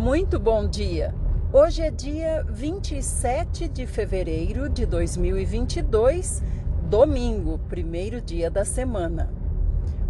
Muito 0.00 0.40
bom 0.40 0.66
dia! 0.66 1.14
Hoje 1.52 1.82
é 1.82 1.90
dia 1.90 2.42
27 2.48 3.68
de 3.68 3.86
fevereiro 3.86 4.66
de 4.66 4.86
2022, 4.86 6.42
domingo, 6.88 7.58
primeiro 7.68 8.18
dia 8.18 8.50
da 8.50 8.64
semana. 8.64 9.30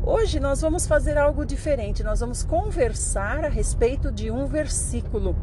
Hoje 0.01 0.39
nós 0.39 0.61
vamos 0.61 0.87
fazer 0.87 1.19
algo 1.19 1.45
diferente, 1.45 2.05
nós 2.05 2.21
vamos 2.21 2.45
conversar 2.45 3.45
a 3.45 3.49
respeito 3.49 4.13
de 4.13 4.31
um 4.31 4.47
versículo. 4.47 5.35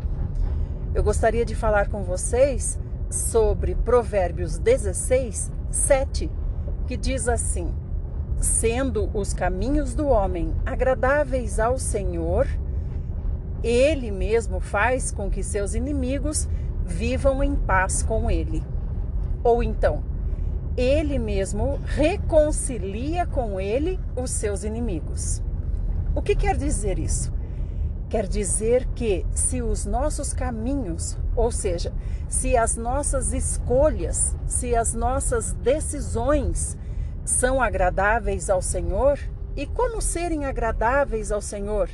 Eu 0.95 1.04
gostaria 1.04 1.43
de 1.43 1.54
falar 1.54 1.89
com 1.89 2.04
vocês 2.04 2.79
sobre 3.09 3.75
Provérbios 3.75 4.57
16, 4.57 5.52
7, 5.70 6.32
que 6.88 6.95
diz 6.95 7.27
assim: 7.27 7.75
Sendo 8.39 9.09
os 9.14 9.34
caminhos 9.34 9.93
do 9.93 10.07
homem 10.07 10.55
agradáveis 10.66 11.59
ao 11.59 11.77
Senhor, 11.77 12.48
ele 13.64 14.12
mesmo 14.12 14.59
faz 14.59 15.12
com 15.12 15.30
que 15.30 15.44
seus 15.44 15.73
inimigos 15.73 16.48
vivam 16.86 17.44
em 17.44 17.55
paz 17.55 18.04
com 18.04 18.30
ele. 18.30 18.64
Ou 19.44 19.64
então, 19.64 20.04
ele 20.76 21.18
mesmo 21.18 21.80
reconcilia 21.86 23.26
com 23.26 23.59
ele 23.59 24.00
os 24.16 24.31
seus 24.31 24.64
inimigos. 24.64 25.41
O 26.16 26.22
que 26.22 26.36
quer 26.36 26.55
dizer 26.55 27.00
isso? 27.00 27.34
Quer 28.09 28.26
dizer 28.26 28.88
que 28.95 29.26
se 29.34 29.62
os 29.62 29.86
nossos 29.86 30.31
caminhos, 30.31 31.17
ou 31.36 31.52
seja, 31.52 31.92
se 32.30 32.55
as 32.55 32.78
nossas 32.78 33.34
escolhas, 33.34 34.36
se 34.45 34.76
as 34.76 34.94
nossas 34.94 35.52
decisões 35.53 36.78
são 37.26 37.62
agradáveis 37.62 38.50
ao 38.50 38.62
Senhor, 38.62 39.20
e 39.55 39.66
como 39.66 40.02
serem 40.02 40.45
agradáveis 40.45 41.31
ao 41.31 41.42
Senhor? 41.42 41.89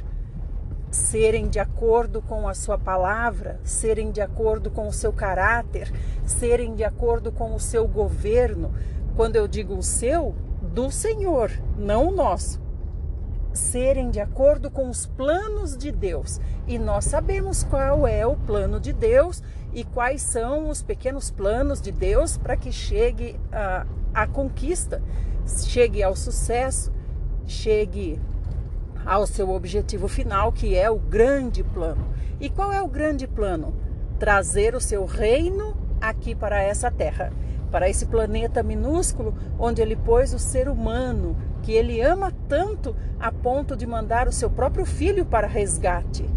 Serem 0.93 1.47
de 1.47 1.59
acordo 1.59 2.21
com 2.21 2.47
a 2.47 2.53
sua 2.53 2.77
palavra, 2.77 3.59
serem 3.63 4.11
de 4.11 4.21
acordo 4.21 4.69
com 4.69 4.87
o 4.87 4.93
seu 4.93 5.11
caráter, 5.11 5.91
serem 6.23 6.75
de 6.75 6.83
acordo 6.83 7.31
com 7.31 7.55
o 7.55 7.59
seu 7.59 7.87
governo. 7.87 8.73
Quando 9.15 9.35
eu 9.35 9.47
digo 9.47 9.75
o 9.75 9.83
seu, 9.83 10.35
do 10.61 10.91
Senhor, 10.91 11.51
não 11.77 12.09
o 12.09 12.11
nosso. 12.11 12.61
Serem 13.53 14.09
de 14.09 14.19
acordo 14.19 14.71
com 14.71 14.89
os 14.89 15.05
planos 15.05 15.77
de 15.77 15.91
Deus. 15.91 16.39
E 16.67 16.79
nós 16.79 17.05
sabemos 17.05 17.63
qual 17.63 18.07
é 18.07 18.25
o 18.25 18.35
plano 18.35 18.79
de 18.79 18.93
Deus 18.93 19.41
e 19.73 19.83
quais 19.83 20.21
são 20.21 20.69
os 20.69 20.81
pequenos 20.81 21.31
planos 21.31 21.81
de 21.81 21.91
Deus 21.91 22.37
para 22.37 22.55
que 22.55 22.71
chegue 22.71 23.39
a 24.13 24.27
conquista, 24.27 25.01
chegue 25.45 26.03
ao 26.03 26.15
sucesso, 26.15 26.91
chegue 27.45 28.21
ao 29.05 29.25
seu 29.25 29.49
objetivo 29.49 30.07
final, 30.07 30.51
que 30.51 30.75
é 30.75 30.89
o 30.89 30.97
grande 30.97 31.63
plano. 31.63 32.05
E 32.39 32.49
qual 32.49 32.71
é 32.71 32.81
o 32.81 32.87
grande 32.87 33.27
plano? 33.27 33.73
Trazer 34.19 34.75
o 34.75 34.81
seu 34.81 35.05
reino 35.05 35.75
aqui 35.99 36.35
para 36.35 36.61
essa 36.61 36.91
terra, 36.91 37.31
para 37.71 37.89
esse 37.89 38.05
planeta 38.05 38.61
minúsculo 38.61 39.33
onde 39.57 39.81
ele 39.81 39.95
pôs 39.95 40.33
o 40.33 40.39
ser 40.39 40.69
humano, 40.69 41.35
que 41.61 41.71
ele 41.71 42.01
ama 42.01 42.31
tanto 42.47 42.95
a 43.19 43.31
ponto 43.31 43.75
de 43.75 43.87
mandar 43.87 44.27
o 44.27 44.31
seu 44.31 44.49
próprio 44.49 44.85
filho 44.85 45.25
para 45.25 45.47
resgate 45.47 46.29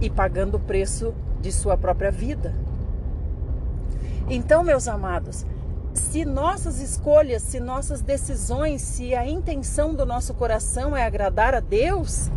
e 0.00 0.10
pagando 0.10 0.56
o 0.56 0.60
preço 0.60 1.14
de 1.40 1.50
sua 1.50 1.76
própria 1.76 2.10
vida. 2.10 2.54
Então, 4.28 4.62
meus 4.62 4.86
amados, 4.86 5.44
se 5.94 6.24
nossas 6.24 6.80
escolhas, 6.80 7.42
se 7.42 7.60
nossas 7.60 8.00
decisões, 8.00 8.82
se 8.82 9.14
a 9.14 9.26
intenção 9.26 9.94
do 9.94 10.06
nosso 10.06 10.34
coração 10.34 10.96
é 10.96 11.04
agradar 11.04 11.54
a 11.54 11.60
Deus, 11.60 12.30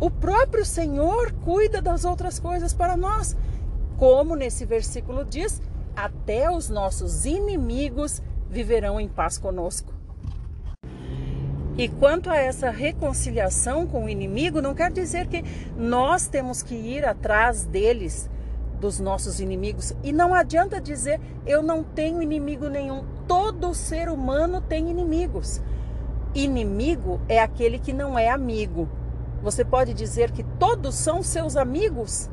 o 0.00 0.10
próprio 0.10 0.64
Senhor 0.64 1.32
cuida 1.44 1.80
das 1.80 2.04
outras 2.04 2.38
coisas 2.38 2.72
para 2.72 2.96
nós. 2.96 3.36
Como 3.98 4.34
nesse 4.34 4.64
versículo 4.64 5.24
diz, 5.24 5.60
até 5.94 6.50
os 6.50 6.68
nossos 6.68 7.24
inimigos 7.24 8.22
viverão 8.50 9.00
em 9.00 9.08
paz 9.08 9.38
conosco. 9.38 9.92
E 11.76 11.88
quanto 11.88 12.28
a 12.28 12.36
essa 12.36 12.70
reconciliação 12.70 13.86
com 13.86 14.04
o 14.04 14.08
inimigo, 14.08 14.60
não 14.60 14.74
quer 14.74 14.90
dizer 14.90 15.26
que 15.26 15.42
nós 15.76 16.26
temos 16.26 16.62
que 16.62 16.74
ir 16.74 17.04
atrás 17.04 17.64
deles 17.64 18.28
dos 18.82 18.98
nossos 18.98 19.38
inimigos. 19.38 19.94
E 20.02 20.12
não 20.12 20.34
adianta 20.34 20.80
dizer 20.80 21.20
eu 21.46 21.62
não 21.62 21.84
tenho 21.84 22.20
inimigo 22.20 22.68
nenhum. 22.68 23.04
Todo 23.28 23.72
ser 23.72 24.08
humano 24.08 24.60
tem 24.60 24.90
inimigos. 24.90 25.62
Inimigo 26.34 27.20
é 27.28 27.38
aquele 27.38 27.78
que 27.78 27.92
não 27.92 28.18
é 28.18 28.28
amigo. 28.28 28.88
Você 29.40 29.64
pode 29.64 29.94
dizer 29.94 30.32
que 30.32 30.42
todos 30.42 30.96
são 30.96 31.22
seus 31.22 31.56
amigos? 31.56 32.28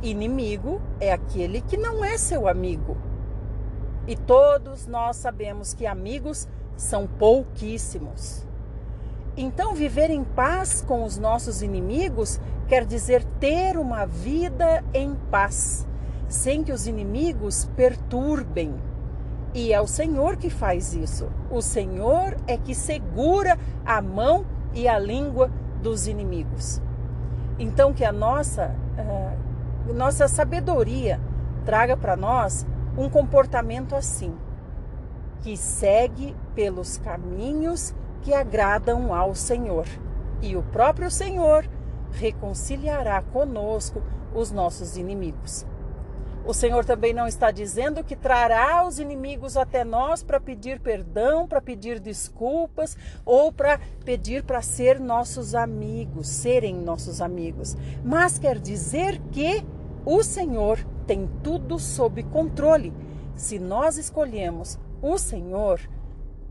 Inimigo 0.00 0.80
é 1.00 1.12
aquele 1.12 1.60
que 1.60 1.76
não 1.76 2.04
é 2.04 2.16
seu 2.16 2.46
amigo. 2.46 2.96
E 4.06 4.16
todos 4.16 4.86
nós 4.86 5.16
sabemos 5.16 5.74
que 5.74 5.86
amigos 5.86 6.48
são 6.76 7.06
pouquíssimos. 7.06 8.46
Então, 9.36 9.74
viver 9.74 10.10
em 10.10 10.24
paz 10.24 10.84
com 10.86 11.04
os 11.04 11.18
nossos 11.18 11.62
inimigos 11.62 12.40
quer 12.70 12.86
dizer 12.86 13.24
ter 13.40 13.76
uma 13.76 14.06
vida 14.06 14.84
em 14.94 15.16
paz, 15.28 15.84
sem 16.28 16.62
que 16.62 16.70
os 16.70 16.86
inimigos 16.86 17.64
perturbem. 17.74 18.72
E 19.52 19.72
é 19.72 19.80
o 19.80 19.88
Senhor 19.88 20.36
que 20.36 20.48
faz 20.48 20.94
isso. 20.94 21.28
O 21.50 21.60
Senhor 21.60 22.36
é 22.46 22.56
que 22.56 22.72
segura 22.72 23.58
a 23.84 24.00
mão 24.00 24.46
e 24.72 24.86
a 24.86 25.00
língua 25.00 25.50
dos 25.82 26.06
inimigos. 26.06 26.80
Então, 27.58 27.92
que 27.92 28.04
a 28.04 28.12
nossa, 28.12 28.72
uh, 28.96 29.92
nossa 29.92 30.28
sabedoria 30.28 31.20
traga 31.64 31.96
para 31.96 32.14
nós 32.14 32.64
um 32.96 33.10
comportamento 33.10 33.96
assim, 33.96 34.32
que 35.40 35.56
segue 35.56 36.36
pelos 36.54 36.98
caminhos 36.98 37.92
que 38.22 38.32
agradam 38.32 39.12
ao 39.12 39.34
Senhor. 39.34 39.86
E 40.40 40.56
o 40.56 40.62
próprio 40.62 41.10
Senhor 41.10 41.68
reconciliará 42.12 43.22
conosco 43.22 44.02
os 44.34 44.50
nossos 44.50 44.96
inimigos. 44.96 45.66
O 46.44 46.54
Senhor 46.54 46.84
também 46.84 47.12
não 47.12 47.28
está 47.28 47.50
dizendo 47.50 48.02
que 48.02 48.16
trará 48.16 48.86
os 48.86 48.98
inimigos 48.98 49.56
até 49.56 49.84
nós 49.84 50.22
para 50.22 50.40
pedir 50.40 50.80
perdão, 50.80 51.46
para 51.46 51.60
pedir 51.60 52.00
desculpas 52.00 52.96
ou 53.24 53.52
para 53.52 53.78
pedir 54.04 54.42
para 54.42 54.62
ser 54.62 54.98
nossos 54.98 55.54
amigos, 55.54 56.28
serem 56.28 56.74
nossos 56.74 57.20
amigos, 57.20 57.76
mas 58.02 58.38
quer 58.38 58.58
dizer 58.58 59.20
que 59.30 59.62
o 60.04 60.22
Senhor 60.22 60.78
tem 61.06 61.28
tudo 61.42 61.78
sob 61.78 62.22
controle. 62.24 62.92
Se 63.36 63.58
nós 63.58 63.98
escolhemos 63.98 64.78
o 65.02 65.18
Senhor, 65.18 65.80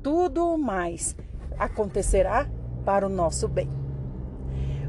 tudo 0.03 0.57
mais 0.57 1.15
acontecerá 1.57 2.47
para 2.85 3.05
o 3.05 3.09
nosso 3.09 3.47
bem. 3.47 3.78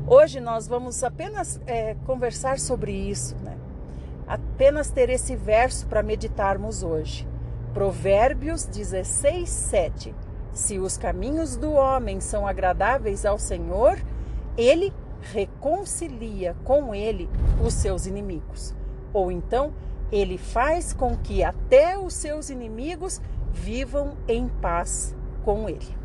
Hoje 0.06 0.40
nós 0.40 0.66
vamos 0.66 1.04
apenas 1.04 1.60
é, 1.66 1.94
conversar 2.06 2.58
sobre 2.58 2.92
isso, 2.92 3.36
né? 3.36 3.56
apenas 4.26 4.90
ter 4.90 5.10
esse 5.10 5.34
verso 5.34 5.86
para 5.86 6.02
meditarmos 6.02 6.82
hoje. 6.82 7.26
Provérbios 7.74 8.64
16, 8.64 9.48
7. 9.48 10.14
Se 10.52 10.78
os 10.78 10.96
caminhos 10.96 11.56
do 11.56 11.72
homem 11.72 12.20
são 12.20 12.46
agradáveis 12.46 13.24
ao 13.24 13.38
Senhor, 13.38 14.00
ele 14.56 14.92
reconcilia 15.20 16.56
com 16.64 16.94
ele 16.94 17.28
os 17.64 17.74
seus 17.74 18.06
inimigos. 18.06 18.74
Ou 19.12 19.30
então, 19.30 19.72
ele 20.12 20.38
faz 20.38 20.92
com 20.92 21.16
que 21.16 21.44
até 21.44 21.98
os 21.98 22.14
seus 22.14 22.50
inimigos 22.50 23.20
vivam 23.52 24.16
em 24.28 24.48
paz 24.48 25.14
com 25.44 25.68
ele. 25.68 25.99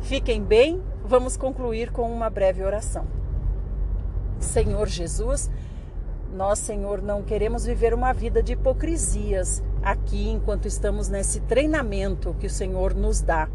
Fiquem 0.00 0.42
bem, 0.42 0.82
vamos 1.04 1.36
concluir 1.36 1.90
com 1.90 2.10
uma 2.10 2.28
breve 2.28 2.62
oração. 2.62 3.06
Senhor 4.38 4.86
Jesus, 4.88 5.50
nós, 6.34 6.58
Senhor, 6.58 7.00
não 7.00 7.22
queremos 7.22 7.64
viver 7.64 7.94
uma 7.94 8.12
vida 8.12 8.42
de 8.42 8.54
hipocrisias 8.54 9.62
aqui 9.82 10.28
enquanto 10.28 10.66
estamos 10.66 11.08
nesse 11.08 11.40
treinamento 11.40 12.34
que 12.40 12.46
o 12.46 12.50
Senhor 12.50 12.94
nos 12.94 13.20
dá. 13.20 13.48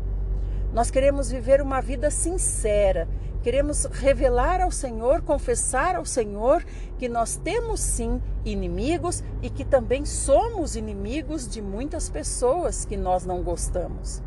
Nós 0.74 0.90
queremos 0.90 1.30
viver 1.30 1.62
uma 1.62 1.82
vida 1.82 2.10
sincera, 2.10 3.08
queremos 3.44 3.86
revelar 3.86 4.62
ao 4.62 4.72
Senhor, 4.72 5.22
confessar 5.24 5.96
ao 5.96 6.06
Senhor 6.06 6.64
que 6.98 7.10
nós 7.10 7.36
temos 7.38 7.80
sim 7.80 8.22
inimigos 8.46 9.24
e 9.42 9.50
que 9.50 9.66
também 9.66 10.06
somos 10.06 10.76
inimigos 10.76 11.48
de 11.48 11.62
muitas 11.62 12.10
pessoas 12.10 12.86
que 12.86 12.96
nós 12.96 13.26
não 13.26 13.42
gostamos. 13.42 14.22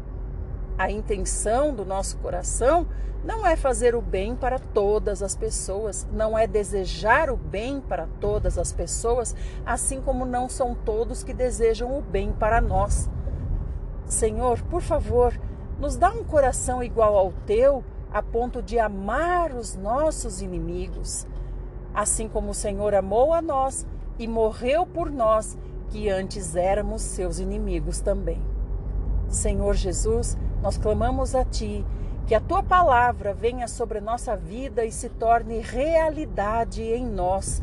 A 0.82 0.90
intenção 0.90 1.72
do 1.72 1.84
nosso 1.84 2.16
coração 2.16 2.88
não 3.24 3.46
é 3.46 3.54
fazer 3.54 3.94
o 3.94 4.02
bem 4.02 4.34
para 4.34 4.58
todas 4.58 5.22
as 5.22 5.36
pessoas, 5.36 6.08
não 6.12 6.36
é 6.36 6.44
desejar 6.44 7.30
o 7.30 7.36
bem 7.36 7.80
para 7.80 8.08
todas 8.20 8.58
as 8.58 8.72
pessoas, 8.72 9.32
assim 9.64 10.00
como 10.00 10.26
não 10.26 10.48
são 10.48 10.74
todos 10.74 11.22
que 11.22 11.32
desejam 11.32 11.96
o 11.96 12.02
bem 12.02 12.32
para 12.32 12.60
nós. 12.60 13.08
Senhor, 14.06 14.60
por 14.62 14.82
favor, 14.82 15.40
nos 15.78 15.94
dá 15.94 16.10
um 16.10 16.24
coração 16.24 16.82
igual 16.82 17.16
ao 17.16 17.32
teu, 17.46 17.84
a 18.12 18.20
ponto 18.20 18.60
de 18.60 18.76
amar 18.76 19.52
os 19.52 19.76
nossos 19.76 20.42
inimigos. 20.42 21.28
assim 21.94 22.28
como 22.28 22.50
o 22.50 22.54
Senhor 22.54 22.92
amou 22.92 23.32
a 23.32 23.40
nós 23.40 23.86
e 24.18 24.26
morreu 24.26 24.84
por 24.84 25.12
nós, 25.12 25.56
que 25.90 26.10
antes 26.10 26.56
éramos 26.56 27.02
seus 27.02 27.38
inimigos 27.38 28.00
também. 28.00 28.51
Senhor 29.32 29.74
Jesus, 29.74 30.36
nós 30.60 30.76
clamamos 30.76 31.34
a 31.34 31.42
Ti 31.42 31.84
que 32.26 32.34
a 32.34 32.40
tua 32.40 32.62
palavra 32.62 33.32
venha 33.32 33.66
sobre 33.66 33.98
nossa 33.98 34.36
vida 34.36 34.84
e 34.84 34.92
se 34.92 35.08
torne 35.08 35.58
realidade 35.58 36.82
em 36.82 37.06
nós, 37.06 37.62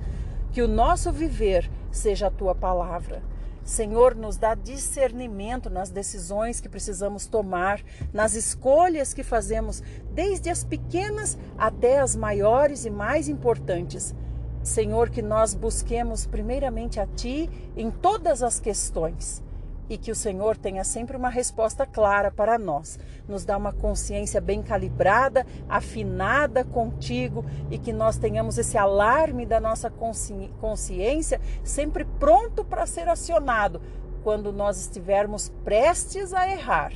que 0.51 0.63
o 0.63 0.67
nosso 0.67 1.11
viver 1.11 1.69
seja 1.91 2.27
a 2.27 2.31
tua 2.31 2.55
palavra. 2.55 3.21
Senhor, 3.63 4.15
nos 4.15 4.35
dá 4.35 4.55
discernimento 4.55 5.69
nas 5.69 5.91
decisões 5.91 6.59
que 6.59 6.67
precisamos 6.67 7.27
tomar, 7.27 7.81
nas 8.11 8.33
escolhas 8.33 9.13
que 9.13 9.21
fazemos, 9.21 9.83
desde 10.11 10.49
as 10.49 10.63
pequenas 10.63 11.37
até 11.55 11.99
as 11.99 12.15
maiores 12.15 12.83
e 12.83 12.89
mais 12.89 13.29
importantes. 13.29 14.15
Senhor, 14.63 15.11
que 15.11 15.21
nós 15.21 15.53
busquemos 15.53 16.25
primeiramente 16.25 16.99
a 16.99 17.05
Ti 17.05 17.47
em 17.77 17.91
todas 17.91 18.41
as 18.41 18.59
questões 18.59 19.47
e 19.89 19.97
que 19.97 20.11
o 20.11 20.15
Senhor 20.15 20.55
tenha 20.55 20.83
sempre 20.83 21.17
uma 21.17 21.29
resposta 21.29 21.85
clara 21.85 22.29
para 22.29 22.59
nós. 22.59 22.99
Nos 23.27 23.43
dá 23.43 23.57
uma 23.57 23.73
consciência 23.73 24.39
bem 24.39 24.61
calibrada, 24.61 25.45
afinada 25.67 26.63
contigo 26.63 27.43
e 27.71 27.77
que 27.77 27.91
nós 27.91 28.17
tenhamos 28.17 28.57
esse 28.57 28.77
alarme 28.77 29.45
da 29.45 29.59
nossa 29.59 29.89
consci 29.89 30.51
consciência 30.61 31.41
sempre 31.63 32.05
pronto 32.05 32.63
para 32.63 32.85
ser 32.85 33.09
acionado 33.09 33.81
quando 34.23 34.53
nós 34.53 34.79
estivermos 34.79 35.49
prestes 35.63 36.33
a 36.33 36.47
errar. 36.47 36.93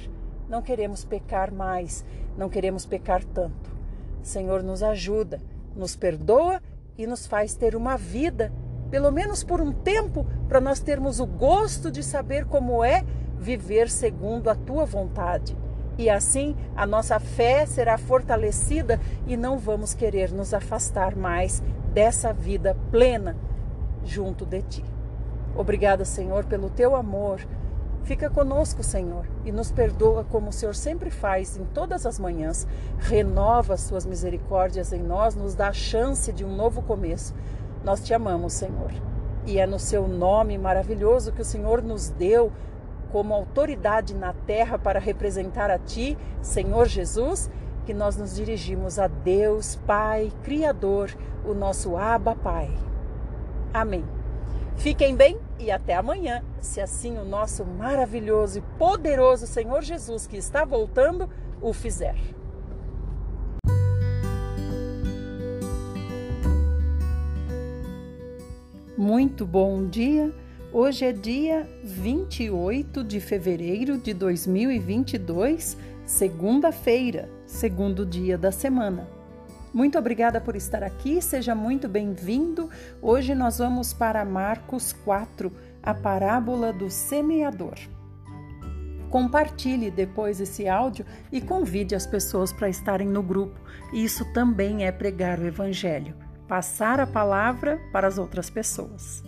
Não 0.47 0.61
queremos 0.61 1.03
pecar 1.03 1.51
mais, 1.51 2.05
não 2.37 2.49
queremos 2.49 2.85
pecar 2.85 3.23
tanto. 3.23 3.71
Senhor, 4.21 4.61
nos 4.61 4.83
ajuda, 4.83 5.41
nos 5.75 5.95
perdoa 5.95 6.61
e 6.97 7.07
nos 7.07 7.25
faz 7.25 7.55
ter 7.55 7.75
uma 7.75 7.97
vida 7.97 8.53
pelo 8.93 9.11
menos 9.11 9.43
por 9.43 9.59
um 9.59 9.71
tempo, 9.71 10.23
para 10.47 10.61
nós 10.61 10.79
termos 10.79 11.19
o 11.19 11.25
gosto 11.25 11.89
de 11.89 12.03
saber 12.03 12.45
como 12.45 12.83
é 12.83 13.03
viver 13.39 13.89
segundo 13.89 14.51
a 14.51 14.55
tua 14.55 14.85
vontade. 14.85 15.57
E 15.97 16.11
assim 16.11 16.55
a 16.75 16.85
nossa 16.85 17.19
fé 17.19 17.65
será 17.65 17.97
fortalecida 17.97 19.01
e 19.25 19.35
não 19.35 19.57
vamos 19.57 19.95
querer 19.95 20.31
nos 20.31 20.53
afastar 20.53 21.15
mais 21.15 21.63
dessa 21.91 22.31
vida 22.31 22.77
plena 22.91 23.35
junto 24.03 24.45
de 24.45 24.61
ti. 24.61 24.85
Obrigada, 25.55 26.05
Senhor, 26.05 26.45
pelo 26.45 26.69
teu 26.69 26.95
amor. 26.95 27.41
Fica 28.03 28.29
conosco, 28.29 28.83
Senhor, 28.83 29.25
e 29.43 29.51
nos 29.51 29.71
perdoa 29.71 30.23
como 30.25 30.49
o 30.49 30.53
Senhor 30.53 30.75
sempre 30.75 31.09
faz 31.09 31.57
em 31.57 31.63
todas 31.65 32.05
as 32.05 32.19
manhãs. 32.19 32.67
Renova 32.99 33.73
as 33.73 33.81
suas 33.81 34.05
misericórdias 34.05 34.93
em 34.93 35.01
nós, 35.01 35.35
nos 35.35 35.55
dá 35.55 35.69
a 35.69 35.73
chance 35.73 36.31
de 36.31 36.45
um 36.45 36.55
novo 36.55 36.83
começo. 36.83 37.33
Nós 37.83 38.01
te 38.03 38.13
amamos, 38.13 38.53
Senhor. 38.53 38.91
E 39.45 39.59
é 39.59 39.65
no 39.65 39.77
seu 39.77 40.07
nome 40.07 40.57
maravilhoso 40.57 41.33
que 41.33 41.41
o 41.41 41.45
Senhor 41.45 41.81
nos 41.81 42.09
deu 42.09 42.51
como 43.11 43.33
autoridade 43.33 44.15
na 44.15 44.33
terra 44.33 44.79
para 44.79 44.99
representar 44.99 45.69
a 45.69 45.77
Ti, 45.77 46.17
Senhor 46.41 46.87
Jesus, 46.87 47.51
que 47.85 47.93
nós 47.93 48.15
nos 48.15 48.35
dirigimos 48.35 48.97
a 48.97 49.07
Deus, 49.07 49.75
Pai, 49.85 50.31
Criador, 50.43 51.11
o 51.45 51.53
nosso 51.53 51.97
Abba 51.97 52.35
Pai. 52.35 52.71
Amém. 53.73 54.05
Fiquem 54.77 55.15
bem 55.15 55.37
e 55.59 55.69
até 55.69 55.95
amanhã, 55.95 56.41
se 56.59 56.81
assim 56.81 57.17
o 57.17 57.25
nosso 57.25 57.65
maravilhoso 57.65 58.59
e 58.59 58.61
poderoso 58.79 59.45
Senhor 59.45 59.83
Jesus, 59.83 60.25
que 60.25 60.37
está 60.37 60.65
voltando, 60.65 61.29
o 61.61 61.71
fizer. 61.73 62.15
Muito 69.03 69.45
bom 69.45 69.85
dia. 69.85 70.33
Hoje 70.71 71.03
é 71.03 71.11
dia 71.11 71.69
28 71.83 73.03
de 73.03 73.19
fevereiro 73.19 73.97
de 73.97 74.13
2022, 74.13 75.75
segunda-feira, 76.05 77.29
segundo 77.45 78.05
dia 78.05 78.37
da 78.37 78.49
semana. 78.49 79.05
Muito 79.73 79.99
obrigada 79.99 80.39
por 80.39 80.55
estar 80.55 80.83
aqui, 80.83 81.21
seja 81.21 81.53
muito 81.53 81.89
bem-vindo. 81.89 82.69
Hoje 83.01 83.35
nós 83.35 83.57
vamos 83.57 83.91
para 83.91 84.23
Marcos 84.23 84.93
4, 84.93 85.51
a 85.83 85.93
parábola 85.93 86.71
do 86.71 86.89
semeador. 86.89 87.75
Compartilhe 89.09 89.91
depois 89.91 90.39
esse 90.39 90.65
áudio 90.65 91.05
e 91.29 91.41
convide 91.41 91.93
as 91.93 92.07
pessoas 92.07 92.53
para 92.53 92.69
estarem 92.69 93.09
no 93.09 93.21
grupo. 93.21 93.59
Isso 93.91 94.23
também 94.31 94.85
é 94.85 94.93
pregar 94.93 95.39
o 95.39 95.45
Evangelho 95.45 96.22
passar 96.53 96.99
a 96.99 97.07
palavra 97.07 97.81
para 97.91 98.07
as 98.07 98.19
outras 98.19 98.47
pessoas. 98.47 99.23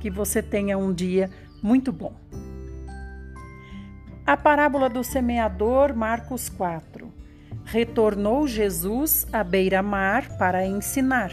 Que 0.00 0.10
você 0.10 0.42
tenha 0.42 0.76
um 0.76 0.92
dia 0.92 1.30
muito 1.62 1.90
bom. 1.90 2.14
A 4.26 4.36
parábola 4.36 4.90
do 4.90 5.02
semeador, 5.02 5.96
Marcos 5.96 6.50
4. 6.50 7.10
Retornou 7.64 8.46
Jesus 8.46 9.26
à 9.32 9.42
beira-mar 9.42 10.36
para 10.36 10.66
ensinar. 10.66 11.32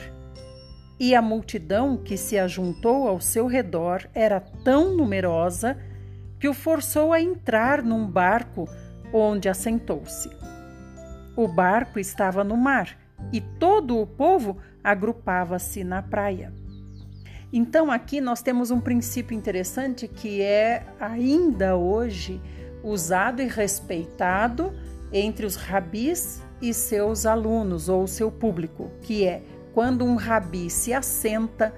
E 0.98 1.14
a 1.14 1.22
multidão 1.22 1.98
que 1.98 2.16
se 2.16 2.40
ajuntou 2.40 3.06
ao 3.06 3.20
seu 3.20 3.46
redor 3.46 4.08
era 4.16 4.40
tão 4.40 4.96
numerosa 4.96 5.78
que 6.40 6.48
o 6.48 6.54
forçou 6.54 7.12
a 7.12 7.20
entrar 7.20 7.84
num 7.84 8.08
barco 8.08 8.70
onde 9.12 9.50
assentou-se. 9.50 10.30
O 11.36 11.46
barco 11.46 12.00
estava 12.00 12.42
no 12.42 12.56
mar 12.56 12.98
e 13.34 13.42
todo 13.42 14.00
o 14.00 14.08
povo 14.08 14.58
agrupava-se 14.84 15.84
na 15.84 16.02
praia. 16.02 16.54
Então, 17.52 17.92
aqui 17.92 18.20
nós 18.20 18.42
temos 18.42 18.72
um 18.72 18.80
princípio 18.80 19.38
interessante 19.38 20.08
que 20.08 20.42
é 20.42 20.86
ainda 21.00 21.76
hoje 21.76 22.42
usado 22.84 23.42
e 23.42 23.48
respeitado 23.48 24.74
entre 25.12 25.46
os 25.46 25.56
rabis 25.56 26.42
e 26.60 26.74
seus 26.74 27.26
alunos 27.26 27.90
ou 27.90 28.08
seu 28.08 28.32
público, 28.32 28.90
que 29.02 29.26
é 29.26 29.44
quando 29.74 30.04
um 30.04 30.16
rabi 30.16 30.70
se 30.70 30.94
assenta, 30.94 31.74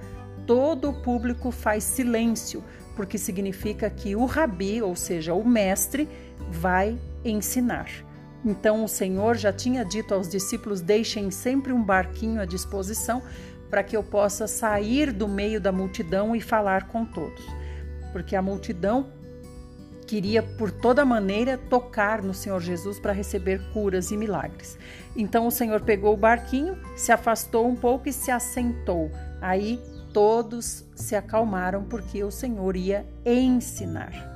todo 0.47 0.89
o 0.89 1.01
público 1.01 1.51
faz 1.51 1.83
silêncio, 1.83 2.63
porque 2.95 3.17
significa 3.17 3.89
que 3.89 4.15
o 4.15 4.25
rabi, 4.25 4.81
ou 4.81 4.95
seja, 4.95 5.33
o 5.33 5.47
mestre, 5.47 6.07
vai 6.49 6.97
ensinar. 7.23 8.04
Então 8.45 8.83
o 8.83 8.87
Senhor 8.87 9.35
já 9.35 9.51
tinha 9.51 9.83
dito 9.83 10.13
aos 10.13 10.29
discípulos: 10.29 10.79
deixem 10.79 11.31
sempre 11.31 11.73
um 11.73 11.83
barquinho 11.83 12.39
à 12.39 12.45
disposição 12.45 13.23
para 13.71 13.83
que 13.83 13.97
eu 13.97 14.03
possa 14.03 14.45
sair 14.45 15.11
do 15.11 15.27
meio 15.27 15.59
da 15.59 15.71
multidão 15.71 16.35
e 16.35 16.39
falar 16.39 16.87
com 16.87 17.03
todos. 17.03 17.43
Porque 18.13 18.35
a 18.35 18.41
multidão 18.41 19.07
queria 20.05 20.43
por 20.43 20.69
toda 20.69 21.03
maneira 21.03 21.57
tocar 21.57 22.21
no 22.21 22.35
Senhor 22.35 22.61
Jesus 22.61 22.99
para 22.99 23.11
receber 23.11 23.59
curas 23.73 24.11
e 24.11 24.17
milagres. 24.17 24.77
Então 25.15 25.47
o 25.47 25.51
Senhor 25.51 25.81
pegou 25.81 26.13
o 26.13 26.17
barquinho, 26.17 26.77
se 26.95 27.11
afastou 27.11 27.67
um 27.67 27.75
pouco 27.75 28.07
e 28.07 28.13
se 28.13 28.29
assentou. 28.29 29.09
Aí 29.41 29.81
todos 30.13 30.85
se 30.95 31.15
acalmaram 31.15 31.83
porque 31.83 32.23
o 32.23 32.29
Senhor 32.29 32.75
ia 32.75 33.03
ensinar 33.25 34.34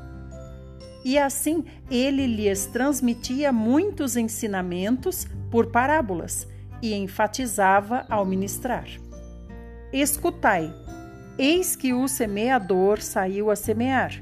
e 1.03 1.17
assim 1.17 1.63
ele 1.89 2.27
lhes 2.27 2.65
transmitia 2.65 3.51
muitos 3.51 4.15
ensinamentos 4.17 5.27
por 5.49 5.67
parábolas 5.67 6.47
e 6.81 6.93
enfatizava 6.93 8.05
ao 8.09 8.25
ministrar. 8.25 8.87
Escutai, 9.91 10.73
eis 11.37 11.75
que 11.75 11.93
o 11.93 12.07
semeador 12.07 13.01
saiu 13.01 13.49
a 13.49 13.55
semear. 13.55 14.21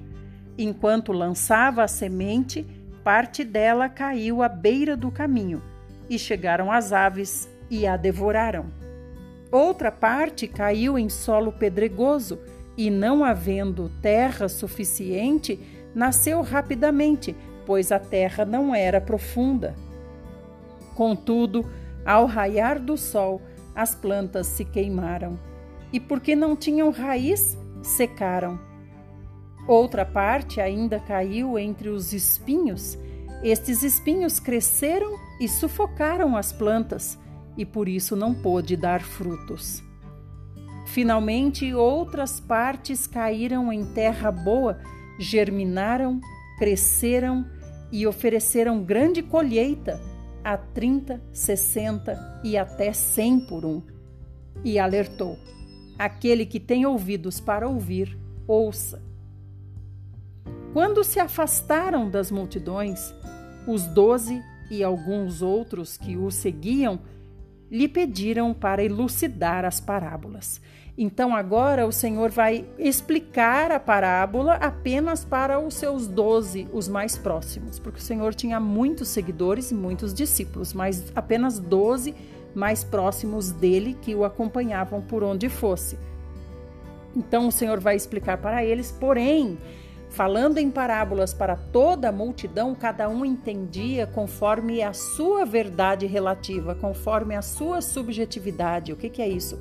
Enquanto 0.57 1.11
lançava 1.11 1.83
a 1.83 1.87
semente, 1.87 2.65
parte 3.03 3.43
dela 3.43 3.89
caiu 3.89 4.41
à 4.41 4.49
beira 4.49 4.97
do 4.97 5.11
caminho, 5.11 5.61
e 6.09 6.17
chegaram 6.17 6.71
as 6.71 6.91
aves 6.91 7.49
e 7.69 7.85
a 7.85 7.97
devoraram. 7.97 8.65
Outra 9.51 9.91
parte 9.91 10.47
caiu 10.47 10.97
em 10.97 11.09
solo 11.09 11.51
pedregoso, 11.51 12.39
e 12.77 12.89
não 12.89 13.23
havendo 13.23 13.91
terra 14.01 14.47
suficiente, 14.47 15.59
nasceu 15.97 16.43
rapidamente, 16.43 17.35
pois 17.65 17.91
a 17.91 17.97
terra 17.97 18.45
não 18.45 18.73
era 18.73 19.01
profunda. 19.01 19.75
Contudo, 20.93 21.65
ao 22.05 22.27
raiar 22.27 22.79
do 22.79 22.95
sol, 22.95 23.41
as 23.75 23.95
plantas 23.95 24.45
se 24.45 24.63
queimaram, 24.63 25.39
e 25.91 25.99
porque 25.99 26.35
não 26.35 26.55
tinham 26.55 26.91
raiz, 26.91 27.57
secaram. 27.81 28.59
Outra 29.67 30.05
parte 30.05 30.61
ainda 30.61 30.99
caiu 30.99 31.57
entre 31.57 31.89
os 31.89 32.13
espinhos. 32.13 32.95
Estes 33.43 33.81
espinhos 33.81 34.39
cresceram 34.39 35.11
e 35.41 35.49
sufocaram 35.49 36.37
as 36.37 36.51
plantas, 36.51 37.17
e 37.57 37.65
por 37.65 37.89
isso 37.89 38.15
não 38.15 38.35
pôde 38.35 38.77
dar 38.77 39.01
frutos. 39.01 39.81
Finalmente, 40.85 41.73
outras 41.73 42.39
partes 42.39 43.07
caíram 43.07 43.73
em 43.73 43.83
terra 43.83 44.31
boa, 44.31 44.79
germinaram, 45.19 46.19
cresceram 46.57 47.45
e 47.91 48.05
ofereceram 48.05 48.83
grande 48.83 49.21
colheita 49.21 49.99
a 50.43 50.57
30, 50.57 51.21
60 51.31 52.41
e 52.43 52.57
até 52.57 52.93
100 52.93 53.39
por 53.41 53.65
um. 53.65 53.81
e 54.63 54.79
alertou: 54.79 55.37
Aquele 55.97 56.45
que 56.45 56.59
tem 56.59 56.85
ouvidos 56.85 57.39
para 57.39 57.67
ouvir, 57.67 58.17
ouça. 58.47 59.01
Quando 60.73 61.03
se 61.03 61.19
afastaram 61.19 62.09
das 62.09 62.31
multidões, 62.31 63.13
os 63.67 63.83
doze 63.87 64.41
e 64.69 64.83
alguns 64.83 65.41
outros 65.41 65.97
que 65.97 66.15
o 66.17 66.29
seguiam 66.29 66.99
lhe 67.69 67.87
pediram 67.87 68.53
para 68.53 68.83
elucidar 68.83 69.65
as 69.65 69.79
parábolas. 69.79 70.61
Então 70.97 71.35
agora 71.35 71.85
o 71.85 71.91
Senhor 71.91 72.31
vai 72.31 72.65
explicar 72.79 73.71
a 73.71 73.79
parábola 73.79 74.55
apenas 74.55 75.23
para 75.23 75.59
os 75.59 75.75
seus 75.75 76.07
doze, 76.07 76.67
os 76.73 76.87
mais 76.87 77.15
próximos, 77.15 77.77
porque 77.77 77.99
o 77.99 78.03
Senhor 78.03 78.33
tinha 78.33 78.59
muitos 78.59 79.09
seguidores 79.09 79.69
e 79.69 79.75
muitos 79.75 80.11
discípulos, 80.11 80.73
mas 80.73 81.11
apenas 81.15 81.59
doze 81.59 82.15
mais 82.55 82.83
próximos 82.83 83.51
dele 83.51 83.95
que 84.01 84.15
o 84.15 84.25
acompanhavam 84.25 84.99
por 84.99 85.23
onde 85.23 85.47
fosse. 85.49 85.99
Então 87.15 87.47
o 87.47 87.51
Senhor 87.51 87.79
vai 87.79 87.95
explicar 87.95 88.39
para 88.39 88.65
eles, 88.65 88.91
porém, 88.91 89.59
falando 90.09 90.57
em 90.57 90.71
parábolas 90.71 91.31
para 91.31 91.55
toda 91.55 92.09
a 92.09 92.11
multidão, 92.11 92.73
cada 92.73 93.07
um 93.07 93.23
entendia 93.23 94.07
conforme 94.07 94.81
a 94.81 94.93
sua 94.93 95.45
verdade 95.45 96.07
relativa, 96.07 96.73
conforme 96.73 97.35
a 97.35 97.43
sua 97.43 97.81
subjetividade. 97.81 98.91
O 98.91 98.95
que, 98.95 99.09
que 99.11 99.21
é 99.21 99.27
isso? 99.27 99.59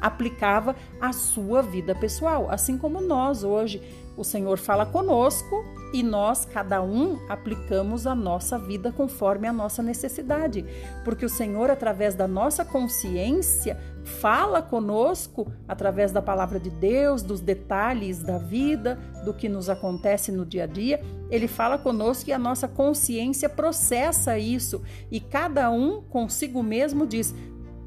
Aplicava 0.00 0.76
à 1.00 1.12
sua 1.12 1.62
vida 1.62 1.94
pessoal, 1.94 2.48
assim 2.50 2.76
como 2.78 3.00
nós 3.00 3.44
hoje. 3.44 3.82
O 4.16 4.22
Senhor 4.22 4.58
fala 4.58 4.86
conosco 4.86 5.64
e 5.92 6.02
nós, 6.02 6.44
cada 6.44 6.82
um, 6.82 7.18
aplicamos 7.28 8.06
a 8.06 8.14
nossa 8.14 8.58
vida 8.58 8.92
conforme 8.92 9.46
a 9.46 9.52
nossa 9.52 9.82
necessidade, 9.82 10.64
porque 11.04 11.24
o 11.24 11.28
Senhor, 11.28 11.70
através 11.70 12.14
da 12.14 12.26
nossa 12.26 12.64
consciência, 12.64 13.78
fala 14.04 14.60
conosco 14.60 15.50
através 15.66 16.12
da 16.12 16.20
palavra 16.20 16.60
de 16.60 16.70
Deus, 16.70 17.22
dos 17.22 17.40
detalhes 17.40 18.22
da 18.22 18.38
vida, 18.38 18.98
do 19.24 19.32
que 19.32 19.48
nos 19.48 19.68
acontece 19.68 20.30
no 20.30 20.44
dia 20.44 20.64
a 20.64 20.66
dia. 20.66 21.00
Ele 21.30 21.48
fala 21.48 21.78
conosco 21.78 22.28
e 22.28 22.32
a 22.32 22.38
nossa 22.38 22.68
consciência 22.68 23.48
processa 23.48 24.38
isso, 24.38 24.82
e 25.10 25.18
cada 25.20 25.70
um 25.70 26.02
consigo 26.02 26.62
mesmo 26.62 27.06
diz: 27.06 27.34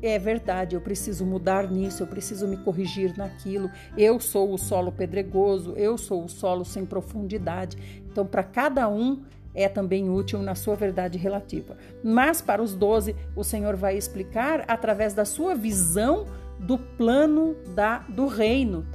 é 0.01 0.20
verdade, 0.20 0.75
eu 0.75 0.82
preciso 0.82 1.25
mudar 1.25 1.70
nisso, 1.70 2.04
eu 2.04 2.08
preciso 2.08 2.48
me 2.48 2.58
corrigir 2.58 3.18
naquilo. 3.18 3.70
Eu 3.98 4.20
sou 4.20 4.54
o 4.54 4.58
solo 4.58 4.92
pedregoso, 4.92 5.74
eu 5.75 5.98
sou 5.98 6.24
o 6.24 6.30
solo 6.30 6.63
sem 6.63 6.86
profundidade. 6.86 8.01
Então, 8.06 8.25
para 8.25 8.44
cada 8.44 8.88
um 8.88 9.24
é 9.56 9.68
também 9.68 10.10
útil 10.10 10.39
na 10.44 10.54
sua 10.54 10.75
verdade 10.75 11.18
relativa. 11.18 11.77
Mas 12.04 12.42
para 12.42 12.62
os 12.62 12.75
doze, 12.75 13.16
o 13.36 13.44
Senhor 13.44 13.75
vai 13.75 13.98
explicar 13.98 14.63
através 14.68 15.16
da 15.16 15.25
sua 15.25 15.56
visão 15.56 16.25
do 16.60 16.77
plano 16.77 17.56
da, 17.75 18.00
do 18.00 18.27
reino 18.27 18.86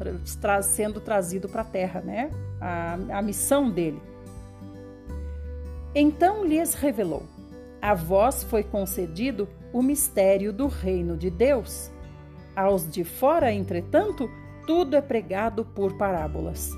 tra, 0.41 0.63
sendo 0.63 1.01
trazido 1.01 1.49
para 1.49 1.63
a 1.63 1.65
terra, 1.65 2.01
né? 2.01 2.31
A, 2.61 2.95
a 3.19 3.23
missão 3.23 3.71
dele. 3.71 4.01
Então 5.95 6.45
lhes 6.45 6.75
revelou: 6.75 7.25
a 7.81 7.95
vós 7.95 8.45
foi 8.45 8.63
concedido 8.63 9.49
o 9.73 9.83
mistério 9.83 10.53
do 10.53 10.67
reino 10.67 11.17
de 11.17 11.31
Deus. 11.31 11.91
Aos 12.55 12.91
de 12.91 13.03
fora, 13.03 13.53
entretanto, 13.53 14.29
tudo 14.67 14.95
é 14.95 15.01
pregado 15.01 15.65
por 15.65 15.95
parábolas, 15.95 16.71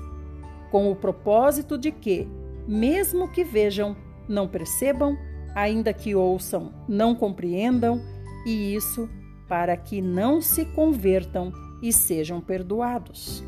com 0.71 0.89
o 0.89 0.95
propósito 0.95 1.77
de 1.77 1.91
que, 1.91 2.27
mesmo 2.67 3.27
que 3.31 3.43
vejam, 3.43 3.95
não 4.27 4.47
percebam, 4.47 5.17
ainda 5.53 5.93
que 5.93 6.15
ouçam, 6.15 6.73
não 6.87 7.13
compreendam, 7.13 8.01
e 8.45 8.73
isso 8.73 9.09
para 9.47 9.75
que 9.77 10.01
não 10.01 10.41
se 10.41 10.65
convertam 10.65 11.51
e 11.81 11.91
sejam 11.91 12.41
perdoados. 12.41 13.43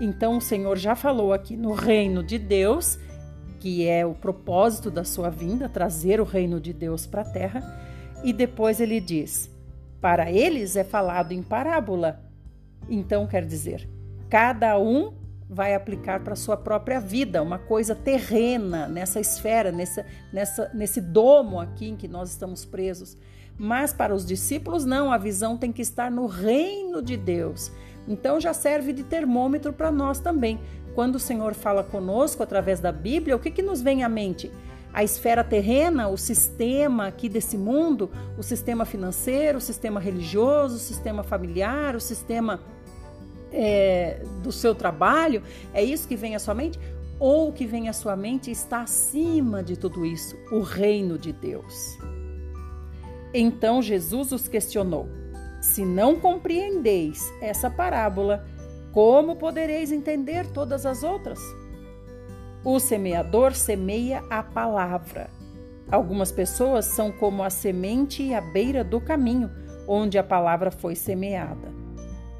Então 0.00 0.38
o 0.38 0.40
Senhor 0.40 0.76
já 0.76 0.94
falou 0.94 1.32
aqui 1.32 1.56
no 1.56 1.72
reino 1.72 2.22
de 2.22 2.38
Deus, 2.38 2.98
que 3.60 3.86
é 3.86 4.04
o 4.04 4.14
propósito 4.14 4.90
da 4.90 5.04
sua 5.04 5.30
vinda, 5.30 5.68
trazer 5.68 6.20
o 6.20 6.24
reino 6.24 6.60
de 6.60 6.72
Deus 6.72 7.06
para 7.06 7.22
a 7.22 7.24
terra 7.24 7.85
e 8.22 8.32
depois 8.32 8.80
ele 8.80 9.00
diz: 9.00 9.50
para 10.00 10.30
eles 10.30 10.76
é 10.76 10.84
falado 10.84 11.32
em 11.32 11.42
parábola. 11.42 12.20
Então 12.88 13.26
quer 13.26 13.44
dizer, 13.44 13.88
cada 14.28 14.78
um 14.78 15.12
vai 15.48 15.74
aplicar 15.74 16.20
para 16.20 16.34
sua 16.34 16.56
própria 16.56 17.00
vida, 17.00 17.42
uma 17.42 17.58
coisa 17.58 17.94
terrena 17.94 18.88
nessa 18.88 19.20
esfera, 19.20 19.70
nessa, 19.70 20.04
nessa, 20.32 20.70
nesse 20.74 21.00
domo 21.00 21.60
aqui 21.60 21.88
em 21.88 21.96
que 21.96 22.08
nós 22.08 22.30
estamos 22.30 22.64
presos. 22.64 23.16
Mas 23.58 23.92
para 23.92 24.14
os 24.14 24.26
discípulos, 24.26 24.84
não, 24.84 25.10
a 25.10 25.16
visão 25.16 25.56
tem 25.56 25.72
que 25.72 25.82
estar 25.82 26.10
no 26.10 26.26
reino 26.26 27.00
de 27.00 27.16
Deus. 27.16 27.70
Então 28.06 28.40
já 28.40 28.52
serve 28.52 28.92
de 28.92 29.04
termômetro 29.04 29.72
para 29.72 29.90
nós 29.90 30.20
também. 30.20 30.60
Quando 30.94 31.16
o 31.16 31.20
Senhor 31.20 31.54
fala 31.54 31.82
conosco 31.82 32.42
através 32.42 32.80
da 32.80 32.92
Bíblia, 32.92 33.36
o 33.36 33.38
que, 33.38 33.50
que 33.50 33.62
nos 33.62 33.80
vem 33.80 34.02
à 34.02 34.08
mente? 34.08 34.50
A 34.96 35.04
esfera 35.04 35.44
terrena, 35.44 36.08
o 36.08 36.16
sistema 36.16 37.08
aqui 37.08 37.28
desse 37.28 37.58
mundo, 37.58 38.10
o 38.38 38.42
sistema 38.42 38.86
financeiro, 38.86 39.58
o 39.58 39.60
sistema 39.60 40.00
religioso, 40.00 40.76
o 40.76 40.78
sistema 40.78 41.22
familiar, 41.22 41.94
o 41.94 42.00
sistema 42.00 42.62
é, 43.52 44.22
do 44.42 44.50
seu 44.50 44.74
trabalho, 44.74 45.42
é 45.74 45.84
isso 45.84 46.08
que 46.08 46.16
vem 46.16 46.34
à 46.34 46.38
sua 46.38 46.54
mente? 46.54 46.80
Ou 47.20 47.50
o 47.50 47.52
que 47.52 47.66
vem 47.66 47.90
à 47.90 47.92
sua 47.92 48.16
mente 48.16 48.50
está 48.50 48.80
acima 48.80 49.62
de 49.62 49.76
tudo 49.76 50.06
isso, 50.06 50.34
o 50.50 50.60
reino 50.60 51.18
de 51.18 51.30
Deus. 51.30 51.98
Então 53.34 53.82
Jesus 53.82 54.32
os 54.32 54.48
questionou: 54.48 55.10
Se 55.60 55.84
não 55.84 56.18
compreendeis 56.18 57.20
essa 57.42 57.68
parábola, 57.68 58.46
como 58.92 59.36
podereis 59.36 59.92
entender 59.92 60.46
todas 60.46 60.86
as 60.86 61.02
outras? 61.02 61.38
O 62.68 62.80
semeador 62.80 63.54
semeia 63.54 64.24
a 64.28 64.42
palavra. 64.42 65.30
Algumas 65.88 66.32
pessoas 66.32 66.84
são 66.84 67.12
como 67.12 67.44
a 67.44 67.48
semente 67.48 68.34
à 68.34 68.40
beira 68.40 68.82
do 68.82 69.00
caminho, 69.00 69.48
onde 69.86 70.18
a 70.18 70.24
palavra 70.24 70.72
foi 70.72 70.96
semeada. 70.96 71.68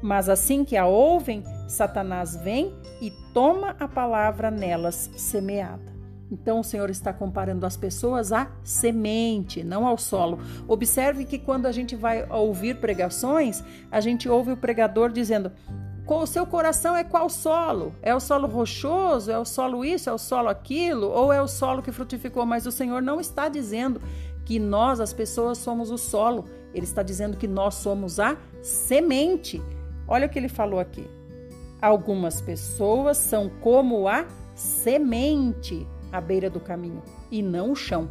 Mas 0.01 0.27
assim 0.27 0.65
que 0.65 0.75
a 0.75 0.85
ouvem, 0.85 1.45
Satanás 1.69 2.35
vem 2.35 2.75
e 3.01 3.09
toma 3.33 3.77
a 3.79 3.87
palavra 3.87 4.51
nelas 4.51 5.09
semeada. 5.15 5.95
Então 6.29 6.59
o 6.59 6.63
Senhor 6.63 6.89
está 6.89 7.13
comparando 7.13 7.65
as 7.65 7.77
pessoas 7.77 8.33
à 8.33 8.51
semente, 8.65 9.63
não 9.63 9.87
ao 9.87 9.97
solo. 9.97 10.39
Observe 10.67 11.23
que 11.23 11.39
quando 11.39 11.67
a 11.67 11.71
gente 11.71 11.95
vai 11.95 12.29
ouvir 12.29 12.81
pregações, 12.81 13.63
a 13.89 14.01
gente 14.01 14.27
ouve 14.27 14.51
o 14.51 14.57
pregador 14.57 15.09
dizendo: 15.09 15.53
o 16.15 16.27
seu 16.27 16.45
coração 16.45 16.95
é 16.95 17.03
qual 17.03 17.29
solo? 17.29 17.93
É 18.01 18.15
o 18.15 18.19
solo 18.19 18.47
rochoso? 18.47 19.29
É 19.29 19.37
o 19.37 19.45
solo 19.45 19.83
isso? 19.83 20.09
É 20.09 20.13
o 20.13 20.17
solo 20.17 20.47
aquilo? 20.47 21.07
Ou 21.07 21.33
é 21.33 21.41
o 21.41 21.47
solo 21.47 21.81
que 21.81 21.91
frutificou? 21.91 22.45
Mas 22.45 22.65
o 22.65 22.71
Senhor 22.71 23.01
não 23.01 23.19
está 23.19 23.49
dizendo 23.49 24.01
que 24.45 24.59
nós, 24.59 24.99
as 25.01 25.11
pessoas, 25.11 25.57
somos 25.57 25.91
o 25.91 25.97
solo. 25.97 26.45
Ele 26.73 26.85
está 26.85 27.03
dizendo 27.03 27.35
que 27.35 27.47
nós 27.47 27.75
somos 27.75 28.19
a 28.19 28.37
semente. 28.61 29.61
Olha 30.07 30.27
o 30.27 30.29
que 30.29 30.39
ele 30.39 30.47
falou 30.47 30.79
aqui. 30.79 31.05
Algumas 31.81 32.41
pessoas 32.41 33.17
são 33.17 33.49
como 33.61 34.07
a 34.07 34.25
semente 34.55 35.85
à 36.11 36.19
beira 36.21 36.49
do 36.49 36.59
caminho 36.59 37.03
e 37.29 37.41
não 37.41 37.71
o 37.71 37.75
chão. 37.75 38.09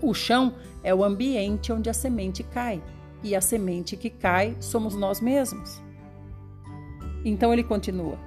O 0.00 0.14
chão 0.14 0.54
é 0.82 0.94
o 0.94 1.04
ambiente 1.04 1.72
onde 1.72 1.90
a 1.90 1.94
semente 1.94 2.42
cai, 2.42 2.82
e 3.22 3.34
a 3.34 3.40
semente 3.40 3.96
que 3.96 4.10
cai 4.10 4.56
somos 4.60 4.94
nós 4.94 5.20
mesmos. 5.20 5.82
Então 7.24 7.52
ele 7.52 7.64
continua: 7.64 8.18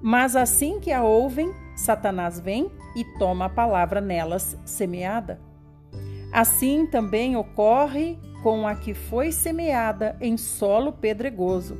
Mas 0.00 0.36
assim 0.36 0.80
que 0.80 0.92
a 0.92 1.02
ouvem, 1.02 1.52
Satanás 1.76 2.40
vem 2.40 2.70
e 2.96 3.04
toma 3.18 3.46
a 3.46 3.50
palavra 3.50 4.00
nelas 4.00 4.58
semeada. 4.64 5.40
Assim 6.32 6.86
também 6.86 7.36
ocorre 7.36 8.18
com 8.42 8.66
a 8.66 8.74
que 8.74 8.94
foi 8.94 9.32
semeada 9.32 10.16
em 10.20 10.36
solo 10.36 10.92
pedregoso. 10.92 11.76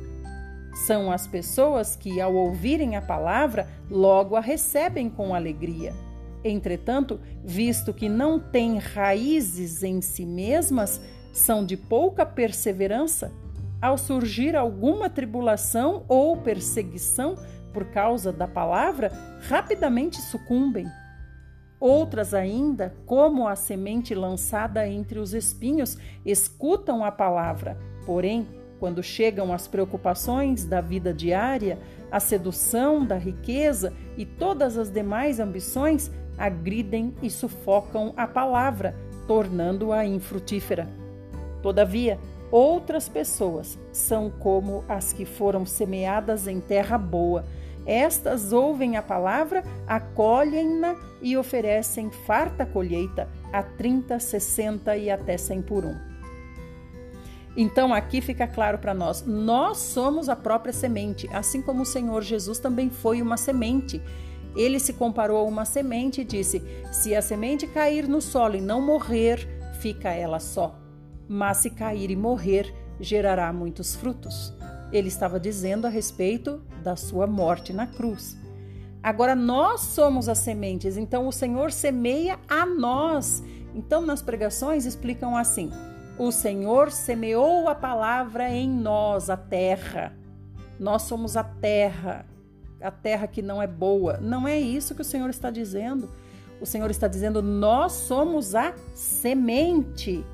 São 0.85 1.11
as 1.11 1.27
pessoas 1.27 1.95
que, 1.95 2.21
ao 2.21 2.33
ouvirem 2.33 2.95
a 2.95 3.01
palavra, 3.01 3.67
logo 3.89 4.35
a 4.35 4.39
recebem 4.39 5.09
com 5.09 5.33
alegria. 5.35 5.93
Entretanto, 6.43 7.19
visto 7.43 7.93
que 7.93 8.07
não 8.07 8.39
têm 8.39 8.77
raízes 8.77 9.83
em 9.83 10.01
si 10.01 10.25
mesmas, 10.25 11.01
são 11.33 11.65
de 11.65 11.75
pouca 11.75 12.25
perseverança 12.25 13.31
ao 13.81 13.97
surgir 13.97 14.55
alguma 14.55 15.09
tribulação 15.09 16.03
ou 16.07 16.37
perseguição 16.37 17.35
por 17.73 17.85
causa 17.85 18.31
da 18.31 18.47
palavra, 18.47 19.11
rapidamente 19.47 20.17
sucumbem. 20.21 20.87
Outras 21.79 22.33
ainda, 22.33 22.93
como 23.05 23.47
a 23.47 23.55
semente 23.55 24.13
lançada 24.13 24.87
entre 24.87 25.17
os 25.17 25.33
espinhos, 25.33 25.97
escutam 26.25 27.05
a 27.05 27.11
palavra, 27.11 27.77
porém, 28.05 28.47
quando 28.79 29.03
chegam 29.03 29.53
as 29.53 29.67
preocupações 29.67 30.65
da 30.65 30.81
vida 30.81 31.13
diária, 31.13 31.77
a 32.11 32.19
sedução 32.19 33.05
da 33.05 33.17
riqueza 33.17 33.93
e 34.17 34.25
todas 34.25 34.77
as 34.77 34.89
demais 34.89 35.39
ambições, 35.39 36.11
agridem 36.37 37.13
e 37.21 37.29
sufocam 37.29 38.13
a 38.15 38.25
palavra, 38.25 38.95
tornando-a 39.27 40.05
infrutífera. 40.05 40.87
Todavia, 41.61 42.17
Outras 42.51 43.07
pessoas 43.07 43.77
são 43.91 44.29
como 44.29 44.83
as 44.87 45.13
que 45.13 45.25
foram 45.25 45.65
semeadas 45.65 46.47
em 46.47 46.59
terra 46.59 46.97
boa. 46.97 47.45
Estas 47.85 48.51
ouvem 48.51 48.97
a 48.97 49.01
palavra, 49.01 49.63
acolhem-na 49.87 50.95
e 51.21 51.37
oferecem 51.37 52.09
farta 52.09 52.65
colheita 52.65 53.29
a 53.51 53.61
30, 53.61 54.19
60 54.19 54.97
e 54.97 55.09
até 55.09 55.37
100 55.37 55.61
por 55.61 55.85
um. 55.85 55.95
Então 57.55 57.93
aqui 57.93 58.21
fica 58.21 58.47
claro 58.47 58.77
para 58.77 58.93
nós: 58.93 59.23
nós 59.25 59.77
somos 59.77 60.29
a 60.29 60.35
própria 60.35 60.73
semente, 60.73 61.29
assim 61.31 61.61
como 61.61 61.83
o 61.83 61.85
Senhor 61.85 62.21
Jesus 62.21 62.59
também 62.59 62.89
foi 62.89 63.21
uma 63.21 63.37
semente. 63.37 64.01
Ele 64.55 64.79
se 64.79 64.93
comparou 64.93 65.37
a 65.37 65.43
uma 65.43 65.65
semente 65.65 66.21
e 66.21 66.25
disse: 66.25 66.63
Se 66.91 67.15
a 67.15 67.21
semente 67.21 67.67
cair 67.67 68.07
no 68.07 68.21
solo 68.21 68.55
e 68.55 68.61
não 68.61 68.81
morrer, 68.81 69.47
fica 69.79 70.09
ela 70.09 70.39
só. 70.39 70.75
Mas 71.29 71.57
se 71.57 71.69
cair 71.69 72.09
e 72.09 72.15
morrer, 72.15 72.73
gerará 72.99 73.53
muitos 73.53 73.95
frutos. 73.95 74.53
Ele 74.91 75.07
estava 75.07 75.39
dizendo 75.39 75.85
a 75.85 75.89
respeito 75.89 76.61
da 76.83 76.95
sua 76.95 77.27
morte 77.27 77.71
na 77.71 77.85
cruz. 77.85 78.35
Agora 79.03 79.35
nós 79.35 79.81
somos 79.81 80.27
as 80.27 80.39
sementes, 80.39 80.97
então 80.97 81.27
o 81.27 81.31
Senhor 81.31 81.71
semeia 81.71 82.39
a 82.49 82.65
nós. 82.65 83.43
Então 83.75 84.01
nas 84.01 84.21
pregações 84.21 84.85
explicam 84.85 85.37
assim: 85.37 85.71
o 86.17 86.31
Senhor 86.31 86.91
semeou 86.91 87.69
a 87.69 87.75
palavra 87.75 88.49
em 88.49 88.67
nós, 88.67 89.29
a 89.29 89.37
terra. 89.37 90.11
Nós 90.79 91.03
somos 91.03 91.37
a 91.37 91.43
terra 91.43 92.25
a 92.81 92.91
terra 92.91 93.27
que 93.27 93.41
não 93.41 93.61
é 93.61 93.67
boa. 93.67 94.17
Não 94.17 94.47
é 94.47 94.59
isso 94.59 94.95
que 94.95 95.01
o 95.01 95.05
Senhor 95.05 95.29
está 95.29 95.49
dizendo. 95.49 96.09
O 96.61 96.65
Senhor 96.65 96.89
está 96.89 97.07
dizendo: 97.07 97.41
nós 97.41 97.93
somos 97.93 98.55
a 98.55 98.73
semente. 98.93 100.25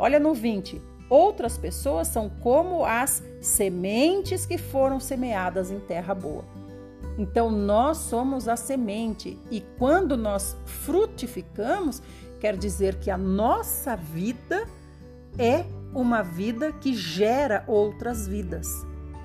Olha 0.00 0.18
no 0.18 0.32
20. 0.32 0.80
Outras 1.10 1.58
pessoas 1.58 2.08
são 2.08 2.30
como 2.30 2.86
as 2.86 3.22
sementes 3.38 4.46
que 4.46 4.56
foram 4.56 4.98
semeadas 4.98 5.70
em 5.70 5.78
terra 5.78 6.14
boa. 6.14 6.42
Então, 7.18 7.50
nós 7.50 7.98
somos 7.98 8.48
a 8.48 8.56
semente, 8.56 9.38
e 9.50 9.60
quando 9.78 10.16
nós 10.16 10.56
frutificamos, 10.64 12.02
quer 12.40 12.56
dizer 12.56 12.94
que 12.94 13.10
a 13.10 13.18
nossa 13.18 13.94
vida 13.94 14.66
é 15.38 15.66
uma 15.94 16.22
vida 16.22 16.72
que 16.72 16.94
gera 16.94 17.62
outras 17.66 18.26
vidas, 18.26 18.66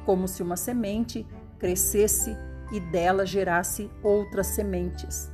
como 0.05 0.27
se 0.27 0.43
uma 0.43 0.57
semente 0.57 1.25
crescesse 1.57 2.35
e 2.73 2.81
dela 2.81 3.25
gerasse 3.25 3.89
outras 4.03 4.47
sementes. 4.47 5.31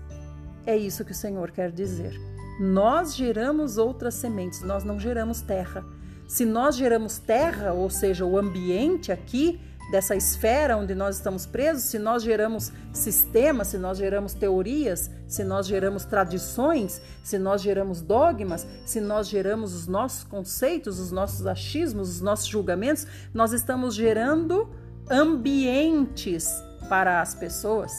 É 0.68 0.78
isso 0.78 1.04
que 1.04 1.14
o 1.14 1.16
Senhor 1.16 1.50
quer 1.50 1.72
dizer. 1.72 2.31
Nós 2.60 3.16
geramos 3.16 3.78
outras 3.78 4.14
sementes, 4.16 4.62
nós 4.62 4.84
não 4.84 5.00
geramos 5.00 5.42
terra. 5.42 5.86
Se 6.28 6.46
nós 6.46 6.76
geramos 6.76 7.18
terra, 7.18 7.74
ou 7.74 7.90
seja, 7.90 8.26
o 8.26 8.38
ambiente 8.38 9.12
aqui 9.12 9.60
dessa 9.92 10.16
esfera 10.16 10.78
onde 10.78 10.96
nós 10.96 11.18
estamos 11.18 11.46
presos, 11.46 11.84
se 11.84 12.00
nós 12.00 12.24
geramos 12.24 12.72
sistemas, 12.94 13.68
se 13.68 13.78
nós 13.78 13.98
geramos 13.98 14.34
teorias, 14.34 15.12
se 15.28 15.44
nós 15.44 15.68
geramos 15.68 16.06
tradições, 16.06 17.02
se 17.22 17.38
nós 17.38 17.62
geramos 17.62 18.02
dogmas, 18.02 18.66
se 18.86 19.02
nós 19.02 19.28
geramos 19.28 19.74
os 19.74 19.88
nossos 19.88 20.24
conceitos, 20.24 21.00
os 21.00 21.12
nossos 21.12 21.46
achismos, 21.46 22.10
os 22.10 22.22
nossos 22.22 22.48
julgamentos, 22.48 23.06
nós 23.34 23.52
estamos 23.52 23.94
gerando 23.94 24.70
ambientes 25.10 26.50
para 26.88 27.22
as 27.22 27.36
pessoas 27.36 27.92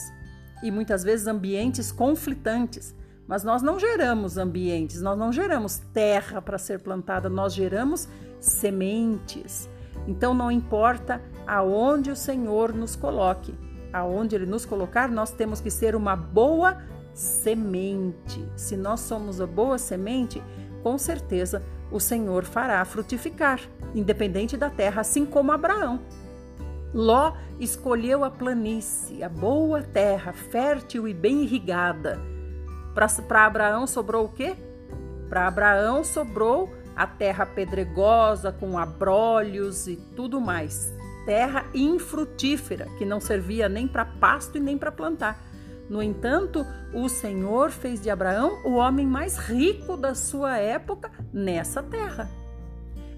e 0.63 0.71
muitas 0.71 1.03
vezes 1.03 1.27
ambientes 1.27 1.91
conflitantes. 1.91 2.95
Mas 3.27 3.43
nós 3.43 3.61
não 3.61 3.79
geramos 3.79 4.37
ambientes, 4.37 5.01
nós 5.01 5.17
não 5.17 5.31
geramos 5.31 5.77
terra 5.93 6.41
para 6.41 6.57
ser 6.57 6.79
plantada, 6.79 7.29
nós 7.29 7.53
geramos 7.53 8.07
sementes. 8.39 9.69
Então 10.07 10.33
não 10.33 10.51
importa 10.51 11.21
aonde 11.47 12.11
o 12.11 12.15
Senhor 12.15 12.73
nos 12.73 12.95
coloque, 12.95 13.53
aonde 13.91 14.35
Ele 14.35 14.45
nos 14.45 14.65
colocar, 14.65 15.09
nós 15.09 15.31
temos 15.31 15.61
que 15.61 15.71
ser 15.71 15.95
uma 15.95 16.15
boa 16.15 16.77
semente. 17.13 18.45
Se 18.55 18.75
nós 18.75 18.99
somos 18.99 19.39
a 19.39 19.47
boa 19.47 19.77
semente, 19.77 20.43
com 20.81 20.97
certeza 20.97 21.63
o 21.89 21.99
Senhor 21.99 22.43
fará 22.43 22.83
frutificar, 22.83 23.61
independente 23.95 24.57
da 24.57 24.69
terra, 24.69 25.01
assim 25.01 25.25
como 25.25 25.51
Abraão. 25.51 26.01
Ló 26.93 27.33
escolheu 27.59 28.23
a 28.23 28.29
planície, 28.29 29.23
a 29.23 29.29
boa 29.29 29.81
terra, 29.81 30.33
fértil 30.33 31.07
e 31.07 31.13
bem 31.13 31.43
irrigada. 31.43 32.19
Para 32.93 33.45
Abraão 33.45 33.87
sobrou 33.87 34.25
o 34.25 34.29
quê? 34.29 34.55
Para 35.29 35.47
Abraão 35.47 36.03
sobrou 36.03 36.71
a 36.95 37.07
terra 37.07 37.45
pedregosa, 37.45 38.51
com 38.51 38.77
abrolhos 38.77 39.87
e 39.87 39.95
tudo 40.15 40.39
mais. 40.39 40.93
Terra 41.25 41.65
infrutífera, 41.73 42.87
que 42.97 43.05
não 43.05 43.19
servia 43.19 43.67
nem 43.67 43.87
para 43.87 44.05
pasto 44.05 44.57
e 44.57 44.61
nem 44.61 44.77
para 44.77 44.91
plantar. 44.91 45.41
No 45.89 46.01
entanto, 46.01 46.65
o 46.93 47.09
Senhor 47.09 47.71
fez 47.71 48.01
de 48.01 48.09
Abraão 48.09 48.61
o 48.63 48.73
homem 48.73 49.07
mais 49.07 49.37
rico 49.37 49.97
da 49.97 50.13
sua 50.15 50.57
época 50.57 51.11
nessa 51.31 51.81
terra. 51.81 52.29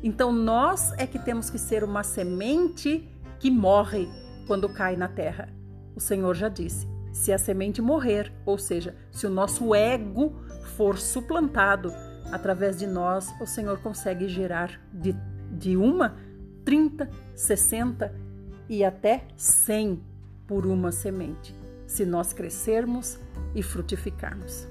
Então, 0.01 0.31
nós 0.31 0.93
é 0.97 1.05
que 1.05 1.19
temos 1.19 1.49
que 1.49 1.57
ser 1.57 1.83
uma 1.83 2.03
semente 2.03 3.09
que 3.39 3.51
morre 3.51 4.07
quando 4.47 4.69
cai 4.69 4.95
na 4.95 5.07
terra. 5.07 5.49
O 5.95 5.99
Senhor 5.99 6.33
já 6.35 6.47
disse: 6.47 6.87
se 7.15 7.31
a 7.31 7.37
semente 7.37 7.81
morrer, 7.81 8.29
ou 8.45 8.57
seja, 8.57 8.93
se 9.09 9.25
o 9.25 9.29
nosso 9.29 9.73
ego 9.73 10.35
for 10.75 10.97
suplantado 10.97 11.93
através 12.29 12.77
de 12.77 12.85
nós, 12.85 13.33
o 13.39 13.45
Senhor 13.47 13.79
consegue 13.79 14.27
gerar 14.27 14.81
de, 14.91 15.15
de 15.49 15.77
uma, 15.77 16.17
30, 16.65 17.09
60 17.33 18.13
e 18.67 18.83
até 18.83 19.23
100 19.37 20.03
por 20.45 20.65
uma 20.65 20.91
semente, 20.91 21.55
se 21.87 22.05
nós 22.05 22.33
crescermos 22.33 23.17
e 23.55 23.63
frutificarmos. 23.63 24.67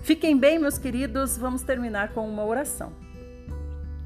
Fiquem 0.00 0.38
bem, 0.38 0.60
meus 0.60 0.78
queridos, 0.78 1.36
vamos 1.36 1.62
terminar 1.62 2.12
com 2.12 2.28
uma 2.28 2.44
oração. 2.44 2.92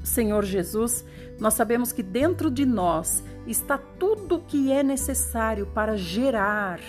Senhor 0.03 0.43
Jesus, 0.43 1.05
nós 1.39 1.53
sabemos 1.53 1.91
que 1.91 2.01
dentro 2.01 2.49
de 2.49 2.65
nós 2.65 3.23
está 3.45 3.77
tudo 3.77 4.37
o 4.37 4.41
que 4.41 4.71
é 4.71 4.81
necessário 4.81 5.67
para 5.67 5.95
gerar. 5.95 6.79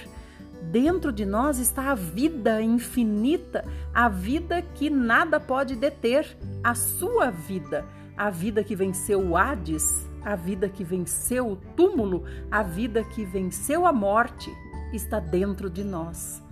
Dentro 0.62 1.10
de 1.10 1.24
nós 1.24 1.58
está 1.58 1.90
a 1.90 1.94
vida 1.94 2.60
infinita, 2.60 3.64
a 3.94 4.08
vida 4.08 4.62
que 4.62 4.90
nada 4.90 5.40
pode 5.40 5.74
deter, 5.74 6.36
a 6.62 6.74
sua 6.74 7.30
vida, 7.30 7.84
a 8.16 8.30
vida 8.30 8.62
que 8.62 8.76
venceu 8.76 9.20
o 9.20 9.36
Hades, 9.36 10.08
a 10.22 10.36
vida 10.36 10.68
que 10.68 10.84
venceu 10.84 11.52
o 11.52 11.56
túmulo, 11.56 12.24
a 12.50 12.62
vida 12.62 13.02
que 13.02 13.24
venceu 13.24 13.86
a 13.86 13.92
morte, 13.92 14.50
está 14.92 15.18
dentro 15.18 15.70
de 15.70 15.82
nós. 15.82 16.42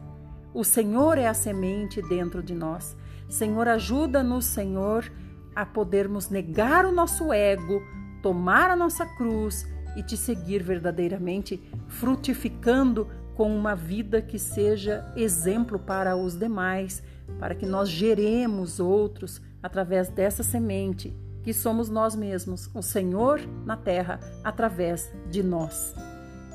O 0.55 0.65
Senhor 0.65 1.19
é 1.19 1.27
a 1.27 1.35
semente 1.35 2.01
dentro 2.03 2.43
de 2.43 2.55
nós. 2.55 2.97
Senhor, 3.29 3.69
ajuda-nos, 3.69 4.47
Senhor, 4.47 5.11
a 5.55 5.67
podermos 5.67 6.31
negar 6.31 6.87
o 6.87 6.93
nosso 6.93 7.33
ego, 7.33 7.83
tomar 8.23 8.71
a 8.71 8.77
nossa 8.77 9.05
cruz 9.05 9.67
e 9.97 10.03
te 10.03 10.17
seguir 10.17 10.63
verdadeiramente, 10.63 11.63
frutificando 11.89 13.09
com 13.39 13.57
uma 13.57 13.77
vida 13.77 14.21
que 14.21 14.37
seja 14.37 15.07
exemplo 15.15 15.79
para 15.79 16.17
os 16.17 16.35
demais, 16.35 17.05
para 17.39 17.55
que 17.55 17.65
nós 17.65 17.89
geremos 17.89 18.81
outros 18.81 19.41
através 19.63 20.09
dessa 20.09 20.43
semente 20.43 21.17
que 21.45 21.53
somos 21.53 21.89
nós 21.89 22.17
mesmos, 22.17 22.69
o 22.75 22.83
Senhor 22.83 23.41
na 23.65 23.77
terra, 23.77 24.19
através 24.43 25.13
de 25.31 25.41
nós. 25.41 25.95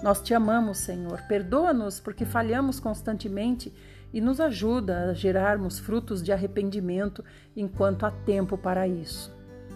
Nós 0.04 0.22
te 0.22 0.34
amamos, 0.34 0.80
Senhor. 0.80 1.22
Perdoa-nos 1.22 2.02
porque 2.02 2.26
falhamos 2.26 2.82
constantemente 2.82 3.74
e 4.12 4.19
nos 4.19 4.41
ajuda 4.41 5.06
a 5.06 5.13
gerarmos 5.13 5.80
frutos 5.80 6.22
de 6.22 6.34
arrependimento 6.34 7.24
enquanto 7.56 8.06
há 8.06 8.12
tempo 8.12 8.58
para 8.58 8.86
isso. 8.86 9.34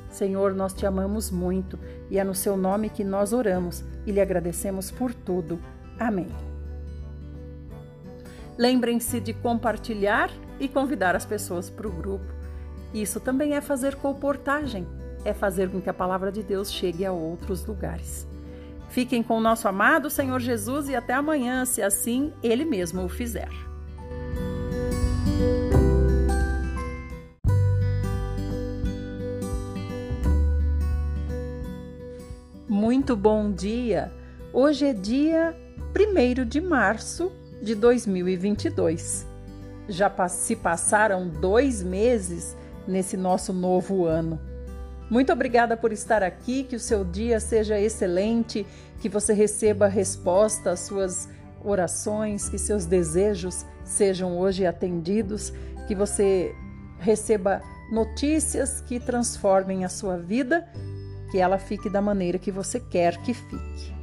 Senhor, 0.10 0.54
nós 0.54 0.74
te 0.74 0.86
amamos 0.86 1.32
muito 1.32 1.80
e 2.12 2.20
é 2.20 2.24
no 2.26 2.36
seu 2.36 2.58
nome 2.58 2.89
que 2.89 3.06
nós 3.06 3.32
oramos 3.32 3.82
e 4.06 4.12
lhe 4.12 4.20
agradecemos 4.20 4.91
por 4.91 5.13
tudo. 5.13 5.58
Amém. 5.98 6.46
Lembrem-se 8.58 9.20
de 9.20 9.34
compartilhar 9.34 10.32
e 10.60 10.67
convidar 10.67 11.15
as 11.15 11.26
pessoas 11.26 11.70
para 11.70 11.88
o 11.88 11.91
grupo. 11.91 12.26
Isso 12.91 13.20
também 13.20 13.54
é 13.54 13.62
fazer 13.62 13.96
comportagem, 13.96 14.88
é 15.24 15.32
fazer 15.32 15.70
com 15.70 15.80
que 15.80 15.91
a 15.91 15.93
palavra 15.93 16.32
de 16.32 16.41
Deus 16.41 16.72
chegue 16.72 17.06
a 17.06 17.12
outros 17.12 17.63
lugares. 17.65 18.28
Fiquem 18.89 19.22
com 19.22 19.38
o 19.38 19.41
nosso 19.41 19.67
amado 19.67 20.10
Senhor 20.10 20.39
Jesus 20.39 20.89
e 20.89 20.96
até 20.96 21.13
amanhã, 21.13 21.65
se 21.65 21.84
assim 21.84 22.34
Ele 22.41 22.65
mesmo 22.65 23.04
o 23.04 23.10
fizer. 23.10 23.52
Muito 32.67 33.15
bom 33.15 33.52
dia! 33.52 34.12
Hoje 34.52 34.86
é 34.86 34.93
dia 34.93 35.56
1 35.96 36.46
de 36.46 36.60
março 36.60 37.32
de 37.62 37.76
2022. 37.76 39.26
Já 39.88 40.12
se 40.28 40.56
passaram 40.56 41.28
dois 41.28 41.82
meses 41.82 42.56
nesse 42.88 43.15
nosso 43.15 43.54
novo 43.54 44.06
ano. 44.06 44.39
Muito 45.10 45.32
obrigada 45.32 45.78
por 45.78 45.93
estar 45.93 46.22
aqui, 46.22 46.63
que 46.63 46.76
o 46.76 46.80
seu 46.80 47.06
dia 47.06 47.39
seja 47.39 47.80
excelente, 47.80 48.65
que 49.00 49.08
você 49.08 49.34
receba 49.34 49.88
resposta 49.88 50.72
às 50.72 50.82
suas 50.82 51.30
orações, 51.63 52.50
que 52.50 52.58
seus 52.58 52.86
desejos 52.86 53.65
sejam 53.86 54.38
hoje 54.38 54.65
atendidos, 54.65 55.54
que 55.88 55.96
você 55.96 56.54
receba 57.00 57.62
notícias 57.91 58.82
que 58.82 59.00
transformem 59.00 59.86
a 59.86 59.89
sua 59.89 60.17
vida, 60.17 60.67
que 61.32 61.39
ela 61.39 61.58
fique 61.58 61.89
da 61.89 62.02
maneira 62.02 62.38
que 62.38 62.52
você 62.52 62.80
quer 62.80 63.17
que 63.22 63.34
fique. 63.34 63.96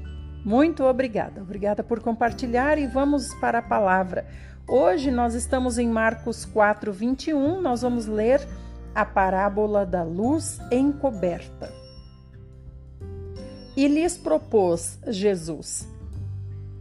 Muito 0.44 0.85
obrigada. 0.85 1.40
Obrigada 1.40 1.83
por 1.83 2.00
compartilhar 2.00 2.78
e 2.78 2.87
vamos 2.87 3.33
para 3.37 3.59
a 3.59 3.62
palavra. 3.62 4.26
Hoje 4.68 5.11
nós 5.11 5.35
estamos 5.35 5.78
em 5.78 5.88
Marcos 5.88 6.44
4, 6.44 6.92
21. 6.92 7.62
Nós 7.62 7.80
vamos 7.80 8.07
ler 8.07 8.46
a 8.94 9.07
parábola 9.07 9.87
da 9.87 10.02
luz 10.02 10.61
encoberta. 10.70 11.72
E 13.74 13.88
lhes 13.88 14.18
propôs 14.18 14.98
Jesus: 15.07 15.88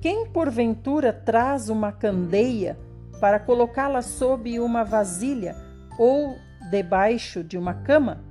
Quem 0.02 0.28
porventura 0.28 1.14
traz 1.14 1.70
uma 1.70 1.92
candeia 1.92 2.78
para 3.22 3.40
colocá-la 3.40 4.02
sob 4.02 4.60
uma 4.60 4.84
vasilha 4.84 5.56
ou 5.98 6.36
debaixo 6.70 7.42
de 7.42 7.58
uma 7.58 7.74
cama? 7.74 8.22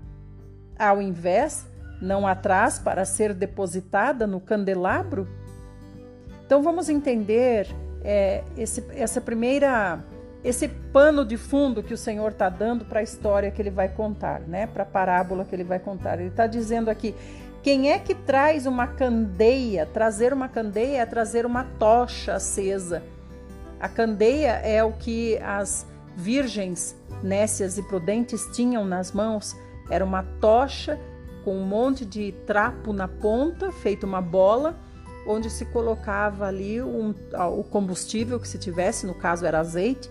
Ao 0.79 1.01
invés, 1.01 1.67
não 2.03 2.27
a 2.27 2.35
traz 2.35 2.79
para 2.79 3.05
ser 3.05 3.33
depositada 3.33 4.27
no 4.27 4.41
candelabro? 4.41 5.29
Então 6.45 6.63
vamos 6.63 6.89
entender 6.89 7.69
é, 8.05 8.43
esse, 8.57 8.85
essa 8.91 9.21
primeira 9.21 10.05
esse 10.45 10.67
pano 10.67 11.25
de 11.25 11.37
fundo 11.37 11.85
que 11.85 11.95
o 11.95 11.97
Senhor 11.97 12.33
está 12.33 12.49
dando 12.49 12.85
para 12.85 12.99
a 12.99 13.03
história 13.03 13.51
que 13.51 13.63
ele 13.63 13.71
vai 13.71 13.89
contar, 13.89 14.41
né? 14.41 14.67
Para 14.67 14.83
a 14.83 14.87
parábola 14.87 15.45
que 15.45 15.55
ele 15.55 15.63
vai 15.63 15.79
contar. 15.79 16.19
Ele 16.19 16.31
está 16.31 16.49
dizendo 16.49 16.91
aqui: 16.91 17.15
quem 17.63 17.93
é 17.93 17.99
que 17.99 18.15
traz 18.15 18.67
uma 18.67 18.89
candeia? 18.89 19.87
Trazer 19.87 20.33
uma 20.33 20.49
candeia 20.49 21.03
é 21.03 21.07
trazer 21.07 21.47
uma 21.47 21.65
tocha 21.79 22.35
acesa. 22.35 23.05
A 23.79 23.89
candeia 23.89 24.61
é 24.65 24.83
o 24.83 24.93
que 24.93 25.39
as 25.39 25.87
virgens 26.17 26.97
nécias 27.23 27.79
e 27.79 27.83
prudentes 27.85 28.45
tinham 28.53 28.85
nas 28.85 29.13
mãos. 29.13 29.57
Era 29.89 30.05
uma 30.05 30.25
tocha 30.41 30.99
com 31.45 31.57
um 31.57 31.65
monte 31.65 32.05
de 32.05 32.33
trapo 32.47 32.93
na 32.93 33.09
ponta, 33.09 33.71
feito 33.73 34.05
uma 34.05 34.21
bola, 34.21 34.77
onde 35.27 35.49
se 35.51 35.65
colocava 35.67 36.47
ali 36.47 36.83
um, 36.83 37.15
o 37.57 37.65
combustível 37.65 38.41
que 38.41 38.49
se 38.49 38.59
tivesse, 38.59 39.07
no 39.07 39.15
caso 39.15 39.47
era 39.47 39.61
azeite 39.61 40.11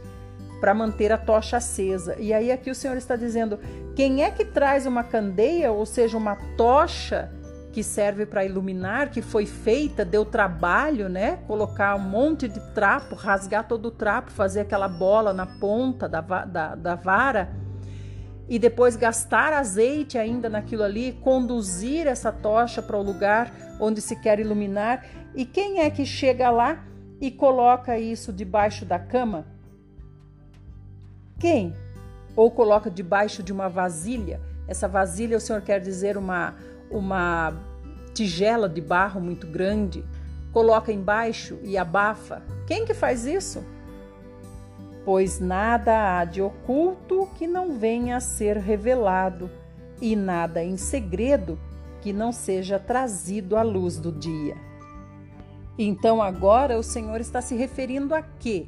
para 0.62 0.76
manter 0.76 1.12
a 1.12 1.18
tocha 1.18 1.58
acesa. 1.58 2.16
E 2.20 2.32
aí 2.32 2.52
aqui 2.52 2.70
o 2.70 2.76
Senhor 2.76 2.96
está 2.96 3.16
dizendo: 3.16 3.60
quem 3.96 4.24
é 4.24 4.30
que 4.30 4.46
traz 4.46 4.86
uma 4.86 5.04
candeia, 5.04 5.72
ou 5.72 5.86
seja, 5.86 6.18
uma 6.18 6.36
tocha 6.56 7.32
que 7.74 7.84
serve 7.84 8.26
para 8.26 8.46
iluminar, 8.46 9.10
que 9.10 9.22
foi 9.22 9.46
feita, 9.46 10.06
deu 10.06 10.26
trabalho, 10.26 11.10
né? 11.10 11.40
Colocar 11.48 11.96
um 11.96 12.00
monte 12.00 12.48
de 12.48 12.60
trapo, 12.74 13.16
rasgar 13.16 13.68
todo 13.68 13.88
o 13.88 13.92
trapo, 13.92 14.30
fazer 14.30 14.62
aquela 14.62 14.88
bola 14.88 15.34
na 15.34 15.46
ponta 15.46 16.08
da, 16.08 16.22
da, 16.22 16.76
da 16.76 16.96
vara 16.96 17.50
e 18.52 18.60
depois 18.60 18.98
gastar 18.98 19.54
azeite 19.54 20.18
ainda 20.18 20.50
naquilo 20.50 20.84
ali, 20.84 21.14
conduzir 21.24 22.06
essa 22.06 22.34
tocha 22.34 22.82
para 22.82 22.98
o 22.98 23.02
lugar 23.02 23.50
onde 23.80 24.02
se 24.02 24.14
quer 24.14 24.42
iluminar. 24.42 25.06
E 25.34 25.46
quem 25.46 25.80
é 25.80 25.90
que 25.90 26.06
chega 26.06 26.50
lá 26.50 26.84
e 27.22 27.32
coloca 27.32 27.98
isso 27.98 28.34
debaixo 28.34 28.84
da 28.84 29.00
cama? 29.00 29.46
Quem? 31.40 31.74
Ou 32.36 32.52
coloca 32.52 32.92
debaixo 32.92 33.42
de 33.42 33.54
uma 33.54 33.70
vasilha. 33.70 34.42
Essa 34.68 34.86
vasilha, 34.86 35.38
o 35.38 35.40
Senhor 35.40 35.62
quer 35.62 35.80
dizer 35.80 36.18
uma, 36.18 36.54
uma 36.90 37.54
tigela 38.14 38.68
de 38.68 38.82
barro 38.82 39.22
muito 39.22 39.48
grande. 39.48 40.04
Coloca 40.52 40.92
embaixo 40.92 41.58
e 41.64 41.78
abafa. 41.78 42.44
Quem 42.68 42.84
que 42.84 42.94
faz 42.94 43.26
isso? 43.26 43.64
Pois 45.04 45.40
nada 45.40 46.20
há 46.20 46.26
de 46.26 46.42
oculto 46.42 47.28
que 47.38 47.48
não 47.48 47.78
venha 47.78 48.18
a 48.18 48.20
ser 48.20 48.58
revelado, 48.58 49.50
e 50.02 50.16
nada 50.16 50.64
em 50.64 50.78
segredo 50.78 51.60
que 52.02 52.12
não 52.12 52.32
seja 52.32 52.80
trazido 52.80 53.56
à 53.56 53.62
luz 53.62 53.98
do 53.98 54.12
dia. 54.12 54.56
Então 55.78 56.22
agora 56.22 56.78
o 56.78 56.84
Senhor 56.84 57.22
está 57.22 57.42
se 57.42 57.56
referindo 57.56 58.14
a 58.14 58.22
quê? 58.22 58.68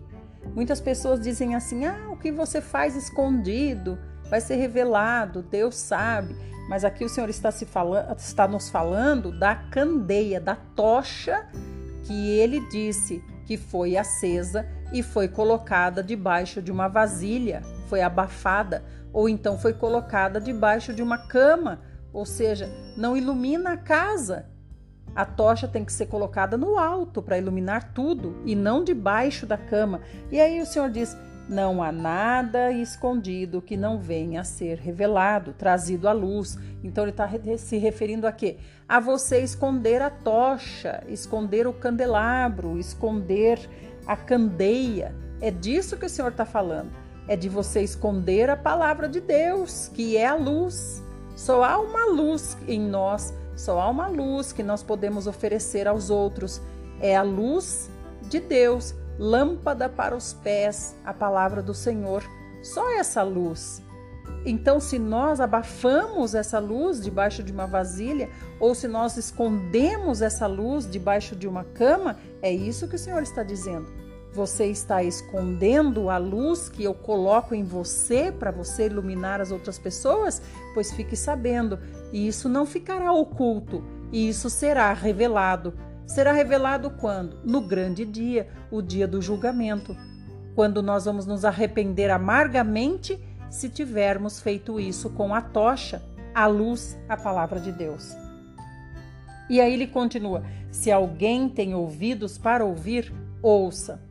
Muitas 0.55 0.79
pessoas 0.79 1.19
dizem 1.19 1.55
assim: 1.55 1.85
ah, 1.85 2.09
o 2.11 2.17
que 2.17 2.31
você 2.31 2.61
faz 2.61 2.95
escondido 2.95 3.97
vai 4.29 4.41
ser 4.41 4.55
revelado, 4.55 5.41
Deus 5.41 5.75
sabe. 5.75 6.35
Mas 6.69 6.85
aqui 6.85 7.03
o 7.03 7.09
Senhor 7.09 7.29
está, 7.29 7.51
se 7.51 7.65
falando, 7.65 8.17
está 8.17 8.47
nos 8.47 8.69
falando 8.69 9.37
da 9.37 9.55
candeia, 9.55 10.39
da 10.39 10.55
tocha 10.55 11.45
que 12.03 12.29
ele 12.29 12.59
disse 12.69 13.23
que 13.45 13.57
foi 13.57 13.97
acesa 13.97 14.65
e 14.93 15.01
foi 15.03 15.27
colocada 15.27 16.03
debaixo 16.03 16.62
de 16.62 16.71
uma 16.71 16.88
vasilha, 16.88 17.62
foi 17.88 18.01
abafada, 18.01 18.84
ou 19.12 19.27
então 19.27 19.58
foi 19.58 19.73
colocada 19.73 20.39
debaixo 20.39 20.93
de 20.93 21.01
uma 21.01 21.17
cama, 21.17 21.82
ou 22.13 22.25
seja, 22.25 22.69
não 22.95 23.17
ilumina 23.17 23.73
a 23.73 23.77
casa, 23.77 24.45
a 25.15 25.25
tocha 25.25 25.67
tem 25.67 25.86
que 25.86 25.93
ser 25.93 26.08
colocada 26.08 26.58
no 26.58 26.77
alto 26.77 27.21
para 27.21 27.38
iluminar 27.38 27.93
tudo 27.93 28.36
e 28.45 28.56
não 28.56 28.84
debaixo 28.84 29.45
da 29.45 29.58
cama. 29.58 30.01
E 30.32 30.39
aí 30.39 30.60
o 30.60 30.65
Senhor 30.65 30.89
diz: 30.89 31.15
não 31.47 31.84
há 31.84 31.91
nada 31.91 32.71
escondido 32.71 33.62
que 33.62 33.77
não 33.77 33.99
venha 33.99 34.41
a 34.41 34.43
ser 34.43 34.79
revelado, 34.79 35.53
trazido 35.53 36.08
à 36.08 36.12
luz. 36.12 36.58
Então 36.84 37.03
ele 37.03 37.12
está 37.12 37.29
se 37.58 37.77
referindo 37.77 38.25
a 38.25 38.32
quê? 38.32 38.58
A 38.88 38.99
você 38.99 39.39
esconder 39.39 40.01
a 40.01 40.10
tocha, 40.10 41.03
esconder 41.08 41.67
o 41.67 41.73
candelabro, 41.73 42.79
esconder 42.79 43.60
a 44.05 44.15
candeia. 44.15 45.15
É 45.41 45.51
disso 45.51 45.97
que 45.97 46.05
o 46.05 46.09
Senhor 46.09 46.31
está 46.31 46.45
falando. 46.45 46.91
É 47.27 47.35
de 47.35 47.49
você 47.49 47.81
esconder 47.81 48.49
a 48.49 48.57
palavra 48.57 49.07
de 49.07 49.21
Deus, 49.21 49.89
que 49.93 50.17
é 50.17 50.27
a 50.27 50.35
luz. 50.35 51.01
Só 51.35 51.63
há 51.63 51.79
uma 51.79 52.05
luz 52.05 52.57
em 52.67 52.79
nós 52.79 53.33
só 53.55 53.79
há 53.79 53.89
uma 53.89 54.07
luz 54.07 54.51
que 54.51 54.63
nós 54.63 54.81
podemos 54.81 55.27
oferecer 55.27 55.87
aos 55.87 56.09
outros. 56.09 56.61
É 56.99 57.15
a 57.15 57.21
luz 57.21 57.89
de 58.23 58.39
Deus, 58.39 58.95
lâmpada 59.19 59.87
para 59.87 60.15
os 60.15 60.33
pés, 60.33 60.95
a 61.05 61.13
palavra 61.13 61.61
do 61.61 61.73
Senhor. 61.73 62.23
Só 62.63 62.91
essa 62.97 63.21
luz. 63.21 63.81
Então, 64.45 64.79
se 64.79 64.99
nós 64.99 65.39
abafamos 65.39 66.36
essa 66.36 66.59
luz 66.59 67.01
debaixo 67.01 67.41
de 67.41 67.51
uma 67.51 67.65
vasilha, 67.65 68.29
ou 68.59 68.75
se 68.75 68.88
nós 68.88 69.15
escondemos 69.15 70.21
essa 70.21 70.47
luz 70.47 70.89
debaixo 70.89 71.36
de 71.36 71.47
uma 71.47 71.63
cama, 71.63 72.17
é 72.41 72.51
isso 72.51 72.88
que 72.88 72.95
o 72.95 72.99
Senhor 72.99 73.23
está 73.23 73.41
dizendo. 73.41 73.88
Você 74.33 74.65
está 74.65 75.03
escondendo 75.03 76.09
a 76.09 76.17
luz 76.17 76.67
que 76.67 76.83
eu 76.83 76.93
coloco 76.93 77.53
em 77.53 77.63
você 77.63 78.31
para 78.31 78.51
você 78.51 78.88
iluminar 78.88 79.39
as 79.39 79.51
outras 79.51 79.77
pessoas? 79.77 80.41
Pois 80.73 80.91
fique 80.91 81.15
sabendo, 81.15 81.79
isso 82.12 82.49
não 82.49 82.65
ficará 82.65 83.13
oculto, 83.13 83.83
e 84.12 84.27
isso 84.27 84.49
será 84.49 84.91
revelado. 84.91 85.73
Será 86.05 86.33
revelado 86.33 86.89
quando? 86.89 87.38
No 87.43 87.62
grande 87.62 88.05
dia, 88.05 88.49
o 88.69 88.81
dia 88.81 89.07
do 89.07 89.21
julgamento, 89.21 89.95
quando 90.55 90.81
nós 90.81 91.05
vamos 91.05 91.25
nos 91.25 91.45
arrepender 91.45 92.09
amargamente 92.09 93.19
se 93.53 93.69
tivermos 93.69 94.41
feito 94.41 94.79
isso 94.79 95.11
com 95.11 95.33
a 95.33 95.39
tocha, 95.39 96.01
a 96.33 96.47
luz, 96.47 96.97
a 97.07 97.15
palavra 97.15 97.59
de 97.59 97.71
Deus. 97.71 98.15
E 99.47 99.61
aí 99.61 99.73
ele 99.73 99.85
continua: 99.85 100.43
se 100.71 100.91
alguém 100.91 101.47
tem 101.47 101.75
ouvidos 101.75 102.35
para 102.35 102.65
ouvir, 102.65 103.13
ouça. 103.43 104.01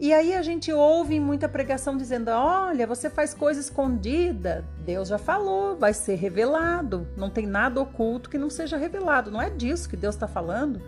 E 0.00 0.12
aí 0.12 0.34
a 0.34 0.40
gente 0.40 0.72
ouve 0.72 1.20
muita 1.20 1.50
pregação 1.50 1.98
dizendo: 1.98 2.30
olha, 2.30 2.86
você 2.86 3.10
faz 3.10 3.34
coisa 3.34 3.60
escondida. 3.60 4.64
Deus 4.86 5.08
já 5.08 5.18
falou, 5.18 5.76
vai 5.76 5.92
ser 5.92 6.14
revelado. 6.14 7.06
Não 7.14 7.28
tem 7.28 7.46
nada 7.46 7.78
oculto 7.78 8.30
que 8.30 8.38
não 8.38 8.48
seja 8.48 8.78
revelado. 8.78 9.30
Não 9.30 9.42
é 9.42 9.50
disso 9.50 9.86
que 9.86 9.96
Deus 9.98 10.14
está 10.14 10.26
falando. 10.26 10.80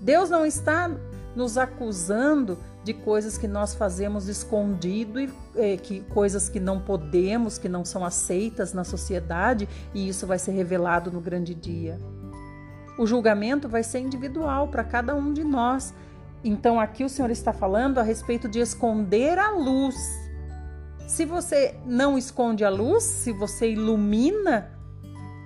Deus 0.00 0.30
não 0.30 0.46
está 0.46 0.88
nos 1.34 1.56
acusando 1.56 2.58
de 2.82 2.94
coisas 2.94 3.36
que 3.36 3.46
nós 3.46 3.74
fazemos 3.74 4.28
escondido 4.28 5.20
e 5.20 5.30
é, 5.54 5.76
que 5.76 6.00
coisas 6.02 6.48
que 6.48 6.58
não 6.58 6.80
podemos, 6.80 7.58
que 7.58 7.68
não 7.68 7.84
são 7.84 8.04
aceitas 8.04 8.72
na 8.72 8.84
sociedade, 8.84 9.68
e 9.94 10.08
isso 10.08 10.26
vai 10.26 10.38
ser 10.38 10.52
revelado 10.52 11.10
no 11.10 11.20
grande 11.20 11.54
dia. 11.54 11.98
O 12.98 13.06
julgamento 13.06 13.68
vai 13.68 13.82
ser 13.82 14.00
individual 14.00 14.68
para 14.68 14.84
cada 14.84 15.14
um 15.14 15.32
de 15.32 15.44
nós. 15.44 15.94
Então 16.42 16.80
aqui 16.80 17.04
o 17.04 17.08
Senhor 17.08 17.30
está 17.30 17.52
falando 17.52 17.98
a 17.98 18.02
respeito 18.02 18.48
de 18.48 18.60
esconder 18.60 19.38
a 19.38 19.50
luz. 19.50 19.96
Se 21.06 21.24
você 21.24 21.74
não 21.84 22.16
esconde 22.16 22.64
a 22.64 22.70
luz, 22.70 23.02
se 23.02 23.32
você 23.32 23.72
ilumina, 23.72 24.70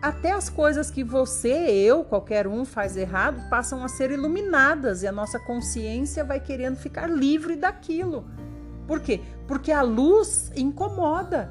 até 0.05 0.33
as 0.33 0.51
coisas 0.51 0.91
que 0.91 1.03
você, 1.03 1.49
eu, 1.49 2.05
qualquer 2.05 2.47
um 2.47 2.67
faz 2.67 2.95
errado, 2.95 3.49
passam 3.49 3.83
a 3.83 3.89
ser 3.89 4.11
iluminadas 4.11 5.03
e 5.03 5.07
a 5.07 5.13
nossa 5.13 5.39
consciência 5.39 6.23
vai 6.23 6.39
querendo 6.39 6.77
ficar 6.77 7.09
livre 7.09 7.57
daquilo. 7.57 8.27
Por 8.87 9.01
quê? 9.01 9.23
Porque 9.49 9.73
a 9.73 9.81
luz 9.81 10.53
incomoda. 10.55 11.51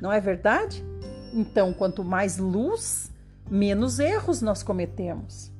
Não 0.00 0.10
é 0.10 0.20
verdade? 0.20 0.84
Então, 1.32 1.72
quanto 1.72 2.02
mais 2.02 2.36
luz, 2.36 3.12
menos 3.48 4.00
erros 4.00 4.42
nós 4.42 4.64
cometemos. 4.64 5.52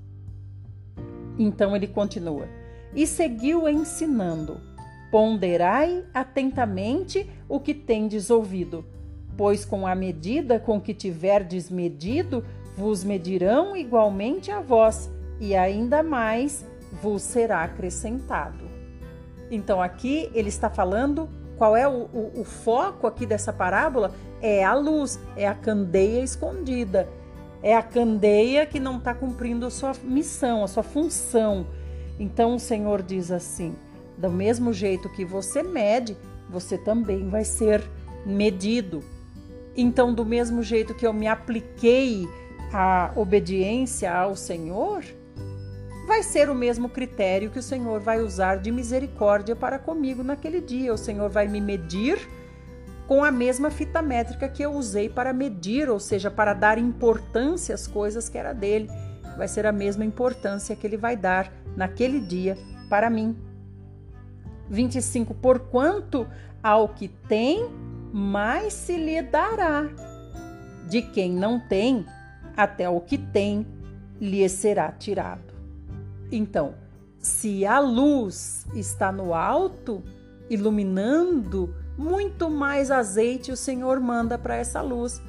Então 1.38 1.76
ele 1.76 1.86
continua: 1.86 2.48
e 2.96 3.06
seguiu 3.06 3.68
ensinando: 3.68 4.60
Ponderai 5.08 6.04
atentamente 6.12 7.30
o 7.48 7.60
que 7.60 7.72
tendes 7.72 8.28
ouvido, 8.28 8.84
pois 9.36 9.64
com 9.64 9.86
a 9.86 9.94
medida 9.94 10.58
com 10.58 10.80
que 10.80 10.94
tiverdes 10.94 11.70
medido, 11.70 12.44
vos 12.76 13.04
medirão 13.04 13.76
igualmente 13.76 14.50
a 14.50 14.60
vós, 14.60 15.10
e 15.40 15.54
ainda 15.54 16.02
mais 16.02 16.64
vos 17.02 17.22
será 17.22 17.62
acrescentado. 17.62 18.64
Então 19.50 19.82
aqui 19.82 20.30
ele 20.34 20.48
está 20.48 20.70
falando 20.70 21.28
qual 21.56 21.76
é 21.76 21.86
o, 21.86 22.08
o, 22.12 22.40
o 22.40 22.44
foco 22.44 23.06
aqui 23.06 23.26
dessa 23.26 23.52
parábola? 23.52 24.12
É 24.40 24.64
a 24.64 24.74
luz, 24.74 25.18
é 25.36 25.46
a 25.46 25.54
candeia 25.54 26.22
escondida, 26.22 27.08
é 27.62 27.74
a 27.74 27.82
candeia 27.82 28.66
que 28.66 28.80
não 28.80 28.98
está 28.98 29.14
cumprindo 29.14 29.66
a 29.66 29.70
sua 29.70 29.92
missão, 30.02 30.64
a 30.64 30.68
sua 30.68 30.82
função. 30.82 31.66
Então 32.18 32.54
o 32.54 32.60
Senhor 32.60 33.02
diz 33.02 33.30
assim: 33.30 33.74
do 34.18 34.30
mesmo 34.30 34.72
jeito 34.72 35.08
que 35.08 35.24
você 35.24 35.62
mede, 35.62 36.16
você 36.50 36.76
também 36.76 37.28
vai 37.28 37.44
ser 37.44 37.82
medido. 38.26 39.02
Então, 39.76 40.14
do 40.14 40.24
mesmo 40.24 40.62
jeito 40.62 40.94
que 40.94 41.06
eu 41.06 41.12
me 41.12 41.26
apliquei 41.26 42.28
à 42.72 43.12
obediência 43.16 44.12
ao 44.12 44.36
Senhor, 44.36 45.04
vai 46.06 46.22
ser 46.22 46.48
o 46.48 46.54
mesmo 46.54 46.88
critério 46.88 47.50
que 47.50 47.58
o 47.58 47.62
Senhor 47.62 48.00
vai 48.00 48.20
usar 48.20 48.56
de 48.56 48.70
misericórdia 48.70 49.56
para 49.56 49.78
comigo 49.78 50.22
naquele 50.22 50.60
dia. 50.60 50.92
O 50.92 50.98
Senhor 50.98 51.28
vai 51.28 51.48
me 51.48 51.60
medir 51.60 52.18
com 53.06 53.24
a 53.24 53.30
mesma 53.30 53.70
fita 53.70 54.00
métrica 54.00 54.48
que 54.48 54.62
eu 54.62 54.72
usei 54.72 55.08
para 55.08 55.32
medir, 55.32 55.88
ou 55.88 55.98
seja, 55.98 56.30
para 56.30 56.54
dar 56.54 56.78
importância 56.78 57.74
às 57.74 57.86
coisas 57.86 58.28
que 58.28 58.38
era 58.38 58.52
dele. 58.52 58.88
Vai 59.36 59.48
ser 59.48 59.66
a 59.66 59.72
mesma 59.72 60.04
importância 60.04 60.76
que 60.76 60.86
ele 60.86 60.96
vai 60.96 61.16
dar 61.16 61.52
naquele 61.76 62.20
dia 62.20 62.56
para 62.88 63.10
mim. 63.10 63.36
25: 64.70 65.34
Porquanto 65.34 66.26
ao 66.62 66.88
que 66.88 67.08
tem, 67.08 67.68
mais 68.14 68.72
se 68.72 68.96
lhe 68.96 69.20
dará. 69.22 69.88
De 70.88 71.02
quem 71.02 71.32
não 71.32 71.58
tem, 71.58 72.06
até 72.56 72.88
o 72.88 73.00
que 73.00 73.18
tem 73.18 73.66
lhe 74.20 74.48
será 74.48 74.92
tirado. 74.92 75.52
Então, 76.30 76.76
se 77.18 77.66
a 77.66 77.80
luz 77.80 78.68
está 78.72 79.10
no 79.10 79.34
alto, 79.34 80.00
iluminando, 80.48 81.74
muito 81.98 82.48
mais 82.48 82.92
azeite 82.92 83.50
o 83.50 83.56
Senhor 83.56 83.98
manda 83.98 84.38
para 84.38 84.54
essa 84.54 84.80
luz. 84.80 85.20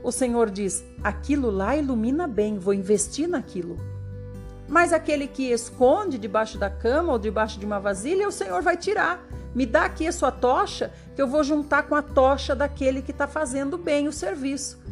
O 0.00 0.12
Senhor 0.12 0.50
diz: 0.50 0.84
aquilo 1.02 1.50
lá 1.50 1.76
ilumina 1.76 2.28
bem, 2.28 2.60
vou 2.60 2.72
investir 2.74 3.28
naquilo. 3.28 3.76
Mas 4.68 4.92
aquele 4.92 5.26
que 5.26 5.50
esconde 5.50 6.16
debaixo 6.16 6.58
da 6.58 6.70
cama 6.70 7.12
ou 7.12 7.18
debaixo 7.18 7.58
de 7.58 7.66
uma 7.66 7.80
vasilha, 7.80 8.28
o 8.28 8.32
Senhor 8.32 8.62
vai 8.62 8.76
tirar. 8.76 9.20
Me 9.54 9.66
dá 9.66 9.84
aqui 9.84 10.06
a 10.06 10.12
sua 10.12 10.32
tocha, 10.32 10.92
que 11.14 11.22
eu 11.22 11.28
vou 11.28 11.44
juntar 11.44 11.84
com 11.84 11.94
a 11.94 12.02
tocha 12.02 12.54
daquele 12.54 13.02
que 13.02 13.10
está 13.10 13.26
fazendo 13.26 13.78
bem 13.78 14.08
o 14.08 14.12
serviço. 14.12 14.82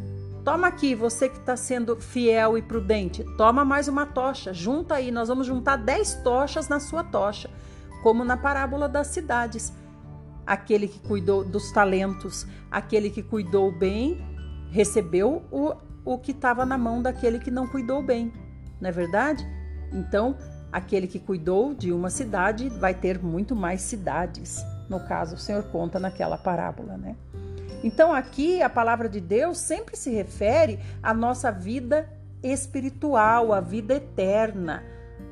Toma 0.43 0.67
aqui, 0.67 0.93
você 0.93 1.29
que 1.29 1.37
está 1.37 1.55
sendo 1.55 1.95
fiel 1.95 2.57
e 2.57 2.61
prudente, 2.61 3.23
toma 3.37 3.63
mais 3.63 3.87
uma 3.87 4.05
tocha, 4.05 4.53
junta 4.53 4.95
aí, 4.95 5.09
nós 5.09 5.29
vamos 5.29 5.47
juntar 5.47 5.77
dez 5.77 6.15
tochas 6.15 6.67
na 6.67 6.81
sua 6.81 7.03
tocha, 7.03 7.49
como 8.01 8.25
na 8.25 8.35
parábola 8.35 8.89
das 8.89 9.07
cidades. 9.07 9.71
Aquele 10.45 10.89
que 10.89 10.99
cuidou 10.99 11.45
dos 11.45 11.71
talentos, 11.71 12.45
aquele 12.69 13.09
que 13.09 13.23
cuidou 13.23 13.71
bem, 13.71 14.17
recebeu 14.69 15.43
o, 15.49 15.73
o 16.03 16.17
que 16.17 16.31
estava 16.31 16.65
na 16.65 16.77
mão 16.77 17.01
daquele 17.01 17.39
que 17.39 17.49
não 17.49 17.65
cuidou 17.65 18.03
bem, 18.03 18.33
não 18.81 18.89
é 18.89 18.91
verdade? 18.91 19.47
Então, 19.93 20.35
aquele 20.73 21.07
que 21.07 21.19
cuidou 21.19 21.73
de 21.73 21.93
uma 21.93 22.09
cidade 22.09 22.67
vai 22.67 22.93
ter 22.93 23.23
muito 23.23 23.55
mais 23.55 23.81
cidades. 23.81 24.61
No 24.89 24.99
caso, 24.99 25.35
o 25.35 25.39
Senhor 25.39 25.63
conta 25.63 25.99
naquela 25.99 26.37
parábola, 26.37 26.97
né? 26.97 27.15
Então, 27.83 28.13
aqui 28.13 28.61
a 28.61 28.69
palavra 28.69 29.09
de 29.09 29.19
Deus 29.19 29.57
sempre 29.57 29.97
se 29.97 30.09
refere 30.09 30.79
à 31.01 31.13
nossa 31.13 31.51
vida 31.51 32.09
espiritual, 32.41 33.53
à 33.53 33.59
vida 33.59 33.95
eterna. 33.95 34.83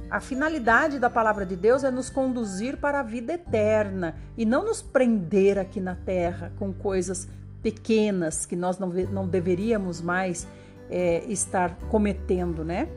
A 0.10 0.20
finalidade 0.20 1.00
da 1.00 1.10
palavra 1.10 1.46
de 1.46 1.56
Deus 1.56 1.86
é 1.86 1.92
nos 1.92 2.10
conduzir 2.10 2.78
para 2.78 3.00
a 3.00 3.04
vida 3.04 3.34
eterna 3.34 4.16
e 4.38 4.46
não 4.46 4.66
nos 4.66 4.82
prender 4.82 5.58
aqui 5.58 5.80
na 5.80 5.96
terra 5.96 6.52
com 6.60 6.74
coisas 6.74 7.30
pequenas 7.64 8.46
que 8.46 8.56
nós 8.56 8.78
não, 8.78 8.90
não 8.90 9.28
deveríamos 9.28 10.02
mais 10.02 10.46
é, 10.90 11.24
estar 11.30 11.78
cometendo, 11.90 12.66
né? 12.66 12.90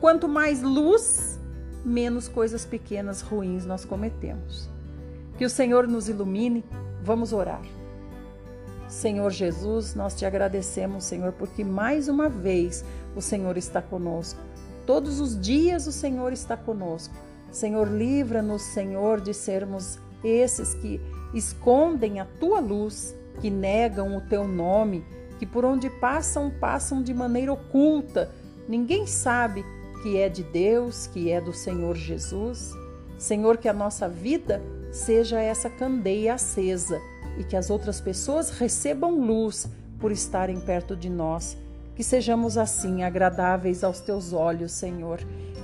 Quanto 0.00 0.28
mais 0.28 0.62
luz, 0.62 1.40
menos 1.84 2.28
coisas 2.28 2.64
pequenas 2.64 3.20
ruins 3.20 3.66
nós 3.66 3.84
cometemos. 3.84 4.70
Que 5.40 5.46
o 5.46 5.48
Senhor 5.48 5.88
nos 5.88 6.06
ilumine. 6.06 6.62
Vamos 7.02 7.32
orar. 7.32 7.62
Senhor 8.86 9.30
Jesus, 9.30 9.94
nós 9.94 10.14
te 10.14 10.26
agradecemos, 10.26 11.04
Senhor, 11.04 11.32
porque 11.32 11.64
mais 11.64 12.08
uma 12.08 12.28
vez 12.28 12.84
o 13.16 13.22
Senhor 13.22 13.56
está 13.56 13.80
conosco. 13.80 14.38
Todos 14.84 15.18
os 15.18 15.40
dias 15.40 15.86
o 15.86 15.92
Senhor 15.92 16.34
está 16.34 16.58
conosco. 16.58 17.14
Senhor, 17.50 17.88
livra-nos, 17.88 18.60
Senhor, 18.60 19.18
de 19.18 19.32
sermos 19.32 19.98
esses 20.22 20.74
que 20.74 21.00
escondem 21.32 22.20
a 22.20 22.26
tua 22.38 22.60
luz, 22.60 23.16
que 23.40 23.48
negam 23.48 24.18
o 24.18 24.20
teu 24.20 24.46
nome, 24.46 25.06
que 25.38 25.46
por 25.46 25.64
onde 25.64 25.88
passam, 25.88 26.50
passam 26.50 27.02
de 27.02 27.14
maneira 27.14 27.50
oculta. 27.50 28.30
Ninguém 28.68 29.06
sabe 29.06 29.64
que 30.02 30.18
é 30.18 30.28
de 30.28 30.42
Deus, 30.42 31.06
que 31.06 31.30
é 31.30 31.40
do 31.40 31.54
Senhor 31.54 31.96
Jesus. 31.96 32.74
Senhor, 33.16 33.56
que 33.56 33.70
a 33.70 33.72
nossa 33.72 34.06
vida 34.06 34.62
seja 34.90 35.40
essa 35.40 35.70
candeia 35.70 36.34
acesa 36.34 37.00
e 37.38 37.44
que 37.44 37.56
as 37.56 37.70
outras 37.70 38.00
pessoas 38.00 38.50
recebam 38.50 39.20
luz 39.20 39.68
por 39.98 40.10
estarem 40.10 40.60
perto 40.60 40.96
de 40.96 41.08
nós. 41.08 41.56
Que 41.94 42.02
sejamos 42.02 42.56
assim 42.56 43.02
agradáveis 43.02 43.84
aos 43.84 44.00
teus 44.00 44.32
olhos, 44.32 44.72
Senhor, 44.72 45.20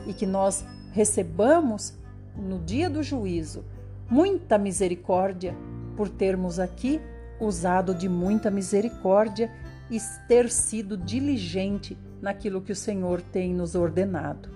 e 0.06 0.12
que 0.12 0.26
nós 0.26 0.64
recebamos 0.92 1.94
no 2.36 2.58
dia 2.58 2.90
do 2.90 3.02
juízo 3.02 3.64
muita 4.08 4.58
misericórdia 4.58 5.54
por 5.96 6.08
termos 6.08 6.58
aqui 6.58 7.00
usado 7.40 7.94
de 7.94 8.08
muita 8.08 8.50
misericórdia 8.50 9.50
e 9.90 9.98
ter 10.28 10.50
sido 10.50 10.96
diligente 10.96 11.96
naquilo 12.20 12.60
que 12.60 12.72
o 12.72 12.76
Senhor 12.76 13.20
tem 13.20 13.54
nos 13.54 13.74
ordenado. 13.74 14.48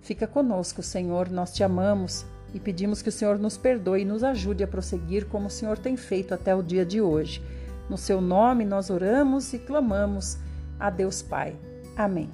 Fica 0.00 0.26
conosco, 0.26 0.82
Senhor, 0.82 1.30
nós 1.30 1.52
te 1.52 1.64
amamos 1.64 2.24
e 2.54 2.60
pedimos 2.60 3.02
que 3.02 3.08
o 3.08 3.12
Senhor 3.12 3.38
nos 3.38 3.56
perdoe 3.56 4.02
e 4.02 4.04
nos 4.04 4.24
ajude 4.24 4.64
a 4.64 4.68
prosseguir 4.68 5.26
como 5.26 5.46
o 5.46 5.50
Senhor 5.50 5.78
tem 5.78 5.96
feito 5.96 6.32
até 6.32 6.54
o 6.54 6.62
dia 6.62 6.84
de 6.84 7.00
hoje. 7.00 7.42
No 7.88 7.96
seu 7.96 8.20
nome 8.20 8.64
nós 8.64 8.90
oramos 8.90 9.52
e 9.52 9.58
clamamos 9.58 10.38
a 10.78 10.90
Deus 10.90 11.22
Pai. 11.22 11.56
Amém. 11.96 12.30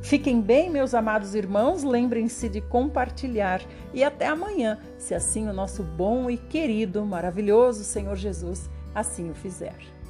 Fiquem 0.00 0.40
bem, 0.40 0.68
meus 0.68 0.94
amados 0.94 1.34
irmãos, 1.34 1.84
lembrem-se 1.84 2.48
de 2.48 2.60
compartilhar 2.60 3.62
e 3.94 4.02
até 4.02 4.26
amanhã, 4.26 4.78
se 4.98 5.14
assim 5.14 5.48
o 5.48 5.52
nosso 5.52 5.84
bom 5.84 6.28
e 6.28 6.36
querido, 6.36 7.06
maravilhoso 7.06 7.84
Senhor 7.84 8.16
Jesus 8.16 8.68
assim 8.94 9.30
o 9.30 9.34
fizer. 9.34 10.01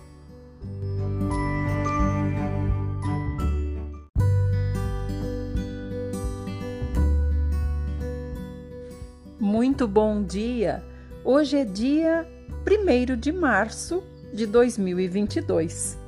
Muito 9.52 9.86
bom 9.86 10.22
dia! 10.22 10.82
Hoje 11.22 11.58
é 11.58 11.64
dia 11.66 12.26
1 12.66 13.16
de 13.20 13.30
março 13.30 14.02
de 14.32 14.46
2022. 14.46 15.98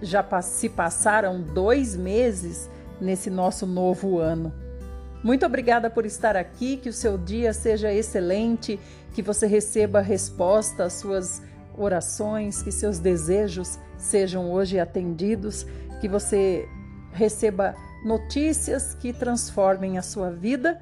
Já 0.00 0.24
se 0.40 0.68
passaram 0.68 1.42
dois 1.42 1.96
meses 1.96 2.70
nesse 3.00 3.30
nosso 3.30 3.66
novo 3.66 4.20
ano. 4.20 4.54
Muito 5.24 5.44
obrigada 5.44 5.90
por 5.90 6.06
estar 6.06 6.36
aqui, 6.36 6.76
que 6.76 6.88
o 6.88 6.92
seu 6.92 7.18
dia 7.18 7.52
seja 7.52 7.92
excelente, 7.92 8.78
que 9.12 9.22
você 9.22 9.48
receba 9.48 10.00
resposta 10.00 10.84
às 10.84 10.92
suas 10.92 11.42
orações, 11.76 12.62
que 12.62 12.70
seus 12.70 13.00
desejos 13.00 13.76
sejam 13.98 14.52
hoje 14.52 14.78
atendidos, 14.78 15.66
que 16.00 16.06
você 16.06 16.68
receba 17.10 17.74
notícias 18.04 18.94
que 18.94 19.12
transformem 19.12 19.98
a 19.98 20.02
sua 20.02 20.30
vida 20.30 20.80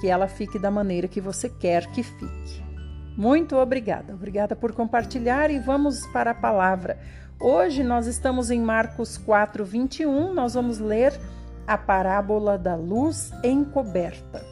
que 0.00 0.08
ela 0.08 0.26
fique 0.26 0.58
da 0.58 0.70
maneira 0.70 1.06
que 1.06 1.20
você 1.20 1.48
quer 1.48 1.86
que 1.92 2.02
fique. 2.02 2.64
Muito 3.16 3.56
obrigada, 3.56 4.14
obrigada 4.14 4.56
por 4.56 4.72
compartilhar 4.72 5.50
e 5.50 5.58
vamos 5.58 6.06
para 6.06 6.30
a 6.30 6.34
palavra. 6.34 6.98
Hoje 7.38 7.84
nós 7.84 8.06
estamos 8.06 8.50
em 8.50 8.60
Marcos 8.60 9.18
4, 9.18 9.64
21, 9.64 10.32
nós 10.32 10.54
vamos 10.54 10.78
ler 10.78 11.12
a 11.66 11.76
parábola 11.76 12.56
da 12.56 12.74
luz 12.74 13.30
encoberta. 13.44 14.42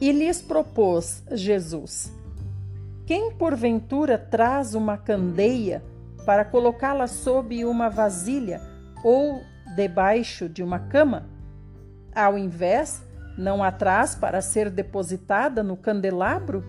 E 0.00 0.10
lhes 0.10 0.40
propôs 0.40 1.22
Jesus: 1.30 2.12
Quem 3.06 3.32
porventura 3.32 4.16
traz 4.16 4.74
uma 4.74 4.96
candeia 4.96 5.82
para 6.24 6.44
colocá-la 6.44 7.06
sob 7.06 7.64
uma 7.64 7.90
vasilha 7.90 8.60
ou 9.04 9.42
debaixo 9.76 10.48
de 10.48 10.62
uma 10.62 10.78
cama? 10.78 11.28
Ao 12.14 12.36
invés, 12.36 13.02
não 13.42 13.62
atrás 13.62 14.14
para 14.14 14.40
ser 14.40 14.70
depositada 14.70 15.62
no 15.62 15.76
candelabro? 15.76 16.64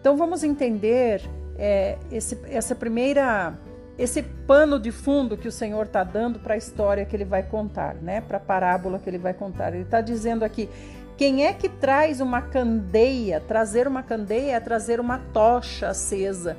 Então 0.00 0.16
vamos 0.16 0.42
entender 0.42 1.22
é, 1.58 1.98
esse, 2.10 2.38
essa 2.44 2.74
primeira, 2.74 3.52
esse 3.98 4.22
pano 4.22 4.80
de 4.80 4.90
fundo 4.90 5.36
que 5.36 5.46
o 5.46 5.52
Senhor 5.52 5.84
está 5.84 6.02
dando 6.02 6.38
para 6.40 6.54
a 6.54 6.56
história 6.56 7.04
que 7.04 7.14
ele 7.14 7.26
vai 7.26 7.42
contar, 7.42 7.96
né? 7.96 8.22
Para 8.22 8.38
a 8.38 8.40
parábola 8.40 8.98
que 8.98 9.08
ele 9.08 9.18
vai 9.18 9.34
contar. 9.34 9.74
Ele 9.74 9.84
está 9.84 10.00
dizendo 10.00 10.42
aqui: 10.42 10.70
quem 11.18 11.44
é 11.44 11.52
que 11.52 11.68
traz 11.68 12.20
uma 12.22 12.40
candeia? 12.40 13.40
Trazer 13.40 13.86
uma 13.86 14.02
candeia 14.02 14.56
é 14.56 14.60
trazer 14.60 14.98
uma 14.98 15.18
tocha 15.34 15.90
acesa. 15.90 16.56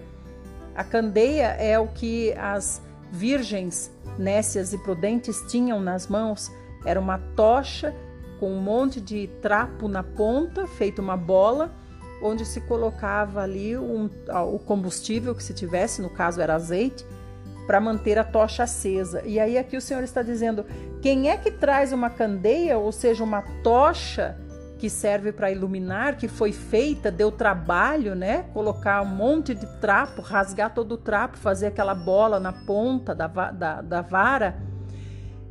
A 0.76 0.84
candeia 0.84 1.48
é 1.60 1.80
o 1.80 1.88
que 1.88 2.32
as 2.34 2.80
virgens 3.12 3.92
nécias 4.18 4.72
e 4.72 4.78
prudentes 4.78 5.42
tinham 5.50 5.82
nas 5.82 6.08
mãos. 6.08 6.52
Era 6.86 7.00
uma 7.00 7.18
tocha 7.36 7.94
com 8.42 8.52
um 8.52 8.60
monte 8.60 9.00
de 9.00 9.28
trapo 9.40 9.88
na 9.88 10.02
ponta, 10.02 10.66
feito 10.66 11.00
uma 11.00 11.16
bola, 11.16 11.72
onde 12.24 12.44
se 12.44 12.60
colocava 12.62 13.44
ali 13.44 13.78
um, 13.78 14.10
o 14.52 14.58
combustível 14.58 15.36
que 15.36 15.44
se 15.44 15.54
tivesse, 15.54 16.02
no 16.02 16.10
caso 16.10 16.42
era 16.42 16.56
azeite, 16.56 17.06
para 17.68 17.80
manter 17.80 18.18
a 18.18 18.24
tocha 18.24 18.64
acesa. 18.64 19.22
E 19.28 19.40
aí 19.40 19.60
aqui 19.60 19.78
o 19.78 19.82
Senhor 19.82 20.02
está 20.02 20.24
dizendo: 20.24 20.66
quem 21.04 21.30
é 21.30 21.38
que 21.38 21.52
traz 21.52 21.94
uma 21.94 22.10
candeia, 22.10 22.80
ou 22.80 22.92
seja, 22.92 23.24
uma 23.24 23.44
tocha 23.64 24.36
que 24.80 24.90
serve 24.90 25.32
para 25.32 25.52
iluminar, 25.52 26.18
que 26.18 26.28
foi 26.28 26.52
feita, 26.52 27.12
deu 27.12 27.32
trabalho, 27.32 28.16
né? 28.16 28.46
Colocar 28.56 29.04
um 29.04 29.16
monte 29.16 29.54
de 29.54 29.68
trapo, 29.80 30.20
rasgar 30.20 30.74
todo 30.74 30.94
o 30.94 30.98
trapo, 30.98 31.38
fazer 31.38 31.68
aquela 31.68 31.94
bola 31.94 32.40
na 32.40 32.52
ponta 32.52 33.14
da, 33.14 33.28
da, 33.28 33.82
da 33.82 34.02
vara 34.02 34.71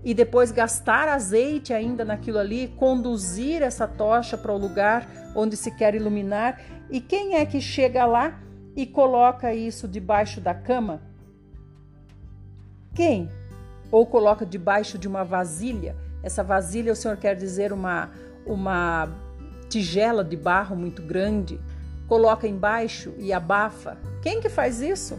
e 0.04 0.14
depois 0.14 0.50
gastar 0.50 1.08
azeite 1.08 1.72
ainda 1.72 2.04
naquilo 2.04 2.38
ali, 2.38 2.68
conduzir 2.76 3.62
essa 3.62 3.86
tocha 3.86 4.36
para 4.38 4.52
o 4.52 4.58
lugar 4.58 5.06
onde 5.34 5.56
se 5.56 5.70
quer 5.70 5.94
iluminar. 5.94 6.60
E 6.90 7.00
quem 7.00 7.36
é 7.36 7.44
que 7.44 7.60
chega 7.60 8.06
lá 8.06 8.40
e 8.74 8.86
coloca 8.86 9.54
isso 9.54 9.86
debaixo 9.86 10.40
da 10.40 10.54
cama? 10.54 11.02
Quem? 12.94 13.28
Ou 13.90 14.06
coloca 14.06 14.46
debaixo 14.46 14.98
de 14.98 15.06
uma 15.06 15.24
vasilha? 15.24 15.96
Essa 16.22 16.42
vasilha, 16.42 16.92
o 16.92 16.96
Senhor 16.96 17.16
quer 17.16 17.34
dizer 17.34 17.72
uma 17.72 18.10
uma 18.46 19.08
tigela 19.68 20.24
de 20.24 20.36
barro 20.36 20.74
muito 20.74 21.02
grande, 21.02 21.60
coloca 22.08 22.46
embaixo 22.46 23.14
e 23.18 23.32
abafa. 23.32 23.96
Quem 24.22 24.40
que 24.40 24.48
faz 24.48 24.80
isso? 24.80 25.18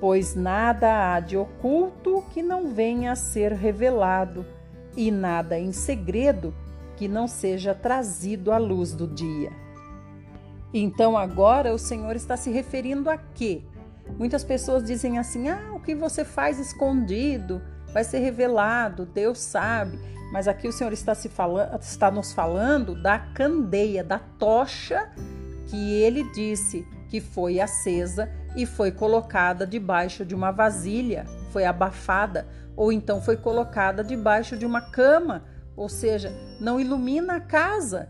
Pois 0.00 0.34
nada 0.34 1.14
há 1.14 1.20
de 1.20 1.36
oculto 1.36 2.24
que 2.32 2.42
não 2.42 2.72
venha 2.72 3.12
a 3.12 3.16
ser 3.16 3.52
revelado, 3.52 4.46
e 4.96 5.10
nada 5.10 5.58
em 5.58 5.72
segredo 5.72 6.54
que 6.96 7.06
não 7.06 7.28
seja 7.28 7.74
trazido 7.74 8.50
à 8.50 8.58
luz 8.58 8.92
do 8.92 9.06
dia. 9.06 9.52
Então 10.72 11.16
agora 11.16 11.74
o 11.74 11.78
Senhor 11.78 12.16
está 12.16 12.36
se 12.36 12.50
referindo 12.50 13.10
a 13.10 13.16
quê? 13.16 13.62
Muitas 14.18 14.42
pessoas 14.42 14.84
dizem 14.84 15.18
assim: 15.18 15.48
ah, 15.48 15.72
o 15.74 15.80
que 15.80 15.94
você 15.94 16.24
faz 16.24 16.58
escondido 16.58 17.62
vai 17.92 18.04
ser 18.04 18.18
revelado, 18.18 19.06
Deus 19.06 19.38
sabe. 19.38 19.98
Mas 20.32 20.46
aqui 20.46 20.68
o 20.68 20.72
Senhor 20.72 20.92
está, 20.92 21.14
se 21.14 21.28
falando, 21.28 21.80
está 21.80 22.10
nos 22.10 22.32
falando 22.32 23.00
da 23.00 23.18
candeia, 23.18 24.04
da 24.04 24.18
tocha 24.18 25.10
que 25.66 25.94
ele 25.94 26.22
disse 26.32 26.86
que 27.08 27.20
foi 27.20 27.60
acesa 27.60 28.30
e 28.56 28.66
foi 28.66 28.90
colocada 28.90 29.66
debaixo 29.66 30.24
de 30.24 30.34
uma 30.34 30.50
vasilha, 30.50 31.24
foi 31.50 31.64
abafada, 31.64 32.46
ou 32.76 32.92
então 32.92 33.20
foi 33.20 33.36
colocada 33.36 34.02
debaixo 34.02 34.56
de 34.56 34.64
uma 34.64 34.80
cama, 34.80 35.44
ou 35.76 35.88
seja, 35.88 36.32
não 36.60 36.80
ilumina 36.80 37.36
a 37.36 37.40
casa. 37.40 38.08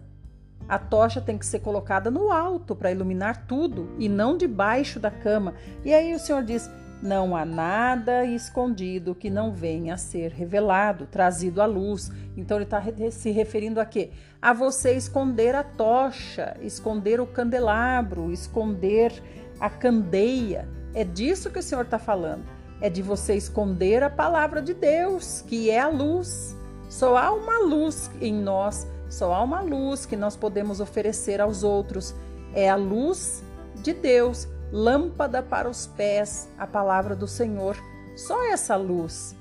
A 0.68 0.78
tocha 0.78 1.20
tem 1.20 1.36
que 1.36 1.46
ser 1.46 1.60
colocada 1.60 2.10
no 2.10 2.30
alto 2.30 2.76
para 2.76 2.92
iluminar 2.92 3.46
tudo 3.46 3.90
e 3.98 4.08
não 4.08 4.36
debaixo 4.36 5.00
da 5.00 5.10
cama. 5.10 5.54
E 5.84 5.92
aí 5.92 6.14
o 6.14 6.18
Senhor 6.18 6.44
diz: 6.44 6.70
não 7.02 7.34
há 7.34 7.46
nada 7.46 8.26
escondido 8.26 9.14
que 9.14 9.30
não 9.30 9.52
venha 9.52 9.94
a 9.94 9.96
ser 9.96 10.32
revelado, 10.32 11.06
trazido 11.06 11.62
à 11.62 11.66
luz. 11.66 12.10
Então 12.36 12.58
ele 12.58 12.64
está 12.64 12.82
se 13.10 13.30
referindo 13.30 13.80
a 13.80 13.86
quê? 13.86 14.10
A 14.40 14.52
você 14.52 14.92
esconder 14.92 15.54
a 15.54 15.62
tocha, 15.62 16.56
esconder 16.60 17.20
o 17.20 17.26
candelabro, 17.26 18.30
esconder 18.30 19.12
a 19.60 19.68
candeia. 19.68 20.66
É 20.94 21.04
disso 21.04 21.50
que 21.50 21.58
o 21.58 21.62
Senhor 21.62 21.84
está 21.84 21.98
falando. 21.98 22.44
É 22.80 22.88
de 22.88 23.02
você 23.02 23.34
esconder 23.34 24.02
a 24.02 24.08
palavra 24.08 24.62
de 24.62 24.72
Deus, 24.72 25.44
que 25.46 25.70
é 25.70 25.78
a 25.78 25.88
luz. 25.88 26.56
Só 26.88 27.16
há 27.16 27.30
uma 27.30 27.58
luz 27.60 28.10
em 28.20 28.34
nós, 28.34 28.86
só 29.08 29.32
há 29.32 29.42
uma 29.42 29.60
luz 29.60 30.06
que 30.06 30.16
nós 30.16 30.34
podemos 30.34 30.80
oferecer 30.80 31.40
aos 31.40 31.62
outros. 31.62 32.14
É 32.54 32.68
a 32.68 32.74
luz 32.74 33.44
de 33.76 33.92
Deus, 33.92 34.48
lâmpada 34.72 35.42
para 35.42 35.68
os 35.68 35.86
pés, 35.86 36.48
a 36.58 36.66
palavra 36.66 37.14
do 37.14 37.28
Senhor. 37.28 37.76
Só 38.16 38.50
essa 38.50 38.76
luz. 38.76 39.36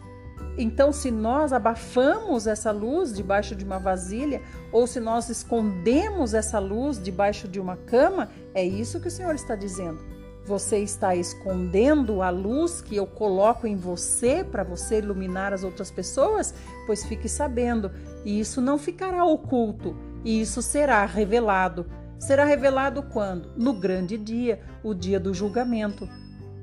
Então, 0.58 0.92
se 0.92 1.10
nós 1.10 1.54
abafamos 1.54 2.46
essa 2.46 2.72
luz 2.72 3.14
debaixo 3.14 3.56
de 3.56 3.64
uma 3.64 3.80
vasilha, 3.80 4.42
ou 4.72 4.86
se 4.86 5.00
nós 5.00 5.30
escondemos 5.30 6.34
essa 6.34 6.60
luz 6.60 7.02
debaixo 7.02 7.48
de 7.48 7.60
uma 7.60 7.78
cama, 7.78 8.30
é 8.54 8.64
isso 8.64 9.00
que 9.00 9.08
o 9.08 9.12
Senhor 9.12 9.34
está 9.36 9.56
dizendo. 9.56 10.00
Você 10.46 10.80
está 10.80 11.16
escondendo 11.16 12.22
a 12.22 12.30
luz 12.30 12.82
que 12.82 12.96
eu 12.96 13.06
coloco 13.06 13.68
em 13.68 13.76
você 13.76 14.44
para 14.44 14.64
você 14.64 14.98
iluminar 14.98 15.54
as 15.54 15.64
outras 15.64 15.92
pessoas? 15.92 16.54
Pois 16.86 17.06
fique 17.06 17.30
sabendo, 17.30 17.92
e 18.26 18.40
isso 18.40 18.60
não 18.60 18.78
ficará 18.78 19.24
oculto, 19.24 19.96
e 20.26 20.42
isso 20.42 20.62
será 20.62 21.06
revelado. 21.06 21.86
Será 22.18 22.44
revelado 22.44 23.04
quando? 23.04 23.52
No 23.56 23.74
grande 23.74 24.18
dia, 24.18 24.60
o 24.84 24.94
dia 24.94 25.20
do 25.20 25.34
julgamento, 25.34 26.10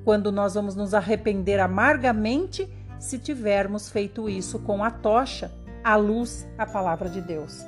quando 0.04 0.30
nós 0.30 0.54
vamos 0.54 0.76
nos 0.76 0.92
arrepender 0.92 1.58
amargamente 1.58 2.68
se 2.98 3.18
tivermos 3.18 3.88
feito 3.88 4.28
isso 4.28 4.58
com 4.58 4.82
a 4.82 4.90
tocha, 4.90 5.50
a 5.82 5.96
luz, 5.96 6.46
a 6.58 6.66
palavra 6.66 7.08
de 7.08 7.20
Deus. 7.20 7.64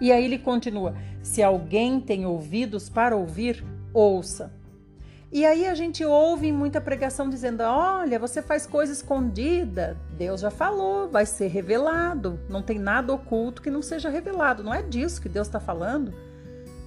E 0.00 0.12
aí 0.12 0.24
ele 0.24 0.38
continua: 0.38 0.94
se 1.22 1.42
alguém 1.42 2.00
tem 2.00 2.26
ouvidos 2.26 2.88
para 2.88 3.16
ouvir, 3.16 3.64
ouça. 3.92 4.52
E 5.30 5.44
aí 5.44 5.66
a 5.66 5.74
gente 5.74 6.02
ouve 6.04 6.50
muita 6.50 6.80
pregação 6.80 7.28
dizendo: 7.28 7.62
olha, 7.62 8.18
você 8.18 8.40
faz 8.40 8.66
coisa 8.66 8.92
escondida. 8.92 9.96
Deus 10.16 10.40
já 10.40 10.50
falou, 10.50 11.08
vai 11.08 11.26
ser 11.26 11.48
revelado. 11.48 12.40
Não 12.48 12.62
tem 12.62 12.78
nada 12.78 13.12
oculto 13.12 13.60
que 13.60 13.70
não 13.70 13.82
seja 13.82 14.08
revelado. 14.08 14.62
Não 14.62 14.72
é 14.72 14.82
disso 14.82 15.20
que 15.20 15.28
Deus 15.28 15.46
está 15.46 15.60
falando. 15.60 16.14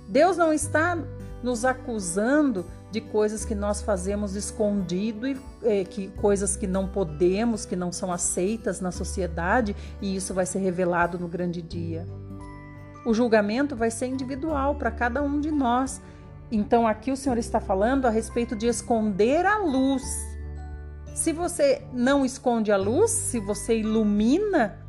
Deus 0.08 0.38
não 0.38 0.52
está 0.52 0.97
nos 1.43 1.63
acusando 1.63 2.65
de 2.91 3.01
coisas 3.01 3.45
que 3.45 3.56
nós 3.56 3.82
fazemos 3.82 4.36
escondido 4.36 5.27
e 5.27 5.38
é, 5.63 5.84
que 5.84 6.10
coisas 6.10 6.56
que 6.56 6.67
não 6.67 6.88
podemos, 6.88 7.65
que 7.65 7.75
não 7.75 7.91
são 7.91 8.12
aceitas 8.12 8.82
na 8.82 8.91
sociedade, 8.91 9.75
e 10.01 10.15
isso 10.15 10.34
vai 10.34 10.45
ser 10.45 10.60
revelado 10.60 11.17
no 11.17 11.27
grande 11.27 11.62
dia. 11.62 12.06
O 13.06 13.13
julgamento 13.13 13.75
vai 13.75 13.89
ser 13.89 14.08
individual 14.08 14.75
para 14.75 14.91
cada 14.91 15.23
um 15.23 15.39
de 15.39 15.49
nós 15.49 16.01
então 16.51 16.86
aqui 16.86 17.12
o 17.12 17.15
Senhor 17.15 17.38
está 17.38 17.62
falando 17.62 18.06
a 18.06 18.10
respeito 18.10 18.56
de 18.56 18.67
esconder 18.67 19.45
a 19.45 19.58
luz. 19.58 20.04
Se 21.15 21.32
você 21.32 21.82
não 21.93 22.25
esconde 22.25 22.71
a 22.71 22.77
luz, 22.77 23.10
se 23.10 23.39
você 23.39 23.77
ilumina, 23.77 24.81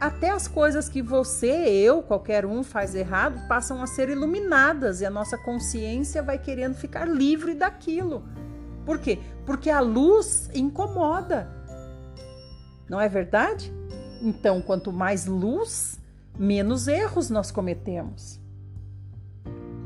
até 0.00 0.30
as 0.30 0.46
coisas 0.46 0.88
que 0.88 1.00
você, 1.00 1.46
eu, 1.46 2.02
qualquer 2.02 2.44
um 2.44 2.62
faz 2.62 2.94
errado, 2.94 3.46
passam 3.48 3.82
a 3.82 3.86
ser 3.86 4.08
iluminadas 4.08 5.00
e 5.00 5.06
a 5.06 5.10
nossa 5.10 5.38
consciência 5.38 6.22
vai 6.22 6.38
querendo 6.38 6.74
ficar 6.74 7.06
livre 7.06 7.54
daquilo. 7.54 8.24
Por 8.84 8.98
quê? 8.98 9.18
Porque 9.44 9.70
a 9.70 9.80
luz 9.80 10.50
incomoda. 10.54 11.50
Não 12.88 13.00
é 13.00 13.08
verdade? 13.08 13.72
Então, 14.22 14.60
quanto 14.60 14.92
mais 14.92 15.26
luz, 15.26 16.00
menos 16.38 16.86
erros 16.86 17.30
nós 17.30 17.50
cometemos. 17.50 18.40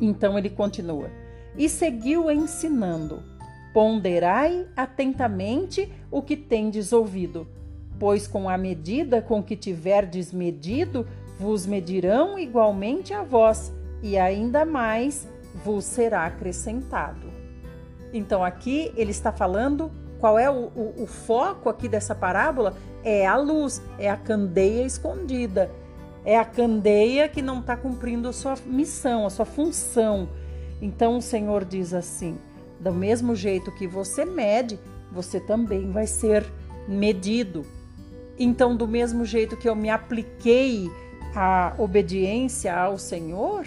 Então 0.01 0.39
ele 0.39 0.51
continua: 0.51 1.11
E 1.57 1.69
seguiu 1.69 2.31
ensinando: 2.31 3.23
Ponderai 3.73 4.67
atentamente 4.77 5.93
o 6.11 6.23
que 6.23 6.37
tendes 6.37 6.93
ouvido, 6.93 7.47
pois 8.01 8.27
com 8.27 8.49
a 8.49 8.57
medida 8.57 9.21
com 9.21 9.43
que 9.43 9.55
tiverdes 9.55 10.33
medido, 10.33 11.07
vos 11.39 11.67
medirão 11.67 12.39
igualmente 12.39 13.13
a 13.13 13.23
vós, 13.23 13.73
e 14.03 14.17
ainda 14.17 14.65
mais 14.65 15.29
vos 15.63 15.85
será 15.85 16.25
acrescentado. 16.25 17.31
Então 18.11 18.43
aqui 18.43 18.91
ele 18.97 19.11
está 19.11 19.31
falando 19.31 19.93
qual 20.19 20.39
é 20.39 20.51
o, 20.51 20.71
o, 20.75 21.03
o, 21.03 21.07
foco 21.07 21.69
aqui 21.69 21.89
dessa 21.89 22.15
parábola? 22.15 22.75
É 23.05 23.27
a 23.27 23.37
luz, 23.37 23.83
é 23.99 24.11
a 24.11 24.17
candeia 24.17 24.85
escondida. 24.85 25.71
É 26.25 26.39
a 26.39 26.45
candeia 26.45 27.29
que 27.29 27.41
não 27.41 27.61
está 27.61 27.77
cumprindo 27.77 28.29
a 28.29 28.33
sua 28.33 28.55
missão, 28.67 29.27
a 29.27 29.31
sua 29.31 29.47
função. 29.47 30.29
Então 30.81 31.17
o 31.17 31.23
Senhor 31.23 31.65
diz 31.65 31.95
assim: 31.95 32.39
Do 32.79 32.93
mesmo 32.93 33.35
jeito 33.35 33.73
que 33.73 33.87
você 33.87 34.27
mede, 34.27 34.79
você 35.11 35.41
também 35.41 35.91
vai 35.91 36.07
ser 36.07 36.45
medido. 36.87 37.65
Então, 38.43 38.75
do 38.75 38.89
mesmo 38.89 39.23
jeito 39.23 39.55
que 39.55 39.69
eu 39.69 39.77
me 39.77 39.91
apliquei 39.91 40.91
à 41.37 41.75
obediência 41.77 42.75
ao 42.75 42.97
Senhor, 42.97 43.67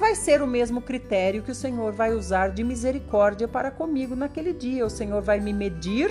vai 0.00 0.16
ser 0.16 0.42
o 0.42 0.46
mesmo 0.46 0.82
critério 0.82 1.44
que 1.44 1.52
o 1.52 1.54
Senhor 1.54 1.92
vai 1.92 2.12
usar 2.12 2.48
de 2.48 2.64
misericórdia 2.64 3.46
para 3.46 3.70
comigo 3.70 4.16
naquele 4.16 4.52
dia. 4.52 4.84
O 4.84 4.90
Senhor 4.90 5.22
vai 5.22 5.38
me 5.38 5.52
medir 5.52 6.10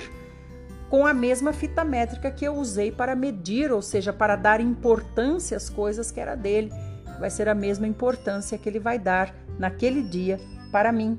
com 0.88 1.06
a 1.06 1.12
mesma 1.12 1.52
fita 1.52 1.84
métrica 1.84 2.30
que 2.30 2.46
eu 2.46 2.54
usei 2.54 2.90
para 2.90 3.14
medir, 3.14 3.70
ou 3.70 3.82
seja, 3.82 4.10
para 4.10 4.36
dar 4.36 4.62
importância 4.62 5.54
às 5.54 5.68
coisas 5.68 6.10
que 6.10 6.18
era 6.18 6.34
dele. 6.34 6.72
Vai 7.18 7.28
ser 7.28 7.46
a 7.46 7.54
mesma 7.54 7.86
importância 7.86 8.56
que 8.56 8.70
ele 8.70 8.80
vai 8.80 8.98
dar 8.98 9.34
naquele 9.58 10.02
dia 10.02 10.40
para 10.72 10.90
mim. 10.90 11.18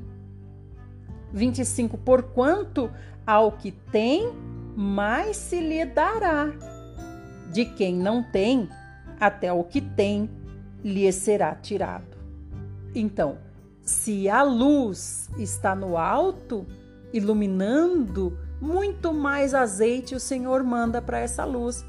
25. 1.32 2.00
Porquanto 2.00 2.90
ao 3.28 3.52
que 3.52 3.72
tem, 3.72 4.34
mais 4.76 5.38
se 5.38 5.60
lhe 5.60 5.86
dará. 5.86 6.52
De 7.52 7.66
quem 7.66 7.96
não 7.96 8.24
tem, 8.24 8.70
até 9.20 9.52
o 9.52 9.64
que 9.64 9.82
tem 9.82 10.30
lhe 10.84 11.12
será 11.12 11.54
tirado. 11.56 12.18
Então, 12.96 13.38
se 13.82 14.30
a 14.30 14.44
luz 14.44 15.30
está 15.38 15.76
no 15.76 15.98
alto, 15.98 16.66
iluminando, 17.14 18.38
muito 18.60 19.14
mais 19.14 19.54
azeite 19.54 20.16
o 20.16 20.20
Senhor 20.20 20.64
manda 20.64 21.02
para 21.02 21.20
essa 21.20 21.44
luz. 21.44 21.84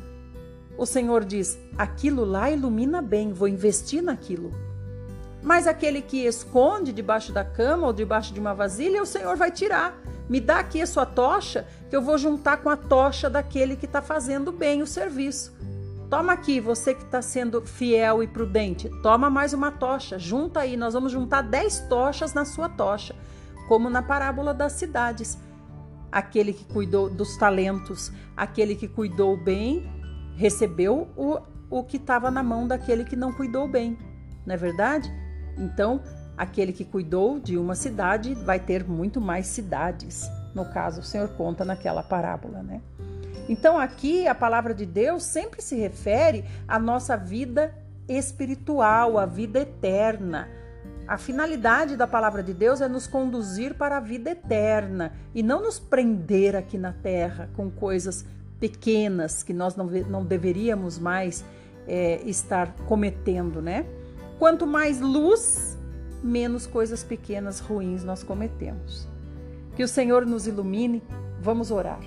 O 0.76 0.86
Senhor 0.86 1.24
diz: 1.24 1.58
aquilo 1.76 2.24
lá 2.24 2.50
ilumina 2.50 3.02
bem, 3.02 3.32
vou 3.32 3.46
investir 3.46 4.02
naquilo. 4.02 4.50
Mas 5.42 5.66
aquele 5.66 6.00
que 6.00 6.24
esconde 6.24 6.92
debaixo 6.92 7.32
da 7.32 7.44
cama 7.44 7.86
ou 7.86 7.92
debaixo 7.92 8.32
de 8.32 8.40
uma 8.40 8.54
vasilha, 8.54 9.02
o 9.02 9.06
Senhor 9.06 9.36
vai 9.36 9.50
tirar. 9.50 10.00
Me 10.28 10.40
dá 10.40 10.60
aqui 10.60 10.80
a 10.80 10.86
sua 10.86 11.04
tocha, 11.04 11.66
que 11.93 11.97
eu 11.97 12.01
vou 12.01 12.16
juntar 12.16 12.57
com 12.57 12.70
a 12.70 12.76
tocha 12.76 13.28
daquele 13.28 13.76
que 13.76 13.84
está 13.84 14.01
fazendo 14.01 14.51
bem 14.51 14.80
o 14.80 14.86
serviço. 14.86 15.53
Toma 16.09 16.32
aqui, 16.32 16.59
você 16.59 16.95
que 16.95 17.03
está 17.03 17.20
sendo 17.20 17.61
fiel 17.61 18.22
e 18.22 18.26
prudente, 18.26 18.88
toma 19.03 19.28
mais 19.28 19.53
uma 19.53 19.70
tocha, 19.70 20.18
junta 20.18 20.61
aí, 20.61 20.74
nós 20.74 20.95
vamos 20.95 21.12
juntar 21.12 21.43
dez 21.43 21.80
tochas 21.90 22.32
na 22.32 22.47
sua 22.47 22.66
tocha, 22.66 23.14
como 23.68 23.90
na 23.90 24.01
parábola 24.01 24.55
das 24.55 24.72
cidades 24.72 25.36
aquele 26.11 26.55
que 26.55 26.64
cuidou 26.64 27.11
dos 27.11 27.36
talentos, 27.36 28.11
aquele 28.34 28.74
que 28.74 28.88
cuidou 28.88 29.36
bem, 29.36 29.86
recebeu 30.34 31.11
o, 31.14 31.40
o 31.68 31.84
que 31.84 31.99
estava 31.99 32.30
na 32.30 32.43
mão 32.43 32.66
daquele 32.66 33.05
que 33.05 33.16
não 33.16 33.34
cuidou 33.34 33.68
bem, 33.68 33.99
não 34.47 34.55
é 34.55 34.57
verdade? 34.57 35.12
Então, 35.59 36.01
aquele 36.38 36.72
que 36.72 36.86
cuidou 36.86 37.38
de 37.38 37.59
uma 37.59 37.74
cidade 37.74 38.34
vai 38.34 38.59
ter 38.59 38.82
muito 38.82 39.20
mais 39.20 39.47
cidades. 39.47 40.26
No 40.55 40.64
caso, 40.66 41.00
o 41.00 41.05
Senhor 41.05 41.28
conta 41.30 41.64
naquela 41.64 42.03
parábola, 42.03 42.62
né? 42.62 42.80
Então, 43.48 43.78
aqui 43.78 44.26
a 44.28 44.34
palavra 44.34 44.74
de 44.74 44.86
Deus 44.86 45.22
sempre 45.24 45.61
se 45.61 45.76
refere 45.76 46.44
à 46.66 46.78
nossa 46.78 47.16
vida 47.16 47.74
espiritual, 48.09 49.18
à 49.18 49.26
vida 49.26 49.61
eterna 49.61 50.48
a 51.07 51.18
finalidade 51.18 51.96
da 51.96 52.07
palavra 52.07 52.42
de 52.42 52.55
Deus 52.55 52.80
é 52.80 52.88
nos 52.88 53.07
conduzir 53.07 53.74
para 53.74 53.96
a 53.96 54.00
vida 54.00 54.30
eterna 54.30 55.12
e 55.34 55.42
não 55.42 55.61
nos 55.61 55.78
prender 55.78 56.55
aqui 56.55 56.78
na 56.78 56.92
terra 56.92 57.50
com 57.55 57.70
coisas 57.70 58.24
pequenas 58.61 59.42
que 59.42 59.53
nós 59.53 59.74
não, 59.74 59.86
não 59.86 60.24
deveríamos 60.24 60.98
mais 60.98 61.44
é, 61.86 62.22
estar 62.24 62.72
cometendo, 62.86 63.61
né? 63.61 63.84
Quanto 64.38 64.66
mais 64.66 65.00
luz, 65.00 65.76
menos 66.22 66.66
coisas 66.66 67.03
pequenas 67.03 67.59
ruins 67.59 68.05
nós 68.05 68.22
cometemos. 68.22 69.09
Que 69.76 69.82
o 69.82 69.88
Senhor 69.88 70.26
nos 70.26 70.46
ilumine. 70.46 71.02
Vamos 71.40 71.70
orar. 71.70 72.00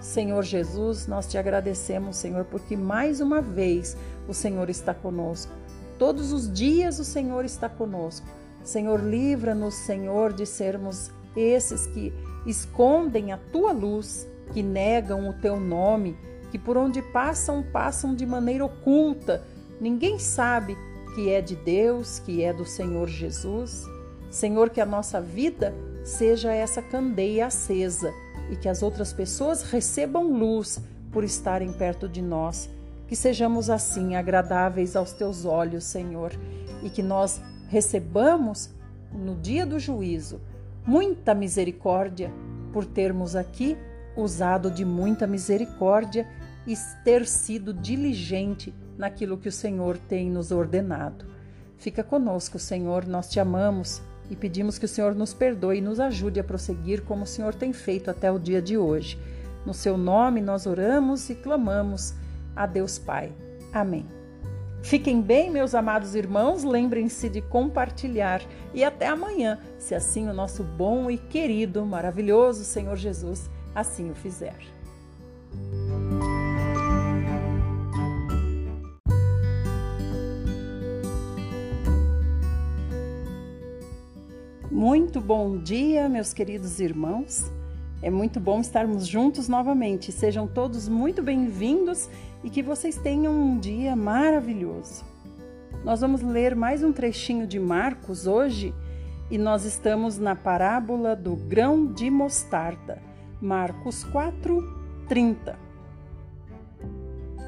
Senhor 0.00 0.42
Jesus, 0.44 1.06
nós 1.06 1.26
te 1.26 1.36
agradecemos, 1.36 2.16
Senhor, 2.16 2.44
porque 2.44 2.76
mais 2.76 3.20
uma 3.20 3.40
vez 3.40 3.96
o 4.28 4.34
Senhor 4.34 4.70
está 4.70 4.94
conosco. 4.94 5.52
Todos 5.98 6.32
os 6.32 6.52
dias 6.52 6.98
o 6.98 7.04
Senhor 7.04 7.44
está 7.44 7.68
conosco. 7.68 8.26
Senhor, 8.62 9.02
livra-nos, 9.02 9.74
Senhor, 9.74 10.32
de 10.32 10.46
sermos 10.46 11.10
esses 11.34 11.86
que 11.86 12.12
escondem 12.46 13.32
a 13.32 13.38
tua 13.52 13.72
luz, 13.72 14.26
que 14.52 14.62
negam 14.62 15.28
o 15.28 15.32
teu 15.32 15.58
nome, 15.58 16.16
que 16.50 16.58
por 16.58 16.76
onde 16.76 17.02
passam, 17.02 17.62
passam 17.62 18.14
de 18.14 18.24
maneira 18.24 18.64
oculta. 18.64 19.42
Ninguém 19.80 20.18
sabe 20.18 20.76
que 21.14 21.30
é 21.30 21.40
de 21.40 21.56
Deus, 21.56 22.18
que 22.18 22.42
é 22.42 22.52
do 22.52 22.64
Senhor 22.64 23.08
Jesus. 23.08 23.84
Senhor, 24.30 24.70
que 24.70 24.80
a 24.80 24.86
nossa 24.86 25.20
vida 25.20 25.74
seja 26.06 26.52
essa 26.52 26.80
candeia 26.80 27.46
acesa 27.46 28.14
e 28.48 28.54
que 28.54 28.68
as 28.68 28.80
outras 28.80 29.12
pessoas 29.12 29.62
recebam 29.62 30.32
luz 30.32 30.80
por 31.10 31.24
estarem 31.24 31.72
perto 31.72 32.08
de 32.08 32.22
nós. 32.22 32.70
Que 33.08 33.16
sejamos 33.16 33.68
assim 33.68 34.14
agradáveis 34.14 34.94
aos 34.94 35.12
teus 35.12 35.44
olhos, 35.44 35.84
Senhor, 35.84 36.32
e 36.82 36.88
que 36.88 37.02
nós 37.02 37.40
recebamos 37.68 38.70
no 39.12 39.34
dia 39.34 39.66
do 39.66 39.80
juízo 39.80 40.40
muita 40.86 41.34
misericórdia 41.34 42.32
por 42.72 42.84
termos 42.84 43.34
aqui 43.34 43.76
usado 44.16 44.70
de 44.70 44.84
muita 44.84 45.26
misericórdia 45.26 46.26
e 46.66 46.74
ter 47.04 47.26
sido 47.26 47.74
diligente 47.74 48.72
naquilo 48.96 49.38
que 49.38 49.48
o 49.48 49.52
Senhor 49.52 49.98
tem 49.98 50.30
nos 50.30 50.52
ordenado. 50.52 51.26
Fica 51.76 52.04
conosco, 52.04 52.58
Senhor, 52.58 53.06
nós 53.06 53.28
te 53.28 53.40
amamos 53.40 54.00
e 54.30 54.36
pedimos 54.36 54.78
que 54.78 54.84
o 54.84 54.88
Senhor 54.88 55.14
nos 55.14 55.32
perdoe 55.32 55.78
e 55.78 55.80
nos 55.80 56.00
ajude 56.00 56.40
a 56.40 56.44
prosseguir 56.44 57.02
como 57.02 57.24
o 57.24 57.26
Senhor 57.26 57.54
tem 57.54 57.72
feito 57.72 58.10
até 58.10 58.30
o 58.30 58.38
dia 58.38 58.60
de 58.60 58.76
hoje. 58.76 59.18
No 59.64 59.74
seu 59.74 59.96
nome 59.96 60.40
nós 60.40 60.66
oramos 60.66 61.28
e 61.30 61.34
clamamos 61.34 62.14
a 62.54 62.66
Deus 62.66 62.98
Pai. 62.98 63.32
Amém. 63.72 64.06
Fiquem 64.82 65.20
bem, 65.20 65.50
meus 65.50 65.74
amados 65.74 66.14
irmãos, 66.14 66.62
lembrem-se 66.62 67.28
de 67.28 67.40
compartilhar 67.40 68.40
e 68.72 68.84
até 68.84 69.08
amanhã, 69.08 69.58
se 69.78 69.94
assim 69.94 70.28
o 70.28 70.32
nosso 70.32 70.62
bom 70.62 71.10
e 71.10 71.18
querido, 71.18 71.84
maravilhoso 71.84 72.64
Senhor 72.64 72.96
Jesus 72.96 73.50
assim 73.74 74.10
o 74.10 74.14
fizer. 74.14 74.56
Muito 84.76 85.22
bom 85.22 85.56
dia, 85.56 86.06
meus 86.06 86.34
queridos 86.34 86.80
irmãos. 86.80 87.50
É 88.02 88.10
muito 88.10 88.38
bom 88.38 88.60
estarmos 88.60 89.06
juntos 89.06 89.48
novamente. 89.48 90.12
Sejam 90.12 90.46
todos 90.46 90.86
muito 90.86 91.22
bem-vindos 91.22 92.10
e 92.44 92.50
que 92.50 92.62
vocês 92.62 92.94
tenham 92.98 93.32
um 93.32 93.58
dia 93.58 93.96
maravilhoso. 93.96 95.02
Nós 95.82 96.02
vamos 96.02 96.20
ler 96.20 96.54
mais 96.54 96.82
um 96.84 96.92
trechinho 96.92 97.46
de 97.46 97.58
Marcos 97.58 98.26
hoje 98.26 98.74
e 99.30 99.38
nós 99.38 99.64
estamos 99.64 100.18
na 100.18 100.36
parábola 100.36 101.16
do 101.16 101.34
grão 101.34 101.86
de 101.86 102.10
mostarda, 102.10 103.00
Marcos 103.40 104.04
4, 104.04 104.62
30. 105.08 105.58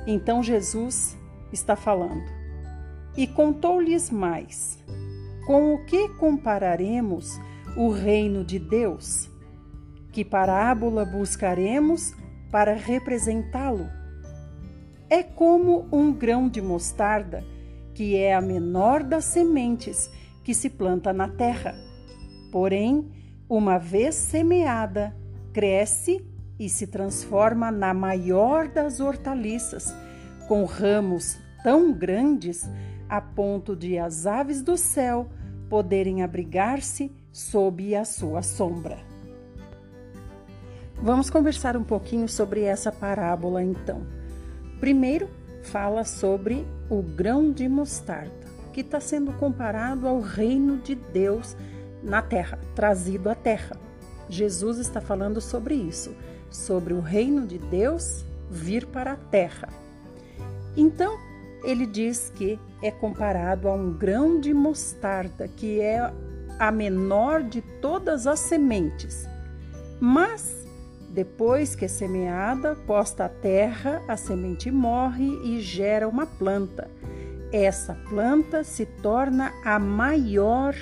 Então 0.07 0.43
Jesus 0.43 1.15
está 1.53 1.77
falando 1.77 2.25
e 3.15 3.27
contou-lhes 3.27 4.11
mais: 4.11 4.83
Com 5.49 5.73
o 5.73 5.79
que 5.79 6.11
compararemos 6.11 7.41
o 7.75 7.89
reino 7.89 8.45
de 8.45 8.59
Deus? 8.59 9.31
Que 10.13 10.23
parábola 10.23 11.07
buscaremos 11.07 12.15
para 12.51 12.75
representá-lo? 12.75 13.89
É 15.09 15.23
como 15.23 15.89
um 15.91 16.13
grão 16.13 16.51
de 16.51 16.61
mostarda, 16.61 17.43
que 17.95 18.15
é 18.15 18.35
a 18.35 18.43
menor 18.43 19.03
das 19.03 19.25
sementes 19.25 20.11
que 20.45 20.53
se 20.53 20.69
planta 20.69 21.15
na 21.15 21.29
terra. 21.29 21.75
Porém, 22.53 23.11
uma 23.49 23.79
vez 23.79 24.17
semeada, 24.17 25.17
cresce 25.55 26.23
e 26.59 26.69
se 26.69 26.87
transforma 26.87 27.71
na 27.71 27.95
maior 27.95 28.69
das 28.69 29.01
hortaliças, 29.01 29.97
com 30.47 30.67
ramos 30.67 31.39
tão 31.65 31.91
grandes 31.91 32.69
a 33.09 33.23
ponto 33.23 33.75
de 33.75 33.99
as 33.99 34.27
aves 34.27 34.61
do 34.61 34.77
céu 34.77 35.27
poderem 35.69 36.23
abrigar-se 36.23 37.13
sob 37.33 37.95
a 37.95 38.05
sua 38.05 38.43
sombra. 38.43 38.99
Vamos 41.01 41.31
conversar 41.31 41.77
um 41.77 41.85
pouquinho 41.85 42.29
sobre 42.29 42.63
essa 42.63 42.91
parábola 42.91 43.63
então. 43.63 44.05
Primeiro, 44.81 45.29
fala 45.63 46.05
sobre 46.05 46.67
o 46.91 47.03
grão 47.03 47.53
de 47.53 47.69
mostarda, 47.69 48.33
que 48.73 48.81
está 48.81 49.01
sendo 49.01 49.33
comparado 49.35 50.09
ao 50.09 50.21
reino 50.21 50.79
de 50.79 50.95
Deus 50.95 51.57
na 52.03 52.23
terra, 52.23 52.59
trazido 52.75 53.31
à 53.31 53.35
terra. 53.35 53.77
Jesus 54.29 54.79
está 54.79 55.01
falando 55.01 55.41
sobre 55.41 55.75
isso, 55.75 56.15
sobre 56.51 56.95
o 56.95 57.01
reino 57.01 57.47
de 57.47 57.59
Deus 57.59 58.25
vir 58.51 58.87
para 58.87 59.13
a 59.13 59.17
terra. 59.17 59.69
Então, 60.77 61.19
ele 61.65 61.87
diz 61.87 62.33
que 62.35 62.59
é 62.83 62.91
comparado 62.91 63.69
a 63.69 63.73
um 63.73 63.93
grão 63.93 64.41
de 64.41 64.55
mostarda, 64.55 65.49
que 65.49 65.81
é 65.81 66.13
a 66.59 66.71
menor 66.71 67.43
de 67.43 67.61
todas 67.81 68.27
as 68.27 68.41
sementes. 68.41 69.29
Mas, 70.01 70.67
depois 71.11 71.75
que 71.75 71.85
é 71.85 71.89
semeada, 71.89 72.75
posta 72.87 73.25
a 73.25 73.29
terra, 73.29 74.03
a 74.07 74.17
semente 74.17 74.71
morre 74.71 75.29
e 75.45 75.61
gera 75.61 76.09
uma 76.09 76.27
planta. 76.27 76.91
Essa 77.53 77.95
planta 78.09 78.63
se 78.63 78.85
torna 78.85 79.53
a 79.65 79.79
maior 79.79 80.75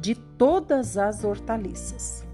de 0.00 0.14
todas 0.14 0.96
as 0.96 1.24
hortaliças. 1.24 2.24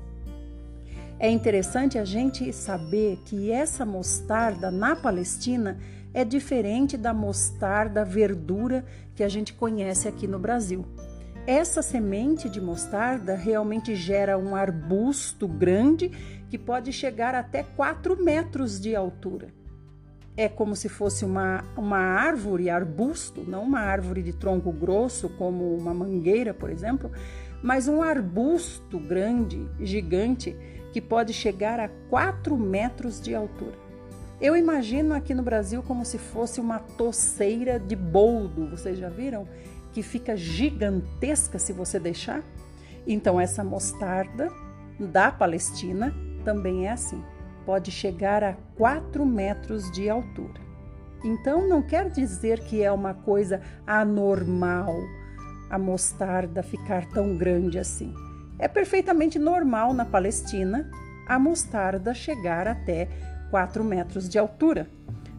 É 1.18 1.30
interessante 1.30 1.98
a 1.98 2.04
gente 2.04 2.52
saber 2.52 3.18
que 3.24 3.50
essa 3.50 3.84
mostarda 3.84 4.70
na 4.70 4.94
Palestina 4.94 5.78
é 6.16 6.24
diferente 6.24 6.96
da 6.96 7.12
mostarda 7.12 8.02
verdura 8.02 8.86
que 9.14 9.22
a 9.22 9.28
gente 9.28 9.52
conhece 9.52 10.08
aqui 10.08 10.26
no 10.26 10.38
Brasil. 10.38 10.82
Essa 11.46 11.82
semente 11.82 12.48
de 12.48 12.58
mostarda 12.58 13.36
realmente 13.36 13.94
gera 13.94 14.38
um 14.38 14.56
arbusto 14.56 15.46
grande 15.46 16.08
que 16.48 16.56
pode 16.56 16.90
chegar 16.90 17.34
até 17.34 17.62
4 17.62 18.16
metros 18.24 18.80
de 18.80 18.96
altura. 18.96 19.48
É 20.34 20.48
como 20.48 20.74
se 20.74 20.88
fosse 20.88 21.22
uma, 21.22 21.62
uma 21.76 21.98
árvore, 21.98 22.70
arbusto, 22.70 23.44
não 23.46 23.64
uma 23.64 23.80
árvore 23.80 24.22
de 24.22 24.32
tronco 24.32 24.72
grosso, 24.72 25.28
como 25.28 25.76
uma 25.76 25.92
mangueira, 25.92 26.54
por 26.54 26.70
exemplo, 26.70 27.10
mas 27.62 27.88
um 27.88 28.02
arbusto 28.02 28.98
grande, 28.98 29.68
gigante, 29.78 30.56
que 30.94 31.00
pode 31.02 31.34
chegar 31.34 31.78
a 31.78 31.90
4 32.08 32.56
metros 32.56 33.20
de 33.20 33.34
altura. 33.34 33.85
Eu 34.40 34.54
imagino 34.54 35.14
aqui 35.14 35.32
no 35.32 35.42
Brasil 35.42 35.82
como 35.82 36.04
se 36.04 36.18
fosse 36.18 36.60
uma 36.60 36.78
toceira 36.78 37.80
de 37.80 37.96
boldo, 37.96 38.68
vocês 38.68 38.98
já 38.98 39.08
viram? 39.08 39.48
Que 39.92 40.02
fica 40.02 40.36
gigantesca 40.36 41.58
se 41.58 41.72
você 41.72 41.98
deixar. 41.98 42.42
Então, 43.06 43.40
essa 43.40 43.64
mostarda 43.64 44.50
da 45.00 45.32
Palestina 45.32 46.14
também 46.44 46.86
é 46.86 46.92
assim, 46.92 47.22
pode 47.64 47.90
chegar 47.90 48.44
a 48.44 48.54
4 48.76 49.24
metros 49.24 49.90
de 49.90 50.08
altura. 50.10 50.60
Então, 51.24 51.66
não 51.66 51.80
quer 51.80 52.10
dizer 52.10 52.60
que 52.60 52.82
é 52.82 52.92
uma 52.92 53.14
coisa 53.14 53.62
anormal 53.86 54.94
a 55.70 55.78
mostarda 55.78 56.62
ficar 56.62 57.06
tão 57.06 57.38
grande 57.38 57.78
assim. 57.78 58.12
É 58.58 58.68
perfeitamente 58.68 59.38
normal 59.38 59.94
na 59.94 60.04
Palestina 60.04 60.90
a 61.26 61.38
mostarda 61.38 62.12
chegar 62.14 62.68
até 62.68 63.08
4 63.56 63.82
metros 63.82 64.28
de 64.28 64.38
altura. 64.38 64.86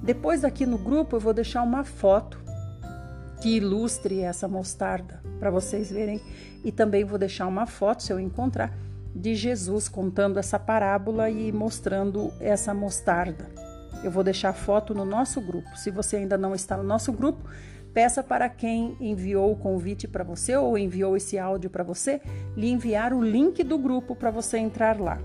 Depois 0.01 0.43
aqui 0.43 0.65
no 0.65 0.79
grupo 0.79 1.15
eu 1.15 1.19
vou 1.19 1.35
deixar 1.35 1.61
uma 1.61 1.83
foto 1.83 2.39
que 3.39 3.57
ilustre 3.57 4.21
essa 4.21 4.47
mostarda 4.47 5.21
para 5.39 5.51
vocês 5.51 5.91
verem 5.91 6.19
e 6.65 6.71
também 6.71 7.03
vou 7.03 7.19
deixar 7.19 7.45
uma 7.45 7.67
foto 7.67 8.01
se 8.01 8.11
eu 8.11 8.19
encontrar 8.19 8.75
de 9.13 9.35
Jesus 9.35 9.87
contando 9.87 10.39
essa 10.39 10.57
parábola 10.57 11.29
e 11.29 11.51
mostrando 11.51 12.33
essa 12.39 12.73
mostarda. 12.73 13.51
Eu 14.03 14.09
vou 14.09 14.23
deixar 14.23 14.49
a 14.49 14.53
foto 14.53 14.95
no 14.95 15.05
nosso 15.05 15.39
grupo. 15.39 15.77
Se 15.77 15.91
você 15.91 16.15
ainda 16.15 16.39
não 16.39 16.55
está 16.55 16.75
no 16.75 16.83
nosso 16.83 17.13
grupo, 17.13 17.47
Peça 17.93 18.21
para 18.21 18.47
quem 18.47 18.95
enviou 18.99 19.51
o 19.51 19.55
convite 19.55 20.07
para 20.07 20.23
você 20.23 20.55
ou 20.55 20.77
enviou 20.77 21.17
esse 21.17 21.39
áudio 21.39 21.67
para 21.67 21.83
você, 21.83 22.21
lhe 22.55 22.69
enviar 22.69 23.11
o 23.11 23.23
link 23.23 23.63
do 23.63 23.75
grupo 23.75 24.15
para 24.15 24.29
você 24.29 24.59
entrar 24.59 24.99
lá. 24.99 25.19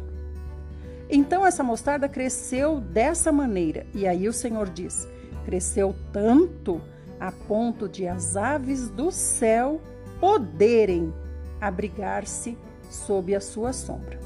Então 1.14 1.46
essa 1.46 1.62
mostarda 1.62 2.08
cresceu 2.08 2.80
dessa 2.80 3.30
maneira, 3.30 3.86
e 3.94 4.06
aí 4.06 4.26
o 4.26 4.32
Senhor 4.32 4.70
diz: 4.70 5.06
cresceu 5.44 5.94
tanto 6.10 6.80
a 7.20 7.30
ponto 7.30 7.86
de 7.86 8.08
as 8.08 8.34
aves 8.34 8.88
do 8.88 9.10
céu 9.10 9.78
poderem 10.18 11.12
abrigar-se 11.60 12.56
sob 12.90 13.34
a 13.34 13.40
sua 13.40 13.74
sombra. 13.74 14.18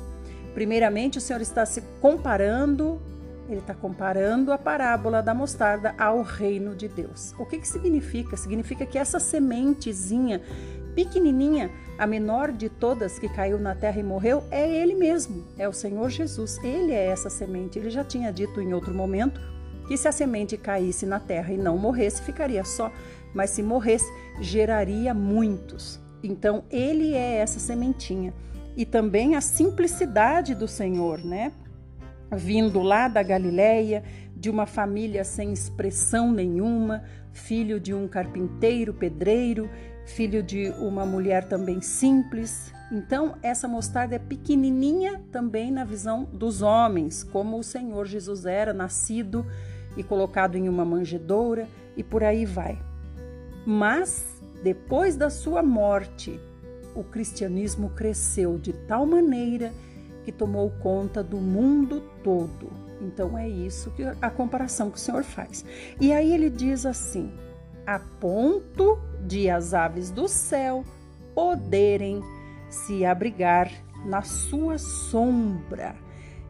Primeiramente, 0.55 1.19
o 1.19 1.21
Senhor 1.21 1.43
está 1.43 1.67
se 1.67 1.83
comparando 2.01 3.01
ele 3.49 3.61
está 3.61 3.75
comparando 3.75 4.53
a 4.53 4.59
parábola 4.59 5.23
da 5.23 5.33
mostarda 5.33 5.95
ao 5.99 6.23
reino 6.23 6.75
de 6.75 6.89
Deus. 6.89 7.33
O 7.39 7.47
que, 7.47 7.59
que 7.59 7.69
significa? 7.69 8.37
Significa 8.37 8.85
que 8.85 8.99
essa 8.99 9.21
sementezinha 9.21 10.43
pequenininha, 10.97 11.71
a 11.99 12.07
menor 12.07 12.51
de 12.51 12.69
todas 12.69 13.19
que 13.19 13.29
caiu 13.29 13.59
na 13.59 13.75
terra 13.75 14.01
e 14.01 14.03
morreu, 14.03 14.43
é 14.51 14.69
Ele 14.69 14.95
mesmo, 14.95 15.45
é 15.57 15.69
o 15.69 15.73
Senhor 15.73 16.09
Jesus. 16.09 16.59
Ele 16.65 16.93
é 16.93 17.07
essa 17.07 17.31
semente. 17.31 17.79
Ele 17.79 17.91
já 17.91 18.03
tinha 18.03 18.33
dito 18.33 18.61
em 18.61 18.73
outro 18.73 18.93
momento 18.93 19.41
que 19.87 19.97
se 19.97 20.09
a 20.09 20.13
semente 20.13 20.57
caísse 20.57 21.07
na 21.07 21.21
terra 21.21 21.53
e 21.53 21.57
não 21.59 21.79
morresse, 21.79 22.23
ficaria 22.23 22.65
só, 22.65 22.91
mas 23.33 23.51
se 23.51 23.63
morresse, 23.63 24.11
geraria 24.41 25.15
muitos. 25.15 26.01
Então, 26.23 26.65
Ele 26.71 27.15
é 27.15 27.37
essa 27.37 27.61
sementinha. 27.61 28.35
E 28.77 28.85
também 28.85 29.37
a 29.37 29.41
simplicidade 29.41 30.55
do 30.55 30.67
Senhor, 30.67 31.25
né? 31.25 31.53
vindo 32.35 32.81
lá 32.83 33.07
da 33.07 33.23
Galileia, 33.23 34.03
de 34.35 34.51
uma 34.51 34.67
família 34.67 35.25
sem 35.25 35.53
expressão 35.53 36.33
nenhuma, 36.33 37.05
filho 37.33 37.79
de 37.79 37.95
um 37.95 38.09
carpinteiro, 38.09 38.93
pedreiro, 38.93 39.71
filho 40.07 40.43
de 40.43 40.71
uma 40.79 41.05
mulher 41.05 41.47
também 41.49 41.81
simples. 41.81 42.73
Então, 42.91 43.35
essa 43.43 43.67
mostarda 43.67 44.15
é 44.15 44.19
pequenininha 44.19 45.21
também 45.33 45.71
na 45.71 45.85
visão 45.85 46.25
dos 46.25 46.63
homens, 46.63 47.25
como 47.25 47.59
o 47.59 47.65
Senhor 47.65 48.07
Jesus 48.07 48.47
era, 48.47 48.73
nascido 48.73 49.45
e 49.97 50.03
colocado 50.03 50.57
em 50.57 50.69
uma 50.69 50.85
manjedoura 50.85 51.69
e 51.97 52.03
por 52.03 52.23
aí 52.23 52.47
vai. 52.47 52.79
Mas, 53.67 54.41
depois 54.63 55.17
da 55.17 55.29
sua 55.29 55.63
morte, 55.63 56.41
o 56.95 57.03
cristianismo 57.03 57.91
cresceu 57.91 58.57
de 58.57 58.73
tal 58.73 59.05
maneira 59.05 59.73
que 60.25 60.31
tomou 60.31 60.71
conta 60.71 61.23
do 61.23 61.39
mundo 61.39 62.03
todo. 62.23 62.71
Então 63.01 63.37
é 63.37 63.49
isso 63.49 63.91
que 63.91 64.03
a 64.05 64.31
comparação 64.31 64.91
que 64.91 64.97
o 64.97 65.01
Senhor 65.01 65.23
faz. 65.23 65.65
E 66.01 66.13
aí 66.13 66.33
ele 66.33 66.49
diz 66.49 66.87
assim: 66.87 67.31
a 67.87 67.99
ponto 67.99 68.99
de 69.27 69.49
as 69.49 69.73
aves 69.73 70.11
do 70.11 70.27
céu 70.29 70.85
poderem 71.35 72.21
se 72.69 73.05
abrigar 73.05 73.71
na 74.05 74.23
sua 74.23 74.79
sombra. 74.79 75.95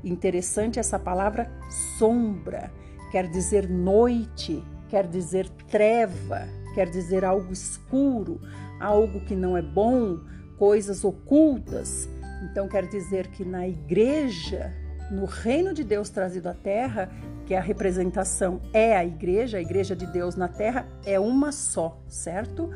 Interessante 0.03 0.79
essa 0.79 0.99
palavra 0.99 1.51
sombra, 1.99 2.73
quer 3.11 3.29
dizer 3.29 3.69
noite, 3.69 4.63
quer 4.89 5.07
dizer 5.07 5.49
treva, 5.69 6.49
quer 6.75 6.89
dizer 6.89 7.25
algo 7.25 7.53
escuro, 7.53 8.41
algo 8.81 9.21
que 9.21 9.35
não 9.35 9.57
é 9.57 9.63
bom, 9.63 10.21
coisas 10.59 11.05
ocultas. 11.05 12.09
Então, 12.51 12.69
quer 12.69 12.87
dizer 12.87 13.29
que 13.29 13.45
na 13.45 13.67
igreja, 13.67 14.73
no 15.11 15.25
reino 15.25 15.73
de 15.73 15.85
Deus 15.85 16.11
trazido 16.11 16.49
à 16.49 16.55
terra, 16.55 17.11
que 17.45 17.55
a 17.55 17.61
representação 17.61 18.61
é 18.73 18.97
a 18.97 19.05
igreja, 19.05 19.59
a 19.59 19.61
igreja 19.61 19.95
de 19.95 20.07
Deus 20.07 20.35
na 20.35 20.49
terra 20.49 20.87
é 21.05 21.19
uma 21.19 21.53
só, 21.53 22.01
certo? 22.09 22.71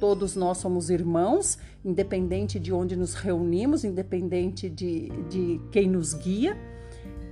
Todos 0.00 0.34
nós 0.34 0.58
somos 0.58 0.90
irmãos, 0.90 1.58
independente 1.84 2.58
de 2.58 2.72
onde 2.72 2.96
nos 2.96 3.14
reunimos, 3.14 3.84
independente 3.84 4.68
de, 4.68 5.08
de 5.28 5.60
quem 5.70 5.88
nos 5.88 6.14
guia. 6.14 6.56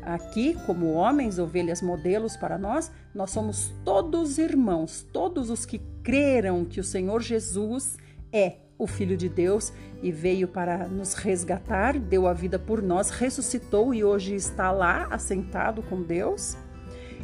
Aqui, 0.02 0.54
como 0.66 0.92
homens, 0.92 1.38
ovelhas, 1.38 1.80
modelos 1.80 2.36
para 2.36 2.58
nós, 2.58 2.90
nós 3.14 3.30
somos 3.30 3.72
todos 3.84 4.36
irmãos, 4.36 5.06
todos 5.12 5.48
os 5.48 5.64
que 5.64 5.80
creram 6.02 6.64
que 6.64 6.80
o 6.80 6.84
Senhor 6.84 7.22
Jesus 7.22 7.96
é 8.32 8.56
o 8.82 8.86
Filho 8.86 9.16
de 9.16 9.28
Deus 9.28 9.72
e 10.02 10.10
veio 10.10 10.48
para 10.48 10.88
nos 10.88 11.14
resgatar, 11.14 11.96
deu 11.98 12.26
a 12.26 12.32
vida 12.32 12.58
por 12.58 12.82
nós, 12.82 13.10
ressuscitou 13.10 13.94
e 13.94 14.02
hoje 14.02 14.34
está 14.34 14.72
lá 14.72 15.06
assentado 15.08 15.82
com 15.82 16.02
Deus. 16.02 16.56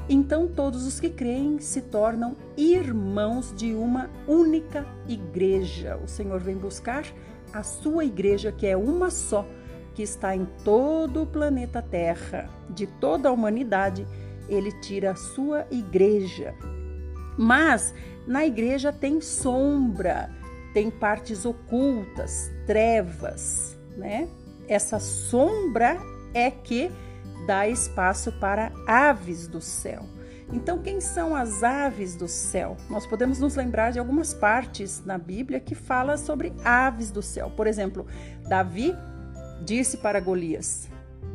Então 0.09 0.47
todos 0.47 0.87
os 0.87 1.01
que 1.01 1.11
creem 1.11 1.59
se 1.59 1.83
tornam 1.83 2.37
irmãos 2.57 3.53
de 3.57 3.75
uma 3.75 4.09
única 4.27 4.87
igreja. 5.09 5.99
O 6.03 6.07
Senhor 6.07 6.39
vem 6.39 6.57
buscar 6.57 7.05
a 7.53 7.65
sua 7.65 8.05
igreja, 8.05 8.53
que 8.53 8.67
é 8.67 8.77
uma 8.77 9.11
só, 9.11 9.45
que 9.95 10.03
está 10.03 10.37
em 10.37 10.47
todo 10.65 11.23
o 11.23 11.27
planeta 11.27 11.83
Terra, 11.83 12.49
de 12.71 12.87
toda 12.87 13.29
a 13.29 13.33
humanidade, 13.33 14.07
ele 14.49 14.71
tira 14.81 15.11
a 15.11 15.17
sua 15.17 15.67
igreja. 15.73 16.55
Mas 17.37 17.93
na 18.27 18.47
igreja 18.47 18.93
tem 18.93 19.21
sombra, 19.21 20.31
tem 20.79 20.93
partes 20.93 21.45
ocultas, 21.45 22.53
trevas, 22.65 23.77
né? 23.97 24.29
Essa 24.69 25.01
sombra 25.01 25.99
é 26.33 26.53
que 26.53 26.89
dá 27.49 27.67
espaço 27.67 28.31
para 28.39 28.71
aves 28.87 29.49
do 29.49 29.61
céu. 29.61 30.05
Então, 30.53 30.79
quem 30.79 31.01
são 31.01 31.35
as 31.35 31.65
aves 31.65 32.15
do 32.15 32.29
céu? 32.29 32.77
Nós 32.89 33.09
podemos 33.09 33.41
nos 33.41 33.57
lembrar 33.57 33.91
de 33.91 33.99
algumas 33.99 34.33
partes 34.33 35.05
na 35.05 35.19
Bíblia 35.19 35.59
que 35.59 35.75
fala 35.75 36.17
sobre 36.17 36.53
aves 36.65 37.11
do 37.11 37.23
céu. 37.23 37.51
Por 37.57 37.67
exemplo, 37.67 38.07
Davi 38.49 38.95
disse 39.65 39.97
para 39.97 40.21
Golias: 40.21 40.89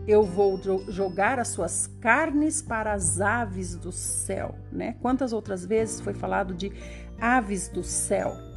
Eu 0.08 0.24
vou 0.24 0.58
jogar 0.88 1.38
as 1.38 1.50
suas 1.50 1.88
carnes 2.00 2.62
para 2.62 2.94
as 2.94 3.20
aves 3.20 3.76
do 3.76 3.92
céu, 3.92 4.56
né? 4.72 4.96
Quantas 5.02 5.34
outras 5.34 5.66
vezes 5.66 6.00
foi 6.00 6.14
falado 6.14 6.54
de 6.54 6.72
aves 7.20 7.68
do 7.68 7.84
céu? 7.84 8.54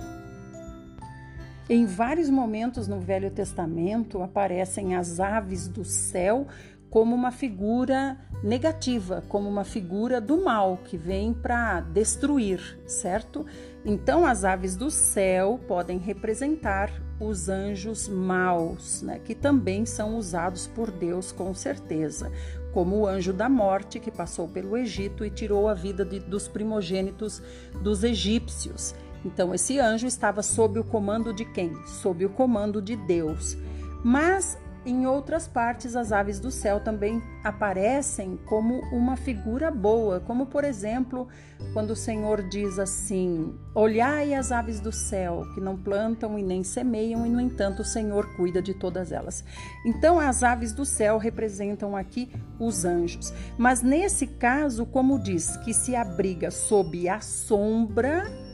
Em 1.68 1.84
vários 1.84 2.30
momentos 2.30 2.86
no 2.86 3.00
Velho 3.00 3.28
Testamento 3.28 4.22
aparecem 4.22 4.94
as 4.94 5.18
aves 5.18 5.66
do 5.66 5.84
céu 5.84 6.46
como 6.88 7.12
uma 7.12 7.32
figura 7.32 8.16
negativa, 8.40 9.24
como 9.28 9.48
uma 9.48 9.64
figura 9.64 10.20
do 10.20 10.44
mal 10.44 10.78
que 10.84 10.96
vem 10.96 11.34
para 11.34 11.80
destruir, 11.80 12.78
certo? 12.86 13.44
Então, 13.84 14.24
as 14.24 14.44
aves 14.44 14.76
do 14.76 14.92
céu 14.92 15.58
podem 15.66 15.98
representar 15.98 16.92
os 17.18 17.48
anjos 17.48 18.08
maus, 18.08 19.02
né, 19.02 19.18
que 19.18 19.34
também 19.34 19.84
são 19.84 20.16
usados 20.16 20.68
por 20.68 20.92
Deus 20.92 21.32
com 21.32 21.52
certeza, 21.52 22.30
como 22.72 22.96
o 22.96 23.06
anjo 23.06 23.32
da 23.32 23.48
morte 23.48 23.98
que 23.98 24.10
passou 24.10 24.46
pelo 24.46 24.76
Egito 24.76 25.24
e 25.24 25.30
tirou 25.30 25.66
a 25.68 25.74
vida 25.74 26.04
de, 26.04 26.20
dos 26.20 26.46
primogênitos 26.46 27.42
dos 27.82 28.04
egípcios. 28.04 28.94
Então, 29.26 29.52
esse 29.52 29.80
anjo 29.80 30.06
estava 30.06 30.40
sob 30.40 30.78
o 30.78 30.84
comando 30.84 31.32
de 31.32 31.44
quem? 31.44 31.74
Sob 31.84 32.24
o 32.24 32.30
comando 32.30 32.80
de 32.80 32.94
Deus. 32.94 33.56
Mas 34.04 34.56
em 34.86 35.04
outras 35.04 35.48
partes, 35.48 35.96
as 35.96 36.12
aves 36.12 36.38
do 36.38 36.48
céu 36.48 36.78
também 36.78 37.20
aparecem 37.42 38.38
como 38.46 38.78
uma 38.92 39.16
figura 39.16 39.68
boa, 39.68 40.20
como 40.20 40.46
por 40.46 40.62
exemplo, 40.62 41.26
quando 41.72 41.90
o 41.90 41.96
Senhor 41.96 42.48
diz 42.48 42.78
assim: 42.78 43.52
Olhai 43.74 44.32
as 44.32 44.52
aves 44.52 44.78
do 44.78 44.92
céu, 44.92 45.42
que 45.54 45.60
não 45.60 45.76
plantam 45.76 46.38
e 46.38 46.42
nem 46.42 46.62
semeiam, 46.62 47.26
e 47.26 47.28
no 47.28 47.40
entanto 47.40 47.80
o 47.80 47.84
Senhor 47.84 48.32
cuida 48.36 48.62
de 48.62 48.74
todas 48.74 49.10
elas. 49.10 49.44
Então, 49.84 50.20
as 50.20 50.44
aves 50.44 50.72
do 50.72 50.84
céu 50.84 51.18
representam 51.18 51.96
aqui 51.96 52.30
os 52.56 52.84
anjos. 52.84 53.34
Mas 53.58 53.82
nesse 53.82 54.24
caso, 54.28 54.86
como 54.86 55.18
diz 55.18 55.56
que 55.56 55.74
se 55.74 55.96
abriga 55.96 56.52
sob 56.52 57.08
a 57.08 57.20
sombra, 57.20 58.45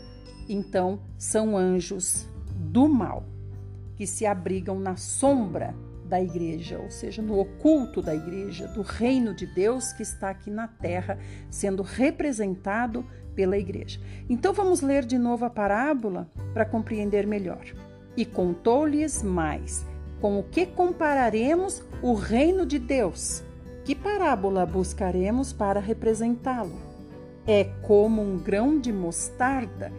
então 0.48 1.00
são 1.18 1.56
anjos 1.56 2.26
do 2.56 2.88
mal, 2.88 3.24
que 3.96 4.06
se 4.06 4.26
abrigam 4.26 4.78
na 4.78 4.96
sombra 4.96 5.74
da 6.12 6.20
igreja, 6.20 6.78
ou 6.78 6.90
seja, 6.90 7.22
no 7.22 7.38
oculto 7.38 8.02
da 8.02 8.14
igreja, 8.14 8.68
do 8.68 8.82
reino 8.82 9.34
de 9.34 9.46
Deus 9.46 9.92
que 9.92 10.02
está 10.02 10.28
aqui 10.28 10.50
na 10.50 10.68
terra, 10.68 11.18
sendo 11.50 11.82
representado 11.82 13.04
pela 13.34 13.56
igreja. 13.56 13.98
Então 14.28 14.52
vamos 14.52 14.82
ler 14.82 15.04
de 15.04 15.16
novo 15.16 15.44
a 15.44 15.50
parábola 15.50 16.30
para 16.52 16.66
compreender 16.66 17.26
melhor. 17.26 17.64
E 18.14 18.26
contou-lhes 18.26 19.22
mais: 19.22 19.86
com 20.20 20.38
o 20.38 20.42
que 20.42 20.66
compararemos 20.66 21.82
o 22.02 22.12
reino 22.14 22.66
de 22.66 22.78
Deus? 22.78 23.42
Que 23.84 23.94
parábola 23.94 24.64
buscaremos 24.66 25.52
para 25.52 25.80
representá-lo? 25.80 26.78
É 27.46 27.64
como 27.82 28.22
um 28.22 28.38
grão 28.38 28.78
de 28.78 28.92
mostarda, 28.92 29.90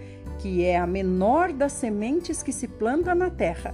que 0.44 0.66
é 0.66 0.78
a 0.78 0.86
menor 0.86 1.54
das 1.54 1.72
sementes 1.72 2.44
que 2.44 2.52
se 2.52 2.68
planta 2.68 3.16
na 3.16 3.30
terra. 3.30 3.74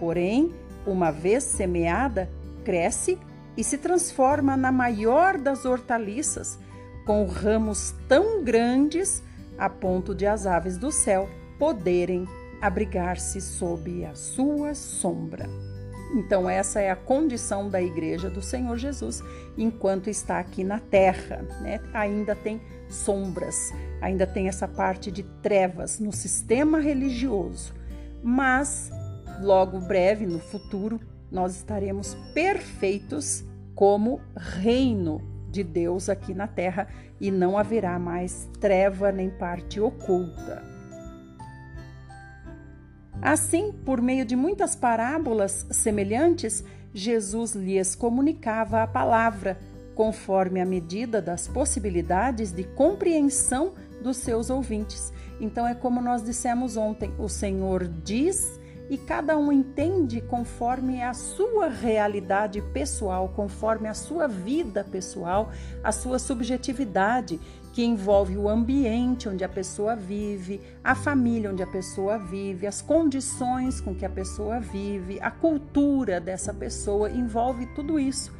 Porém, 0.00 0.54
uma 0.86 1.10
vez 1.10 1.44
semeada, 1.44 2.30
cresce 2.64 3.18
e 3.54 3.62
se 3.62 3.76
transforma 3.76 4.56
na 4.56 4.72
maior 4.72 5.36
das 5.36 5.66
hortaliças, 5.66 6.58
com 7.04 7.26
ramos 7.26 7.94
tão 8.08 8.42
grandes 8.42 9.22
a 9.58 9.68
ponto 9.68 10.14
de 10.14 10.24
as 10.24 10.46
aves 10.46 10.78
do 10.78 10.90
céu 10.90 11.28
poderem 11.58 12.26
abrigar-se 12.62 13.38
sob 13.38 14.02
a 14.06 14.14
sua 14.14 14.74
sombra. 14.74 15.46
Então, 16.14 16.48
essa 16.48 16.80
é 16.80 16.90
a 16.90 16.96
condição 16.96 17.68
da 17.68 17.82
igreja 17.82 18.30
do 18.30 18.40
Senhor 18.40 18.78
Jesus 18.78 19.22
enquanto 19.58 20.08
está 20.08 20.38
aqui 20.38 20.64
na 20.64 20.78
terra. 20.78 21.42
Né? 21.60 21.78
Ainda 21.92 22.34
tem 22.34 22.58
sombras, 23.04 23.72
ainda 24.00 24.26
tem 24.26 24.48
essa 24.48 24.66
parte 24.66 25.10
de 25.10 25.22
trevas 25.22 25.98
no 25.98 26.12
sistema 26.12 26.80
religioso, 26.80 27.74
mas 28.22 28.90
logo 29.40 29.78
breve, 29.80 30.26
no 30.26 30.38
futuro, 30.38 31.00
nós 31.30 31.56
estaremos 31.56 32.14
perfeitos 32.32 33.44
como 33.74 34.20
reino 34.36 35.20
de 35.50 35.62
Deus 35.62 36.08
aqui 36.08 36.34
na 36.34 36.46
terra 36.46 36.88
e 37.20 37.30
não 37.30 37.56
haverá 37.56 37.98
mais 37.98 38.48
treva 38.60 39.10
nem 39.10 39.30
parte 39.30 39.80
oculta. 39.80 40.62
Assim, 43.20 43.72
por 43.72 44.00
meio 44.00 44.24
de 44.24 44.36
muitas 44.36 44.76
parábolas 44.76 45.66
semelhantes, 45.70 46.62
Jesus 46.92 47.54
lhes 47.54 47.94
comunicava 47.94 48.82
a 48.82 48.86
palavra, 48.86 49.58
conforme 49.96 50.60
a 50.60 50.66
medida 50.66 51.20
das 51.20 51.48
possibilidades 51.48 52.52
de 52.52 52.62
compreensão 52.62 53.72
dos 54.00 54.18
seus 54.18 54.50
ouvintes. 54.50 55.12
Então, 55.40 55.66
é 55.66 55.74
como 55.74 56.00
nós 56.00 56.22
dissemos 56.22 56.76
ontem: 56.76 57.12
o 57.18 57.28
Senhor 57.28 57.88
diz 57.88 58.60
e 58.88 58.96
cada 58.96 59.36
um 59.36 59.50
entende 59.50 60.20
conforme 60.20 61.02
a 61.02 61.12
sua 61.12 61.68
realidade 61.68 62.62
pessoal, 62.72 63.28
conforme 63.34 63.88
a 63.88 63.94
sua 63.94 64.28
vida 64.28 64.84
pessoal, 64.84 65.50
a 65.82 65.90
sua 65.90 66.20
subjetividade, 66.20 67.40
que 67.72 67.84
envolve 67.84 68.36
o 68.36 68.48
ambiente 68.48 69.28
onde 69.28 69.42
a 69.42 69.48
pessoa 69.48 69.96
vive, 69.96 70.60
a 70.84 70.94
família 70.94 71.50
onde 71.50 71.62
a 71.62 71.66
pessoa 71.66 72.16
vive, 72.16 72.66
as 72.66 72.80
condições 72.80 73.80
com 73.80 73.94
que 73.94 74.04
a 74.04 74.10
pessoa 74.10 74.60
vive, 74.60 75.18
a 75.20 75.30
cultura 75.30 76.20
dessa 76.20 76.54
pessoa, 76.54 77.10
envolve 77.10 77.66
tudo 77.74 77.98
isso. 77.98 78.35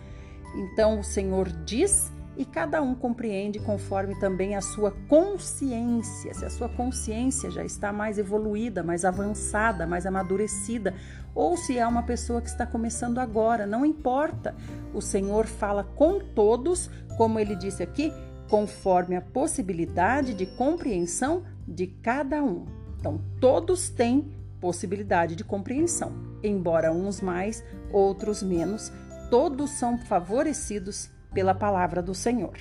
Então 0.56 1.00
o 1.00 1.04
Senhor 1.04 1.48
diz 1.64 2.12
e 2.36 2.44
cada 2.44 2.82
um 2.82 2.94
compreende 2.94 3.58
conforme 3.58 4.14
também 4.18 4.56
a 4.56 4.60
sua 4.60 4.90
consciência. 5.08 6.34
Se 6.34 6.44
a 6.44 6.50
sua 6.50 6.68
consciência 6.68 7.50
já 7.50 7.64
está 7.64 7.92
mais 7.92 8.18
evoluída, 8.18 8.82
mais 8.82 9.04
avançada, 9.04 9.86
mais 9.86 10.04
amadurecida, 10.04 10.94
ou 11.34 11.56
se 11.56 11.78
é 11.78 11.86
uma 11.86 12.02
pessoa 12.02 12.42
que 12.42 12.48
está 12.48 12.66
começando 12.66 13.18
agora, 13.18 13.66
não 13.66 13.84
importa. 13.84 14.54
O 14.92 15.00
Senhor 15.00 15.46
fala 15.46 15.84
com 15.84 16.18
todos, 16.18 16.90
como 17.16 17.38
ele 17.38 17.56
disse 17.56 17.82
aqui, 17.82 18.12
conforme 18.48 19.16
a 19.16 19.20
possibilidade 19.20 20.34
de 20.34 20.46
compreensão 20.46 21.42
de 21.66 21.86
cada 21.86 22.42
um. 22.42 22.66
Então, 22.98 23.20
todos 23.40 23.88
têm 23.88 24.30
possibilidade 24.60 25.36
de 25.36 25.44
compreensão, 25.44 26.12
embora 26.42 26.92
uns 26.92 27.20
mais, 27.20 27.62
outros 27.92 28.42
menos, 28.42 28.92
todos 29.30 29.70
são 29.70 29.98
favorecidos 29.98 31.10
pela 31.32 31.54
palavra 31.54 32.02
do 32.02 32.14
Senhor. 32.14 32.56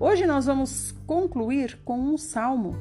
Hoje 0.00 0.26
nós 0.26 0.46
vamos 0.46 0.94
concluir 1.06 1.78
com 1.84 1.98
um 1.98 2.16
salmo. 2.16 2.76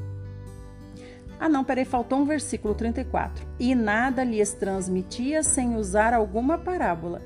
Ah, 1.39 1.49
não, 1.49 1.63
peraí, 1.63 1.85
faltou 1.85 2.19
um 2.19 2.25
versículo 2.25 2.75
34. 2.75 3.45
E 3.59 3.73
nada 3.73 4.23
lhes 4.23 4.53
transmitia 4.53 5.41
sem 5.43 5.75
usar 5.75 6.13
alguma 6.13 6.57
parábola. 6.57 7.21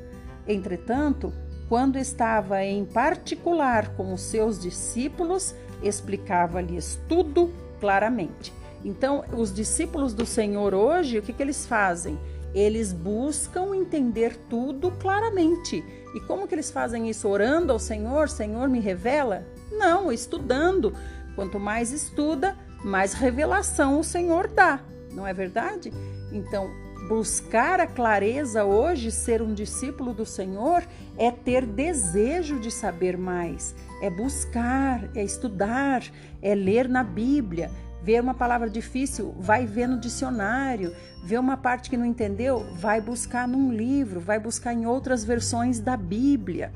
Entretanto, 0.48 1.34
quando 1.68 1.98
estava 1.98 2.64
em 2.64 2.86
particular 2.86 3.96
com 3.96 4.14
os 4.14 4.22
seus 4.22 4.60
discípulos, 4.60 5.56
explicava-lhes 5.82 7.00
tudo 7.08 7.52
claramente. 7.80 8.54
Então, 8.84 9.24
os 9.38 9.54
discípulos 9.54 10.14
do 10.14 10.26
Senhor 10.26 10.74
hoje, 10.74 11.20
o 11.20 11.22
que, 11.22 11.34
que 11.34 11.42
eles 11.42 11.66
fazem? 11.66 12.20
Eles 12.54 12.92
buscam 12.92 13.76
entender 13.76 14.36
tudo 14.50 14.92
claramente. 14.92 15.84
E 16.14 16.20
como 16.22 16.48
que 16.48 16.56
eles 16.56 16.70
fazem 16.70 17.10
isso? 17.10 17.28
Orando 17.28 17.72
ao 17.72 17.80
Senhor? 17.80 18.28
Senhor, 18.30 18.68
me 18.68 18.80
revela? 18.80 19.46
Não, 19.72 20.12
estudando. 20.12 20.94
Quanto 21.36 21.60
mais 21.60 21.92
estuda, 21.92 22.58
mais 22.84 23.14
revelação 23.14 24.00
o 24.00 24.04
Senhor 24.04 24.48
dá. 24.48 24.82
Não 25.14 25.26
é 25.26 25.34
verdade? 25.34 25.92
Então, 26.32 26.70
buscar 27.08 27.80
a 27.80 27.88
clareza 27.88 28.64
hoje, 28.64 29.12
ser 29.12 29.42
um 29.42 29.54
discípulo 29.54 30.14
do 30.14 30.26
Senhor, 30.26 30.84
é 31.18 31.32
ter 31.32 31.66
desejo 31.66 32.60
de 32.60 32.72
saber 32.72 33.18
mais, 33.18 33.76
é 34.02 34.10
buscar, 34.10 35.10
é 35.16 35.24
estudar, 35.24 36.04
é 36.42 36.56
ler 36.56 36.88
na 36.88 37.04
Bíblia, 37.04 37.70
Vê 38.04 38.20
uma 38.20 38.34
palavra 38.34 38.70
difícil, 38.70 39.36
vai 39.38 39.66
ver 39.66 39.88
no 39.88 40.00
dicionário. 40.00 40.94
Vê 41.24 41.38
uma 41.38 41.56
parte 41.56 41.90
que 41.90 41.98
não 41.98 42.06
entendeu, 42.06 42.66
vai 42.74 43.00
buscar 43.00 43.48
num 43.48 43.72
livro, 43.72 44.20
vai 44.20 44.40
buscar 44.40 44.74
em 44.74 44.88
outras 44.88 45.24
versões 45.24 45.80
da 45.80 45.96
Bíblia. 45.96 46.72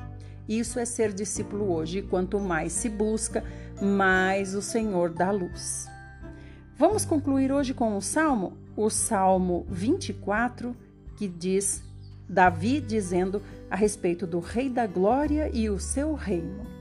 Isso 0.48 0.78
é 0.78 0.86
ser 0.86 1.12
discípulo 1.12 1.72
hoje. 1.72 2.00
E 2.00 2.04
quanto 2.04 2.40
mais 2.40 2.74
se 2.74 2.90
busca, 2.90 3.44
mais 3.82 4.54
o 4.54 4.62
Senhor 4.62 5.10
dá 5.10 5.32
luz. 5.32 5.88
Vamos 6.78 7.06
concluir 7.06 7.52
hoje 7.52 7.74
com 7.74 7.98
o 7.98 8.02
Salmo, 8.02 8.58
o 8.76 8.90
Salmo 8.90 9.66
24, 9.70 10.76
que 11.18 11.28
diz 11.28 11.82
Davi 12.30 12.82
dizendo 12.82 13.42
a 13.70 13.76
respeito 13.76 14.28
do 14.28 14.40
Rei 14.40 14.70
da 14.70 14.86
Glória 14.86 15.50
e 15.52 15.70
o 15.70 15.80
seu 15.80 16.14
reino. 16.14 16.75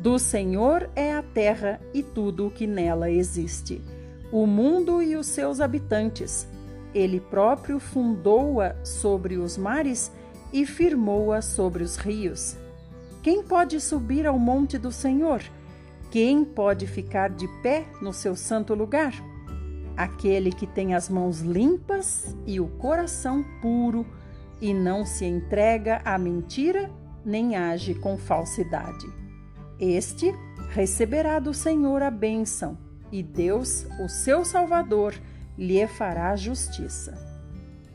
Do 0.00 0.18
Senhor 0.18 0.88
é 0.96 1.12
a 1.12 1.22
terra 1.22 1.78
e 1.92 2.02
tudo 2.02 2.46
o 2.46 2.50
que 2.50 2.66
nela 2.66 3.10
existe, 3.10 3.82
o 4.32 4.46
mundo 4.46 5.02
e 5.02 5.14
os 5.14 5.26
seus 5.26 5.60
habitantes. 5.60 6.48
Ele 6.94 7.20
próprio 7.20 7.78
fundou-a 7.78 8.74
sobre 8.82 9.36
os 9.36 9.58
mares 9.58 10.10
e 10.50 10.64
firmou-a 10.64 11.42
sobre 11.42 11.82
os 11.82 11.96
rios. 11.96 12.56
Quem 13.22 13.42
pode 13.42 13.78
subir 13.78 14.26
ao 14.26 14.38
monte 14.38 14.78
do 14.78 14.90
Senhor? 14.90 15.42
Quem 16.10 16.46
pode 16.46 16.86
ficar 16.86 17.28
de 17.28 17.46
pé 17.62 17.86
no 18.00 18.14
seu 18.14 18.34
santo 18.34 18.74
lugar? 18.74 19.12
aquele 20.00 20.50
que 20.50 20.66
tem 20.66 20.94
as 20.94 21.10
mãos 21.10 21.40
limpas 21.42 22.34
e 22.46 22.58
o 22.58 22.66
coração 22.66 23.44
puro 23.60 24.06
e 24.58 24.72
não 24.72 25.04
se 25.04 25.26
entrega 25.26 26.00
à 26.06 26.16
mentira 26.16 26.90
nem 27.22 27.54
age 27.54 27.94
com 27.94 28.16
falsidade. 28.16 29.19
Este 29.80 30.34
receberá 30.68 31.38
do 31.38 31.54
Senhor 31.54 32.02
a 32.02 32.10
bênção 32.10 32.76
e 33.10 33.22
Deus, 33.22 33.86
o 33.98 34.08
seu 34.08 34.44
Salvador, 34.44 35.14
lhe 35.56 35.86
fará 35.86 36.36
justiça. 36.36 37.14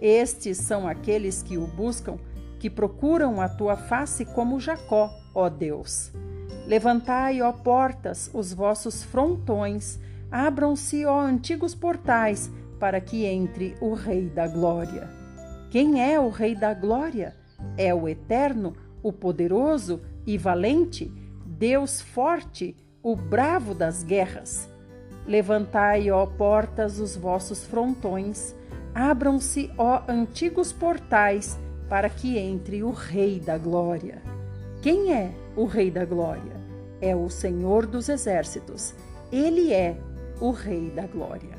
Estes 0.02 0.58
são 0.58 0.88
aqueles 0.88 1.44
que 1.44 1.60
o 1.60 1.68
buscam, 1.68 2.18
que 2.60 2.72
procuram 2.72 3.40
a 3.40 3.48
tua 3.48 3.78
face 3.78 4.26
como 4.26 4.60
Jacó, 4.60 5.12
ó 5.34 5.48
Deus. 5.48 6.12
Levantai, 6.66 7.42
ó 7.44 7.52
portas, 7.52 8.32
os 8.34 8.52
vossos 8.52 9.04
frontões, 9.04 10.00
abram-se, 10.32 11.06
ó 11.06 11.20
antigos 11.20 11.76
portais, 11.76 12.52
para 12.80 13.00
que 13.00 13.26
entre 13.26 13.76
o 13.80 13.94
Rei 13.94 14.28
da 14.28 14.48
Glória. 14.48 15.08
Quem 15.70 16.02
é 16.02 16.20
o 16.20 16.30
Rei 16.30 16.56
da 16.56 16.74
Glória? 16.74 17.36
É 17.78 17.94
o 17.94 18.08
Eterno, 18.08 18.76
o 19.04 19.14
Poderoso 19.14 20.02
e 20.26 20.38
Valente, 20.38 21.12
Deus 21.58 22.02
forte, 22.02 22.76
o 23.02 23.16
bravo 23.16 23.74
das 23.74 24.04
guerras. 24.04 24.70
Levantai, 25.26 26.12
ó 26.12 26.26
portas, 26.26 27.00
os 27.00 27.16
vossos 27.16 27.64
frontões, 27.64 28.54
abram-se, 28.94 29.72
ó 29.78 30.02
antigos 30.08 30.74
portais, 30.74 31.58
para 31.88 32.10
que 32.10 32.38
entre 32.38 32.84
o 32.84 32.92
Rei 32.92 33.40
da 33.40 33.58
Glória. 33.58 34.22
Quem 34.82 35.14
é 35.14 35.32
o 35.56 35.64
Rei 35.66 35.90
da 35.90 36.04
Glória? 36.04 36.60
É 37.00 37.16
o 37.16 37.30
Senhor 37.30 37.86
dos 37.86 38.10
Exércitos. 38.10 38.94
Ele 39.32 39.72
é 39.72 39.98
o 40.42 40.52
Rei 40.52 40.90
da 40.90 41.08
Glória. 41.08 41.58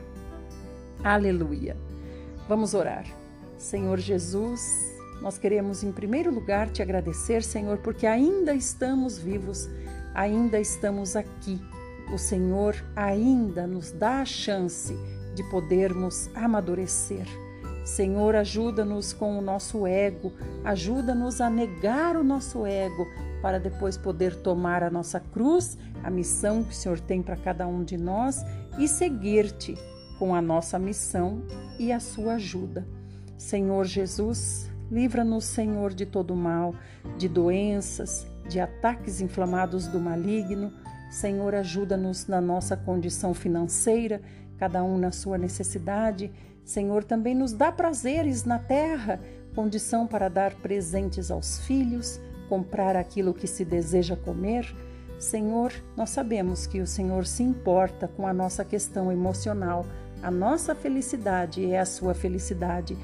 Aleluia. 1.03 1.74
Vamos 2.47 2.74
orar. 2.74 3.07
Senhor 3.57 3.99
Jesus, 3.99 4.61
nós 5.21 5.39
queremos 5.39 5.83
em 5.83 5.93
primeiro 5.93 6.33
lugar 6.33 6.71
te 6.71 6.83
agradecer, 6.83 7.43
Senhor, 7.43 7.79
porque 7.79 8.07
ainda 8.07 8.55
estamos 8.55 9.19
vivos, 9.19 9.69
ainda 10.14 10.61
estamos 10.61 11.17
aqui. 11.17 11.61
O 12.12 12.19
Senhor 12.19 12.77
ainda 12.95 13.67
nos 13.67 13.91
dá 13.91 14.21
a 14.21 14.25
chance 14.25 14.97
de 15.35 15.43
podermos 15.51 16.31
amadurecer. 16.35 17.27
Senhor, 17.85 18.35
ajuda-nos 18.35 19.12
com 19.12 19.39
o 19.39 19.43
nosso 19.43 19.87
ego, 19.87 20.33
ajuda-nos 20.64 21.41
a 21.41 21.49
negar 21.49 22.17
o 22.17 22.25
nosso 22.25 22.67
ego, 22.67 23.07
para 23.41 23.61
depois 23.61 23.97
poder 23.97 24.35
tomar 24.35 24.83
a 24.83 24.91
nossa 24.91 25.21
cruz, 25.21 25.79
a 26.03 26.11
missão 26.11 26.64
que 26.64 26.73
o 26.73 26.75
Senhor 26.75 26.99
tem 26.99 27.23
para 27.23 27.37
cada 27.37 27.67
um 27.67 27.85
de 27.85 27.97
nós 27.97 28.43
e 28.79 28.89
seguir-te 28.89 29.77
com 30.19 30.35
a 30.35 30.43
nossa 30.43 30.79
missão 30.79 31.43
e 31.79 31.93
a 31.93 32.01
sua 32.01 32.35
ajuda. 32.35 32.87
Senhor 33.39 33.85
Jesus, 33.85 34.69
livra-nos, 34.91 35.45
Senhor, 35.45 35.93
de 35.93 36.07
todo 36.07 36.34
mal, 36.34 36.74
de 37.16 37.28
doenças, 37.28 38.26
de 38.49 38.61
ataques 38.61 39.20
inflamados 39.20 39.87
do 39.87 39.99
maligno. 39.99 40.72
Senhor, 41.11 41.55
ajuda-nos 41.55 42.26
na 42.26 42.41
nossa 42.41 42.76
condição 42.76 43.34
financeira, 43.34 44.20
cada 44.59 44.82
um 44.82 44.99
na 44.99 45.12
sua 45.12 45.39
necessidade. 45.39 46.32
Senhor, 46.64 47.05
também 47.05 47.34
nos 47.34 47.53
dá 47.53 47.70
prazeres 47.70 48.45
na 48.45 48.59
terra, 48.59 49.20
condição 49.55 50.07
para 50.07 50.28
dar 50.28 50.55
presentes 50.57 51.30
aos 51.30 51.61
filhos, 51.61 52.20
comprar 52.49 52.97
aquilo 52.97 53.32
que 53.32 53.47
se 53.47 53.64
deseja 53.64 54.16
comer. 54.16 54.74
Senhor, 55.18 55.72
nós 55.97 56.11
sabemos 56.11 56.66
que 56.66 56.80
o 56.80 56.87
Senhor 56.87 57.24
se 57.24 57.43
importa 57.43 58.07
com 58.07 58.26
a 58.26 58.34
nossa 58.34 58.64
questão 58.64 59.11
emocional. 59.11 59.87
A 60.22 60.30
nossa 60.30 60.74
felicidade 60.74 61.70
é 61.70 61.78
a 61.78 61.87
sua 61.87 62.14
felicidade. 62.14 62.97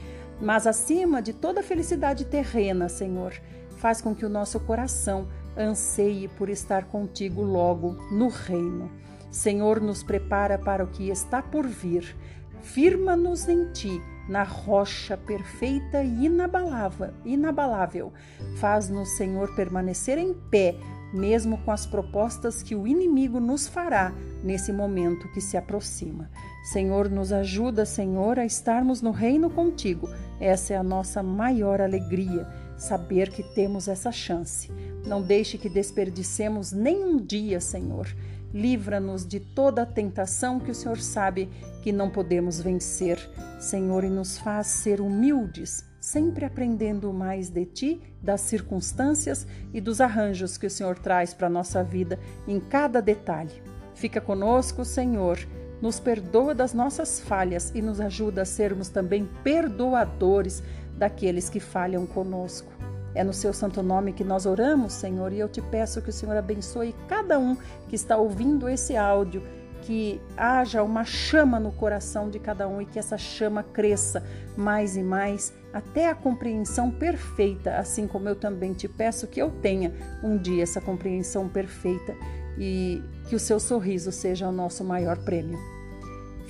Mas 0.42 0.66
acima 0.66 1.22
de 1.22 1.32
toda 1.32 1.62
felicidade 1.62 2.24
terrena, 2.24 2.88
Senhor, 2.88 3.32
faz 3.76 4.00
com 4.00 4.12
que 4.12 4.26
o 4.26 4.28
nosso 4.28 4.58
coração 4.58 5.28
anseie 5.56 6.26
por 6.26 6.50
estar 6.50 6.86
contigo 6.86 7.42
logo 7.42 7.92
no 8.10 8.26
reino. 8.26 8.90
Senhor, 9.30 9.80
nos 9.80 10.02
prepara 10.02 10.58
para 10.58 10.82
o 10.82 10.88
que 10.88 11.08
está 11.08 11.40
por 11.40 11.64
vir. 11.64 12.16
Firma-nos 12.60 13.48
em 13.48 13.72
ti, 13.72 14.02
na 14.28 14.42
rocha 14.42 15.16
perfeita 15.16 16.02
e 16.02 16.26
inabalável. 16.26 17.10
inabalável. 17.24 18.12
Faz-nos, 18.56 19.10
Senhor, 19.10 19.54
permanecer 19.54 20.18
em 20.18 20.34
pé, 20.34 20.76
mesmo 21.14 21.56
com 21.58 21.70
as 21.70 21.86
propostas 21.86 22.64
que 22.64 22.74
o 22.74 22.84
inimigo 22.84 23.38
nos 23.38 23.68
fará 23.68 24.12
nesse 24.42 24.72
momento 24.72 25.30
que 25.32 25.40
se 25.40 25.56
aproxima. 25.56 26.28
Senhor, 26.62 27.08
nos 27.08 27.32
ajuda, 27.32 27.84
Senhor, 27.84 28.38
a 28.38 28.44
estarmos 28.44 29.02
no 29.02 29.10
reino 29.10 29.50
contigo. 29.50 30.08
Essa 30.40 30.74
é 30.74 30.76
a 30.76 30.82
nossa 30.82 31.22
maior 31.22 31.80
alegria, 31.80 32.46
saber 32.76 33.30
que 33.30 33.42
temos 33.42 33.88
essa 33.88 34.12
chance. 34.12 34.70
Não 35.04 35.20
deixe 35.20 35.58
que 35.58 35.68
desperdicemos 35.68 36.72
nem 36.72 37.04
um 37.04 37.16
dia, 37.16 37.60
Senhor. 37.60 38.06
Livra-nos 38.54 39.26
de 39.26 39.40
toda 39.40 39.82
a 39.82 39.86
tentação 39.86 40.60
que 40.60 40.70
o 40.70 40.74
Senhor 40.74 40.98
sabe 40.98 41.48
que 41.82 41.90
não 41.90 42.10
podemos 42.10 42.60
vencer, 42.60 43.18
Senhor, 43.58 44.04
e 44.04 44.10
nos 44.10 44.38
faz 44.38 44.66
ser 44.68 45.00
humildes, 45.00 45.84
sempre 46.00 46.44
aprendendo 46.44 47.12
mais 47.12 47.48
de 47.48 47.64
Ti, 47.64 48.02
das 48.22 48.42
circunstâncias 48.42 49.46
e 49.72 49.80
dos 49.80 50.00
arranjos 50.00 50.56
que 50.56 50.66
o 50.66 50.70
Senhor 50.70 50.98
traz 50.98 51.32
para 51.34 51.46
a 51.46 51.50
nossa 51.50 51.82
vida 51.82 52.20
em 52.46 52.60
cada 52.60 53.00
detalhe. 53.00 53.62
Fica 53.94 54.20
conosco, 54.20 54.84
Senhor, 54.84 55.38
nos 55.82 55.98
perdoa 55.98 56.54
das 56.54 56.72
nossas 56.72 57.18
falhas 57.18 57.72
e 57.74 57.82
nos 57.82 58.00
ajuda 58.00 58.42
a 58.42 58.46
sermos 58.46 58.88
também 58.88 59.28
perdoadores 59.42 60.62
daqueles 60.96 61.50
que 61.50 61.58
falham 61.58 62.06
conosco. 62.06 62.72
É 63.14 63.22
no 63.24 63.32
seu 63.32 63.52
santo 63.52 63.82
nome 63.82 64.12
que 64.12 64.24
nós 64.24 64.46
oramos, 64.46 64.92
Senhor, 64.92 65.32
e 65.32 65.40
eu 65.40 65.48
te 65.48 65.60
peço 65.60 66.00
que 66.00 66.10
o 66.10 66.12
Senhor 66.12 66.36
abençoe 66.36 66.94
cada 67.08 67.38
um 67.38 67.56
que 67.88 67.96
está 67.96 68.16
ouvindo 68.16 68.68
esse 68.68 68.96
áudio, 68.96 69.42
que 69.82 70.20
haja 70.36 70.82
uma 70.84 71.04
chama 71.04 71.58
no 71.58 71.72
coração 71.72 72.30
de 72.30 72.38
cada 72.38 72.68
um 72.68 72.80
e 72.80 72.86
que 72.86 72.98
essa 72.98 73.18
chama 73.18 73.64
cresça 73.64 74.22
mais 74.56 74.96
e 74.96 75.02
mais 75.02 75.52
até 75.72 76.08
a 76.08 76.14
compreensão 76.14 76.90
perfeita, 76.90 77.76
assim 77.76 78.06
como 78.06 78.28
eu 78.28 78.36
também 78.36 78.72
te 78.72 78.86
peço 78.86 79.26
que 79.26 79.42
eu 79.42 79.50
tenha 79.50 79.92
um 80.22 80.38
dia 80.38 80.62
essa 80.62 80.80
compreensão 80.80 81.48
perfeita 81.48 82.14
e 82.56 83.02
que 83.28 83.34
o 83.34 83.40
seu 83.40 83.58
sorriso 83.58 84.12
seja 84.12 84.48
o 84.48 84.52
nosso 84.52 84.84
maior 84.84 85.18
prêmio. 85.18 85.71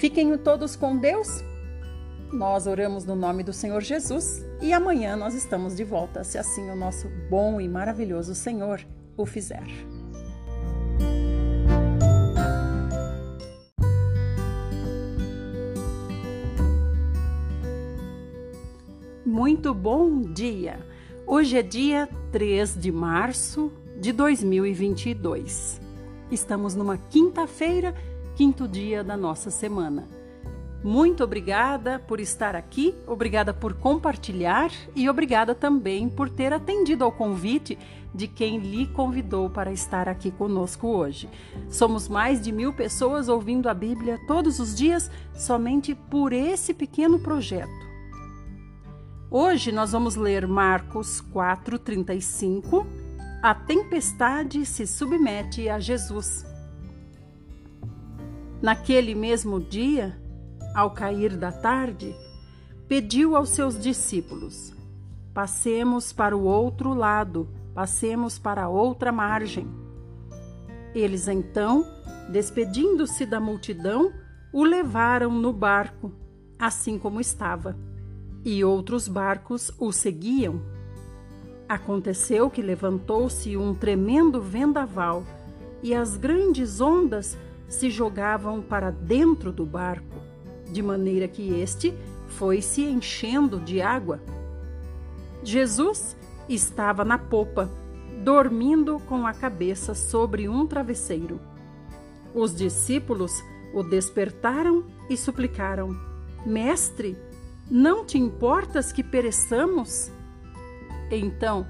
Fiquem 0.03 0.37
todos 0.37 0.75
com 0.75 0.97
Deus. 0.97 1.29
Nós 2.33 2.67
oramos 2.67 3.05
no 3.05 3.15
nome 3.15 3.45
do 3.45 3.53
Senhor 3.53 3.81
Jesus 3.81 4.45
e 4.61 4.73
amanhã 4.73 5.15
nós 5.15 5.33
estamos 5.33 5.77
de 5.77 5.85
volta, 5.85 6.25
se 6.25 6.37
assim 6.37 6.69
o 6.71 6.75
nosso 6.75 7.09
bom 7.31 7.61
e 7.61 7.69
maravilhoso 7.69 8.35
Senhor 8.35 8.85
o 9.17 9.25
fizer. 9.25 9.63
Muito 19.25 19.73
bom 19.73 20.21
dia! 20.21 20.85
Hoje 21.25 21.59
é 21.59 21.63
dia 21.63 22.09
3 22.33 22.75
de 22.77 22.91
março 22.91 23.73
de 24.01 24.11
2022. 24.11 25.81
Estamos 26.29 26.75
numa 26.75 26.99
quinta-feira, 26.99 27.95
quinto 28.35 28.67
dia 28.67 29.05
da 29.05 29.17
nossa 29.17 29.51
semana. 29.51 30.07
Muito 30.83 31.23
obrigada 31.23 32.01
por 32.01 32.19
estar 32.19 32.57
aqui, 32.57 32.93
obrigada 33.07 33.55
por 33.55 33.73
compartilhar 33.75 34.73
e 34.97 35.09
obrigada 35.09 35.55
também 35.55 36.09
por 36.09 36.29
ter 36.29 36.53
atendido 36.53 37.05
ao 37.05 37.13
convite 37.13 37.79
de 38.13 38.27
quem 38.27 38.59
lhe 38.59 38.87
convidou 38.89 39.49
para 39.49 39.73
estar 39.73 40.09
aqui 40.09 40.33
conosco 40.33 40.89
hoje. 40.89 41.29
Somos 41.71 42.09
mais 42.09 42.43
de 42.43 42.51
mil 42.51 42.73
pessoas 42.73 43.29
ouvindo 43.29 43.69
a 43.69 43.75
Bíblia 43.75 44.19
todos 44.27 44.59
os 44.59 44.75
dias 44.75 45.09
somente 45.35 45.95
por 45.95 46.33
esse 46.33 46.75
pequeno 46.75 47.21
projeto. 47.21 47.71
Hoje 49.31 49.71
nós 49.71 49.93
vamos 49.93 50.17
ler 50.17 50.49
Marcos 50.49 51.23
4,35. 51.33 52.85
A 53.41 53.55
tempestade 53.55 54.67
se 54.67 54.87
submete 54.87 55.69
a 55.69 55.79
Jesus. 55.79 56.52
Naquele 58.63 59.13
mesmo 59.13 59.59
dia, 59.59 60.17
ao 60.73 60.93
cair 60.93 61.37
da 61.37 61.51
tarde, 61.51 62.15
pediu 62.87 63.35
aos 63.35 63.49
seus 63.49 63.77
discípulos: 63.77 64.73
Passemos 65.35 66.13
para 66.13 66.37
o 66.37 66.45
outro 66.45 66.95
lado, 66.95 67.49
passemos 67.75 68.39
para 68.39 68.69
outra 68.69 69.11
margem. 69.11 69.67
Eles 70.95 71.27
então, 71.27 71.85
despedindo-se 72.31 73.27
da 73.27 73.41
multidão, 73.41 74.13
o 74.53 74.63
levaram 74.63 75.33
no 75.33 75.53
barco, 75.53 76.13
assim 76.57 76.97
como 76.97 77.21
estava, 77.21 77.77
e 78.45 78.63
outros 78.63 79.09
barcos 79.09 79.73
o 79.77 79.91
seguiam. 79.91 80.63
Aconteceu 81.69 82.49
que 82.49 82.63
levantou-se 82.63 83.57
um 83.57 83.75
tremendo 83.75 84.41
vendaval 84.41 85.25
e 85.83 85.93
as 85.93 86.17
grandes 86.17 86.81
ondas 86.81 87.37
se 87.73 87.89
jogavam 87.89 88.61
para 88.61 88.91
dentro 88.91 89.51
do 89.51 89.65
barco 89.65 90.21
de 90.71 90.83
maneira 90.83 91.27
que 91.27 91.55
este 91.55 91.95
foi 92.29 92.61
se 92.61 92.83
enchendo 92.83 93.59
de 93.59 93.81
água. 93.81 94.21
Jesus 95.43 96.15
estava 96.47 97.03
na 97.03 97.17
popa, 97.17 97.71
dormindo 98.23 99.01
com 99.01 99.27
a 99.27 99.33
cabeça 99.33 99.95
sobre 99.95 100.51
um 100.51 100.67
travesseiro. 100.67 101.41
Os 102.35 102.55
discípulos 102.55 103.43
o 103.73 103.83
despertaram 103.83 104.85
e 105.09 105.17
suplicaram: 105.17 105.97
Mestre, 106.45 107.17
não 107.71 108.05
te 108.05 108.19
importas 108.19 108.93
que 108.93 109.03
pereçamos? 109.03 110.11
Então 111.11 111.67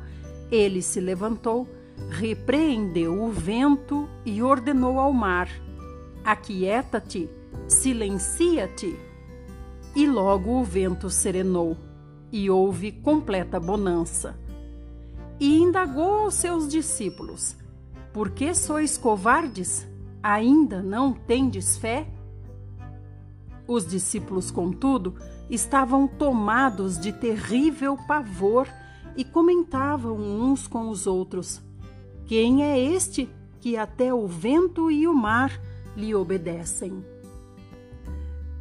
ele 0.50 0.82
se 0.82 1.00
levantou, 1.00 1.68
repreendeu 2.10 3.22
o 3.22 3.30
vento 3.30 4.08
e 4.26 4.42
ordenou 4.42 4.98
ao 4.98 5.12
mar: 5.12 5.48
Aquieta-te, 6.24 7.28
silencia-te. 7.66 8.96
E 9.94 10.06
logo 10.06 10.60
o 10.60 10.64
vento 10.64 11.10
serenou 11.10 11.76
e 12.30 12.48
houve 12.48 12.92
completa 12.92 13.58
bonança. 13.58 14.38
E 15.40 15.58
indagou 15.58 16.24
aos 16.24 16.34
seus 16.34 16.68
discípulos: 16.68 17.56
Por 18.12 18.30
que 18.30 18.54
sois 18.54 18.96
covardes? 18.96 19.86
Ainda 20.22 20.80
não 20.80 21.12
tendes 21.12 21.76
fé? 21.76 22.06
Os 23.66 23.84
discípulos, 23.86 24.52
contudo, 24.52 25.16
estavam 25.50 26.06
tomados 26.06 26.98
de 26.98 27.12
terrível 27.12 27.96
pavor 28.06 28.68
e 29.16 29.24
comentavam 29.24 30.16
uns 30.16 30.68
com 30.68 30.88
os 30.88 31.06
outros: 31.06 31.60
Quem 32.26 32.62
é 32.62 32.78
este 32.78 33.28
que 33.60 33.76
até 33.76 34.14
o 34.14 34.26
vento 34.28 34.88
e 34.88 35.08
o 35.08 35.14
mar 35.14 35.60
lhe 35.96 36.14
obedecem? 36.14 37.04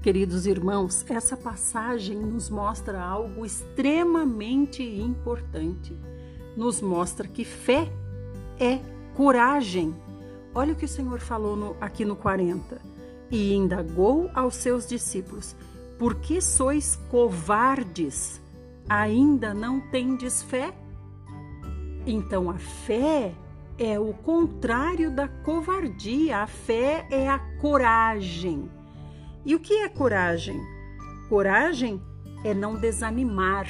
Queridos 0.01 0.47
irmãos, 0.47 1.05
essa 1.07 1.37
passagem 1.37 2.17
nos 2.17 2.49
mostra 2.49 2.99
algo 2.99 3.45
extremamente 3.45 4.81
importante. 4.81 5.95
Nos 6.57 6.81
mostra 6.81 7.27
que 7.27 7.45
fé 7.45 7.87
é 8.59 8.79
coragem. 9.13 9.95
Olha 10.55 10.73
o 10.73 10.75
que 10.75 10.85
o 10.85 10.89
Senhor 10.89 11.19
falou 11.19 11.55
no, 11.55 11.77
aqui 11.79 12.03
no 12.03 12.15
40. 12.15 12.81
E 13.29 13.53
indagou 13.53 14.29
aos 14.33 14.55
seus 14.55 14.87
discípulos: 14.87 15.55
Por 15.99 16.15
que 16.15 16.41
sois 16.41 16.95
covardes? 17.11 18.41
Ainda 18.89 19.53
não 19.53 19.79
tendes 19.79 20.41
fé? 20.41 20.73
Então 22.07 22.49
a 22.49 22.57
fé 22.57 23.35
é 23.81 23.99
o 23.99 24.13
contrário 24.13 25.09
da 25.09 25.27
covardia. 25.27 26.37
A 26.37 26.47
fé 26.47 27.07
é 27.09 27.27
a 27.27 27.39
coragem. 27.59 28.69
E 29.43 29.55
o 29.55 29.59
que 29.59 29.73
é 29.73 29.89
coragem? 29.89 30.61
Coragem 31.27 31.99
é 32.45 32.53
não 32.53 32.75
desanimar. 32.75 33.67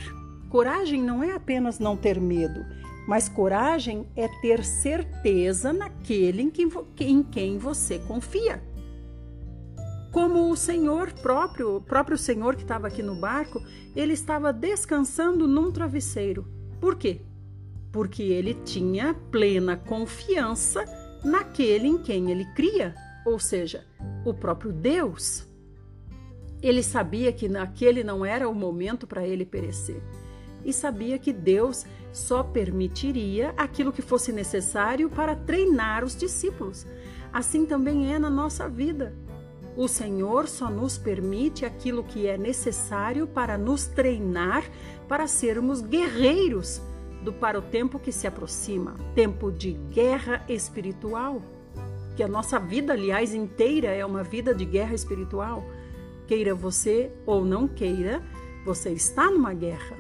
Coragem 0.50 1.02
não 1.02 1.24
é 1.24 1.34
apenas 1.34 1.80
não 1.80 1.96
ter 1.96 2.20
medo, 2.20 2.60
mas 3.08 3.30
coragem 3.30 4.06
é 4.14 4.28
ter 4.42 4.66
certeza 4.66 5.72
naquele 5.72 6.42
em, 6.42 6.50
que, 6.50 6.68
em 7.00 7.24
quem 7.24 7.58
você 7.58 7.98
confia. 8.00 8.62
Como 10.12 10.52
o 10.52 10.58
Senhor 10.58 11.14
próprio, 11.14 11.78
o 11.78 11.82
próprio 11.82 12.18
Senhor 12.18 12.58
que 12.58 12.64
estava 12.64 12.88
aqui 12.88 13.02
no 13.02 13.16
barco, 13.16 13.64
ele 13.96 14.12
estava 14.12 14.52
descansando 14.52 15.48
num 15.48 15.72
travesseiro. 15.72 16.46
Por 16.82 16.98
quê? 16.98 17.22
Porque 17.92 18.24
ele 18.24 18.54
tinha 18.54 19.14
plena 19.14 19.76
confiança 19.76 20.86
naquele 21.24 21.88
em 21.88 21.98
quem 21.98 22.32
ele 22.32 22.46
cria, 22.54 22.96
ou 23.26 23.38
seja, 23.38 23.86
o 24.26 24.34
próprio 24.34 24.72
Deus. 24.72 25.48
Ele 26.62 26.84
sabia 26.84 27.32
que 27.32 27.50
naquele 27.50 28.04
não 28.04 28.26
era 28.26 28.48
o 28.48 28.54
momento 28.54 29.08
para 29.08 29.26
ele 29.26 29.46
perecer. 29.46 30.02
E 30.64 30.72
sabia 30.72 31.18
que 31.18 31.34
Deus 31.34 31.86
só 32.14 32.44
permitiria 32.44 33.54
aquilo 33.58 33.92
que 33.92 34.02
fosse 34.02 34.32
necessário 34.32 35.10
para 35.10 35.36
treinar 35.36 36.04
os 36.04 36.16
discípulos. 36.16 36.86
Assim 37.34 37.66
também 37.66 38.14
é 38.14 38.20
na 38.20 38.30
nossa 38.30 38.70
vida. 38.70 39.16
O 39.76 39.88
Senhor 39.88 40.48
só 40.48 40.70
nos 40.70 40.98
permite 40.98 41.66
aquilo 41.66 42.04
que 42.04 42.28
é 42.28 42.38
necessário 42.38 43.26
para 43.26 43.58
nos 43.58 43.88
treinar 43.88 44.64
para 45.08 45.28
sermos 45.28 45.82
guerreiros 45.82 46.82
do 47.24 47.32
para 47.32 47.60
o 47.60 47.62
tempo 47.62 48.00
que 48.00 48.12
se 48.12 48.28
aproxima, 48.28 48.96
tempo 49.16 49.52
de 49.52 49.74
guerra 49.92 50.44
espiritual. 50.50 51.42
Que 52.16 52.24
a 52.24 52.28
nossa 52.28 52.60
vida, 52.60 52.94
aliás, 52.94 53.34
inteira 53.34 53.90
é 53.90 54.06
uma 54.06 54.24
vida 54.24 54.54
de 54.54 54.66
guerra 54.66 54.94
espiritual 54.94 55.64
Queira 56.32 56.56
você 56.56 57.12
ou 57.26 57.44
não 57.44 57.68
queira, 57.68 58.24
você 58.66 58.92
está 58.92 59.30
numa 59.30 59.54
guerra. 59.54 59.98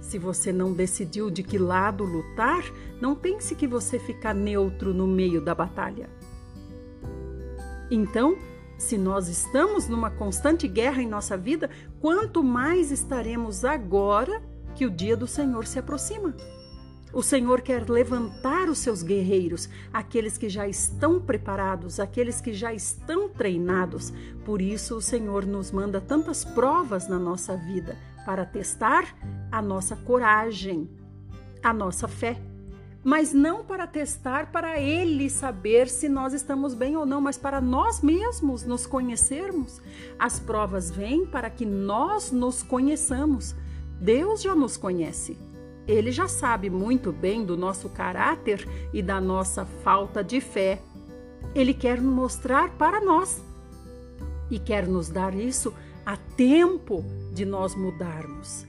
Se 0.00 0.20
você 0.20 0.52
não 0.52 0.72
decidiu 0.72 1.30
de 1.30 1.42
que 1.42 1.58
lado 1.58 2.04
lutar, 2.04 2.62
não 3.00 3.16
pense 3.16 3.56
que 3.56 3.66
você 3.66 3.98
fica 3.98 4.32
neutro 4.32 4.94
no 4.94 5.04
meio 5.04 5.40
da 5.40 5.52
batalha. 5.52 6.08
Então, 7.90 8.38
se 8.78 8.96
nós 8.96 9.26
estamos 9.26 9.88
numa 9.88 10.10
constante 10.10 10.68
guerra 10.68 11.02
em 11.02 11.08
nossa 11.08 11.36
vida, 11.36 11.68
quanto 12.00 12.40
mais 12.44 12.92
estaremos 12.92 13.64
agora 13.64 14.40
que 14.74 14.84
o 14.86 14.90
dia 14.90 15.16
do 15.16 15.26
Senhor 15.26 15.66
se 15.66 15.78
aproxima. 15.78 16.34
O 17.14 17.22
Senhor 17.22 17.60
quer 17.60 17.88
levantar 17.88 18.68
os 18.68 18.78
seus 18.78 19.00
guerreiros, 19.00 19.68
aqueles 19.92 20.36
que 20.36 20.48
já 20.48 20.66
estão 20.66 21.20
preparados, 21.20 22.00
aqueles 22.00 22.40
que 22.40 22.52
já 22.52 22.74
estão 22.74 23.28
treinados. 23.28 24.12
Por 24.44 24.60
isso, 24.60 24.96
o 24.96 25.00
Senhor 25.00 25.46
nos 25.46 25.70
manda 25.70 26.00
tantas 26.00 26.44
provas 26.44 27.06
na 27.06 27.18
nossa 27.18 27.56
vida 27.56 27.96
para 28.26 28.44
testar 28.44 29.16
a 29.52 29.62
nossa 29.62 29.94
coragem, 29.94 30.90
a 31.62 31.72
nossa 31.72 32.08
fé. 32.08 32.36
Mas 33.04 33.32
não 33.32 33.62
para 33.64 33.86
testar 33.86 34.50
para 34.50 34.80
Ele 34.80 35.30
saber 35.30 35.88
se 35.88 36.08
nós 36.08 36.32
estamos 36.32 36.74
bem 36.74 36.96
ou 36.96 37.06
não, 37.06 37.20
mas 37.20 37.38
para 37.38 37.60
nós 37.60 38.00
mesmos 38.00 38.64
nos 38.64 38.86
conhecermos. 38.86 39.80
As 40.18 40.40
provas 40.40 40.90
vêm 40.90 41.24
para 41.26 41.48
que 41.48 41.64
nós 41.64 42.32
nos 42.32 42.62
conheçamos. 42.62 43.54
Deus 44.04 44.42
já 44.42 44.54
nos 44.54 44.76
conhece. 44.76 45.34
Ele 45.88 46.12
já 46.12 46.28
sabe 46.28 46.68
muito 46.68 47.10
bem 47.10 47.42
do 47.42 47.56
nosso 47.56 47.88
caráter 47.88 48.68
e 48.92 49.02
da 49.02 49.18
nossa 49.18 49.64
falta 49.64 50.22
de 50.22 50.42
fé. 50.42 50.78
Ele 51.54 51.72
quer 51.72 52.02
mostrar 52.02 52.68
para 52.72 53.00
nós 53.00 53.42
e 54.50 54.58
quer 54.58 54.86
nos 54.86 55.08
dar 55.08 55.34
isso 55.34 55.72
a 56.04 56.18
tempo 56.18 57.02
de 57.32 57.46
nós 57.46 57.74
mudarmos. 57.74 58.66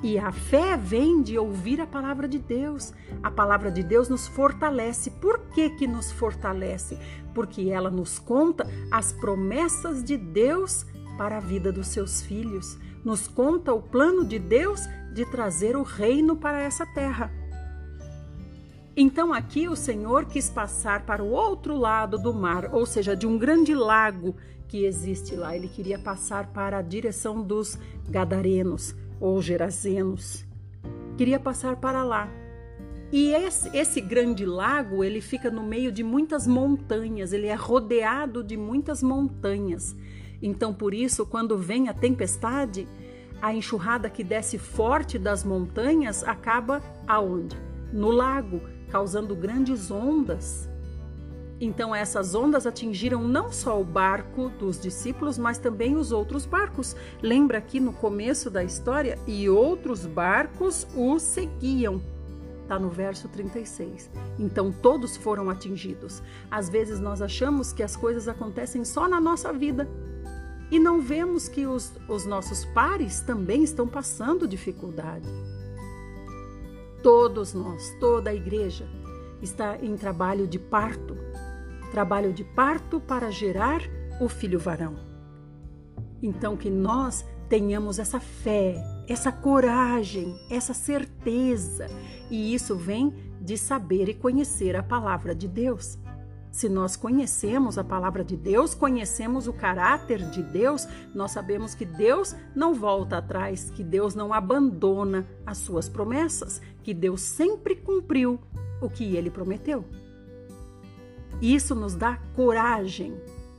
E 0.00 0.16
a 0.16 0.30
fé 0.30 0.76
vem 0.76 1.22
de 1.22 1.36
ouvir 1.36 1.80
a 1.80 1.86
palavra 1.86 2.28
de 2.28 2.38
Deus. 2.38 2.92
A 3.20 3.32
palavra 3.32 3.68
de 3.68 3.82
Deus 3.82 4.08
nos 4.08 4.28
fortalece. 4.28 5.10
Por 5.10 5.40
que, 5.52 5.70
que 5.70 5.88
nos 5.88 6.12
fortalece? 6.12 6.96
Porque 7.34 7.68
ela 7.68 7.90
nos 7.90 8.20
conta 8.20 8.64
as 8.92 9.12
promessas 9.12 10.04
de 10.04 10.16
Deus 10.16 10.86
para 11.18 11.38
a 11.38 11.40
vida 11.40 11.72
dos 11.72 11.88
seus 11.88 12.22
filhos. 12.22 12.78
Nos 13.04 13.26
conta 13.26 13.72
o 13.72 13.82
plano 13.82 14.24
de 14.24 14.38
Deus 14.38 14.86
de 15.12 15.24
trazer 15.26 15.76
o 15.76 15.82
reino 15.82 16.36
para 16.36 16.60
essa 16.60 16.86
terra. 16.86 17.30
Então 18.96 19.32
aqui 19.32 19.68
o 19.68 19.76
Senhor 19.76 20.26
quis 20.26 20.50
passar 20.50 21.06
para 21.06 21.22
o 21.22 21.30
outro 21.30 21.76
lado 21.76 22.18
do 22.18 22.34
mar, 22.34 22.74
ou 22.74 22.84
seja, 22.84 23.16
de 23.16 23.26
um 23.26 23.38
grande 23.38 23.74
lago 23.74 24.36
que 24.68 24.84
existe 24.84 25.34
lá. 25.34 25.56
Ele 25.56 25.68
queria 25.68 25.98
passar 25.98 26.48
para 26.48 26.78
a 26.78 26.82
direção 26.82 27.42
dos 27.42 27.78
Gadarenos 28.08 28.94
ou 29.18 29.40
Gerazenos. 29.40 30.44
Queria 31.16 31.40
passar 31.40 31.76
para 31.76 32.02
lá. 32.02 32.28
E 33.12 33.32
esse, 33.34 33.68
esse, 33.76 34.00
grande 34.00 34.46
lago, 34.46 35.04
ele 35.04 35.20
fica 35.20 35.50
no 35.50 35.62
meio 35.62 35.92
de 35.92 36.02
muitas 36.02 36.46
montanhas, 36.46 37.34
ele 37.34 37.46
é 37.46 37.54
rodeado 37.54 38.42
de 38.42 38.56
muitas 38.56 39.02
montanhas. 39.02 39.94
Então, 40.42 40.74
por 40.74 40.92
isso, 40.92 41.24
quando 41.24 41.56
vem 41.56 41.88
a 41.88 41.94
tempestade, 41.94 42.88
a 43.40 43.54
enxurrada 43.54 44.10
que 44.10 44.22
desce 44.22 44.58
forte 44.58 45.18
das 45.18 45.44
montanhas 45.44 46.22
acaba 46.24 46.82
aonde? 47.06 47.56
No 47.92 48.10
lago, 48.10 48.60
causando 48.90 49.34
grandes 49.34 49.90
ondas. 49.90 50.68
Então 51.60 51.94
essas 51.94 52.34
ondas 52.34 52.66
atingiram 52.66 53.22
não 53.22 53.52
só 53.52 53.80
o 53.80 53.84
barco 53.84 54.48
dos 54.58 54.80
discípulos, 54.80 55.38
mas 55.38 55.58
também 55.58 55.94
os 55.94 56.10
outros 56.10 56.44
barcos. 56.44 56.96
Lembra 57.22 57.58
aqui 57.58 57.78
no 57.78 57.92
começo 57.92 58.50
da 58.50 58.64
história? 58.64 59.16
E 59.28 59.48
outros 59.48 60.04
barcos 60.04 60.86
o 60.96 61.20
seguiam. 61.20 62.02
Está 62.62 62.80
no 62.80 62.90
verso 62.90 63.28
36. 63.28 64.10
Então 64.40 64.72
todos 64.72 65.16
foram 65.16 65.48
atingidos. 65.48 66.20
Às 66.50 66.68
vezes 66.68 66.98
nós 66.98 67.22
achamos 67.22 67.72
que 67.72 67.84
as 67.84 67.94
coisas 67.94 68.26
acontecem 68.26 68.84
só 68.84 69.08
na 69.08 69.20
nossa 69.20 69.52
vida, 69.52 69.88
e 70.72 70.80
não 70.80 71.00
vemos 71.00 71.48
que 71.48 71.66
os, 71.66 71.92
os 72.08 72.26
nossos 72.26 72.64
pares 72.64 73.20
também 73.20 73.62
estão 73.62 73.86
passando 73.86 74.48
dificuldade. 74.48 75.28
Todos 77.00 77.54
nós, 77.54 77.94
toda 78.00 78.30
a 78.30 78.34
igreja, 78.34 78.88
está 79.40 79.76
em 79.76 79.96
trabalho 79.96 80.48
de 80.48 80.58
parto 80.58 81.16
trabalho 81.92 82.32
de 82.32 82.42
parto 82.42 82.98
para 82.98 83.30
gerar 83.30 83.82
o 84.18 84.26
filho 84.26 84.58
varão. 84.58 84.96
Então, 86.22 86.56
que 86.56 86.70
nós 86.70 87.24
tenhamos 87.50 87.98
essa 87.98 88.18
fé, 88.18 88.82
essa 89.06 89.30
coragem, 89.30 90.34
essa 90.50 90.72
certeza, 90.72 91.86
e 92.30 92.54
isso 92.54 92.74
vem 92.74 93.12
de 93.42 93.58
saber 93.58 94.08
e 94.08 94.14
conhecer 94.14 94.74
a 94.74 94.82
palavra 94.82 95.34
de 95.34 95.46
Deus. 95.46 95.98
Se 96.52 96.68
nós 96.68 96.96
conhecemos 96.96 97.78
a 97.78 97.82
palavra 97.82 98.22
de 98.22 98.36
Deus, 98.36 98.74
conhecemos 98.74 99.48
o 99.48 99.54
caráter 99.54 100.22
de 100.28 100.42
Deus, 100.42 100.86
nós 101.14 101.30
sabemos 101.30 101.74
que 101.74 101.86
Deus 101.86 102.36
não 102.54 102.74
volta 102.74 103.16
atrás, 103.16 103.70
que 103.70 103.82
Deus 103.82 104.14
não 104.14 104.34
abandona 104.34 105.26
as 105.46 105.56
suas 105.56 105.88
promessas, 105.88 106.60
que 106.82 106.92
Deus 106.92 107.22
sempre 107.22 107.74
cumpriu 107.74 108.38
o 108.82 108.90
que 108.90 109.16
ele 109.16 109.30
prometeu. 109.30 109.82
Isso 111.40 111.74
nos 111.74 111.94
dá 111.94 112.18
coragem, 112.36 113.14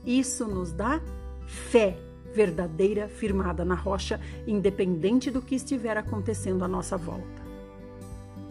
isso 0.06 0.46
nos 0.46 0.70
dá 0.70 1.00
fé 1.46 1.98
verdadeira, 2.32 3.08
firmada 3.08 3.64
na 3.64 3.74
rocha, 3.74 4.20
independente 4.46 5.32
do 5.32 5.42
que 5.42 5.56
estiver 5.56 5.96
acontecendo 5.96 6.64
à 6.64 6.68
nossa 6.68 6.96
volta. 6.96 7.43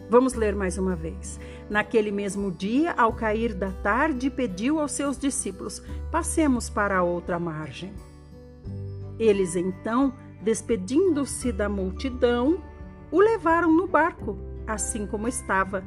Vamos 0.08 0.34
ler 0.34 0.54
mais 0.54 0.76
uma 0.76 0.94
vez. 0.94 1.40
Naquele 1.68 2.10
mesmo 2.10 2.50
dia, 2.50 2.92
ao 2.92 3.12
cair 3.12 3.54
da 3.54 3.70
tarde, 3.70 4.30
pediu 4.30 4.78
aos 4.78 4.92
seus 4.92 5.18
discípulos: 5.18 5.82
Passemos 6.10 6.68
para 6.68 6.98
a 6.98 7.02
outra 7.02 7.38
margem. 7.38 7.92
Eles 9.18 9.56
então, 9.56 10.12
despedindo-se 10.42 11.52
da 11.52 11.68
multidão, 11.68 12.62
o 13.10 13.20
levaram 13.20 13.72
no 13.72 13.86
barco, 13.86 14.36
assim 14.66 15.06
como 15.06 15.28
estava, 15.28 15.84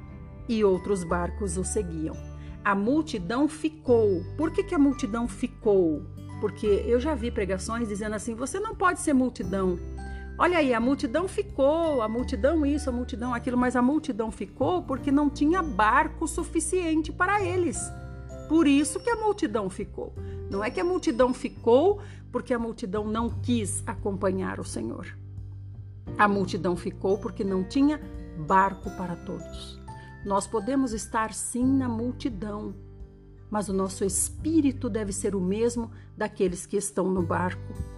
e 0.47 0.63
outros 0.63 1.03
barcos 1.03 1.57
o 1.57 1.63
seguiam. 1.63 2.15
A 2.63 2.73
multidão 2.73 3.47
ficou. 3.47 4.23
Por 4.37 4.51
que, 4.51 4.63
que 4.63 4.75
a 4.75 4.79
multidão 4.79 5.27
ficou? 5.27 6.01
Porque 6.41 6.65
eu 6.85 6.99
já 6.99 7.13
vi 7.15 7.29
pregações 7.29 7.87
dizendo 7.87 8.15
assim: 8.15 8.33
você 8.33 8.59
não 8.59 8.75
pode 8.75 8.99
ser 8.99 9.13
multidão. 9.13 9.77
Olha 10.39 10.59
aí, 10.59 10.71
a 10.71 10.79
multidão 10.79 11.27
ficou, 11.27 12.01
a 12.01 12.07
multidão 12.07 12.63
isso, 12.63 12.89
a 12.89 12.93
multidão 12.93 13.33
aquilo, 13.33 13.57
mas 13.57 13.75
a 13.75 13.81
multidão 13.81 14.31
ficou 14.31 14.83
porque 14.83 15.11
não 15.11 15.31
tinha 15.31 15.63
barco 15.63 16.27
suficiente 16.27 17.11
para 17.11 17.43
eles. 17.43 17.81
Por 18.47 18.67
isso 18.67 18.99
que 18.99 19.09
a 19.09 19.15
multidão 19.15 19.67
ficou. 19.67 20.13
Não 20.49 20.63
é 20.63 20.69
que 20.69 20.79
a 20.79 20.83
multidão 20.83 21.33
ficou 21.33 21.99
porque 22.31 22.53
a 22.53 22.59
multidão 22.59 23.05
não 23.07 23.29
quis 23.29 23.83
acompanhar 23.87 24.59
o 24.59 24.63
Senhor. 24.63 25.17
A 26.17 26.27
multidão 26.27 26.75
ficou 26.75 27.17
porque 27.17 27.43
não 27.43 27.63
tinha 27.63 27.99
barco 28.45 28.91
para 28.91 29.15
todos. 29.15 29.81
Nós 30.23 30.45
podemos 30.45 30.93
estar 30.93 31.33
sim 31.33 31.65
na 31.65 31.89
multidão, 31.89 32.75
mas 33.49 33.69
o 33.69 33.73
nosso 33.73 34.05
espírito 34.05 34.87
deve 34.87 35.11
ser 35.11 35.35
o 35.35 35.41
mesmo 35.41 35.91
daqueles 36.15 36.65
que 36.65 36.77
estão 36.77 37.09
no 37.09 37.23
barco. 37.23 37.96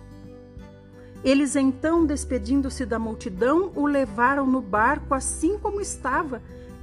Eles 1.24 1.56
então, 1.56 2.06
despedindo-se 2.06 2.86
da 2.86 2.98
multidão, 2.98 3.72
o 3.76 3.86
levaram 3.86 4.48
no 4.48 4.62
barco 4.62 5.14
assim 5.14 5.58
como 5.58 5.82
estava, 5.82 6.42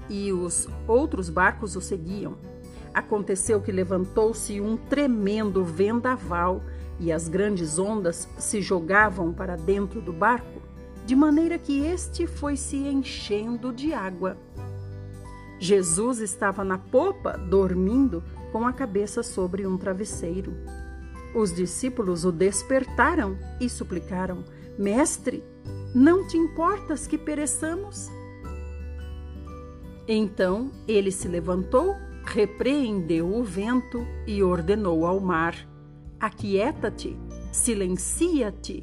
e 0.09 0.33
os 0.33 0.69
outros 0.87 1.31
barcos 1.31 1.75
o 1.75 1.81
seguiam. 1.81 2.37
Aconteceu 2.93 3.61
que 3.61 3.73
levantou-se 3.73 4.61
um 4.61 4.77
tremendo 4.77 5.65
vendaval, 5.65 6.63
e 6.99 7.13
as 7.13 7.29
grandes 7.29 7.79
ondas 7.79 8.29
se 8.39 8.61
jogavam 8.61 9.33
para 9.33 9.57
dentro 9.57 10.01
do 10.01 10.13
barco, 10.13 10.63
de 11.05 11.15
maneira 11.15 11.59
que 11.59 11.85
este 11.85 12.27
foi 12.27 12.57
se 12.57 12.77
enchendo 12.77 13.73
de 13.73 13.93
água. 13.93 14.37
Jesus 15.59 16.21
estava 16.21 16.63
na 16.63 16.77
popa, 16.77 17.39
dormindo, 17.39 18.23
com 18.53 18.67
a 18.67 18.73
cabeça 18.73 19.23
sobre 19.23 19.67
um 19.67 19.79
travesseiro. 19.79 20.55
Os 21.37 21.55
discípulos 21.55 22.25
o 22.25 22.33
despertaram 22.33 23.37
e 23.61 23.69
suplicaram: 23.69 24.43
Mestre, 24.79 25.45
não 25.95 26.27
te 26.27 26.39
importas 26.39 27.07
que 27.07 27.19
pereçamos? 27.19 28.09
Então 30.09 30.71
ele 30.89 31.13
se 31.13 31.29
levantou, 31.29 31.95
repreendeu 32.25 33.31
o 33.35 33.45
vento 33.45 34.07
e 34.27 34.43
ordenou 34.43 35.05
ao 35.05 35.21
mar: 35.21 35.55
Aquieta-te, 36.19 37.15
silencia-te. 37.53 38.83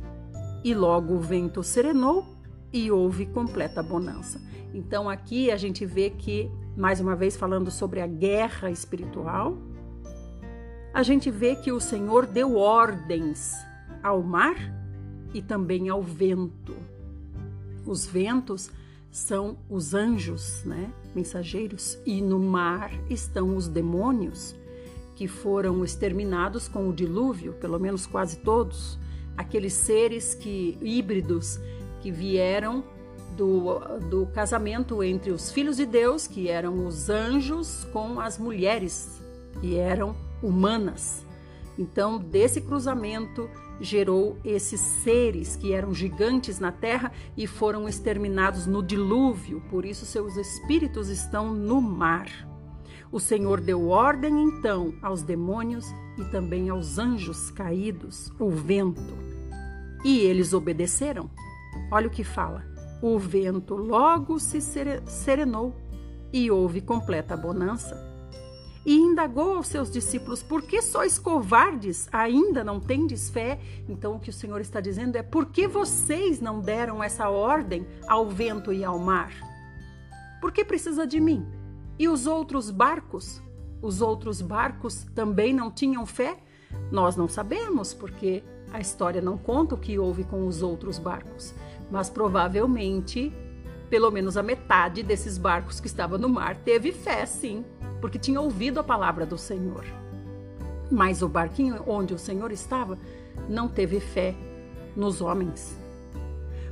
E 0.64 0.76
logo 0.76 1.16
o 1.16 1.20
vento 1.20 1.64
serenou 1.64 2.24
e 2.72 2.92
houve 2.92 3.26
completa 3.26 3.82
bonança. 3.82 4.40
Então 4.76 5.10
aqui 5.10 5.50
a 5.50 5.58
gente 5.58 5.88
vê 5.88 6.12
que, 6.12 6.52
mais 6.78 7.00
uma 7.00 7.16
vez 7.16 7.36
falando 7.36 7.72
sobre 7.72 8.00
a 8.00 8.06
guerra 8.06 8.70
espiritual, 8.70 9.58
a 10.94 11.02
gente 11.02 11.32
vê 11.32 11.56
que 11.56 11.72
o 11.72 11.80
Senhor 11.80 12.28
deu 12.28 12.56
ordens 12.56 13.56
ao 14.04 14.22
mar 14.22 14.56
e 15.34 15.42
também 15.42 15.90
ao 15.90 16.04
vento. 16.04 16.76
Os 17.86 18.06
ventos 18.06 18.70
são 19.12 19.58
os 19.68 19.94
anjos, 19.94 20.64
né, 20.64 20.92
mensageiros, 21.16 21.98
e 22.06 22.22
no 22.22 22.40
mar 22.40 22.92
estão 23.10 23.56
os 23.56 23.68
demônios 23.68 24.56
que 25.16 25.28
foram 25.28 25.84
exterminados 25.84 26.68
com 26.68 26.88
o 26.90 26.94
dilúvio, 26.94 27.54
pelo 27.54 27.80
menos 27.80 28.06
quase 28.06 28.38
todos, 28.38 28.98
aqueles 29.36 29.74
seres 29.74 30.36
que 30.36 30.78
híbridos 30.82 31.60
que 32.02 32.12
vieram 32.12 32.84
do, 33.36 33.80
do 34.10 34.26
casamento 34.28 35.04
entre 35.04 35.32
os 35.32 35.52
filhos 35.52 35.78
de 35.78 35.86
Deus, 35.86 36.28
que 36.28 36.50
eram 36.50 36.86
os 36.86 37.10
anjos, 37.10 37.86
com 37.92 38.20
as 38.20 38.38
mulheres, 38.38 39.22
que 39.60 39.76
eram 39.76 40.16
humanas. 40.44 41.26
Então, 41.78 42.20
desse 42.20 42.62
cruzamento 42.62 43.50
gerou 43.82 44.38
esses 44.44 44.80
seres 44.80 45.56
que 45.56 45.74
eram 45.74 45.94
gigantes 45.94 46.60
na 46.60 46.72
terra 46.72 47.12
e 47.36 47.48
foram 47.48 47.90
exterminados 47.90 48.68
no 48.68 48.84
dilúvio, 48.84 49.62
por 49.70 49.84
isso 49.84 50.06
seus 50.06 50.38
espíritos 50.38 51.10
estão 51.10 51.52
no 51.52 51.82
mar. 51.82 52.28
O 53.12 53.20
Senhor 53.20 53.60
deu 53.60 53.90
ordem 53.90 54.44
então 54.44 54.94
aos 55.02 55.22
demônios 55.22 55.86
e 56.18 56.24
também 56.26 56.70
aos 56.70 56.98
anjos 56.98 57.50
caídos, 57.52 58.32
o 58.40 58.50
vento. 58.50 59.14
E 60.04 60.20
eles 60.20 60.54
obedeceram. 60.54 61.30
Olha 61.92 62.08
o 62.08 62.12
que 62.12 62.24
fala. 62.24 62.64
O 63.02 63.18
vento 63.20 63.76
logo 63.76 64.40
se 64.40 64.60
serenou 65.06 65.76
e 66.32 66.50
houve 66.50 66.82
completa 66.82 67.38
bonança 67.38 68.03
e 68.86 68.96
indagou 68.96 69.58
aos 69.58 69.68
seus 69.68 69.90
discípulos: 69.90 70.44
Por 70.44 70.62
que 70.62 70.82
sois 70.82 71.18
covardes? 71.18 72.08
Ainda 72.12 72.64
não 72.64 72.80
tendes 72.80 73.30
fé? 73.30 73.60
Então, 73.88 74.16
o 74.16 74.20
que 74.20 74.30
o 74.30 74.34
Senhor 74.34 74.60
está 74.62 74.80
dizendo 74.82 75.16
é: 75.16 75.24
Por 75.24 75.48
que 75.48 75.68
vocês 75.68 76.42
não 76.42 76.60
deram 76.60 77.04
essa 77.04 77.30
ordem 77.30 77.86
ao 78.08 78.28
vento 78.28 78.74
e 78.74 78.84
ao 78.84 79.00
mar? 79.00 79.34
Por 80.42 80.52
que 80.52 80.66
precisa 80.66 81.08
de 81.08 81.20
mim? 81.20 81.46
E 81.98 82.08
os 82.10 82.28
outros 82.28 82.70
barcos? 82.70 83.42
Os 83.82 84.02
outros 84.02 84.42
barcos 84.42 85.06
também 85.16 85.54
não 85.54 85.72
tinham 85.72 86.06
fé? 86.06 86.38
Nós 86.92 87.16
não 87.16 87.28
sabemos, 87.28 87.94
porque 87.94 88.44
a 88.72 88.80
história 88.80 89.22
não 89.22 89.38
conta 89.38 89.76
o 89.76 89.78
que 89.78 90.00
houve 90.00 90.24
com 90.24 90.48
os 90.48 90.64
outros 90.64 90.98
barcos, 90.98 91.54
mas 91.92 92.10
provavelmente 92.10 93.32
pelo 93.94 94.10
menos 94.10 94.38
a 94.38 94.42
metade 94.42 95.04
desses 95.04 95.38
barcos 95.38 95.80
que 95.80 95.86
estavam 95.86 96.18
no 96.18 96.28
mar 96.28 96.56
teve 96.56 96.92
fé, 96.92 97.28
sim, 97.28 97.64
porque 98.04 98.20
tinha 98.20 98.42
ouvido 98.42 98.82
a 98.82 98.84
palavra 98.84 99.26
do 99.26 99.38
Senhor. 99.38 99.86
Mas 100.92 101.22
o 101.22 101.30
barquinho 101.30 101.82
onde 101.88 102.14
o 102.14 102.20
Senhor 102.20 102.52
estava 102.52 103.00
não 103.48 103.70
teve 103.70 104.02
fé 104.02 104.36
nos 104.94 105.22
homens. 105.22 105.74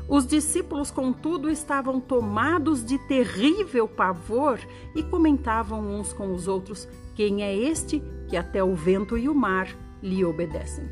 Os 0.10 0.28
discípulos, 0.28 0.92
contudo, 0.92 1.50
estavam 1.50 2.02
tomados 2.02 2.84
de 2.84 2.98
terrível 3.08 3.88
pavor 3.88 4.60
e 4.94 5.02
comentavam 5.04 5.80
uns 5.80 6.12
com 6.12 6.34
os 6.34 6.50
outros: 6.50 6.86
Quem 7.16 7.44
é 7.44 7.56
este 7.56 8.04
que 8.28 8.36
até 8.36 8.62
o 8.62 8.76
vento 8.76 9.18
e 9.18 9.30
o 9.30 9.34
mar 9.34 9.70
lhe 10.04 10.26
obedecem? 10.26 10.84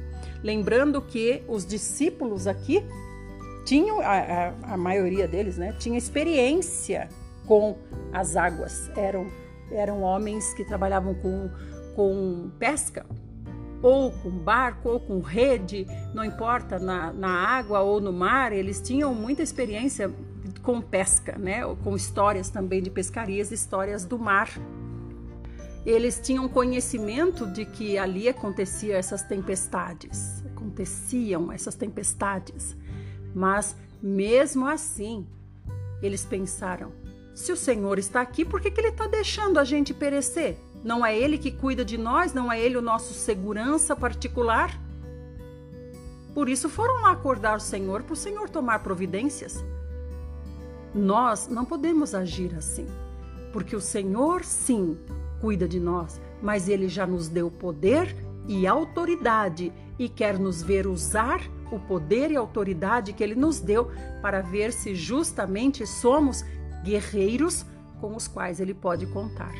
Lembrando 0.41 1.01
que 1.01 1.43
os 1.49 1.65
discípulos 1.65 2.47
aqui 2.47 2.81
tinham, 3.65 3.99
a, 3.99 4.05
a, 4.05 4.73
a 4.75 4.77
maioria 4.77 5.27
deles, 5.27 5.57
né, 5.57 5.75
tinha 5.77 5.97
experiência 5.97 7.09
com 7.45 7.77
as 8.13 8.37
águas, 8.37 8.89
eram 8.95 9.27
eram 9.71 10.01
homens 10.01 10.53
que 10.53 10.65
trabalhavam 10.65 11.13
com, 11.15 11.49
com 11.95 12.51
pesca, 12.57 13.05
ou 13.81 14.11
com 14.11 14.29
barco, 14.29 14.89
ou 14.89 14.99
com 14.99 15.19
rede, 15.19 15.87
não 16.13 16.23
importa, 16.23 16.79
na, 16.79 17.13
na 17.13 17.29
água 17.29 17.79
ou 17.79 18.01
no 18.01 18.11
mar, 18.11 18.51
eles 18.51 18.81
tinham 18.81 19.13
muita 19.15 19.41
experiência 19.41 20.13
com 20.61 20.81
pesca, 20.81 21.37
né? 21.37 21.61
com 21.83 21.95
histórias 21.95 22.49
também 22.49 22.81
de 22.81 22.89
pescarias, 22.89 23.51
histórias 23.51 24.03
do 24.03 24.19
mar. 24.19 24.49
Eles 25.85 26.19
tinham 26.19 26.47
conhecimento 26.49 27.47
de 27.47 27.65
que 27.65 27.97
ali 27.97 28.27
acontecia 28.27 28.97
essas 28.97 29.23
tempestades, 29.23 30.43
aconteciam 30.45 31.51
essas 31.51 31.73
tempestades, 31.73 32.75
mas 33.33 33.75
mesmo 34.01 34.67
assim, 34.67 35.25
eles 36.01 36.25
pensaram: 36.25 36.91
se 37.39 37.53
o 37.53 37.57
Senhor 37.57 37.97
está 37.97 38.19
aqui, 38.19 38.43
por 38.43 38.59
que, 38.59 38.69
que 38.69 38.81
Ele 38.81 38.89
está 38.89 39.07
deixando 39.07 39.59
a 39.59 39.63
gente 39.63 39.93
perecer? 39.93 40.57
Não 40.83 41.05
é 41.05 41.17
Ele 41.17 41.37
que 41.37 41.49
cuida 41.49 41.85
de 41.85 41.97
nós? 41.97 42.33
Não 42.33 42.51
é 42.51 42.59
Ele 42.59 42.75
o 42.75 42.81
nosso 42.81 43.13
segurança 43.13 43.95
particular? 43.95 44.77
Por 46.33 46.49
isso 46.49 46.67
foram 46.67 47.01
lá 47.01 47.11
acordar 47.11 47.55
o 47.55 47.61
Senhor 47.61 48.03
para 48.03 48.11
o 48.11 48.17
Senhor 48.17 48.49
tomar 48.49 48.79
providências. 48.79 49.63
Nós 50.93 51.47
não 51.47 51.63
podemos 51.63 52.13
agir 52.13 52.53
assim, 52.55 52.85
porque 53.53 53.73
o 53.73 53.79
Senhor, 53.79 54.43
sim, 54.43 54.97
cuida 55.39 55.65
de 55.65 55.79
nós, 55.79 56.19
mas 56.41 56.67
Ele 56.67 56.89
já 56.89 57.07
nos 57.07 57.29
deu 57.29 57.49
poder 57.49 58.13
e 58.49 58.67
autoridade 58.67 59.71
e 59.97 60.09
quer 60.09 60.37
nos 60.37 60.61
ver 60.61 60.85
usar 60.85 61.39
o 61.71 61.79
poder 61.79 62.31
e 62.31 62.35
autoridade 62.35 63.13
que 63.13 63.23
Ele 63.23 63.35
nos 63.35 63.61
deu 63.61 63.89
para 64.21 64.41
ver 64.41 64.73
se 64.73 64.93
justamente 64.93 65.87
somos 65.87 66.43
guerreiros 66.83 67.65
com 67.99 68.15
os 68.15 68.27
quais 68.27 68.59
Ele 68.59 68.73
pode 68.73 69.05
contar. 69.07 69.53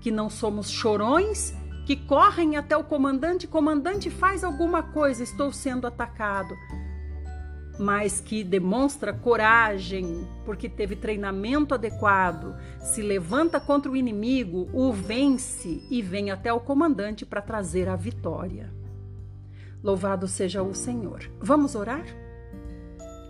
Que 0.00 0.10
não 0.10 0.28
somos 0.28 0.70
chorões 0.70 1.54
que 1.86 1.96
correm 1.96 2.56
até 2.56 2.76
o 2.76 2.84
comandante, 2.84 3.46
comandante 3.46 4.08
faz 4.08 4.44
alguma 4.44 4.82
coisa, 4.82 5.22
estou 5.22 5.52
sendo 5.52 5.86
atacado 5.86 6.56
mas 7.78 8.20
que 8.20 8.44
demonstra 8.44 9.12
coragem, 9.12 10.26
porque 10.44 10.68
teve 10.68 10.96
treinamento 10.96 11.74
adequado, 11.74 12.54
se 12.80 13.02
levanta 13.02 13.58
contra 13.58 13.90
o 13.90 13.96
inimigo, 13.96 14.68
o 14.72 14.92
vence 14.92 15.82
e 15.90 16.02
vem 16.02 16.30
até 16.30 16.52
o 16.52 16.60
comandante 16.60 17.24
para 17.24 17.42
trazer 17.42 17.88
a 17.88 17.96
vitória. 17.96 18.72
Louvado 19.82 20.28
seja 20.28 20.62
o 20.62 20.74
Senhor. 20.74 21.28
Vamos 21.40 21.74
orar? 21.74 22.04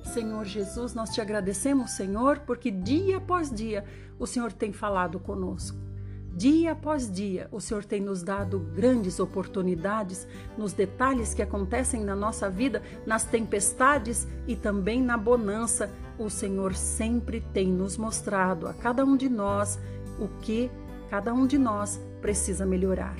Senhor 0.03 0.45
Jesus, 0.45 0.95
nós 0.95 1.11
te 1.11 1.21
agradecemos, 1.21 1.93
Senhor, 1.93 2.41
porque 2.41 2.71
dia 2.71 3.19
após 3.19 3.51
dia 3.51 3.85
o 4.19 4.27
Senhor 4.27 4.53
tem 4.53 4.73
falado 4.73 5.19
conosco. 5.19 5.79
Dia 6.35 6.73
após 6.73 7.11
dia, 7.11 7.47
o 7.53 7.61
Senhor 7.61 7.85
tem 7.85 8.01
nos 8.01 8.23
dado 8.23 8.59
grandes 8.59 9.21
oportunidades 9.21 10.27
nos 10.57 10.73
detalhes 10.73 11.35
que 11.35 11.43
acontecem 11.43 12.03
na 12.03 12.17
nossa 12.17 12.49
vida, 12.49 12.83
nas 13.07 13.25
tempestades 13.25 14.27
e 14.47 14.57
também 14.57 15.03
na 15.03 15.19
bonança. 15.19 15.91
O 16.19 16.31
Senhor 16.31 16.75
sempre 16.75 17.43
tem 17.53 17.69
nos 17.69 17.99
mostrado 17.99 18.67
a 18.67 18.73
cada 18.73 19.05
um 19.05 19.15
de 19.15 19.29
nós 19.29 19.79
o 20.19 20.29
que 20.41 20.71
cada 21.11 21.35
um 21.35 21.47
de 21.47 21.59
nós 21.59 22.01
precisa 22.23 22.65
melhorar. 22.65 23.17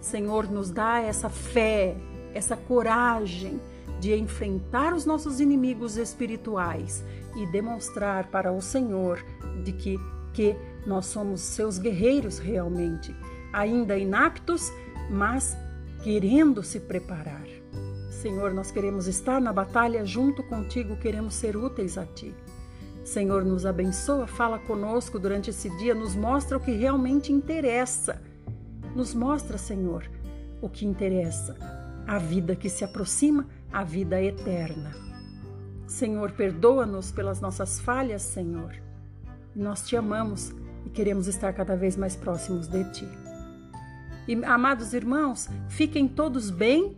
Senhor, 0.00 0.48
nos 0.48 0.70
dá 0.70 1.00
essa 1.00 1.28
fé, 1.28 1.96
essa 2.32 2.56
coragem 2.56 3.60
de 4.00 4.14
enfrentar 4.14 4.94
os 4.94 5.04
nossos 5.04 5.40
inimigos 5.40 5.96
espirituais 5.96 7.04
e 7.36 7.46
demonstrar 7.46 8.28
para 8.28 8.52
o 8.52 8.60
Senhor 8.60 9.24
de 9.64 9.72
que 9.72 9.98
que 10.38 10.54
nós 10.86 11.06
somos 11.06 11.40
seus 11.40 11.78
guerreiros 11.78 12.38
realmente, 12.38 13.12
ainda 13.52 13.98
inaptos, 13.98 14.70
mas 15.10 15.56
querendo 16.04 16.62
se 16.62 16.78
preparar. 16.78 17.44
Senhor, 18.08 18.54
nós 18.54 18.70
queremos 18.70 19.08
estar 19.08 19.40
na 19.40 19.52
batalha 19.52 20.04
junto 20.06 20.44
contigo, 20.44 20.96
queremos 20.96 21.34
ser 21.34 21.56
úteis 21.56 21.98
a 21.98 22.06
ti. 22.06 22.32
Senhor, 23.04 23.44
nos 23.44 23.66
abençoa, 23.66 24.28
fala 24.28 24.60
conosco 24.60 25.18
durante 25.18 25.50
esse 25.50 25.68
dia, 25.76 25.92
nos 25.92 26.14
mostra 26.14 26.56
o 26.56 26.60
que 26.60 26.70
realmente 26.70 27.32
interessa. 27.32 28.22
Nos 28.94 29.14
mostra, 29.14 29.58
Senhor, 29.58 30.08
o 30.62 30.68
que 30.68 30.86
interessa, 30.86 31.56
a 32.06 32.18
vida 32.18 32.54
que 32.54 32.68
se 32.68 32.84
aproxima, 32.84 33.44
a 33.72 33.84
vida 33.84 34.22
eterna. 34.22 34.92
Senhor, 35.86 36.32
perdoa-nos 36.32 37.10
pelas 37.10 37.40
nossas 37.40 37.80
falhas, 37.80 38.22
Senhor. 38.22 38.74
Nós 39.54 39.86
te 39.86 39.96
amamos 39.96 40.52
e 40.84 40.90
queremos 40.90 41.26
estar 41.26 41.52
cada 41.52 41.76
vez 41.76 41.96
mais 41.96 42.14
próximos 42.14 42.68
de 42.68 42.84
Ti. 42.92 43.08
E, 44.26 44.34
amados 44.44 44.92
irmãos, 44.92 45.48
fiquem 45.68 46.06
todos 46.06 46.50
bem, 46.50 46.96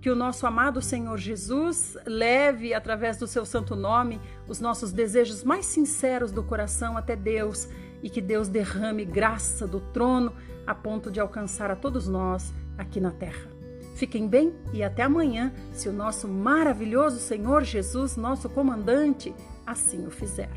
que 0.00 0.08
o 0.08 0.16
nosso 0.16 0.46
amado 0.46 0.80
Senhor 0.80 1.18
Jesus 1.18 1.96
leve, 2.06 2.72
através 2.72 3.18
do 3.18 3.26
seu 3.26 3.44
santo 3.44 3.76
nome, 3.76 4.18
os 4.48 4.58
nossos 4.58 4.92
desejos 4.92 5.44
mais 5.44 5.66
sinceros 5.66 6.32
do 6.32 6.42
coração 6.42 6.96
até 6.96 7.14
Deus 7.14 7.68
e 8.02 8.08
que 8.08 8.22
Deus 8.22 8.48
derrame 8.48 9.04
graça 9.04 9.66
do 9.66 9.80
trono 9.92 10.32
a 10.66 10.74
ponto 10.74 11.10
de 11.10 11.20
alcançar 11.20 11.70
a 11.70 11.76
todos 11.76 12.08
nós 12.08 12.50
aqui 12.78 12.98
na 12.98 13.10
terra. 13.10 13.59
Fiquem 13.94 14.26
bem 14.26 14.54
e 14.72 14.82
até 14.82 15.02
amanhã, 15.02 15.52
se 15.72 15.88
o 15.88 15.92
nosso 15.92 16.26
maravilhoso 16.26 17.18
Senhor 17.18 17.64
Jesus, 17.64 18.16
nosso 18.16 18.48
comandante, 18.48 19.34
assim 19.66 20.06
o 20.06 20.10
fizer. 20.10 20.50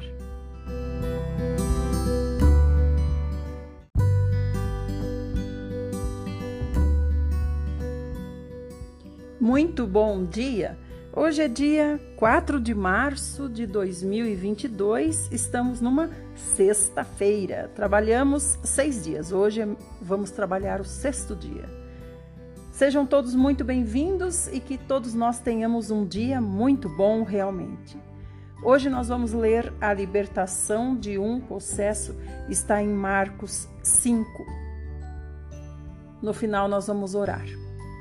Muito 9.40 9.86
bom 9.86 10.24
dia! 10.24 10.78
Hoje 11.16 11.44
é 11.44 11.48
dia 11.48 12.00
4 12.16 12.60
de 12.60 12.74
março 12.74 13.48
de 13.48 13.68
2022, 13.68 15.30
estamos 15.32 15.80
numa 15.80 16.10
sexta-feira. 16.34 17.70
Trabalhamos 17.76 18.58
seis 18.64 19.04
dias, 19.04 19.32
hoje 19.32 19.62
vamos 20.02 20.32
trabalhar 20.32 20.82
o 20.82 20.84
sexto 20.84 21.36
dia. 21.36 21.83
Sejam 22.74 23.06
todos 23.06 23.36
muito 23.36 23.64
bem-vindos 23.64 24.48
e 24.48 24.60
que 24.60 24.80
todos 24.80 25.14
nós 25.14 25.40
tenhamos 25.40 25.92
um 25.92 26.04
dia 26.04 26.42
muito 26.42 26.90
bom 26.90 27.22
realmente. 27.22 27.96
Hoje 28.64 28.90
nós 28.90 29.10
vamos 29.10 29.32
ler 29.32 29.72
a 29.80 29.94
libertação 29.94 30.96
de 30.96 31.20
um 31.20 31.40
possesso, 31.40 32.16
está 32.50 32.82
em 32.82 32.90
Marcos 32.90 33.70
5. 33.84 34.26
No 36.20 36.34
final 36.34 36.68
nós 36.68 36.88
vamos 36.88 37.14
orar. 37.14 37.46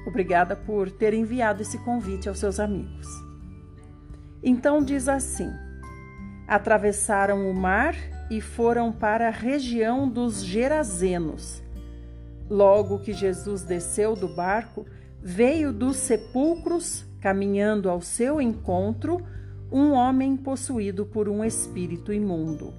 Obrigada 0.06 0.56
por 0.56 0.90
ter 0.90 1.12
enviado 1.12 1.60
esse 1.60 1.76
convite 1.80 2.26
aos 2.26 2.38
seus 2.38 2.58
amigos. 2.58 3.06
Então 4.42 4.82
diz 4.82 5.06
assim: 5.06 5.50
Atravessaram 6.48 7.46
o 7.50 7.54
mar 7.54 7.94
e 8.30 8.40
foram 8.40 8.90
para 8.90 9.28
a 9.28 9.30
região 9.30 10.08
dos 10.08 10.42
Gerazenos. 10.42 11.61
Logo 12.48 12.98
que 12.98 13.12
Jesus 13.12 13.62
desceu 13.62 14.14
do 14.14 14.28
barco, 14.28 14.86
veio 15.20 15.72
dos 15.72 15.96
sepulcros, 15.96 17.04
caminhando 17.20 17.88
ao 17.88 18.00
seu 18.00 18.40
encontro, 18.40 19.24
um 19.70 19.92
homem 19.92 20.36
possuído 20.36 21.06
por 21.06 21.28
um 21.28 21.44
espírito 21.44 22.12
imundo. 22.12 22.74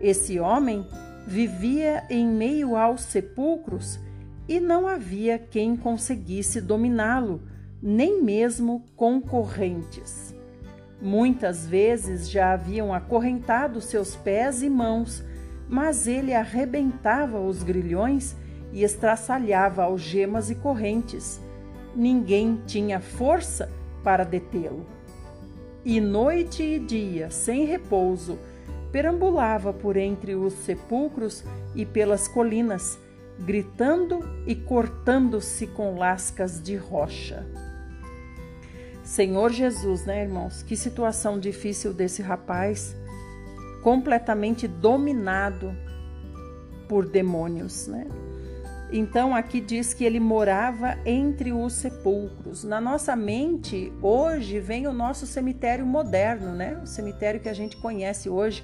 Esse 0.00 0.40
homem 0.40 0.84
vivia 1.26 2.04
em 2.10 2.26
meio 2.26 2.76
aos 2.76 3.02
sepulcros 3.02 4.00
e 4.48 4.58
não 4.58 4.88
havia 4.88 5.38
quem 5.38 5.76
conseguisse 5.76 6.60
dominá-lo, 6.60 7.42
nem 7.80 8.22
mesmo 8.22 8.84
concorrentes. 8.96 10.34
Muitas 11.00 11.66
vezes 11.66 12.28
já 12.28 12.52
haviam 12.52 12.92
acorrentado 12.92 13.80
seus 13.80 14.14
pés 14.16 14.62
e 14.62 14.68
mãos, 14.68 15.22
mas 15.68 16.06
ele 16.06 16.34
arrebentava 16.34 17.40
os 17.40 17.62
grilhões 17.62 18.36
e 18.72 18.82
estraçalhava 18.82 19.82
algemas 19.82 20.50
e 20.50 20.54
correntes. 20.54 21.40
Ninguém 21.94 22.60
tinha 22.66 23.00
força 23.00 23.70
para 24.02 24.24
detê-lo. 24.24 24.86
E 25.84 26.00
noite 26.00 26.62
e 26.62 26.78
dia, 26.78 27.30
sem 27.30 27.64
repouso, 27.64 28.38
perambulava 28.90 29.72
por 29.72 29.96
entre 29.96 30.34
os 30.34 30.52
sepulcros 30.52 31.44
e 31.74 31.84
pelas 31.84 32.28
colinas, 32.28 32.98
gritando 33.38 34.20
e 34.46 34.54
cortando-se 34.54 35.66
com 35.66 35.98
lascas 35.98 36.62
de 36.62 36.76
rocha. 36.76 37.46
Senhor 39.02 39.50
Jesus, 39.50 40.04
né, 40.04 40.22
irmãos? 40.22 40.62
Que 40.62 40.76
situação 40.76 41.38
difícil 41.38 41.92
desse 41.92 42.22
rapaz, 42.22 42.96
completamente 43.82 44.68
dominado 44.68 45.74
por 46.88 47.08
demônios, 47.08 47.88
né? 47.88 48.06
Então 48.92 49.34
aqui 49.34 49.60
diz 49.60 49.94
que 49.94 50.04
ele 50.04 50.20
morava 50.20 50.98
entre 51.06 51.52
os 51.52 51.72
sepulcros. 51.72 52.62
Na 52.62 52.80
nossa 52.80 53.16
mente, 53.16 53.90
hoje 54.02 54.60
vem 54.60 54.86
o 54.86 54.92
nosso 54.92 55.26
cemitério 55.26 55.86
moderno, 55.86 56.54
né? 56.54 56.78
O 56.82 56.86
cemitério 56.86 57.40
que 57.40 57.48
a 57.48 57.54
gente 57.54 57.76
conhece 57.78 58.28
hoje, 58.28 58.62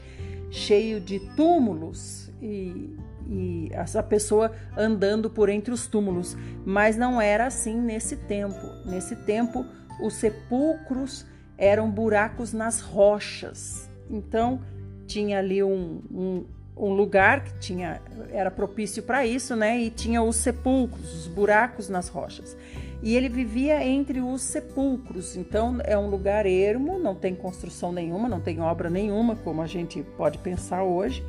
cheio 0.51 1.01
de 1.01 1.19
túmulos 1.35 2.31
e 2.43 2.95
e 3.29 3.69
essa 3.73 4.03
pessoa 4.03 4.53
andando 4.75 5.29
por 5.29 5.51
entre 5.51 5.73
os 5.73 5.87
túmulos, 5.87 6.35
mas 6.65 6.97
não 6.97 7.21
era 7.21 7.47
assim 7.47 7.79
nesse 7.79 8.17
tempo. 8.17 8.67
Nesse 8.87 9.15
tempo, 9.15 9.67
os 10.03 10.15
sepulcros 10.15 11.27
eram 11.59 11.91
buracos 11.91 12.55
nas 12.55 12.81
rochas. 12.81 13.91
Então, 14.09 14.63
tinha 15.07 15.39
ali 15.39 15.63
um, 15.63 16.01
um, 16.11 16.47
um 16.79 16.93
lugar 16.93 17.45
que 17.45 17.59
tinha 17.59 18.01
era 18.31 18.51
propício 18.51 19.03
para 19.03 19.27
isso, 19.27 19.57
né? 19.57 19.79
E 19.79 19.91
tinha 19.91 20.23
os 20.23 20.37
sepulcros, 20.37 21.13
os 21.15 21.27
buracos 21.27 21.89
nas 21.89 22.09
rochas. 22.09 22.57
E 23.03 23.17
ele 23.17 23.29
vivia 23.29 23.85
entre 23.85 24.21
os 24.21 24.43
sepulcros. 24.43 25.37
Então, 25.37 25.79
é 25.85 25.97
um 25.97 26.09
lugar 26.09 26.47
ermo, 26.47 26.99
não 26.99 27.15
tem 27.15 27.35
construção 27.35 27.93
nenhuma, 27.93 28.29
não 28.29 28.41
tem 28.41 28.61
obra 28.61 28.89
nenhuma, 28.91 29.37
como 29.37 29.63
a 29.63 29.67
gente 29.67 30.03
pode 30.17 30.39
pensar 30.39 30.83
hoje 30.83 31.25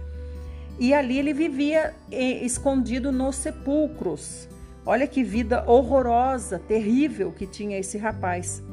e 0.80 0.94
ali 0.94 1.20
ele 1.20 1.34
vivia 1.34 1.94
escondido 2.10 3.12
nos 3.12 3.36
sepulcros. 3.36 4.48
Olha 4.86 5.06
que 5.06 5.24
vida 5.24 5.70
horrorosa, 5.70 6.58
terrível 6.58 7.34
que 7.34 7.46
tinha 7.46 7.78
esse 7.78 7.98
rapaz. 7.98 8.64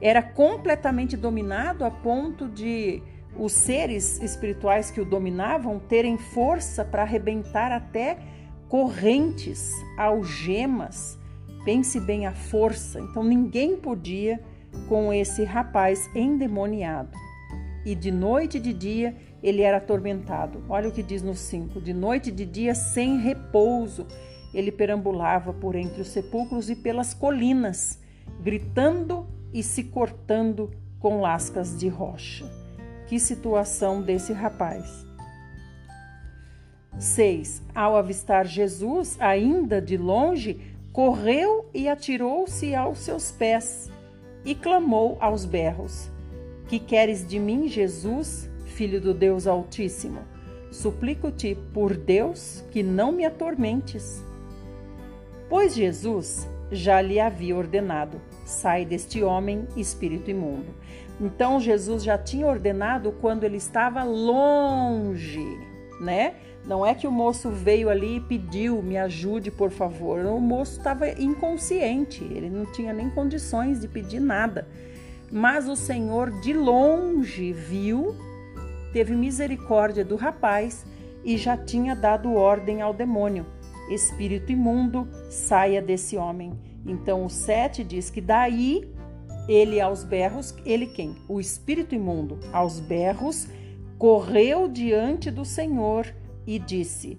era 0.00 0.22
completamente 0.22 1.16
dominado 1.16 1.84
a 1.84 1.90
ponto 1.90 2.46
de 2.46 3.02
os 3.38 3.52
seres 3.52 4.20
espirituais 4.20 4.90
que 4.90 5.00
o 5.00 5.04
dominavam 5.04 5.78
terem 5.78 6.18
força 6.18 6.84
para 6.84 7.02
arrebentar 7.02 7.70
até 7.70 8.18
correntes, 8.68 9.72
algemas. 9.96 11.18
Pense 11.64 12.00
bem 12.00 12.26
a 12.26 12.32
força. 12.32 13.00
Então 13.00 13.22
ninguém 13.22 13.76
podia 13.76 14.40
com 14.88 15.12
esse 15.12 15.44
rapaz 15.44 16.10
endemoniado. 16.14 17.16
E 17.84 17.94
de 17.94 18.10
noite 18.10 18.58
e 18.58 18.60
de 18.60 18.72
dia 18.72 19.16
ele 19.42 19.62
era 19.62 19.76
atormentado. 19.76 20.62
Olha 20.68 20.88
o 20.88 20.92
que 20.92 21.02
diz 21.02 21.22
no 21.22 21.34
5: 21.34 21.80
de 21.80 21.94
noite 21.94 22.28
e 22.28 22.32
de 22.32 22.44
dia 22.44 22.74
sem 22.74 23.18
repouso. 23.20 24.06
Ele 24.52 24.72
perambulava 24.72 25.52
por 25.52 25.76
entre 25.76 26.00
os 26.00 26.08
sepulcros 26.08 26.70
e 26.70 26.74
pelas 26.74 27.14
colinas, 27.14 28.00
gritando 28.42 29.26
e 29.52 29.62
se 29.62 29.84
cortando 29.84 30.70
com 30.98 31.20
lascas 31.20 31.78
de 31.78 31.86
rocha. 31.88 32.57
Que 33.08 33.18
situação 33.18 34.02
desse 34.02 34.32
rapaz. 34.32 35.06
6. 36.98 37.62
Ao 37.74 37.96
avistar 37.96 38.46
Jesus, 38.46 39.16
ainda 39.18 39.80
de 39.80 39.96
longe, 39.96 40.60
correu 40.92 41.66
e 41.72 41.88
atirou-se 41.88 42.74
aos 42.74 42.98
seus 42.98 43.30
pés 43.30 43.90
e 44.44 44.54
clamou 44.54 45.16
aos 45.20 45.46
berros: 45.46 46.10
Que 46.68 46.78
queres 46.78 47.26
de 47.26 47.38
mim, 47.38 47.66
Jesus, 47.66 48.50
filho 48.66 49.00
do 49.00 49.14
Deus 49.14 49.46
Altíssimo? 49.46 50.20
Suplico-te, 50.70 51.56
por 51.72 51.96
Deus, 51.96 52.62
que 52.70 52.82
não 52.82 53.10
me 53.10 53.24
atormentes. 53.24 54.22
Pois 55.48 55.74
Jesus 55.74 56.46
já 56.70 57.00
lhe 57.00 57.18
havia 57.18 57.56
ordenado: 57.56 58.20
sai 58.44 58.84
deste 58.84 59.22
homem, 59.22 59.66
espírito 59.76 60.30
imundo. 60.30 60.74
Então 61.20 61.58
Jesus 61.58 62.02
já 62.02 62.16
tinha 62.16 62.46
ordenado 62.46 63.12
quando 63.20 63.44
ele 63.44 63.56
estava 63.56 64.04
longe, 64.04 65.46
né? 66.00 66.34
Não 66.64 66.84
é 66.84 66.94
que 66.94 67.06
o 67.06 67.10
moço 67.10 67.50
veio 67.50 67.88
ali 67.88 68.16
e 68.16 68.20
pediu, 68.20 68.82
me 68.82 68.96
ajude, 68.98 69.50
por 69.50 69.70
favor. 69.70 70.24
O 70.26 70.38
moço 70.38 70.78
estava 70.78 71.08
inconsciente, 71.08 72.22
ele 72.22 72.50
não 72.50 72.66
tinha 72.66 72.92
nem 72.92 73.08
condições 73.08 73.80
de 73.80 73.88
pedir 73.88 74.20
nada. 74.20 74.68
Mas 75.30 75.68
o 75.68 75.74
Senhor 75.74 76.30
de 76.40 76.52
longe 76.52 77.52
viu, 77.52 78.14
teve 78.92 79.14
misericórdia 79.14 80.04
do 80.04 80.14
rapaz 80.14 80.86
e 81.24 81.36
já 81.36 81.56
tinha 81.56 81.96
dado 81.96 82.34
ordem 82.34 82.80
ao 82.80 82.94
demônio: 82.94 83.46
Espírito 83.90 84.52
imundo, 84.52 85.08
saia 85.30 85.82
desse 85.82 86.16
homem. 86.16 86.58
Então 86.86 87.24
o 87.24 87.30
7 87.30 87.82
diz 87.82 88.10
que 88.10 88.20
daí 88.20 88.90
ele 89.48 89.80
aos 89.80 90.04
berros, 90.04 90.54
ele 90.64 90.86
quem? 90.86 91.16
O 91.26 91.40
espírito 91.40 91.94
imundo, 91.94 92.38
aos 92.52 92.78
berros, 92.78 93.48
correu 93.96 94.68
diante 94.68 95.30
do 95.30 95.44
Senhor 95.44 96.14
e 96.46 96.58
disse: 96.58 97.18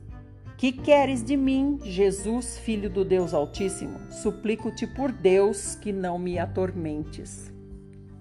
Que 0.56 0.72
queres 0.72 1.24
de 1.24 1.36
mim, 1.36 1.80
Jesus, 1.84 2.60
filho 2.60 2.90
do 2.90 3.04
Deus 3.04 3.34
Altíssimo? 3.34 4.00
Suplico-te 4.12 4.86
por 4.86 5.12
Deus 5.12 5.76
que 5.76 5.92
não 5.92 6.20
me 6.20 6.38
atormentes. 6.38 7.52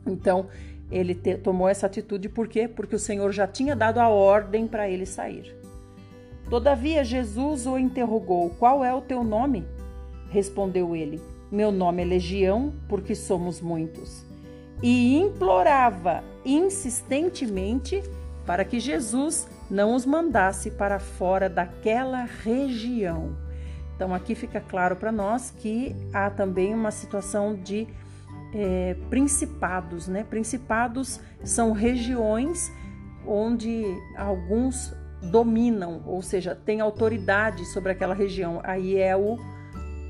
Então, 0.06 0.46
ele 0.90 1.14
te, 1.14 1.36
tomou 1.36 1.68
essa 1.68 1.86
atitude 1.86 2.30
por 2.30 2.48
quê? 2.48 2.66
Porque 2.66 2.96
o 2.96 2.98
Senhor 2.98 3.30
já 3.30 3.46
tinha 3.46 3.76
dado 3.76 3.98
a 3.98 4.08
ordem 4.08 4.66
para 4.66 4.88
ele 4.88 5.04
sair. 5.04 5.54
Todavia, 6.48 7.04
Jesus 7.04 7.66
o 7.66 7.76
interrogou: 7.76 8.48
Qual 8.58 8.82
é 8.82 8.94
o 8.94 9.02
teu 9.02 9.22
nome? 9.22 9.66
Respondeu 10.30 10.96
ele: 10.96 11.20
Meu 11.50 11.72
nome 11.72 12.02
é 12.02 12.04
Legião, 12.04 12.74
porque 12.88 13.14
somos 13.14 13.60
muitos. 13.60 14.24
E 14.82 15.16
implorava 15.16 16.22
insistentemente 16.44 18.02
para 18.44 18.64
que 18.64 18.78
Jesus 18.78 19.48
não 19.70 19.94
os 19.94 20.04
mandasse 20.04 20.70
para 20.70 20.98
fora 20.98 21.48
daquela 21.48 22.24
região. 22.24 23.36
Então, 23.94 24.14
aqui 24.14 24.34
fica 24.34 24.60
claro 24.60 24.94
para 24.94 25.10
nós 25.10 25.50
que 25.50 25.96
há 26.12 26.30
também 26.30 26.74
uma 26.74 26.90
situação 26.90 27.56
de 27.56 27.88
é, 28.54 28.96
principados, 29.10 30.06
né? 30.06 30.24
Principados 30.24 31.20
são 31.42 31.72
regiões 31.72 32.70
onde 33.26 33.84
alguns 34.16 34.94
dominam, 35.22 36.02
ou 36.06 36.22
seja, 36.22 36.54
têm 36.54 36.80
autoridade 36.80 37.64
sobre 37.66 37.92
aquela 37.92 38.14
região. 38.14 38.60
Aí 38.64 38.96
é 38.96 39.16
o 39.16 39.36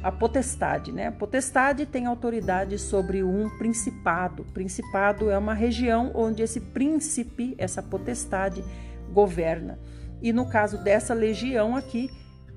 a 0.02 0.12
potestade, 0.12 0.92
né? 0.92 1.08
A 1.08 1.12
potestade 1.12 1.84
tem 1.84 2.06
autoridade 2.06 2.78
sobre 2.78 3.22
um 3.22 3.48
principado. 3.58 4.44
Principado 4.54 5.30
é 5.30 5.36
uma 5.36 5.54
região 5.54 6.12
onde 6.14 6.42
esse 6.42 6.60
príncipe, 6.60 7.54
essa 7.58 7.82
potestade, 7.82 8.64
governa. 9.12 9.78
E 10.22 10.32
no 10.32 10.48
caso 10.48 10.82
dessa 10.82 11.14
legião 11.14 11.74
aqui, 11.76 12.10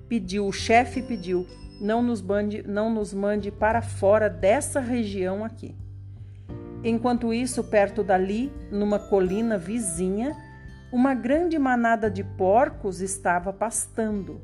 pediu, 0.07 0.47
o 0.47 0.51
chefe 0.51 1.01
pediu, 1.01 1.47
não 1.79 2.01
nos, 2.01 2.21
mande, 2.21 2.61
não 2.67 2.93
nos 2.93 3.13
mande 3.13 3.51
para 3.51 3.81
fora 3.81 4.29
dessa 4.29 4.79
região 4.79 5.43
aqui. 5.43 5.75
Enquanto 6.83 7.33
isso, 7.33 7.63
perto 7.63 8.03
dali, 8.03 8.51
numa 8.71 8.99
colina 8.99 9.57
vizinha, 9.57 10.35
uma 10.91 11.13
grande 11.13 11.57
manada 11.57 12.09
de 12.09 12.23
porcos 12.23 13.01
estava 13.01 13.53
pastando. 13.53 14.41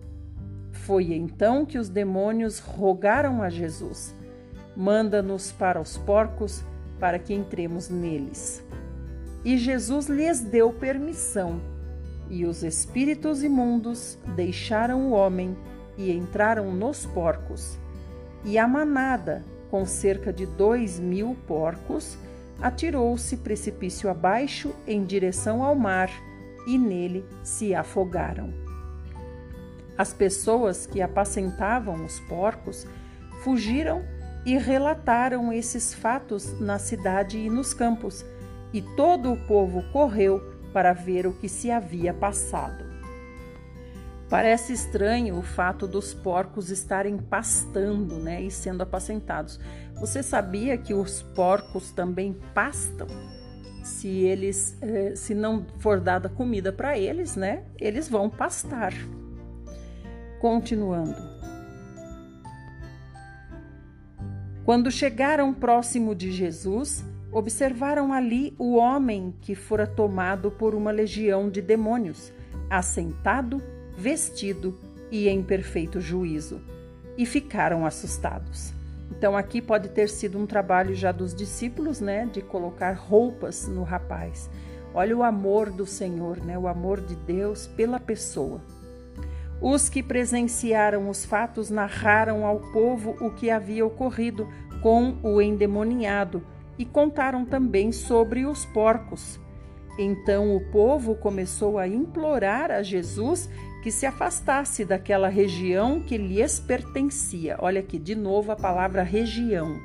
Foi 0.87 1.13
então 1.13 1.65
que 1.65 1.77
os 1.77 1.89
demônios 1.89 2.59
rogaram 2.59 3.43
a 3.43 3.49
Jesus: 3.49 4.15
Manda-nos 4.73 5.51
para 5.51 5.81
os 5.81 5.97
porcos, 5.97 6.63
para 6.97 7.19
que 7.19 7.33
entremos 7.33 7.89
neles. 7.89 8.63
E 9.43 9.57
Jesus 9.57 10.07
lhes 10.07 10.39
deu 10.39 10.71
permissão 10.71 11.59
e 12.29 12.45
os 12.45 12.63
espíritos 12.63 13.43
imundos 13.43 14.17
deixaram 14.33 15.07
o 15.07 15.11
homem 15.11 15.57
e 15.97 16.09
entraram 16.09 16.73
nos 16.73 17.05
porcos. 17.05 17.77
E 18.45 18.57
a 18.57 18.65
manada, 18.65 19.43
com 19.69 19.85
cerca 19.85 20.31
de 20.31 20.45
dois 20.45 21.01
mil 21.01 21.35
porcos, 21.45 22.17
atirou-se 22.61 23.35
precipício 23.35 24.09
abaixo 24.09 24.73
em 24.87 25.03
direção 25.03 25.61
ao 25.61 25.75
mar 25.75 26.09
e 26.65 26.77
nele 26.77 27.25
se 27.43 27.75
afogaram. 27.75 28.66
As 29.97 30.13
pessoas 30.13 30.85
que 30.85 31.01
apacentavam 31.01 32.05
os 32.05 32.19
porcos 32.21 32.85
fugiram 33.43 34.03
e 34.45 34.57
relataram 34.57 35.51
esses 35.51 35.93
fatos 35.93 36.59
na 36.59 36.79
cidade 36.79 37.37
e 37.37 37.49
nos 37.49 37.73
campos, 37.73 38.25
e 38.71 38.81
todo 38.81 39.31
o 39.31 39.47
povo 39.47 39.83
correu 39.91 40.39
para 40.71 40.93
ver 40.93 41.25
o 41.25 41.33
que 41.33 41.49
se 41.49 41.71
havia 41.71 42.13
passado. 42.13 42.85
Parece 44.29 44.73
estranho 44.73 45.37
o 45.37 45.41
fato 45.41 45.87
dos 45.87 46.13
porcos 46.13 46.69
estarem 46.69 47.17
pastando 47.17 48.17
né, 48.17 48.41
e 48.41 48.51
sendo 48.51 48.83
apacentados. 48.83 49.59
Você 49.95 50.21
sabia 50.21 50.77
que 50.77 50.93
os 50.93 51.21
porcos 51.21 51.91
também 51.91 52.37
pastam? 52.53 53.07
Se 53.83 54.09
eles, 54.09 54.77
eh, 54.81 55.13
se 55.15 55.33
não 55.33 55.65
for 55.79 56.01
dada 56.01 56.27
comida 56.27 56.73
para 56.73 56.97
eles, 56.97 57.37
né, 57.37 57.63
eles 57.79 58.09
vão 58.09 58.29
pastar. 58.29 58.93
Continuando. 60.39 61.15
Quando 64.63 64.91
chegaram 64.91 65.51
próximo 65.51 66.13
de 66.13 66.31
Jesus, 66.31 67.03
observaram 67.31 68.13
ali 68.13 68.53
o 68.59 68.75
homem 68.75 69.33
que 69.41 69.55
fora 69.55 69.87
tomado 69.87 70.51
por 70.51 70.75
uma 70.75 70.91
legião 70.91 71.49
de 71.49 71.61
demônios, 71.61 72.31
assentado, 72.69 73.63
vestido 73.97 74.77
e 75.09 75.27
em 75.27 75.41
perfeito 75.41 75.99
juízo, 75.99 76.61
e 77.17 77.25
ficaram 77.25 77.83
assustados. 77.83 78.73
Então 79.09 79.35
aqui 79.35 79.59
pode 79.59 79.89
ter 79.89 80.07
sido 80.07 80.37
um 80.37 80.45
trabalho 80.45 80.93
já 80.93 81.11
dos 81.11 81.33
discípulos, 81.33 81.99
né, 81.99 82.27
de 82.31 82.41
colocar 82.41 82.93
roupas 82.93 83.67
no 83.67 83.81
rapaz. 83.81 84.49
Olha 84.93 85.17
o 85.17 85.23
amor 85.23 85.71
do 85.71 85.85
Senhor, 85.87 86.37
né, 86.43 86.59
o 86.59 86.67
amor 86.67 87.01
de 87.01 87.15
Deus 87.15 87.65
pela 87.65 87.99
pessoa. 87.99 88.61
Os 89.61 89.89
que 89.89 90.03
presenciaram 90.03 91.09
os 91.09 91.25
fatos 91.25 91.69
narraram 91.69 92.45
ao 92.45 92.59
povo 92.59 93.15
o 93.19 93.31
que 93.31 93.49
havia 93.49 93.85
ocorrido 93.85 94.47
com 94.81 95.17
o 95.23 95.41
endemoniado 95.41 96.43
e 96.77 96.85
contaram 96.85 97.43
também 97.43 97.91
sobre 97.91 98.45
os 98.45 98.65
porcos. 98.65 99.39
Então 99.97 100.55
o 100.55 100.61
povo 100.71 101.15
começou 101.15 101.79
a 101.79 101.87
implorar 101.87 102.69
a 102.69 102.83
Jesus 102.83 103.49
que 103.81 103.89
se 103.89 104.05
afastasse 104.05 104.85
daquela 104.85 105.27
região 105.27 106.01
que 106.01 106.17
lhes 106.17 106.59
pertencia. 106.59 107.57
Olha 107.59 107.79
aqui 107.79 107.97
de 107.97 108.13
novo 108.13 108.51
a 108.51 108.55
palavra 108.55 109.01
região. 109.01 109.79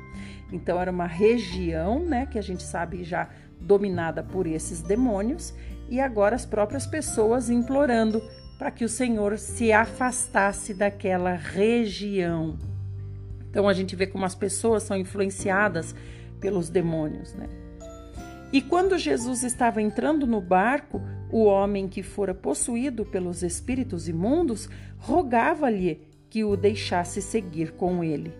Então 0.51 0.79
era 0.79 0.91
uma 0.91 1.07
região, 1.07 1.99
né, 1.99 2.27
que 2.27 2.37
a 2.37 2.43
gente 2.43 2.61
sabe 2.61 3.03
já 3.03 3.27
dominada 3.59 4.21
por 4.21 4.45
esses 4.45 4.83
demônios, 4.83 5.53
e 5.89 5.99
agora 5.99 6.35
as 6.35 6.45
próprias 6.45 6.85
pessoas 6.85 7.49
implorando 7.49 8.21
para 8.63 8.71
que 8.71 8.85
o 8.85 8.89
Senhor 8.89 9.37
se 9.37 9.73
afastasse 9.73 10.73
daquela 10.73 11.33
região. 11.33 12.57
Então 13.49 13.67
a 13.67 13.73
gente 13.73 13.93
vê 13.93 14.07
como 14.07 14.23
as 14.23 14.35
pessoas 14.35 14.83
são 14.83 14.95
influenciadas 14.95 15.93
pelos 16.39 16.69
demônios, 16.69 17.33
né? 17.33 17.49
E 18.53 18.61
quando 18.61 18.97
Jesus 18.97 19.43
estava 19.43 19.81
entrando 19.81 20.25
no 20.25 20.39
barco, 20.39 21.01
o 21.29 21.43
homem 21.43 21.89
que 21.89 22.01
fora 22.01 22.33
possuído 22.33 23.03
pelos 23.03 23.43
espíritos 23.43 24.07
imundos 24.07 24.69
rogava-lhe 24.97 25.99
que 26.29 26.45
o 26.45 26.55
deixasse 26.55 27.21
seguir 27.21 27.73
com 27.73 28.01
ele. 28.01 28.33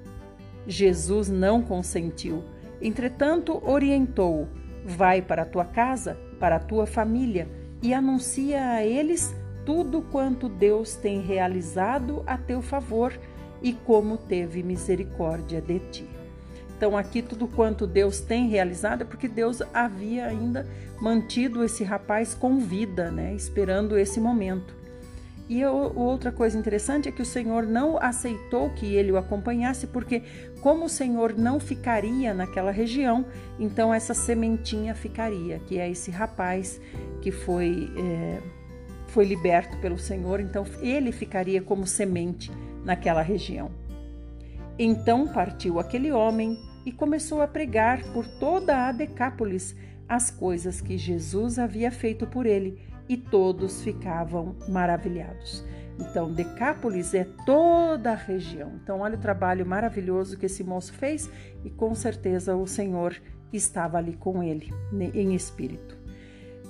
Jesus 0.65 1.27
não 1.27 1.61
consentiu. 1.61 2.45
Entretanto, 2.81 3.61
orientou-o: 3.61 4.47
Vai 4.85 5.21
para 5.21 5.41
a 5.41 5.45
tua 5.45 5.65
casa, 5.65 6.17
para 6.39 6.55
a 6.55 6.61
tua 6.61 6.85
família, 6.85 7.45
e 7.81 7.93
anuncia 7.93 8.65
a 8.69 8.85
eles 8.85 9.35
tudo 9.65 10.01
quanto 10.01 10.49
Deus 10.49 10.95
tem 10.95 11.21
realizado 11.21 12.23
a 12.25 12.37
teu 12.37 12.61
favor 12.61 13.13
e 13.61 13.73
como 13.73 14.17
teve 14.17 14.61
misericórdia 14.61 15.61
de 15.61 15.79
ti. 15.79 16.09
Então, 16.75 16.97
aqui 16.97 17.21
tudo 17.21 17.47
quanto 17.47 17.87
Deus 17.87 18.19
tem 18.19 18.49
realizado 18.49 19.03
é 19.03 19.05
porque 19.05 19.27
Deus 19.27 19.61
havia 19.73 20.27
ainda 20.27 20.67
mantido 20.99 21.63
esse 21.63 21.83
rapaz 21.83 22.33
com 22.33 22.59
vida, 22.59 23.09
né, 23.09 23.33
esperando 23.33 23.97
esse 23.97 24.19
momento. 24.19 24.83
E 25.49 25.63
outra 25.65 26.31
coisa 26.31 26.57
interessante 26.57 27.09
é 27.09 27.11
que 27.11 27.21
o 27.21 27.25
Senhor 27.25 27.63
não 27.63 27.97
aceitou 28.01 28.69
que 28.69 28.95
ele 28.95 29.11
o 29.11 29.17
acompanhasse, 29.17 29.87
porque, 29.87 30.23
como 30.61 30.85
o 30.85 30.89
Senhor 30.89 31.37
não 31.37 31.59
ficaria 31.59 32.33
naquela 32.33 32.71
região, 32.71 33.25
então 33.59 33.93
essa 33.93 34.13
sementinha 34.13 34.95
ficaria, 34.95 35.59
que 35.59 35.77
é 35.77 35.89
esse 35.89 36.09
rapaz 36.09 36.79
que 37.21 37.29
foi, 37.29 37.91
é, 37.97 38.41
foi 39.13 39.25
liberto 39.25 39.77
pelo 39.77 39.97
Senhor, 39.97 40.39
então 40.39 40.65
ele 40.81 41.11
ficaria 41.11 41.61
como 41.61 41.85
semente 41.85 42.51
naquela 42.83 43.21
região. 43.21 43.69
Então 44.77 45.27
partiu 45.27 45.79
aquele 45.79 46.11
homem 46.11 46.57
e 46.83 46.91
começou 46.91 47.41
a 47.41 47.47
pregar 47.47 48.03
por 48.11 48.25
toda 48.25 48.87
a 48.87 48.91
Decápolis 48.91 49.75
as 50.09 50.31
coisas 50.31 50.81
que 50.81 50.97
Jesus 50.97 51.59
havia 51.59 51.91
feito 51.91 52.25
por 52.25 52.45
ele, 52.45 52.81
e 53.07 53.17
todos 53.17 53.83
ficavam 53.83 54.55
maravilhados. 54.67 55.63
Então, 55.99 56.31
Decápolis 56.31 57.13
é 57.13 57.27
toda 57.45 58.11
a 58.11 58.15
região. 58.15 58.71
Então, 58.81 59.01
olha 59.01 59.15
o 59.15 59.21
trabalho 59.21 59.65
maravilhoso 59.65 60.37
que 60.37 60.45
esse 60.45 60.63
moço 60.63 60.93
fez 60.93 61.29
e 61.63 61.69
com 61.69 61.93
certeza 61.93 62.55
o 62.55 62.65
Senhor 62.65 63.15
estava 63.51 63.97
ali 63.97 64.13
com 64.13 64.41
ele, 64.41 64.73
em 65.13 65.35
espírito. 65.35 65.97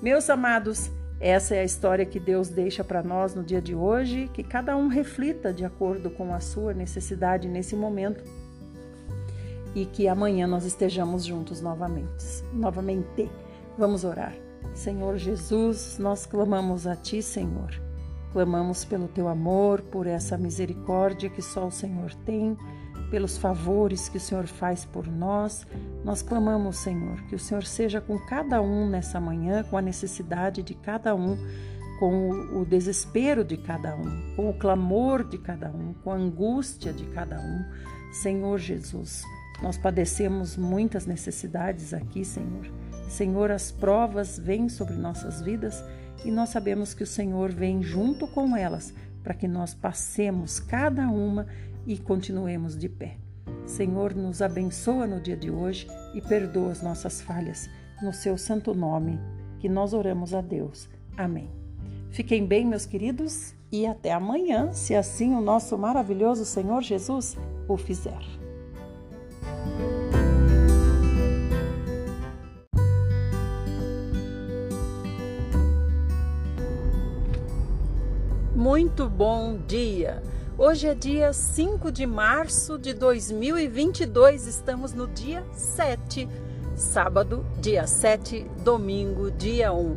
Meus 0.02 0.30
amados, 0.30 0.92
essa 1.20 1.56
é 1.56 1.62
a 1.62 1.64
história 1.64 2.06
que 2.06 2.20
Deus 2.20 2.50
deixa 2.50 2.84
para 2.84 3.02
nós 3.02 3.34
no 3.34 3.44
dia 3.44 3.62
de 3.62 3.74
hoje, 3.74 4.30
que 4.34 4.44
cada 4.44 4.76
um 4.76 4.88
reflita 4.88 5.54
de 5.54 5.64
acordo 5.64 6.10
com 6.10 6.34
a 6.34 6.40
sua 6.40 6.74
necessidade 6.74 7.48
nesse 7.48 7.76
momento 7.76 8.24
e 9.76 9.86
que 9.86 10.08
amanhã 10.08 10.46
nós 10.46 10.66
estejamos 10.66 11.24
juntos 11.24 11.62
novamente. 11.62 12.44
Novamente, 12.54 13.30
vamos 13.78 14.04
orar. 14.04 14.36
Senhor 14.74 15.18
Jesus, 15.18 15.98
nós 16.00 16.26
clamamos 16.26 16.88
a 16.88 16.96
Ti, 16.96 17.22
Senhor. 17.22 17.72
Clamamos 18.32 18.84
pelo 18.84 19.08
Teu 19.08 19.28
amor, 19.28 19.82
por 19.82 20.08
essa 20.08 20.38
misericórdia 20.38 21.30
que 21.30 21.42
só 21.42 21.68
o 21.68 21.72
Senhor 21.72 22.14
tem, 22.26 22.58
pelos 23.14 23.38
favores 23.38 24.10
que 24.10 24.18
o 24.18 24.20
Senhor 24.20 24.48
faz 24.48 24.86
por 24.86 25.06
nós. 25.06 25.68
Nós 26.04 26.24
clamamos, 26.24 26.78
Senhor, 26.78 27.22
que 27.28 27.36
o 27.36 27.40
Senhor 27.40 27.64
seja 27.64 28.02
com 28.02 28.18
cada 28.18 28.60
um 28.60 28.90
nessa 28.90 29.20
manhã, 29.20 29.64
com 29.64 29.78
a 29.78 29.84
necessidade 29.84 30.64
de 30.64 30.74
cada 30.74 31.14
um, 31.14 31.38
com 32.00 32.32
o 32.60 32.66
desespero 32.66 33.44
de 33.44 33.56
cada 33.56 33.96
um, 33.96 34.36
com 34.36 34.50
o 34.50 34.54
clamor 34.56 35.24
de 35.24 35.38
cada 35.38 35.70
um, 35.70 35.94
com 36.04 36.12
a 36.12 36.16
angústia 36.16 36.92
de 36.92 37.06
cada 37.06 37.40
um. 37.40 37.64
Senhor 38.12 38.58
Jesus, 38.58 39.22
nós 39.62 39.78
padecemos 39.78 40.58
muitas 40.58 41.06
necessidades 41.06 41.94
aqui, 41.94 42.26
Senhor. 42.26 42.66
Senhor, 43.08 43.52
as 43.52 43.72
provas 43.72 44.40
vêm 44.40 44.68
sobre 44.68 44.96
nossas 44.96 45.40
vidas 45.40 45.84
e 46.26 46.32
nós 46.32 46.50
sabemos 46.50 46.96
que 46.96 47.04
o 47.04 47.08
Senhor 47.08 47.52
vem 47.52 47.84
junto 47.84 48.26
com 48.26 48.58
elas 48.58 48.92
para 49.22 49.36
que 49.36 49.48
nós 49.48 49.76
passemos 49.76 50.60
cada 50.60 51.08
uma 51.10 51.46
e 51.86 51.98
continuemos 51.98 52.78
de 52.78 52.88
pé. 52.88 53.18
Senhor, 53.66 54.14
nos 54.14 54.42
abençoa 54.42 55.08
no 55.08 55.20
dia 55.20 55.38
de 55.38 55.50
hoje 55.50 55.88
e 56.14 56.22
perdoa 56.22 56.72
as 56.72 56.82
nossas 56.82 57.22
falhas. 57.22 57.70
No 58.02 58.14
seu 58.14 58.38
santo 58.38 58.74
nome, 58.74 59.20
que 59.60 59.70
nós 59.70 59.94
oramos 59.94 60.34
a 60.34 60.42
Deus. 60.42 60.90
Amém. 61.16 61.50
Fiquem 62.12 62.46
bem, 62.46 62.66
meus 62.66 62.86
queridos, 62.86 63.56
e 63.72 63.88
até 63.88 64.12
amanhã, 64.12 64.72
se 64.72 64.94
assim 64.94 65.34
o 65.34 65.42
nosso 65.42 65.78
maravilhoso 65.78 66.46
Senhor 66.46 66.82
Jesus 66.82 67.38
o 67.68 67.78
fizer. 67.78 68.22
Muito 78.56 79.10
bom 79.10 79.58
dia! 79.68 80.33
Hoje 80.56 80.88
é 80.88 80.94
dia 80.94 81.34
5 81.34 81.92
de 81.92 82.06
março 82.06 82.78
de 82.78 82.94
2022, 82.94 84.46
estamos 84.46 84.94
no 84.94 85.08
dia 85.08 85.44
7, 85.52 86.30
sábado, 86.76 87.44
dia 87.60 87.88
7, 87.88 88.46
domingo, 88.64 89.32
dia 89.32 89.74
1. 89.74 89.96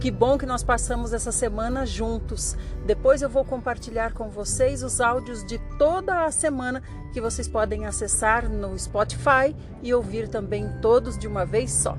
Que 0.00 0.12
bom 0.12 0.38
que 0.38 0.46
nós 0.46 0.62
passamos 0.62 1.12
essa 1.12 1.32
semana 1.32 1.84
juntos. 1.84 2.56
Depois 2.86 3.20
eu 3.20 3.28
vou 3.28 3.44
compartilhar 3.44 4.12
com 4.12 4.28
vocês 4.28 4.84
os 4.84 5.00
áudios 5.00 5.44
de 5.44 5.58
toda 5.76 6.24
a 6.24 6.30
semana 6.30 6.80
que 7.12 7.20
vocês 7.20 7.48
podem 7.48 7.84
acessar 7.84 8.48
no 8.48 8.78
Spotify 8.78 9.56
e 9.82 9.92
ouvir 9.92 10.28
também 10.28 10.70
todos 10.80 11.18
de 11.18 11.26
uma 11.26 11.44
vez 11.44 11.72
só. 11.72 11.98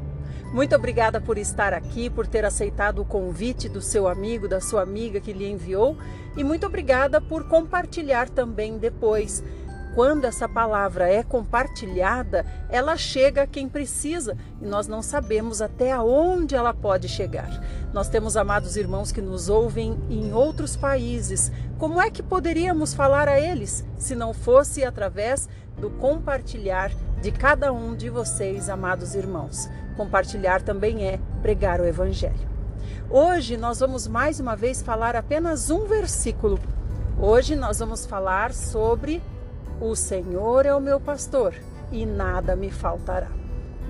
Muito 0.54 0.76
obrigada 0.76 1.20
por 1.20 1.38
estar 1.38 1.74
aqui, 1.74 2.10
por 2.10 2.26
ter 2.26 2.46
aceitado 2.46 3.02
o 3.02 3.06
convite 3.06 3.68
do 3.68 3.82
seu 3.82 4.08
amigo, 4.08 4.48
da 4.48 4.62
sua 4.62 4.82
amiga 4.82 5.20
que 5.20 5.34
lhe 5.34 5.50
enviou 5.50 5.98
e 6.38 6.44
muito 6.44 6.66
obrigada 6.66 7.20
por 7.20 7.48
compartilhar 7.50 8.30
também 8.30 8.78
depois. 8.78 9.44
Quando 9.94 10.26
essa 10.26 10.48
palavra 10.48 11.10
é 11.10 11.22
compartilhada, 11.22 12.46
ela 12.70 12.96
chega 12.96 13.42
a 13.42 13.48
quem 13.48 13.68
precisa 13.68 14.38
e 14.62 14.66
nós 14.66 14.88
não 14.88 15.02
sabemos 15.02 15.62
até 15.62 15.92
aonde 15.92 16.56
ela 16.56 16.74
pode 16.74 17.10
chegar. 17.10 17.50
Nós 17.92 18.08
temos 18.08 18.38
amados 18.38 18.78
irmãos 18.78 19.12
que 19.12 19.22
nos 19.22 19.50
ouvem 19.50 20.00
em 20.10 20.32
outros 20.34 20.78
países. 20.78 21.52
Como 21.78 22.00
é 22.00 22.10
que 22.10 22.24
poderíamos 22.24 22.94
falar 22.94 23.28
a 23.28 23.40
eles 23.40 23.84
se 23.98 24.16
não 24.16 24.34
fosse 24.34 24.86
através 24.86 25.50
do 25.78 25.90
compartilhar 25.90 26.92
de 27.22 27.32
cada 27.32 27.74
um 27.74 27.96
de 27.96 28.10
vocês, 28.10 28.70
amados 28.70 29.16
irmãos? 29.16 29.68
Compartilhar 29.98 30.62
também 30.62 31.08
é 31.08 31.20
pregar 31.42 31.82
o 31.82 31.86
Evangelho. 31.86 32.48
Hoje 33.10 33.58
nós 33.58 33.80
vamos 33.80 34.08
mais 34.08 34.40
uma 34.40 34.56
vez 34.56 34.84
falar 34.84 35.16
apenas 35.16 35.72
um 35.72 35.88
versículo. 35.88 36.60
Hoje 37.20 37.56
nós 37.56 37.80
vamos 37.80 38.06
falar 38.06 38.54
sobre 38.54 39.24
o 39.82 39.96
Senhor 39.96 40.68
é 40.68 40.76
o 40.76 40.80
meu 40.80 41.00
pastor 41.00 41.56
e 41.92 42.06
nada 42.06 42.56
me 42.56 42.70
faltará. 42.70 43.28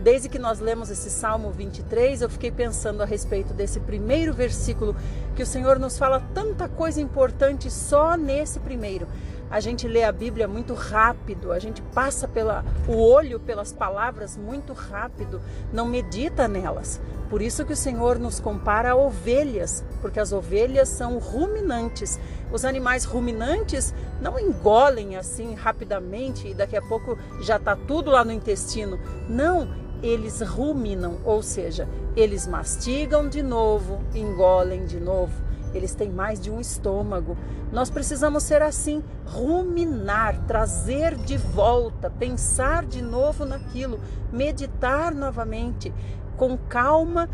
Desde 0.02 0.30
que 0.30 0.40
nós 0.40 0.62
lemos 0.62 0.90
esse 0.90 1.10
Salmo 1.10 1.52
23, 1.52 2.22
eu 2.22 2.30
fiquei 2.30 2.52
pensando 2.52 3.04
a 3.04 3.06
respeito 3.06 3.54
desse 3.54 3.82
primeiro 3.82 4.32
versículo, 4.32 4.96
que 5.36 5.44
o 5.44 5.46
Senhor 5.46 5.78
nos 5.78 5.98
fala 5.98 6.24
tanta 6.34 6.70
coisa 6.70 7.02
importante 7.02 7.70
só 7.70 8.16
nesse 8.16 8.62
primeiro 8.62 9.08
a 9.50 9.60
gente 9.60 9.88
lê 9.88 10.04
a 10.04 10.12
Bíblia 10.12 10.48
muito 10.48 10.74
rápido, 10.74 11.52
a 11.52 11.60
gente 11.60 11.82
passa 11.82 12.28
pela, 12.28 12.66
o 12.88 12.98
olho 12.98 13.40
pelas 13.40 13.72
palavras 13.72 14.36
muito 14.36 14.74
rápido, 14.74 15.42
não 15.72 15.86
medita 15.86 16.48
nelas. 16.48 17.00
Por 17.30 17.42
isso 17.42 17.66
que 17.66 17.74
o 17.74 17.78
Senhor 17.78 18.18
nos 18.18 18.40
compara 18.40 18.92
a 18.92 18.96
ovelhas, 18.96 19.84
porque 20.02 20.20
as 20.20 20.32
ovelhas 20.32 20.88
são 20.88 21.18
ruminantes. 21.18 22.18
Os 22.52 22.64
animais 22.64 23.04
ruminantes 23.04 23.94
não 24.22 24.40
engolem 24.40 25.18
assim 25.18 25.54
rapidamente 25.54 26.48
e 26.48 26.54
daqui 26.54 26.78
a 26.78 26.82
pouco 26.82 27.18
já 27.42 27.58
está 27.58 27.76
tudo 27.76 28.12
lá 28.12 28.24
no 28.24 28.32
intestino. 28.32 28.98
Não, 29.28 29.68
eles 30.02 30.40
ruminam, 30.42 31.18
ou 31.26 31.44
seja, 31.44 31.88
eles 32.16 32.48
mastigam 32.48 33.28
de 33.28 33.44
novo, 33.44 34.00
engolem 34.16 34.86
de 34.86 35.00
novo 35.00 35.47
eles 35.74 35.94
têm 35.94 36.10
mais 36.10 36.40
de 36.40 36.50
um 36.50 36.60
estômago. 36.60 37.38
Nós 37.72 37.90
precisamos 37.90 38.44
ser 38.44 38.62
assim, 38.62 39.04
ruminar, 39.26 40.46
trazer 40.48 41.16
de 41.16 41.38
volta, 41.38 42.10
pensar 42.10 42.86
de 42.86 43.02
novo 43.02 43.46
naquilo, 43.46 44.00
meditar 44.32 45.14
novamente, 45.14 45.94
com 46.38 46.58
calma 46.58 47.30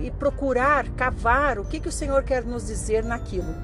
e 0.00 0.10
procurar, 0.10 0.88
cavar 0.90 1.58
o 1.58 1.64
que, 1.64 1.80
que 1.80 1.88
o 1.88 1.92
Senhor 1.92 2.22
quer 2.22 2.44
nos 2.44 2.66
dizer 2.66 3.04
naquilo. 3.04 3.54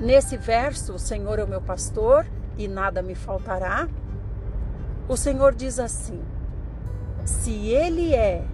Nesse 0.00 0.36
verso, 0.36 0.94
o 0.94 0.98
Senhor 0.98 1.38
é 1.38 1.44
o 1.44 1.48
meu 1.48 1.60
pastor 1.60 2.26
e 2.58 2.68
nada 2.68 3.02
me 3.02 3.14
faltará. 3.14 3.88
O 5.08 5.16
Senhor 5.16 5.54
diz 5.54 5.78
assim: 5.78 6.20
se 7.24 7.68
Ele 7.68 8.14
é, 8.14 8.44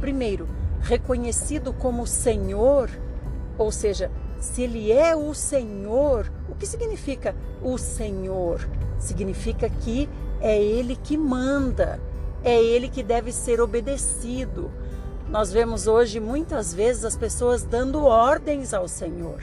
primeiro, 0.00 0.48
reconhecido 0.80 1.72
como 1.72 2.06
Senhor, 2.06 2.90
ou 3.60 3.70
seja, 3.70 4.10
se 4.38 4.62
ele 4.62 4.90
é 4.90 5.14
o 5.14 5.34
Senhor, 5.34 6.32
o 6.48 6.54
que 6.54 6.66
significa 6.66 7.36
o 7.62 7.76
Senhor? 7.76 8.66
Significa 8.98 9.68
que 9.68 10.08
é 10.40 10.58
ele 10.58 10.96
que 10.96 11.14
manda, 11.14 12.00
é 12.42 12.58
ele 12.58 12.88
que 12.88 13.02
deve 13.02 13.30
ser 13.32 13.60
obedecido. 13.60 14.70
Nós 15.28 15.52
vemos 15.52 15.86
hoje 15.86 16.18
muitas 16.18 16.72
vezes 16.72 17.04
as 17.04 17.18
pessoas 17.18 17.62
dando 17.62 18.02
ordens 18.02 18.72
ao 18.72 18.88
Senhor 18.88 19.42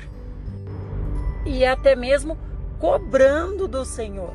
e 1.45 1.64
até 1.64 1.95
mesmo 1.95 2.35
cobrando 2.80 3.68
do 3.68 3.85
Senhor, 3.85 4.34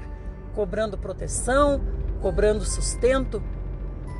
cobrando 0.54 0.96
proteção, 0.96 1.80
cobrando 2.20 2.64
sustento, 2.64 3.42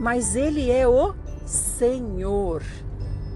mas 0.00 0.34
Ele 0.34 0.72
é 0.72 0.88
o 0.88 1.14
Senhor. 1.46 2.64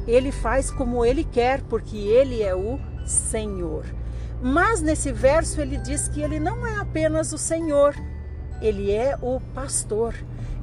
Ele 0.06 0.30
faz 0.30 0.70
como 0.70 1.04
Ele 1.04 1.24
quer, 1.24 1.62
porque 1.62 1.96
Ele 1.96 2.42
é 2.42 2.54
o 2.54 2.78
Senhor. 3.04 3.84
Mas 4.40 4.80
nesse 4.80 5.12
verso 5.12 5.60
ele 5.60 5.78
diz 5.78 6.08
que 6.08 6.20
Ele 6.20 6.38
não 6.38 6.66
é 6.66 6.76
apenas 6.76 7.32
o 7.32 7.38
Senhor, 7.38 7.94
Ele 8.60 8.92
é 8.92 9.16
o 9.20 9.40
pastor. 9.54 10.14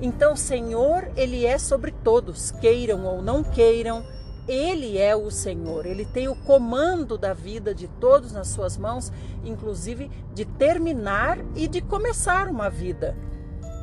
Então, 0.02 0.36
Senhor, 0.36 1.10
Ele 1.16 1.46
é 1.46 1.58
sobre 1.58 1.92
todos, 1.92 2.52
queiram 2.52 3.06
ou 3.06 3.22
não 3.22 3.44
queiram, 3.44 4.04
ele 4.48 4.98
é 4.98 5.16
o 5.16 5.32
Senhor, 5.32 5.86
ele 5.86 6.04
tem 6.04 6.28
o 6.28 6.36
comando 6.36 7.18
da 7.18 7.34
vida 7.34 7.74
de 7.74 7.88
todos 7.88 8.34
nas 8.34 8.50
suas 8.50 8.78
mãos, 8.78 9.10
inclusive 9.46 10.12
de 10.34 10.44
terminar 10.44 11.38
e 11.56 11.66
de 11.66 11.80
começar 11.80 12.50
uma 12.50 12.70
vida. 12.70 13.16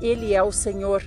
Ele 0.03 0.35
é 0.35 0.43
o 0.43 0.53
Senhor, 0.53 1.03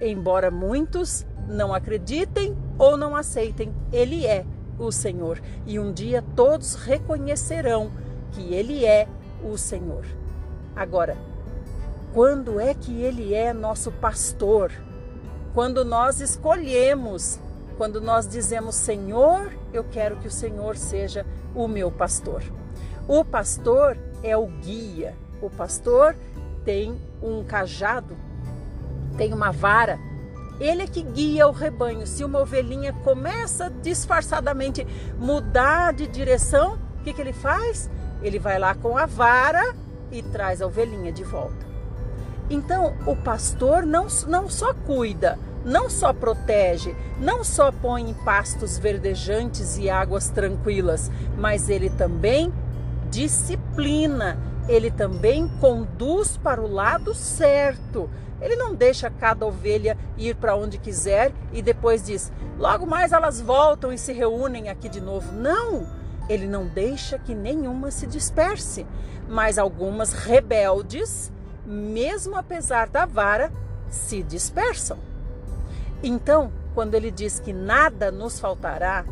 embora 0.00 0.50
muitos 0.50 1.26
não 1.46 1.74
acreditem 1.74 2.56
ou 2.78 2.96
não 2.96 3.14
aceitem, 3.14 3.72
ele 3.92 4.26
é 4.26 4.44
o 4.78 4.90
Senhor. 4.90 5.40
E 5.66 5.78
um 5.78 5.92
dia 5.92 6.22
todos 6.34 6.74
reconhecerão 6.74 7.90
que 8.32 8.52
ele 8.54 8.84
é 8.84 9.06
o 9.42 9.56
Senhor. 9.56 10.04
Agora, 10.74 11.16
quando 12.12 12.58
é 12.58 12.74
que 12.74 13.02
ele 13.02 13.34
é 13.34 13.52
nosso 13.52 13.90
pastor? 13.92 14.72
Quando 15.52 15.84
nós 15.84 16.20
escolhemos 16.20 17.38
quando 17.76 18.00
nós 18.00 18.28
dizemos 18.28 18.76
Senhor, 18.76 19.52
eu 19.72 19.82
quero 19.84 20.16
que 20.16 20.28
o 20.28 20.30
Senhor 20.30 20.76
seja 20.76 21.26
o 21.54 21.66
meu 21.66 21.90
pastor. 21.90 22.42
O 23.08 23.24
pastor 23.24 23.98
é 24.22 24.36
o 24.36 24.46
guia. 24.46 25.16
O 25.42 25.50
pastor 25.50 26.16
tem 26.64 26.96
um 27.20 27.42
cajado, 27.42 28.16
tem 29.16 29.32
uma 29.32 29.50
vara. 29.50 29.98
Ele 30.60 30.82
é 30.82 30.86
que 30.86 31.02
guia 31.02 31.48
o 31.48 31.52
rebanho. 31.52 32.06
Se 32.06 32.24
uma 32.24 32.40
ovelhinha 32.40 32.92
começa 33.04 33.70
disfarçadamente 33.82 34.86
mudar 35.18 35.92
de 35.92 36.06
direção, 36.06 36.78
o 37.00 37.04
que, 37.04 37.12
que 37.12 37.20
ele 37.20 37.32
faz? 37.32 37.90
Ele 38.22 38.38
vai 38.38 38.58
lá 38.58 38.74
com 38.74 38.96
a 38.96 39.06
vara 39.06 39.74
e 40.10 40.22
traz 40.22 40.62
a 40.62 40.66
ovelhinha 40.66 41.12
de 41.12 41.24
volta. 41.24 41.66
Então, 42.48 42.94
o 43.06 43.16
pastor 43.16 43.84
não, 43.84 44.06
não 44.28 44.48
só 44.48 44.72
cuida 44.74 45.38
não 45.64 45.88
só 45.88 46.12
protege, 46.12 46.94
não 47.18 47.42
só 47.42 47.72
põe 47.72 48.10
em 48.10 48.14
pastos 48.14 48.78
verdejantes 48.78 49.78
e 49.78 49.88
águas 49.88 50.28
tranquilas, 50.28 51.10
mas 51.38 51.68
ele 51.68 51.88
também 51.88 52.52
disciplina, 53.10 54.38
ele 54.68 54.90
também 54.90 55.48
conduz 55.60 56.36
para 56.36 56.60
o 56.60 56.70
lado 56.70 57.14
certo. 57.14 58.08
Ele 58.40 58.56
não 58.56 58.74
deixa 58.74 59.10
cada 59.10 59.46
ovelha 59.46 59.96
ir 60.16 60.36
para 60.36 60.56
onde 60.56 60.78
quiser 60.78 61.32
e 61.52 61.62
depois 61.62 62.04
diz: 62.04 62.32
logo 62.58 62.86
mais 62.86 63.12
elas 63.12 63.40
voltam 63.40 63.92
e 63.92 63.98
se 63.98 64.12
reúnem 64.12 64.68
aqui 64.68 64.88
de 64.88 65.00
novo. 65.00 65.32
Não! 65.32 65.86
Ele 66.28 66.46
não 66.46 66.66
deixa 66.66 67.18
que 67.18 67.34
nenhuma 67.34 67.90
se 67.90 68.06
disperse, 68.06 68.86
mas 69.28 69.58
algumas 69.58 70.12
rebeldes, 70.12 71.30
mesmo 71.66 72.36
apesar 72.36 72.88
da 72.88 73.04
vara, 73.04 73.52
se 73.90 74.22
dispersam. 74.22 74.98
Então, 76.02 76.50
quando 76.74 76.94
ele 76.94 77.10
diz 77.10 77.38
que 77.38 77.52
nada 77.52 78.10
nos 78.10 78.40
faltará, 78.40 79.04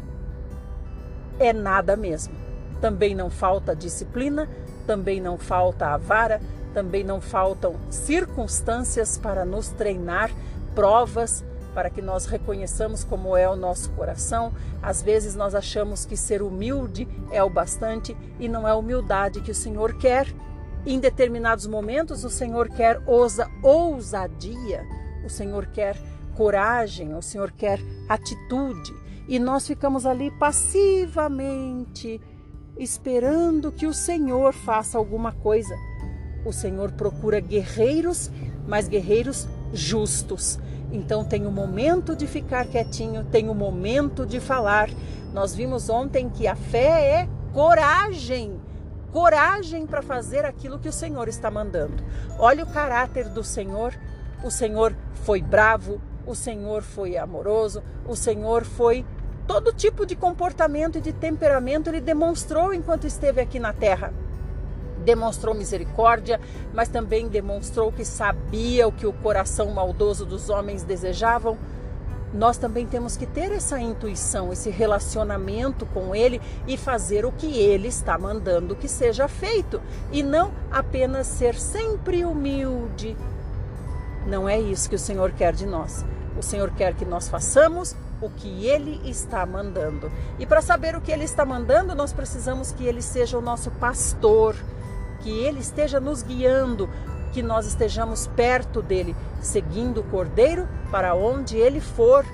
é 1.39 1.53
nada 1.53 1.97
mesmo. 1.97 2.35
Também 2.81 3.15
não 3.15 3.31
falta 3.31 3.77
disciplina, 3.77 4.49
também 4.83 5.21
não 5.21 5.39
falta 5.39 5.87
a 5.89 5.97
vara, 5.97 6.41
também 6.75 7.05
não 7.05 7.21
faltam 7.21 7.77
circunstâncias 7.91 9.19
para 9.19 9.45
nos 9.45 9.69
treinar, 9.69 10.31
provas 10.75 11.45
para 11.75 11.91
que 11.91 12.03
nós 12.03 12.27
reconheçamos 12.27 13.03
como 13.03 13.37
é 13.37 13.49
o 13.49 13.57
nosso 13.57 13.91
coração. 13.91 14.53
Às 14.83 15.03
vezes 15.03 15.35
nós 15.35 15.55
achamos 15.55 16.05
que 16.05 16.17
ser 16.17 16.43
humilde 16.43 17.09
é 17.31 17.43
o 17.43 17.51
bastante 17.51 18.17
e 18.39 18.49
não 18.49 18.69
é 18.69 18.73
a 18.73 18.77
humildade 18.77 19.41
que 19.41 19.51
o 19.51 19.55
Senhor 19.55 19.97
quer. 19.97 20.27
Em 20.85 20.99
determinados 20.99 21.67
momentos 21.67 22.25
o 22.25 22.31
Senhor 22.31 22.69
quer 22.69 23.01
ousa, 23.07 23.49
ousadia, 23.63 24.85
o 25.25 25.31
Senhor 25.31 25.67
quer 25.67 25.97
coragem, 26.37 27.15
o 27.15 27.23
Senhor 27.23 27.53
quer 27.53 27.81
atitude. 28.09 28.93
E 29.29 29.39
nós 29.39 29.67
ficamos 29.67 30.05
ali 30.05 30.31
passivamente 30.33 32.21
esperando 32.77 33.73
que 33.73 33.87
o 33.87 33.95
Senhor 33.95 34.53
faça 34.53 34.99
alguma 34.99 35.33
coisa. 35.33 35.75
O 36.45 36.53
Senhor 36.53 36.93
procura 36.93 37.41
guerreiros, 37.41 38.31
mas 38.67 38.89
guerreiros 38.89 39.49
justos. 39.73 40.59
Então 40.91 41.25
tem 41.25 41.47
o 41.47 41.51
momento 41.51 42.15
de 42.15 42.27
ficar 42.27 42.67
quietinho, 42.67 43.25
tem 43.25 43.49
o 43.49 43.55
momento 43.55 44.27
de 44.27 44.41
falar. 44.41 44.91
Nós 45.33 45.55
vimos 45.55 45.89
ontem 45.89 46.29
que 46.29 46.47
a 46.47 46.55
fé 46.55 47.21
é 47.21 47.29
coragem. 47.53 48.61
Coragem 49.11 49.87
para 49.87 50.03
fazer 50.03 50.45
aquilo 50.45 50.79
que 50.79 50.89
o 50.89 50.93
Senhor 50.93 51.29
está 51.29 51.51
mandando. 51.51 52.03
Olha 52.39 52.65
o 52.65 52.73
caráter 52.73 53.29
do 53.29 53.45
Senhor. 53.45 53.95
O 54.43 54.51
Senhor 54.51 54.97
foi 55.15 55.41
bravo, 55.41 56.01
o 56.27 56.35
Senhor 56.35 56.83
foi 56.83 57.17
amoroso, 57.17 57.83
o 58.07 58.17
Senhor 58.17 58.65
foi 58.65 59.05
todo 59.53 59.71
tipo 59.71 60.07
de 60.07 60.17
comportamento 60.17 60.97
e 60.97 61.01
de 61.03 61.13
temperamento 61.13 61.91
ele 61.91 62.01
demonstrou 62.01 62.73
enquanto 62.73 63.07
esteve 63.07 63.39
aqui 63.39 63.59
na 63.59 63.71
terra. 63.71 64.11
Demonstrou 65.05 65.55
misericórdia, 65.55 66.41
mas 66.73 66.89
também 66.89 67.29
demonstrou 67.29 67.93
que 67.93 68.03
sabia 68.03 68.89
o 68.89 68.93
que 68.93 69.07
o 69.07 69.13
coração 69.13 69.71
maldoso 69.71 70.25
dos 70.25 70.49
homens 70.49 70.85
desejavam. 70.85 71.59
Nós 72.33 72.57
também 72.57 72.87
temos 72.87 73.15
que 73.15 73.27
ter 73.27 73.53
essa 73.53 73.79
intuição, 73.79 74.55
esse 74.55 74.71
relacionamento 74.71 75.85
com 75.85 76.17
Ele 76.17 76.41
e 76.67 76.79
fazer 76.79 77.27
o 77.27 77.31
que 77.31 77.59
Ele 77.59 77.89
está 77.89 78.17
mandando 78.17 78.75
que 78.75 78.89
seja 78.89 79.29
feito, 79.29 79.83
e 80.11 80.23
não 80.23 80.51
apenas 80.71 81.27
ser 81.27 81.57
sempre 81.57 82.25
humilde, 82.25 83.15
não 84.27 84.49
é 84.49 84.59
isso 84.59 84.89
que 84.89 84.97
o 84.97 84.99
Senhor 84.99 85.31
quer 85.33 85.53
de 85.53 85.67
nós. 85.67 86.07
O 86.37 86.43
Senhor 86.43 86.71
quer 86.71 86.95
que 86.95 87.05
nós 87.05 87.29
façamos 87.29 87.95
o 88.21 88.31
que 88.31 88.67
Ele 88.67 89.01
está 89.09 89.45
mandando. 89.45 90.11
E 90.39 90.47
para 90.47 90.63
saber 90.63 90.97
o 90.97 91.01
que 91.01 91.13
Ele 91.13 91.25
está 91.25 91.45
mandando, 91.45 91.95
nós 91.95 92.13
precisamos 92.13 92.73
que 92.73 92.85
Ele 92.85 93.03
seja 93.03 93.39
o 93.39 93.43
nosso 93.43 93.71
pastor, 93.73 94.57
que 95.21 95.31
Ele 95.31 95.61
esteja 95.61 96.01
nos 96.01 96.23
guiando, 96.23 96.89
que 97.33 97.43
nós 97.43 97.67
estejamos 97.67 98.27
perto 98.29 98.83
dele, 98.83 99.17
seguindo 99.41 100.01
o 100.01 100.05
Cordeiro 100.05 100.69
para 100.91 101.15
onde 101.15 101.57
Ele 101.57 101.81
for. 101.81 102.25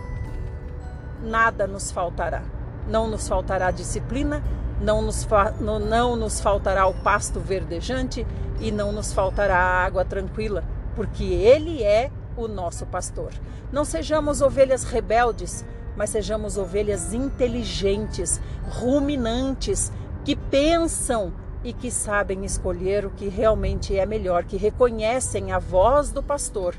Nada 1.23 1.67
nos 1.67 1.91
faltará. 1.91 2.43
Não 2.87 3.09
nos 3.09 3.27
faltará 3.29 3.71
disciplina, 3.71 4.43
não 4.81 5.03
nos, 5.03 5.27
não 5.61 6.17
nos 6.17 6.41
faltará 6.41 6.87
o 6.87 6.95
pasto 6.95 7.41
verdejante 7.41 8.27
e 8.61 8.71
não 8.71 8.93
nos 8.93 9.13
faltará 9.13 9.57
a 9.57 9.85
água 9.85 10.05
tranquila 10.05 10.65
porque 10.99 11.23
Ele 11.23 11.85
é 11.85 12.11
o 12.39 12.49
nosso 12.49 12.87
pastor. 12.87 13.33
Não 13.73 13.85
sejamos 13.85 14.41
ovelhas 14.41 14.85
rebeldes, 14.85 15.65
mas 15.97 16.11
sejamos 16.11 16.57
ovelhas 16.57 17.13
inteligentes, 17.13 18.41
ruminantes, 18.71 19.93
que 20.25 20.37
pensam 20.37 21.33
e 21.65 21.73
que 21.73 21.91
sabem 21.91 22.45
escolher 22.45 23.05
o 23.05 23.11
que 23.11 23.29
realmente 23.29 23.97
é 23.97 24.07
melhor, 24.07 24.45
que 24.45 24.57
reconhecem 24.57 25.53
a 25.53 25.59
voz 25.59 26.11
do 26.11 26.23
pastor 26.23 26.75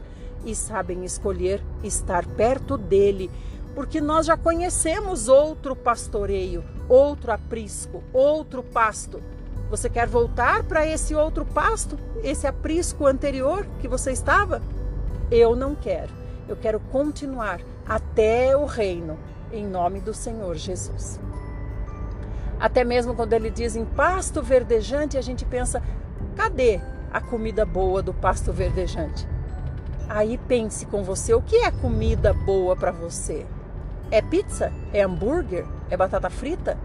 e 0.46 0.56
sabem 0.56 1.04
escolher 1.04 1.62
estar 1.84 2.26
perto 2.26 2.78
dele, 2.78 3.30
porque 3.76 4.00
nós 4.00 4.26
já 4.26 4.38
conhecemos 4.38 5.28
outro 5.28 5.76
pastoreio, 5.76 6.64
outro 6.88 7.32
aprisco, 7.32 8.02
outro 8.14 8.64
pasto 8.64 9.22
você 9.70 9.88
quer 9.88 10.08
voltar 10.08 10.64
para 10.64 10.86
esse 10.86 11.14
outro 11.14 11.46
pasto, 11.46 11.98
esse 12.24 12.48
aprisco 12.48 13.06
anterior 13.06 13.68
que 13.80 13.88
você 13.88 14.12
estava? 14.12 14.62
Eu 15.32 15.56
não 15.56 15.76
quero. 15.76 16.12
Eu 16.48 16.56
quero 16.56 16.80
continuar 16.80 17.62
até 17.88 18.56
o 18.56 18.66
reino, 18.66 19.18
em 19.52 19.66
nome 19.66 20.00
do 20.00 20.14
Senhor 20.14 20.56
Jesus. 20.56 21.20
Até 22.60 22.84
mesmo 22.84 23.16
quando 23.16 23.34
ele 23.34 23.50
diz 23.50 23.76
em 23.76 23.86
pasto 23.86 24.42
verdejante, 24.42 25.18
a 25.18 25.22
gente 25.22 25.46
pensa: 25.46 25.82
cadê 26.36 26.82
a 27.12 27.22
comida 27.22 27.66
boa 27.66 28.02
do 28.02 28.14
pasto 28.14 28.52
verdejante? 28.52 29.28
Aí 30.10 30.38
pense 30.38 30.86
com 30.86 31.04
você: 31.04 31.34
o 31.34 31.42
que 31.42 31.58
é 31.58 31.72
comida 31.72 32.34
boa 32.34 32.76
para 32.76 32.92
você? 32.92 33.46
É 34.12 34.22
pizza? 34.22 34.74
É 34.92 35.04
hambúrguer? 35.04 35.66
É 35.90 35.96
batata 35.96 36.30
frita? 36.30 36.78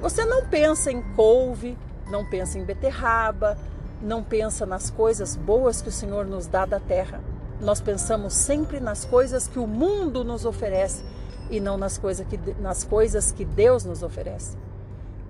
Você 0.00 0.24
não 0.24 0.46
pensa 0.46 0.92
em 0.92 1.02
couve, 1.14 1.76
não 2.08 2.24
pensa 2.24 2.58
em 2.58 2.64
beterraba, 2.64 3.58
não 4.00 4.22
pensa 4.22 4.64
nas 4.64 4.90
coisas 4.90 5.34
boas 5.36 5.82
que 5.82 5.88
o 5.88 5.92
Senhor 5.92 6.26
nos 6.26 6.46
dá 6.46 6.64
da 6.64 6.78
terra. 6.78 7.20
Nós 7.60 7.80
pensamos 7.80 8.34
sempre 8.34 8.80
nas 8.80 9.04
coisas 9.04 9.48
que 9.48 9.58
o 9.58 9.66
mundo 9.66 10.22
nos 10.22 10.44
oferece 10.44 11.02
e 11.50 11.60
não 11.60 11.76
nas, 11.76 11.96
coisas 11.96 12.26
que, 12.26 12.38
nas 12.60 12.84
coisas 12.84 13.32
que 13.32 13.44
Deus 13.44 13.84
nos 13.84 14.02
oferece. 14.02 14.56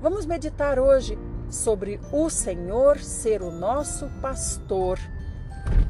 Vamos 0.00 0.26
meditar 0.26 0.78
hoje 0.78 1.18
sobre 1.48 2.00
o 2.12 2.28
Senhor 2.28 2.98
ser 2.98 3.42
o 3.42 3.50
nosso 3.50 4.08
pastor. 4.20 4.98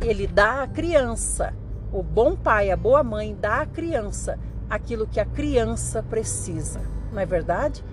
Ele 0.01 0.27
dá 0.27 0.63
à 0.63 0.69
criança, 0.69 1.55
o 1.93 2.03
bom 2.03 2.37
pai, 2.37 2.71
a 2.71 2.77
boa 2.77 3.03
mãe 3.03 3.37
dá 3.39 3.63
à 3.63 3.67
criança 3.67 4.39
aquilo 4.69 5.07
que 5.07 5.21
a 5.21 5.25
criança 5.25 6.03
precisa. 6.03 6.81
Não 7.13 7.21
é 7.21 7.27
verdade? 7.27 7.85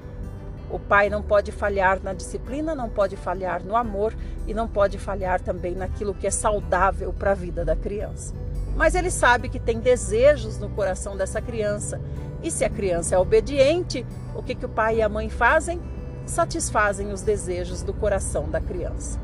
O 0.73 0.79
pai 0.79 1.07
não 1.07 1.21
pode 1.21 1.51
falhar 1.51 2.01
na 2.01 2.13
disciplina, 2.13 2.73
não 2.73 2.89
pode 2.89 3.15
falhar 3.15 3.63
no 3.63 3.75
amor 3.75 4.11
e 4.47 4.55
não 4.55 4.67
pode 4.67 4.97
falhar 4.97 5.39
também 5.39 5.75
naquilo 5.75 6.15
que 6.15 6.25
é 6.25 6.31
saudável 6.31 7.13
para 7.13 7.29
a 7.29 7.35
vida 7.35 7.63
da 7.63 7.75
criança. 7.75 8.33
Mas 8.75 8.95
ele 8.95 9.11
sabe 9.11 9.49
que 9.49 9.59
tem 9.59 9.79
desejos 9.79 10.57
no 10.57 10.67
coração 10.69 11.15
dessa 11.15 11.39
criança. 11.39 12.01
E 12.41 12.49
se 12.49 12.65
a 12.65 12.71
criança 12.71 13.13
é 13.13 13.19
obediente, 13.19 14.03
o 14.33 14.41
que, 14.41 14.55
que 14.55 14.65
o 14.65 14.69
pai 14.69 14.95
e 14.95 15.01
a 15.03 15.07
mãe 15.07 15.29
fazem? 15.29 15.79
Satisfazem 16.25 17.11
os 17.11 17.21
desejos 17.21 17.83
do 17.83 17.93
coração 17.93 18.49
da 18.49 18.59
criança. 18.59 19.19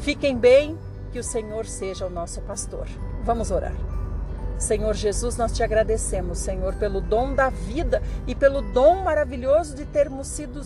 Fiquem 0.00 0.36
bem, 0.36 0.78
que 1.10 1.18
o 1.18 1.24
Senhor 1.24 1.64
seja 1.64 2.06
o 2.06 2.10
nosso 2.10 2.42
pastor. 2.42 2.86
Vamos 3.22 3.50
orar. 3.50 3.93
Senhor 4.64 4.94
Jesus, 4.94 5.36
nós 5.36 5.52
te 5.52 5.62
agradecemos, 5.62 6.38
Senhor, 6.38 6.74
pelo 6.74 7.00
dom 7.00 7.34
da 7.34 7.50
vida 7.50 8.02
e 8.26 8.34
pelo 8.34 8.62
dom 8.62 9.04
maravilhoso 9.04 9.76
de 9.76 9.84
termos 9.84 10.26
sido, 10.26 10.62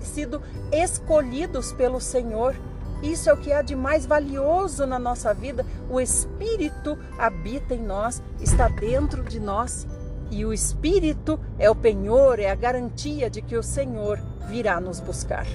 sido 0.00 0.40
escolhidos 0.70 1.72
pelo 1.72 2.00
Senhor. 2.00 2.54
Isso 3.02 3.28
é 3.28 3.32
o 3.32 3.36
que 3.36 3.52
há 3.52 3.60
de 3.60 3.74
mais 3.74 4.06
valioso 4.06 4.86
na 4.86 5.00
nossa 5.00 5.34
vida. 5.34 5.66
O 5.90 6.00
Espírito 6.00 6.96
habita 7.18 7.74
em 7.74 7.82
nós, 7.82 8.22
está 8.40 8.68
dentro 8.68 9.24
de 9.24 9.40
nós. 9.40 9.84
E 10.30 10.44
o 10.44 10.52
Espírito 10.52 11.40
é 11.58 11.68
o 11.68 11.74
penhor, 11.74 12.38
é 12.38 12.48
a 12.50 12.54
garantia 12.54 13.28
de 13.28 13.42
que 13.42 13.56
o 13.56 13.64
Senhor 13.64 14.20
virá 14.46 14.80
nos 14.80 15.00
buscar. 15.00 15.46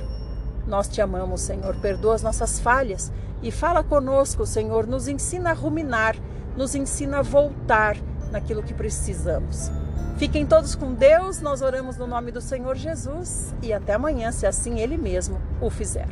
Nós 0.67 0.89
te 0.89 1.01
amamos, 1.01 1.39
Senhor. 1.41 1.76
Perdoa 1.77 2.15
as 2.15 2.23
nossas 2.23 2.59
falhas 2.59 3.09
e 3.41 3.51
fala 3.51 3.84
conosco, 3.84 4.45
Senhor. 4.45 4.85
Nos 4.85 5.07
ensina 5.07 5.51
a 5.51 5.53
ruminar 5.53 6.17
nos 6.56 6.76
ensina 6.76 7.19
a 7.19 7.22
voltar 7.22 7.98
naquilo 8.32 8.64
que 8.64 8.73
precisamos. 8.73 9.72
Fiquem 10.18 10.45
todos 10.45 10.76
com 10.76 10.94
Deus, 10.94 11.41
nós 11.41 11.61
oramos 11.61 11.98
no 11.98 12.07
nome 12.07 12.32
do 12.32 12.40
Senhor 12.40 12.76
Jesus 12.76 13.53
e 13.61 13.73
até 13.73 13.94
amanhã, 13.94 14.32
se 14.32 14.48
assim 14.48 14.80
Ele 14.80 14.98
mesmo 14.98 15.41
o 15.61 15.69
fizer. 15.69 16.07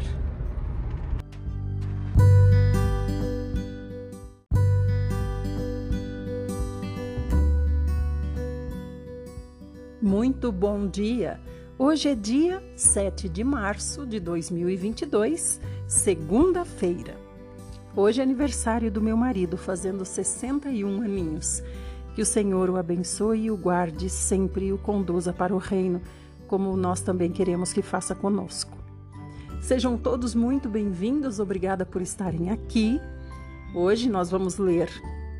Muito 10.01 10.51
bom 10.51 10.85
dia! 10.85 11.39
Hoje 11.79 12.09
é 12.09 12.15
dia 12.15 12.61
7 12.75 13.27
de 13.27 13.43
março 13.43 14.05
de 14.05 14.19
2022, 14.19 15.59
segunda-feira. 15.87 17.22
Hoje 17.95 18.21
é 18.21 18.23
aniversário 18.23 18.91
do 18.91 18.99
meu 18.99 19.15
marido, 19.15 19.55
fazendo 19.55 20.03
61 20.03 21.03
aninhos. 21.03 21.61
Que 22.15 22.23
o 22.23 22.25
Senhor 22.25 22.67
o 22.67 22.77
abençoe 22.77 23.43
e 23.43 23.51
o 23.51 23.57
guarde 23.57 24.09
sempre 24.09 24.65
e 24.65 24.73
o 24.73 24.79
conduza 24.79 25.31
para 25.31 25.53
o 25.53 25.59
reino, 25.59 26.01
como 26.47 26.75
nós 26.75 27.01
também 27.01 27.31
queremos 27.31 27.71
que 27.71 27.83
faça 27.83 28.15
conosco. 28.15 28.75
Sejam 29.61 29.95
todos 29.95 30.33
muito 30.33 30.67
bem-vindos, 30.67 31.39
obrigada 31.39 31.85
por 31.85 32.01
estarem 32.01 32.49
aqui. 32.49 32.99
Hoje 33.75 34.09
nós 34.09 34.31
vamos 34.31 34.57
ler 34.57 34.89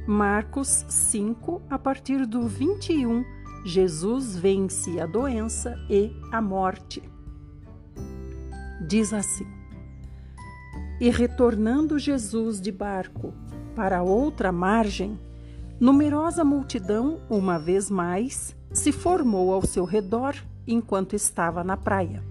Marcos 0.05 0.85
5, 0.88 1.59
a 1.71 1.80
partir 1.80 2.27
do 2.27 2.47
21. 2.47 3.25
Jesus 3.65 4.38
vence 4.38 4.99
a 4.99 5.07
doença 5.07 5.75
e 5.89 6.15
a 6.31 6.39
morte. 6.39 7.01
Diz 8.88 9.11
assim: 9.11 9.62
e 11.03 11.09
retornando 11.09 11.99
Jesus 11.99 12.61
de 12.61 12.71
barco 12.71 13.34
para 13.75 14.01
outra 14.01 14.53
margem, 14.53 15.19
numerosa 15.77 16.45
multidão, 16.45 17.19
uma 17.30 17.59
vez 17.59 17.89
mais, 17.89 18.55
se 18.71 18.93
formou 18.93 19.53
ao 19.53 19.65
seu 19.65 19.84
redor 19.84 20.34
enquanto 20.65 21.13
estava 21.13 21.61
na 21.61 21.75
praia. 21.75 22.23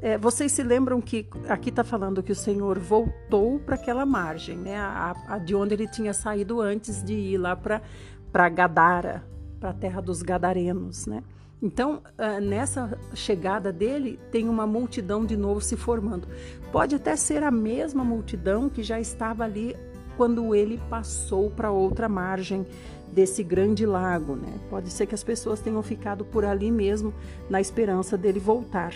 É, 0.00 0.16
vocês 0.16 0.52
se 0.52 0.62
lembram 0.62 1.02
que 1.02 1.28
aqui 1.50 1.68
está 1.68 1.84
falando 1.84 2.22
que 2.22 2.32
o 2.32 2.34
Senhor 2.34 2.78
voltou 2.78 3.58
para 3.58 3.74
aquela 3.74 4.06
margem, 4.06 4.56
né? 4.56 4.78
A, 4.78 5.14
a, 5.28 5.36
de 5.36 5.54
onde 5.54 5.74
ele 5.74 5.86
tinha 5.86 6.14
saído 6.14 6.62
antes 6.62 7.02
de 7.02 7.12
ir 7.12 7.36
lá 7.36 7.54
para 7.54 8.48
Gadara, 8.48 9.22
para 9.60 9.68
a 9.68 9.74
terra 9.74 10.00
dos 10.00 10.22
Gadarenos, 10.22 11.06
né? 11.06 11.22
Então, 11.62 12.02
ah, 12.18 12.40
nessa 12.40 12.98
chegada 13.14 13.72
dele, 13.72 14.18
tem 14.30 14.48
uma 14.48 14.66
multidão 14.66 15.24
de 15.24 15.36
novo 15.36 15.60
se 15.60 15.76
formando. 15.76 16.28
Pode 16.70 16.94
até 16.94 17.16
ser 17.16 17.42
a 17.42 17.50
mesma 17.50 18.04
multidão 18.04 18.68
que 18.68 18.82
já 18.82 19.00
estava 19.00 19.44
ali 19.44 19.74
quando 20.16 20.54
ele 20.54 20.80
passou 20.88 21.50
para 21.50 21.70
outra 21.70 22.08
margem 22.08 22.66
desse 23.12 23.42
grande 23.42 23.86
lago, 23.86 24.34
né? 24.34 24.58
Pode 24.68 24.90
ser 24.90 25.06
que 25.06 25.14
as 25.14 25.24
pessoas 25.24 25.60
tenham 25.60 25.82
ficado 25.82 26.24
por 26.24 26.44
ali 26.44 26.70
mesmo 26.70 27.14
na 27.48 27.60
esperança 27.60 28.16
dele 28.16 28.40
voltar. 28.40 28.92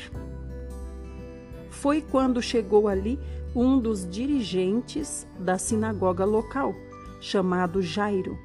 Foi 1.70 2.02
quando 2.02 2.42
chegou 2.42 2.88
ali 2.88 3.18
um 3.54 3.78
dos 3.78 4.08
dirigentes 4.08 5.26
da 5.38 5.56
sinagoga 5.58 6.24
local, 6.24 6.74
chamado 7.20 7.80
Jairo. 7.80 8.38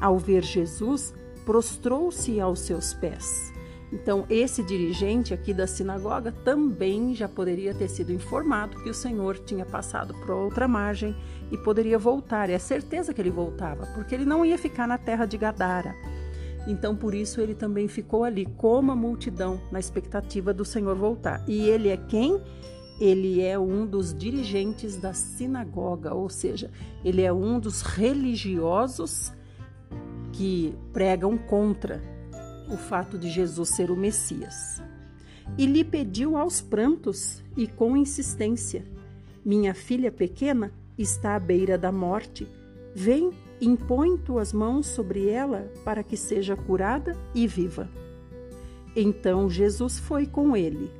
Ao 0.00 0.18
ver 0.18 0.42
Jesus, 0.42 1.14
prostrou-se 1.44 2.40
aos 2.40 2.60
seus 2.60 2.94
pés. 2.94 3.52
Então, 3.92 4.26
esse 4.28 4.60
dirigente 4.62 5.32
aqui 5.32 5.54
da 5.54 5.68
sinagoga 5.68 6.32
também 6.32 7.14
já 7.14 7.28
poderia 7.28 7.72
ter 7.72 7.88
sido 7.88 8.12
informado 8.12 8.82
que 8.82 8.90
o 8.90 8.94
Senhor 8.94 9.38
tinha 9.38 9.64
passado 9.64 10.12
para 10.14 10.34
outra 10.34 10.66
margem 10.66 11.14
e 11.52 11.56
poderia 11.56 11.96
voltar. 11.96 12.50
É 12.50 12.58
certeza 12.58 13.14
que 13.14 13.20
ele 13.20 13.30
voltava, 13.30 13.86
porque 13.94 14.14
ele 14.14 14.24
não 14.24 14.44
ia 14.44 14.58
ficar 14.58 14.88
na 14.88 14.98
terra 14.98 15.26
de 15.26 15.38
Gadara. 15.38 15.94
Então, 16.66 16.96
por 16.96 17.14
isso, 17.14 17.40
ele 17.40 17.54
também 17.54 17.86
ficou 17.86 18.24
ali, 18.24 18.46
como 18.56 18.90
a 18.90 18.96
multidão, 18.96 19.60
na 19.70 19.78
expectativa 19.78 20.52
do 20.52 20.64
Senhor 20.64 20.96
voltar. 20.96 21.44
E 21.46 21.68
ele 21.68 21.88
é 21.88 21.96
quem? 21.96 22.40
Ele 22.98 23.42
é 23.42 23.56
um 23.56 23.86
dos 23.86 24.12
dirigentes 24.12 24.96
da 24.96 25.12
sinagoga, 25.12 26.14
ou 26.14 26.28
seja, 26.28 26.70
ele 27.04 27.22
é 27.22 27.32
um 27.32 27.60
dos 27.60 27.82
religiosos 27.82 29.32
que 30.34 30.74
pregam 30.92 31.38
contra 31.38 32.02
o 32.68 32.76
fato 32.76 33.16
de 33.18 33.30
Jesus 33.30 33.68
ser 33.68 33.90
o 33.90 33.96
Messias. 33.96 34.82
E 35.56 35.66
lhe 35.66 35.84
pediu 35.84 36.36
aos 36.36 36.60
prantos 36.60 37.42
e 37.56 37.66
com 37.66 37.96
insistência: 37.96 38.84
Minha 39.44 39.74
filha 39.74 40.10
pequena 40.10 40.72
está 40.98 41.36
à 41.36 41.38
beira 41.38 41.78
da 41.78 41.92
morte. 41.92 42.48
Vem, 42.94 43.30
impõe 43.60 44.16
tuas 44.16 44.52
mãos 44.52 44.86
sobre 44.86 45.28
ela 45.28 45.70
para 45.84 46.02
que 46.02 46.16
seja 46.16 46.56
curada 46.56 47.16
e 47.34 47.46
viva. 47.46 47.88
Então 48.96 49.48
Jesus 49.48 49.98
foi 49.98 50.26
com 50.26 50.56
ele, 50.56 50.90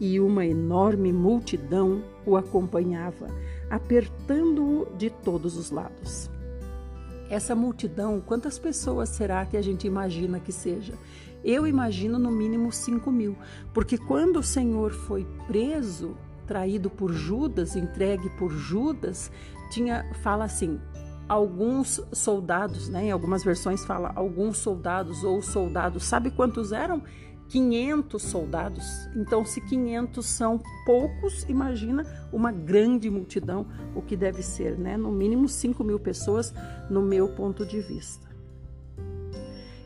e 0.00 0.20
uma 0.20 0.46
enorme 0.46 1.12
multidão 1.12 2.02
o 2.26 2.36
acompanhava, 2.36 3.26
apertando-o 3.70 4.94
de 4.96 5.10
todos 5.10 5.56
os 5.56 5.70
lados. 5.70 6.31
Essa 7.32 7.54
multidão, 7.54 8.20
quantas 8.20 8.58
pessoas 8.58 9.08
será 9.08 9.46
que 9.46 9.56
a 9.56 9.62
gente 9.62 9.86
imagina 9.86 10.38
que 10.38 10.52
seja? 10.52 10.92
Eu 11.42 11.66
imagino 11.66 12.18
no 12.18 12.30
mínimo 12.30 12.70
5 12.70 13.10
mil, 13.10 13.34
porque 13.72 13.96
quando 13.96 14.40
o 14.40 14.42
Senhor 14.42 14.92
foi 14.92 15.26
preso, 15.46 16.14
traído 16.46 16.90
por 16.90 17.10
Judas, 17.10 17.74
entregue 17.74 18.28
por 18.36 18.50
Judas, 18.50 19.32
tinha 19.70 20.04
fala 20.22 20.44
assim, 20.44 20.78
alguns 21.26 22.02
soldados, 22.12 22.90
né? 22.90 23.06
Em 23.06 23.10
algumas 23.10 23.42
versões 23.42 23.82
fala 23.82 24.12
alguns 24.14 24.58
soldados 24.58 25.24
ou 25.24 25.40
soldados. 25.40 26.04
Sabe 26.04 26.30
quantos 26.32 26.70
eram? 26.70 27.02
500 27.52 28.22
soldados. 28.22 29.10
Então, 29.14 29.44
se 29.44 29.60
500 29.60 30.24
são 30.24 30.58
poucos, 30.86 31.44
imagina 31.50 32.06
uma 32.32 32.50
grande 32.50 33.10
multidão, 33.10 33.66
o 33.94 34.00
que 34.00 34.16
deve 34.16 34.42
ser, 34.42 34.78
né? 34.78 34.96
No 34.96 35.12
mínimo 35.12 35.46
5 35.46 35.84
mil 35.84 36.00
pessoas, 36.00 36.54
no 36.88 37.02
meu 37.02 37.28
ponto 37.28 37.66
de 37.66 37.78
vista. 37.78 38.26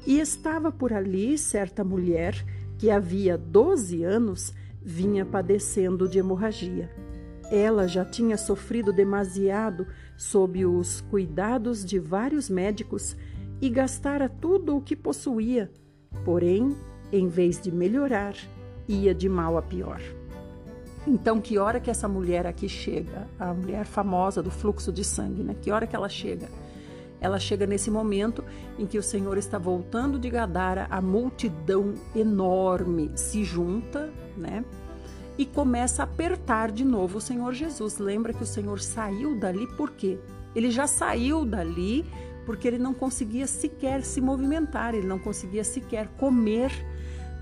E 0.06 0.20
estava 0.20 0.70
por 0.70 0.92
ali 0.92 1.36
certa 1.36 1.82
mulher 1.82 2.36
que 2.78 2.88
havia 2.88 3.36
12 3.36 4.04
anos 4.04 4.54
vinha 4.80 5.26
padecendo 5.26 6.08
de 6.08 6.20
hemorragia. 6.20 6.88
Ela 7.50 7.88
já 7.88 8.04
tinha 8.04 8.36
sofrido 8.36 8.92
demasiado 8.92 9.88
sob 10.16 10.64
os 10.64 11.00
cuidados 11.00 11.84
de 11.84 11.98
vários 11.98 12.48
médicos 12.48 13.16
e 13.60 13.68
gastara 13.68 14.28
tudo 14.28 14.76
o 14.76 14.80
que 14.80 14.94
possuía, 14.94 15.68
porém 16.24 16.76
em 17.12 17.28
vez 17.28 17.60
de 17.60 17.70
melhorar, 17.70 18.34
ia 18.88 19.14
de 19.14 19.28
mal 19.28 19.56
a 19.56 19.62
pior. 19.62 20.00
Então, 21.06 21.40
que 21.40 21.56
hora 21.56 21.78
que 21.78 21.90
essa 21.90 22.08
mulher 22.08 22.46
aqui 22.46 22.68
chega, 22.68 23.28
a 23.38 23.54
mulher 23.54 23.84
famosa 23.84 24.42
do 24.42 24.50
fluxo 24.50 24.92
de 24.92 25.04
sangue, 25.04 25.42
né? 25.42 25.54
Que 25.60 25.70
hora 25.70 25.86
que 25.86 25.94
ela 25.94 26.08
chega? 26.08 26.48
ela 27.20 27.38
chega 27.38 27.66
nesse 27.66 27.90
momento 27.90 28.44
em 28.78 28.86
que 28.86 28.98
o 28.98 29.02
Senhor 29.02 29.38
está 29.38 29.58
voltando 29.58 30.18
de 30.18 30.28
Gadara, 30.28 30.86
a 30.90 31.00
multidão 31.00 31.94
enorme 32.14 33.10
se 33.14 33.44
junta, 33.44 34.12
né? 34.36 34.64
E 35.38 35.44
começa 35.44 36.02
a 36.02 36.04
apertar 36.04 36.70
de 36.70 36.84
novo 36.84 37.18
o 37.18 37.20
Senhor 37.20 37.52
Jesus. 37.52 37.98
Lembra 37.98 38.32
que 38.32 38.42
o 38.42 38.46
Senhor 38.46 38.80
saiu 38.80 39.34
dali 39.38 39.66
por 39.76 39.90
quê? 39.90 40.18
Ele 40.54 40.70
já 40.70 40.86
saiu 40.86 41.44
dali 41.44 42.06
porque 42.46 42.68
ele 42.68 42.78
não 42.78 42.94
conseguia 42.94 43.46
sequer 43.46 44.02
se 44.02 44.20
movimentar, 44.20 44.94
ele 44.94 45.06
não 45.06 45.18
conseguia 45.18 45.64
sequer 45.64 46.08
comer 46.16 46.70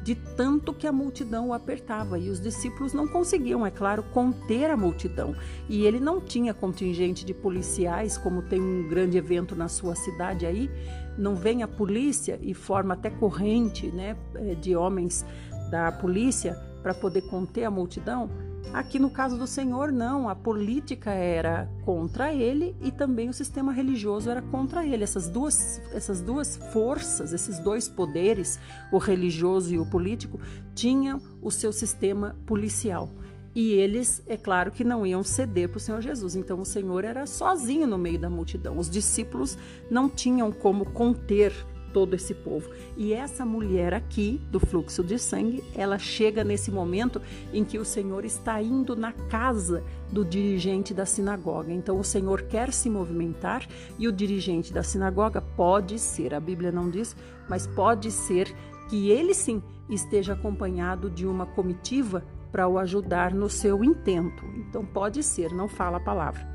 de 0.04 0.14
tanto 0.14 0.74
que 0.74 0.86
a 0.86 0.92
multidão 0.92 1.48
o 1.48 1.52
apertava 1.54 2.18
e 2.18 2.28
os 2.28 2.38
discípulos 2.38 2.92
não 2.92 3.08
conseguiam, 3.08 3.64
é 3.64 3.70
claro, 3.70 4.02
conter 4.12 4.70
a 4.70 4.76
multidão. 4.76 5.34
E 5.66 5.86
ele 5.86 5.98
não 5.98 6.20
tinha 6.20 6.52
contingente 6.52 7.24
de 7.24 7.32
policiais, 7.32 8.18
como 8.18 8.42
tem 8.42 8.60
um 8.60 8.86
grande 8.86 9.16
evento 9.16 9.56
na 9.56 9.66
sua 9.66 9.94
cidade 9.94 10.44
aí, 10.44 10.70
não 11.16 11.34
vem 11.34 11.62
a 11.62 11.68
polícia 11.68 12.38
e 12.42 12.52
forma 12.52 12.92
até 12.92 13.08
corrente, 13.08 13.86
né, 13.86 14.14
eh, 14.34 14.54
de 14.54 14.76
homens 14.76 15.24
da 15.70 15.90
polícia 15.90 16.54
para 16.82 16.92
poder 16.92 17.22
conter 17.22 17.64
a 17.64 17.70
multidão. 17.70 18.28
Aqui 18.72 18.98
no 18.98 19.08
caso 19.08 19.38
do 19.38 19.46
Senhor, 19.46 19.92
não, 19.92 20.28
a 20.28 20.34
política 20.34 21.10
era 21.10 21.70
contra 21.84 22.32
ele 22.34 22.74
e 22.80 22.90
também 22.90 23.28
o 23.28 23.32
sistema 23.32 23.72
religioso 23.72 24.28
era 24.28 24.42
contra 24.42 24.84
ele. 24.84 25.04
Essas 25.04 25.28
duas, 25.28 25.80
essas 25.92 26.20
duas 26.20 26.56
forças, 26.72 27.32
esses 27.32 27.58
dois 27.60 27.88
poderes, 27.88 28.58
o 28.90 28.98
religioso 28.98 29.72
e 29.72 29.78
o 29.78 29.86
político, 29.86 30.40
tinham 30.74 31.20
o 31.40 31.50
seu 31.50 31.72
sistema 31.72 32.36
policial. 32.46 33.08
E 33.54 33.70
eles, 33.70 34.20
é 34.26 34.36
claro 34.36 34.72
que 34.72 34.82
não 34.82 35.06
iam 35.06 35.22
ceder 35.22 35.68
para 35.68 35.76
o 35.76 35.80
Senhor 35.80 36.00
Jesus. 36.00 36.34
Então 36.34 36.60
o 36.60 36.64
Senhor 36.64 37.04
era 37.04 37.24
sozinho 37.26 37.86
no 37.86 37.96
meio 37.96 38.18
da 38.18 38.28
multidão. 38.28 38.76
Os 38.78 38.90
discípulos 38.90 39.56
não 39.88 40.08
tinham 40.08 40.50
como 40.50 40.90
conter 40.90 41.54
todo 41.94 42.14
esse 42.14 42.34
povo. 42.34 42.68
E 42.96 43.14
essa 43.14 43.46
mulher 43.46 43.94
aqui, 43.94 44.40
do 44.50 44.58
fluxo 44.58 45.02
de 45.04 45.16
sangue, 45.18 45.62
ela 45.74 45.96
chega 45.96 46.42
nesse 46.42 46.70
momento 46.72 47.22
em 47.52 47.64
que 47.64 47.78
o 47.78 47.84
Senhor 47.84 48.24
está 48.24 48.60
indo 48.60 48.96
na 48.96 49.12
casa 49.12 49.82
do 50.10 50.24
dirigente 50.24 50.92
da 50.92 51.06
sinagoga. 51.06 51.72
Então 51.72 51.98
o 51.98 52.04
Senhor 52.04 52.42
quer 52.42 52.72
se 52.72 52.90
movimentar 52.90 53.66
e 53.96 54.08
o 54.08 54.12
dirigente 54.12 54.72
da 54.72 54.82
sinagoga 54.82 55.40
pode 55.40 55.98
ser, 55.98 56.34
a 56.34 56.40
Bíblia 56.40 56.72
não 56.72 56.90
diz, 56.90 57.16
mas 57.48 57.66
pode 57.66 58.10
ser 58.10 58.52
que 58.90 59.10
ele 59.10 59.32
sim 59.32 59.62
esteja 59.88 60.32
acompanhado 60.32 61.08
de 61.08 61.26
uma 61.26 61.46
comitiva 61.46 62.24
para 62.50 62.66
o 62.66 62.78
ajudar 62.78 63.32
no 63.32 63.48
seu 63.48 63.84
intento. 63.84 64.44
Então 64.56 64.84
pode 64.84 65.22
ser, 65.22 65.52
não 65.52 65.68
fala 65.68 65.98
a 65.98 66.04
palavra. 66.04 66.46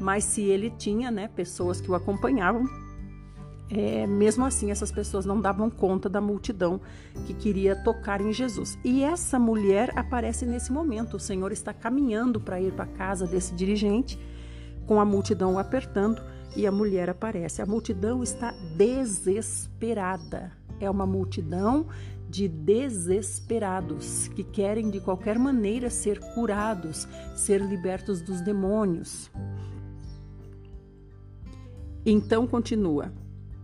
Mas 0.00 0.24
se 0.24 0.42
ele 0.42 0.70
tinha, 0.70 1.10
né, 1.10 1.28
pessoas 1.28 1.80
que 1.80 1.90
o 1.90 1.94
acompanhavam, 1.94 2.64
é, 3.68 4.06
mesmo 4.06 4.44
assim, 4.44 4.70
essas 4.70 4.92
pessoas 4.92 5.26
não 5.26 5.40
davam 5.40 5.68
conta 5.68 6.08
da 6.08 6.20
multidão 6.20 6.80
que 7.26 7.34
queria 7.34 7.74
tocar 7.74 8.20
em 8.20 8.32
Jesus. 8.32 8.78
E 8.84 9.02
essa 9.02 9.38
mulher 9.38 9.92
aparece 9.96 10.46
nesse 10.46 10.72
momento. 10.72 11.16
O 11.16 11.20
Senhor 11.20 11.50
está 11.50 11.72
caminhando 11.74 12.40
para 12.40 12.60
ir 12.60 12.72
para 12.72 12.84
a 12.84 12.88
casa 12.88 13.26
desse 13.26 13.54
dirigente, 13.54 14.18
com 14.86 15.00
a 15.00 15.04
multidão 15.04 15.58
apertando, 15.58 16.22
e 16.54 16.66
a 16.66 16.72
mulher 16.72 17.10
aparece. 17.10 17.60
A 17.60 17.66
multidão 17.66 18.22
está 18.22 18.52
desesperada. 18.76 20.52
É 20.78 20.88
uma 20.88 21.06
multidão 21.06 21.86
de 22.28 22.48
desesperados 22.48 24.28
que 24.28 24.44
querem 24.44 24.90
de 24.90 25.00
qualquer 25.00 25.38
maneira 25.38 25.90
ser 25.90 26.20
curados, 26.34 27.08
ser 27.34 27.60
libertos 27.60 28.20
dos 28.20 28.40
demônios. 28.40 29.30
Então 32.04 32.46
continua. 32.46 33.12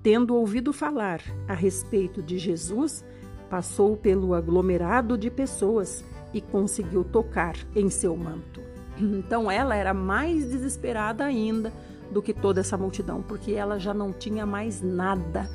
Tendo 0.02 0.34
ouvido 0.34 0.72
falar 0.72 1.20
a 1.46 1.54
respeito 1.54 2.20
de 2.20 2.36
Jesus, 2.36 3.04
passou 3.48 3.96
pelo 3.96 4.34
aglomerado 4.34 5.16
de 5.16 5.30
pessoas 5.30 6.04
e 6.34 6.40
conseguiu 6.40 7.04
tocar 7.04 7.54
em 7.76 7.88
seu 7.88 8.16
manto. 8.16 8.60
Então 8.98 9.50
ela 9.50 9.76
era 9.76 9.94
mais 9.94 10.50
desesperada 10.50 11.24
ainda 11.24 11.72
do 12.10 12.20
que 12.20 12.34
toda 12.34 12.60
essa 12.60 12.76
multidão, 12.76 13.22
porque 13.22 13.52
ela 13.52 13.78
já 13.78 13.94
não 13.94 14.12
tinha 14.12 14.44
mais 14.44 14.82
nada. 14.82 15.48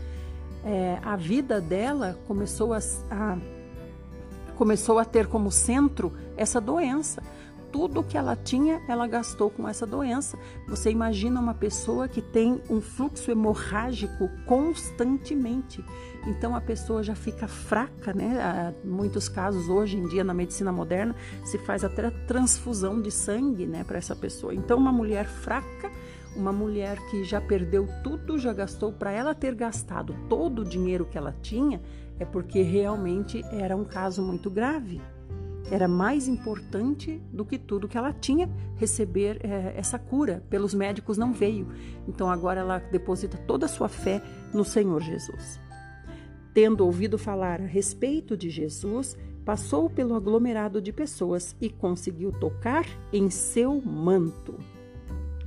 É, 0.64 0.98
a 1.04 1.16
vida 1.16 1.60
dela 1.62 2.18
começou 2.28 2.74
a, 2.74 2.80
a, 3.12 3.38
começou 4.56 4.98
a 4.98 5.06
ter 5.06 5.28
como 5.28 5.52
centro 5.52 6.14
essa 6.36 6.60
doença 6.60 7.22
tudo 7.72 8.04
que 8.04 8.18
ela 8.18 8.36
tinha, 8.36 8.82
ela 8.88 9.08
gastou 9.08 9.50
com 9.50 9.68
essa 9.68 9.86
doença. 9.86 10.38
Você 10.68 10.90
imagina 10.90 11.40
uma 11.40 11.54
pessoa 11.54 12.08
que 12.08 12.22
tem 12.22 12.62
um 12.70 12.82
fluxo 12.82 13.30
hemorrágico 13.32 14.30
constantemente. 14.46 15.84
Então 16.26 16.56
a 16.56 16.62
pessoa 16.62 17.04
já 17.04 17.16
fica 17.16 17.48
fraca, 17.48 18.14
né? 18.14 18.74
Em 18.84 18.90
muitos 18.90 19.30
casos 19.30 19.70
hoje 19.70 19.98
em 19.98 20.08
dia 20.08 20.24
na 20.24 20.34
medicina 20.34 20.72
moderna 20.72 21.16
se 21.46 21.58
faz 21.58 21.84
até 21.84 22.10
transfusão 22.10 23.02
de 23.02 23.12
sangue, 23.12 23.66
né, 23.66 23.84
para 23.84 23.98
essa 23.98 24.16
pessoa. 24.16 24.54
Então 24.54 24.78
uma 24.78 24.92
mulher 24.92 25.26
fraca, 25.28 25.92
uma 26.36 26.52
mulher 26.52 26.98
que 27.10 27.24
já 27.24 27.40
perdeu 27.40 27.88
tudo, 28.04 28.38
já 28.38 28.54
gastou 28.54 28.92
para 28.92 29.12
ela 29.12 29.34
ter 29.34 29.56
gastado 29.56 30.16
todo 30.30 30.60
o 30.60 30.66
dinheiro 30.66 31.06
que 31.06 31.18
ela 31.18 31.34
tinha, 31.42 31.82
é 32.20 32.26
porque 32.26 32.62
realmente 32.62 33.44
era 33.52 33.76
um 33.76 33.86
caso 33.86 34.22
muito 34.22 34.50
grave 34.50 35.02
era 35.70 35.88
mais 35.88 36.28
importante 36.28 37.22
do 37.32 37.46
que 37.46 37.58
tudo 37.58 37.88
que 37.88 37.98
ela 37.98 38.14
tinha 38.14 38.50
receber 38.76 39.40
é, 39.44 39.74
essa 39.76 40.00
cura. 40.00 40.44
Pelos 40.50 40.74
médicos 40.74 41.18
não 41.18 41.34
veio. 41.34 41.68
Então 42.08 42.30
agora 42.30 42.62
ela 42.62 42.80
deposita 42.80 43.38
toda 43.38 43.66
a 43.66 43.70
sua 43.70 43.90
fé 43.90 44.22
no 44.54 44.64
Senhor 44.64 45.02
Jesus. 45.02 45.60
Tendo 46.54 46.86
ouvido 46.86 47.18
falar 47.18 47.62
a 47.62 47.66
respeito 47.66 48.36
de 48.36 48.50
Jesus, 48.50 49.18
passou 49.46 49.90
pelo 49.90 50.16
aglomerado 50.16 50.82
de 50.82 50.92
pessoas 50.92 51.56
e 51.62 51.70
conseguiu 51.70 52.32
tocar 52.32 52.86
em 53.14 53.30
seu 53.30 53.82
manto. 53.82 54.56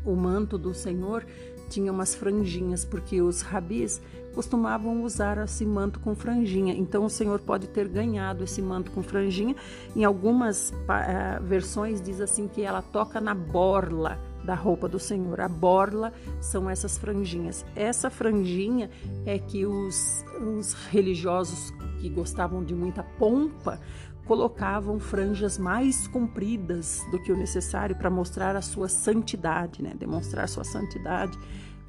O 0.04 0.14
manto 0.14 0.56
do 0.56 0.72
Senhor 0.72 1.26
tinha 1.70 1.92
umas 1.92 2.14
franjinhas, 2.14 2.84
porque 2.84 3.22
os 3.22 3.40
rabis 3.40 4.02
costumavam 4.34 5.02
usar 5.02 5.38
esse 5.38 5.64
manto 5.64 6.00
com 6.00 6.14
franjinha. 6.14 6.74
Então 6.74 7.04
o 7.04 7.10
Senhor 7.10 7.38
pode 7.40 7.68
ter 7.68 7.88
ganhado 7.88 8.44
esse 8.44 8.60
manto 8.60 8.90
com 8.90 9.02
franjinha. 9.02 9.54
Em 9.94 10.04
algumas 10.04 10.70
uh, 10.70 11.42
versões 11.42 12.00
diz 12.00 12.20
assim 12.20 12.48
que 12.48 12.62
ela 12.62 12.82
toca 12.82 13.20
na 13.20 13.34
borla 13.34 14.18
da 14.44 14.54
roupa 14.54 14.88
do 14.88 14.98
Senhor. 14.98 15.40
A 15.40 15.48
borla 15.48 16.12
são 16.40 16.68
essas 16.68 16.98
franjinhas. 16.98 17.64
Essa 17.76 18.10
franjinha 18.10 18.90
é 19.24 19.38
que 19.38 19.66
os, 19.66 20.24
os 20.40 20.74
religiosos 20.90 21.72
que 22.00 22.08
gostavam 22.08 22.64
de 22.64 22.74
muita 22.74 23.02
pompa 23.02 23.78
colocavam 24.26 24.98
franjas 24.98 25.58
mais 25.58 26.06
compridas 26.06 27.04
do 27.10 27.20
que 27.20 27.32
o 27.32 27.36
necessário 27.36 27.96
para 27.96 28.10
mostrar 28.10 28.54
a 28.56 28.62
sua 28.62 28.88
santidade, 28.88 29.82
né? 29.82 29.94
demonstrar 29.98 30.48
sua 30.48 30.64
santidade 30.64 31.38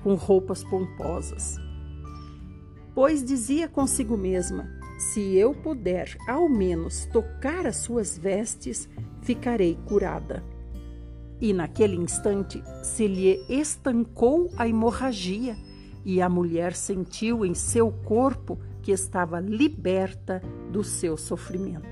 com 0.03 0.15
roupas 0.15 0.63
pomposas. 0.63 1.57
Pois 2.93 3.23
dizia 3.23 3.67
consigo 3.67 4.17
mesma: 4.17 4.69
Se 4.99 5.35
eu 5.35 5.53
puder 5.53 6.17
ao 6.27 6.49
menos 6.49 7.05
tocar 7.05 7.65
as 7.65 7.77
suas 7.77 8.17
vestes, 8.17 8.89
ficarei 9.21 9.77
curada. 9.85 10.43
E 11.39 11.53
naquele 11.53 11.95
instante 11.95 12.61
se 12.83 13.07
lhe 13.07 13.43
estancou 13.49 14.51
a 14.57 14.67
hemorragia, 14.67 15.55
e 16.03 16.21
a 16.21 16.27
mulher 16.27 16.73
sentiu 16.73 17.45
em 17.45 17.53
seu 17.53 17.91
corpo 17.91 18.59
que 18.81 18.91
estava 18.91 19.39
liberta 19.39 20.41
do 20.71 20.83
seu 20.83 21.15
sofrimento. 21.15 21.90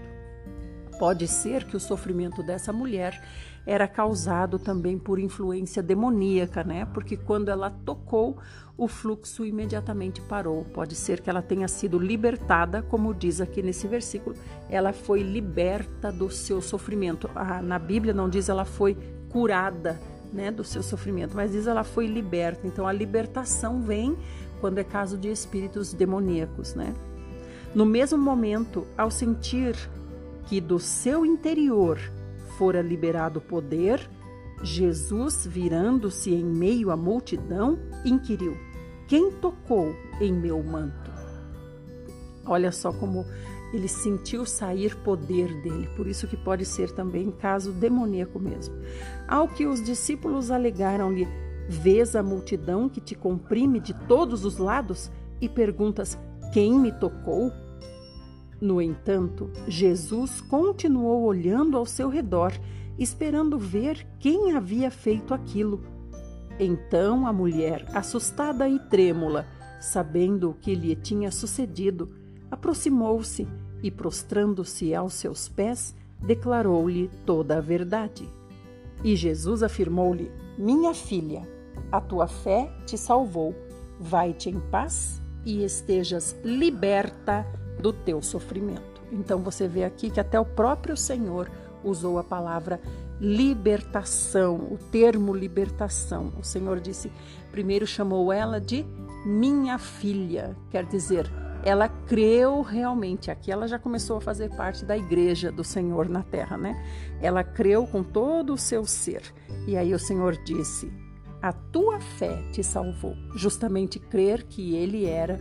Pode 0.99 1.29
ser 1.29 1.63
que 1.63 1.77
o 1.77 1.79
sofrimento 1.79 2.43
dessa 2.43 2.73
mulher 2.73 3.23
era 3.65 3.87
causado 3.87 4.59
também 4.59 4.99
por 4.99 5.17
influência 5.17 5.81
demoníaca, 5.81 6.63
né? 6.63 6.85
Porque 6.93 7.15
quando 7.15 7.49
ela 7.49 7.69
tocou, 7.69 8.37
o 8.77 8.87
fluxo 8.87 9.45
imediatamente 9.45 10.21
parou. 10.21 10.65
Pode 10.65 10.95
ser 10.95 11.21
que 11.21 11.29
ela 11.29 11.41
tenha 11.41 11.67
sido 11.69 11.97
libertada, 11.97 12.81
como 12.81 13.13
diz 13.13 13.39
aqui 13.39 13.61
nesse 13.61 13.87
versículo, 13.87 14.35
ela 14.69 14.91
foi 14.91 15.21
liberta 15.21 16.11
do 16.11 16.29
seu 16.29 16.61
sofrimento. 16.61 17.29
Ah, 17.33 17.61
na 17.61 17.79
Bíblia 17.79 18.13
não 18.13 18.29
diz 18.29 18.49
ela 18.49 18.65
foi 18.65 18.97
curada, 19.29 19.99
né, 20.33 20.51
do 20.51 20.63
seu 20.63 20.83
sofrimento, 20.83 21.35
mas 21.35 21.51
diz 21.51 21.65
ela 21.65 21.83
foi 21.83 22.07
liberta. 22.07 22.67
Então 22.67 22.87
a 22.87 22.91
libertação 22.91 23.81
vem 23.81 24.17
quando 24.59 24.79
é 24.79 24.83
caso 24.83 25.17
de 25.17 25.29
espíritos 25.29 25.93
demoníacos, 25.93 26.75
né? 26.75 26.93
No 27.73 27.85
mesmo 27.85 28.17
momento, 28.17 28.85
ao 28.97 29.11
sentir 29.11 29.75
que 30.49 30.59
do 30.59 30.79
seu 30.79 31.23
interior 31.23 31.99
fora 32.57 32.81
liberado 32.81 33.39
poder, 33.39 34.09
Jesus, 34.63 35.45
virando-se 35.45 36.33
em 36.33 36.43
meio 36.43 36.89
à 36.89 36.97
multidão, 36.97 37.77
inquiriu: 38.03 38.57
Quem 39.07 39.31
tocou 39.31 39.95
em 40.19 40.33
meu 40.33 40.61
manto? 40.63 41.11
Olha 42.45 42.71
só 42.71 42.91
como 42.91 43.23
ele 43.71 43.87
sentiu 43.87 44.43
sair 44.43 44.95
poder 44.97 45.61
dele, 45.61 45.87
por 45.95 46.07
isso 46.07 46.27
que 46.27 46.35
pode 46.35 46.65
ser 46.65 46.91
também 46.91 47.29
caso 47.29 47.71
demoníaco 47.71 48.39
mesmo. 48.39 48.75
Ao 49.27 49.47
que 49.47 49.67
os 49.67 49.83
discípulos 49.83 50.49
alegaram-lhe: 50.49 51.27
Vês 51.69 52.15
a 52.15 52.23
multidão 52.23 52.89
que 52.89 52.99
te 52.99 53.13
comprime 53.13 53.79
de 53.79 53.93
todos 54.07 54.43
os 54.43 54.57
lados 54.57 55.11
e 55.39 55.47
perguntas: 55.47 56.17
quem 56.51 56.73
me 56.73 56.91
tocou? 56.91 57.53
No 58.61 58.81
entanto, 58.81 59.49
Jesus 59.67 60.41
continuou 60.41 61.23
olhando 61.23 61.77
ao 61.77 61.85
seu 61.85 62.09
redor, 62.09 62.51
esperando 62.97 63.57
ver 63.57 64.05
quem 64.19 64.51
havia 64.51 64.91
feito 64.91 65.33
aquilo. 65.33 65.81
Então 66.59 67.25
a 67.25 67.31
mulher, 67.31 67.85
assustada 67.93 68.67
e 68.67 68.77
trêmula, 68.77 69.45
sabendo 69.79 70.49
o 70.49 70.53
que 70.53 70.75
lhe 70.75 70.93
tinha 70.93 71.31
sucedido, 71.31 72.09
aproximou-se 72.51 73.47
e, 73.81 73.89
prostrando-se 73.89 74.93
aos 74.93 75.13
seus 75.13 75.47
pés, 75.47 75.95
declarou-lhe 76.19 77.09
toda 77.25 77.57
a 77.57 77.61
verdade. 77.61 78.27
E 79.03 79.15
Jesus 79.15 79.63
afirmou-lhe: 79.63 80.29
Minha 80.57 80.93
filha, 80.93 81.47
a 81.89 82.01
tua 82.01 82.27
fé 82.27 82.69
te 82.85 82.97
salvou. 82.97 83.55
Vai-te 83.97 84.49
em 84.49 84.59
paz 84.59 85.21
e 85.45 85.63
estejas 85.63 86.35
liberta 86.43 87.45
do 87.79 87.93
teu 87.93 88.21
sofrimento. 88.21 89.01
Então 89.11 89.39
você 89.39 89.67
vê 89.67 89.83
aqui 89.83 90.09
que 90.09 90.19
até 90.19 90.39
o 90.39 90.45
próprio 90.45 90.95
Senhor 90.95 91.49
usou 91.83 92.19
a 92.19 92.23
palavra 92.23 92.79
libertação, 93.19 94.55
o 94.55 94.77
termo 94.91 95.33
libertação. 95.33 96.31
O 96.39 96.43
Senhor 96.43 96.79
disse, 96.79 97.11
primeiro 97.51 97.85
chamou 97.87 98.31
ela 98.31 98.59
de 98.59 98.85
minha 99.25 99.77
filha, 99.77 100.55
quer 100.69 100.85
dizer, 100.85 101.29
ela 101.63 101.89
creu 101.89 102.61
realmente. 102.61 103.29
Aqui 103.29 103.51
ela 103.51 103.67
já 103.67 103.77
começou 103.77 104.17
a 104.17 104.21
fazer 104.21 104.49
parte 104.55 104.85
da 104.85 104.97
igreja 104.97 105.51
do 105.51 105.63
Senhor 105.63 106.07
na 106.07 106.23
terra, 106.23 106.57
né? 106.57 106.81
Ela 107.21 107.43
creu 107.43 107.85
com 107.85 108.01
todo 108.01 108.53
o 108.53 108.57
seu 108.57 108.85
ser. 108.85 109.21
E 109.67 109.75
aí 109.75 109.93
o 109.93 109.99
Senhor 109.99 110.37
disse: 110.43 110.91
A 111.41 111.51
tua 111.51 111.99
fé 111.99 112.41
te 112.53 112.63
salvou. 112.63 113.15
Justamente 113.35 113.99
crer 113.99 114.43
que 114.43 114.73
ele 114.75 115.05
era 115.05 115.39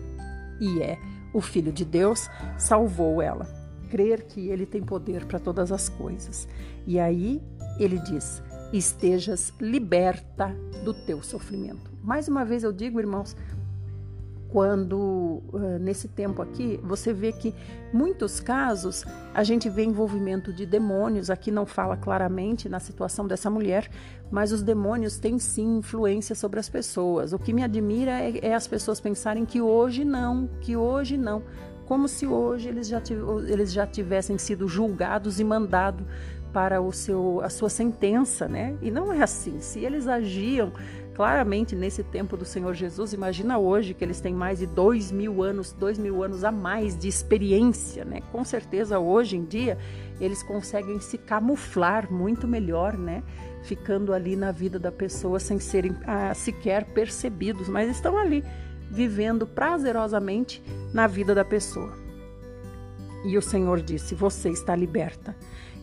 e 0.61 0.83
é 0.83 0.99
o 1.39 1.41
Filho 1.41 1.71
de 1.73 1.85
Deus 1.85 2.29
salvou 2.59 3.23
ela. 3.23 3.47
Crer 3.91 4.25
que 4.25 4.49
ele 4.49 4.67
tem 4.67 4.83
poder 4.83 5.25
para 5.25 5.39
todas 5.39 5.71
as 5.71 5.89
coisas. 5.89 6.49
E 6.85 6.99
aí 6.99 7.41
ele 7.79 7.99
diz: 8.01 8.43
Estejas 8.73 9.53
liberta 9.61 10.49
do 10.85 10.93
teu 10.93 11.23
sofrimento. 11.23 11.91
Mais 12.03 12.27
uma 12.27 12.45
vez 12.45 12.65
eu 12.65 12.73
digo, 12.73 12.99
irmãos, 12.99 13.37
quando 14.49 15.43
nesse 15.81 16.09
tempo 16.09 16.41
aqui 16.41 16.81
você 16.83 17.13
vê 17.13 17.33
que 17.33 17.55
muitos 17.93 18.41
casos 18.41 19.05
a 19.35 19.45
gente 19.45 19.69
vê 19.69 19.85
envolvimento 19.85 20.53
de 20.53 20.65
demônios 20.65 21.29
aqui 21.29 21.51
não 21.51 21.67
fala 21.67 21.97
claramente 21.97 22.69
na 22.69 22.81
situação 22.81 23.27
dessa 23.27 23.51
mulher 23.51 23.91
mas 24.31 24.51
os 24.53 24.63
demônios 24.63 25.19
têm 25.19 25.39
sim 25.39 25.79
influência 25.79 26.35
sobre 26.35 26.59
as 26.59 26.69
pessoas 26.69 27.33
o 27.33 27.39
que 27.39 27.53
me 27.53 27.63
admira 27.63 28.13
é, 28.13 28.39
é 28.47 28.55
as 28.55 28.67
pessoas 28.67 29.01
pensarem 29.01 29.45
que 29.45 29.61
hoje 29.61 30.05
não 30.05 30.49
que 30.61 30.77
hoje 30.77 31.17
não 31.17 31.43
como 31.89 32.07
se 32.07 32.27
hoje 32.27 32.69
eles 32.69 32.87
já, 32.87 33.03
eles 33.49 33.73
já 33.73 33.87
tivessem 33.87 34.37
sido 34.37 34.69
julgados 34.69 35.41
e 35.41 35.45
mandado 35.45 36.05
para 36.53 36.81
o 36.81 36.93
seu, 36.93 37.41
a 37.43 37.49
sua 37.49 37.71
sentença, 37.71 38.47
né? 38.47 38.77
E 38.83 38.91
não 38.91 39.13
é 39.13 39.23
assim. 39.23 39.59
Se 39.61 39.81
eles 39.81 40.07
agiam 40.07 40.73
claramente 41.19 41.75
nesse 41.75 42.05
tempo 42.05 42.37
do 42.37 42.45
Senhor 42.45 42.73
Jesus, 42.75 43.13
imagina 43.13 43.59
hoje 43.59 43.93
que 43.93 44.05
eles 44.05 44.21
têm 44.21 44.33
mais 44.33 44.61
de 44.61 44.67
dois 44.67 45.11
mil 45.11 45.43
anos, 45.43 45.73
dois 45.73 45.99
mil 45.99 46.23
anos 46.23 46.45
a 46.45 46.53
mais 46.53 46.97
de 46.97 47.09
experiência, 47.09 48.05
né? 48.05 48.21
Com 48.31 48.45
certeza 48.45 49.01
hoje 49.01 49.37
em 49.37 49.45
dia 49.45 49.77
eles 50.21 50.45
conseguem 50.45 51.01
se 51.01 51.19
camuflar 51.19 52.09
muito 52.09 52.47
melhor, 52.47 52.97
né? 52.97 53.25
Ficando 53.65 54.13
ali 54.13 54.37
na 54.37 54.53
vida 54.53 54.79
da 54.79 54.93
pessoa 54.93 55.41
sem 55.41 55.59
serem 55.59 55.97
ah, 56.07 56.33
sequer 56.35 56.85
percebidos, 56.85 57.69
mas 57.69 57.91
estão 57.91 58.17
ali 58.17 58.45
vivendo 58.89 59.45
prazerosamente 59.45 60.63
na 60.95 61.09
vida 61.09 61.35
da 61.35 61.45
pessoa. 61.45 61.99
E 63.25 63.37
o 63.37 63.43
Senhor 63.43 63.83
disse: 63.83 64.15
Você 64.15 64.51
está 64.51 64.77
liberta. 64.77 65.35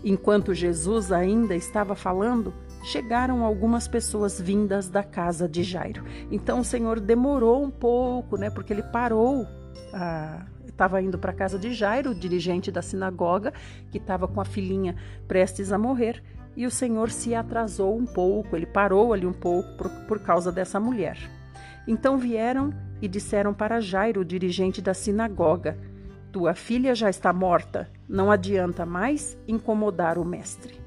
Enquanto 0.02 0.53
Jesus 0.53 1.12
ainda 1.12 1.53
estava 1.53 1.94
falando, 1.94 2.53
chegaram 2.86 3.44
algumas 3.44 3.88
pessoas 3.88 4.40
vindas 4.40 4.88
da 4.88 5.03
casa 5.03 5.49
de 5.49 5.64
Jairo. 5.64 6.06
Então 6.32 6.60
o 6.60 6.64
Senhor 6.64 6.99
demorou 6.99 7.64
um 7.64 7.72
pouco, 7.72 8.38
né? 8.38 8.49
Porque 8.49 8.72
ele 8.72 8.84
parou. 8.84 9.48
Estava 10.66 11.02
indo 11.02 11.18
para 11.18 11.32
a 11.32 11.36
casa 11.36 11.57
de 11.57 11.74
Jairo, 11.74 12.12
o 12.12 12.16
dirigente 12.16 12.72
da 12.72 12.82
sinagoga, 12.82 13.53
que 13.91 13.98
estava 13.98 14.28
com 14.28 14.40
a 14.40 14.45
filhinha 14.45 14.95
prestes 15.28 15.72
a 15.72 15.78
morrer. 15.78 16.22
E 16.56 16.66
o 16.66 16.72
Senhor 16.72 17.10
se 17.10 17.34
atrasou 17.34 17.98
um 17.98 18.06
pouco, 18.06 18.56
ele 18.56 18.66
parou 18.66 19.14
ali 19.14 19.26
um 19.26 19.34
pouco 19.34 19.68
por, 19.76 19.90
por 20.07 20.20
causa 20.20 20.52
dessa 20.52 20.80
mulher. 20.80 21.18
Então 21.88 22.18
vieram 22.18 22.74
e 23.02 23.07
disseram 23.07 23.53
para 23.53 23.82
Jairo, 23.82 24.22
o 24.22 24.26
dirigente 24.26 24.82
da 24.82 24.94
sinagoga: 24.94 25.78
tua 26.32 26.53
filha 26.53 26.94
já 26.94 27.10
está 27.10 27.34
morta, 27.34 27.90
não 28.07 28.32
adianta 28.32 28.86
mais 28.86 29.38
incomodar 29.48 30.18
o 30.18 30.26
mestre. 30.26 30.85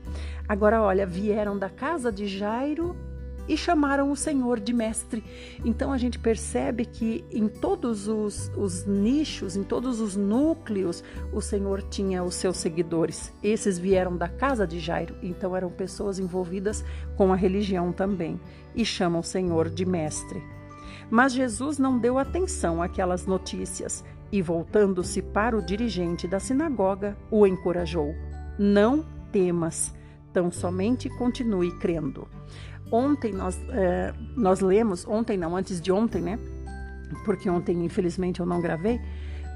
Agora, 0.49 0.81
olha, 0.83 1.07
vieram 1.07 1.59
da 1.59 1.69
casa 1.69 2.11
de 2.11 2.27
Jairo 2.27 2.97
e 3.49 3.57
chamaram 3.57 4.11
o 4.11 4.17
Senhor 4.17 4.61
de 4.61 4.73
mestre. 4.73 5.25
Então 5.65 5.93
a 5.93 5.99
gente 5.99 6.19
percebe 6.19 6.85
que 6.85 7.25
em 7.31 7.49
todos 7.49 8.07
os, 8.07 8.53
os, 8.57 8.87
nichos, 8.87 9.57
em 9.57 9.65
todos 9.65 10.01
os 10.01 10.15
núcleos, 10.15 11.03
o 11.33 11.41
Senhor 11.41 11.83
tinha 11.83 12.23
os 12.23 12.35
seus 12.35 12.59
seguidores. 12.59 13.33
Esses 13.43 13.79
vieram 13.79 14.17
da 14.17 14.29
casa 14.29 14.67
de 14.67 14.79
Jairo, 14.79 15.17
então 15.23 15.57
eram 15.57 15.71
pessoas 15.71 16.19
envolvidas 16.19 16.85
com 17.17 17.33
a 17.33 17.37
religião 17.37 17.93
também 17.93 18.39
e 18.75 18.85
chamam 18.85 19.21
o 19.21 19.25
Senhor 19.25 19.71
de 19.71 19.87
mestre. 19.87 20.43
Mas 21.11 21.33
Jesus 21.33 21.79
não 21.79 21.99
deu 21.99 22.19
atenção 22.19 22.83
àquelas 22.83 23.25
notícias 23.25 24.05
e, 24.31 24.43
voltando-se 24.43 25.23
para 25.23 25.57
o 25.57 25.63
dirigente 25.63 26.29
da 26.29 26.39
sinagoga, 26.39 27.17
o 27.31 27.47
encorajou: 27.47 28.15
Não 28.59 29.07
temas, 29.33 29.95
tão 30.33 30.51
somente 30.51 31.09
continue 31.11 31.71
crendo. 31.79 32.29
Ontem 32.91 33.33
nós, 33.33 33.59
é, 33.71 34.15
nós 34.37 34.61
lemos, 34.61 35.07
ontem 35.07 35.37
não, 35.37 35.57
antes 35.57 35.81
de 35.81 35.93
ontem, 35.93 36.23
né? 36.23 36.39
Porque 37.25 37.49
ontem, 37.49 37.85
infelizmente, 37.85 38.41
eu 38.41 38.47
não 38.47 38.61
gravei, 38.61 39.01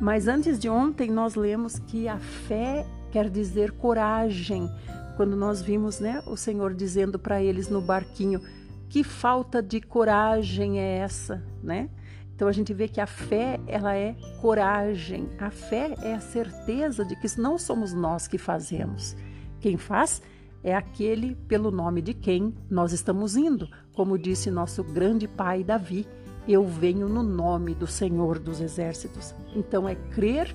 mas 0.01 0.29
antes 0.29 0.59
de 0.59 0.69
ontem 0.69 1.11
nós 1.11 1.35
lemos 1.35 1.79
que 1.79 2.09
a 2.09 2.19
fé 2.19 2.87
quer 3.11 3.29
dizer 3.31 3.73
coragem. 3.73 4.71
Quando 5.17 5.37
nós 5.37 5.63
vimos, 5.63 6.01
né, 6.01 6.23
o 6.27 6.37
Senhor 6.37 6.75
dizendo 6.75 7.19
para 7.19 7.43
eles 7.43 7.69
no 7.69 7.81
barquinho: 7.81 8.41
que 8.89 9.05
falta 9.05 9.63
de 9.63 9.81
coragem 9.81 10.81
é 10.81 10.99
essa, 10.99 11.43
né? 11.63 11.89
Então 12.35 12.49
a 12.49 12.53
gente 12.53 12.75
vê 12.75 12.89
que 12.89 13.01
a 13.01 13.07
fé, 13.07 13.61
ela 13.67 13.95
é 13.95 14.17
coragem. 14.41 15.29
A 15.39 15.51
fé 15.51 15.95
é 16.03 16.15
a 16.15 16.21
certeza 16.21 17.05
de 17.05 17.15
que 17.15 17.41
não 17.41 17.57
somos 17.57 17.93
nós 17.93 18.27
que 18.27 18.39
fazemos. 18.39 19.17
Quem 19.61 19.77
faz 19.77 20.21
é 20.63 20.75
aquele 20.75 21.35
pelo 21.49 21.71
nome 21.71 22.01
de 22.01 22.15
quem 22.15 22.55
nós 22.71 22.93
estamos 22.93 23.37
indo. 23.37 23.69
Como 23.95 24.19
disse 24.19 24.51
nosso 24.51 24.83
grande 24.83 25.27
pai 25.27 25.65
Davi, 25.65 26.07
eu 26.47 26.65
venho 26.65 27.09
no 27.09 27.23
nome 27.23 27.75
do 27.75 27.87
Senhor 27.87 28.39
dos 28.39 28.61
Exércitos. 28.61 29.35
Então 29.55 29.89
é 29.89 29.95
crer 29.95 30.55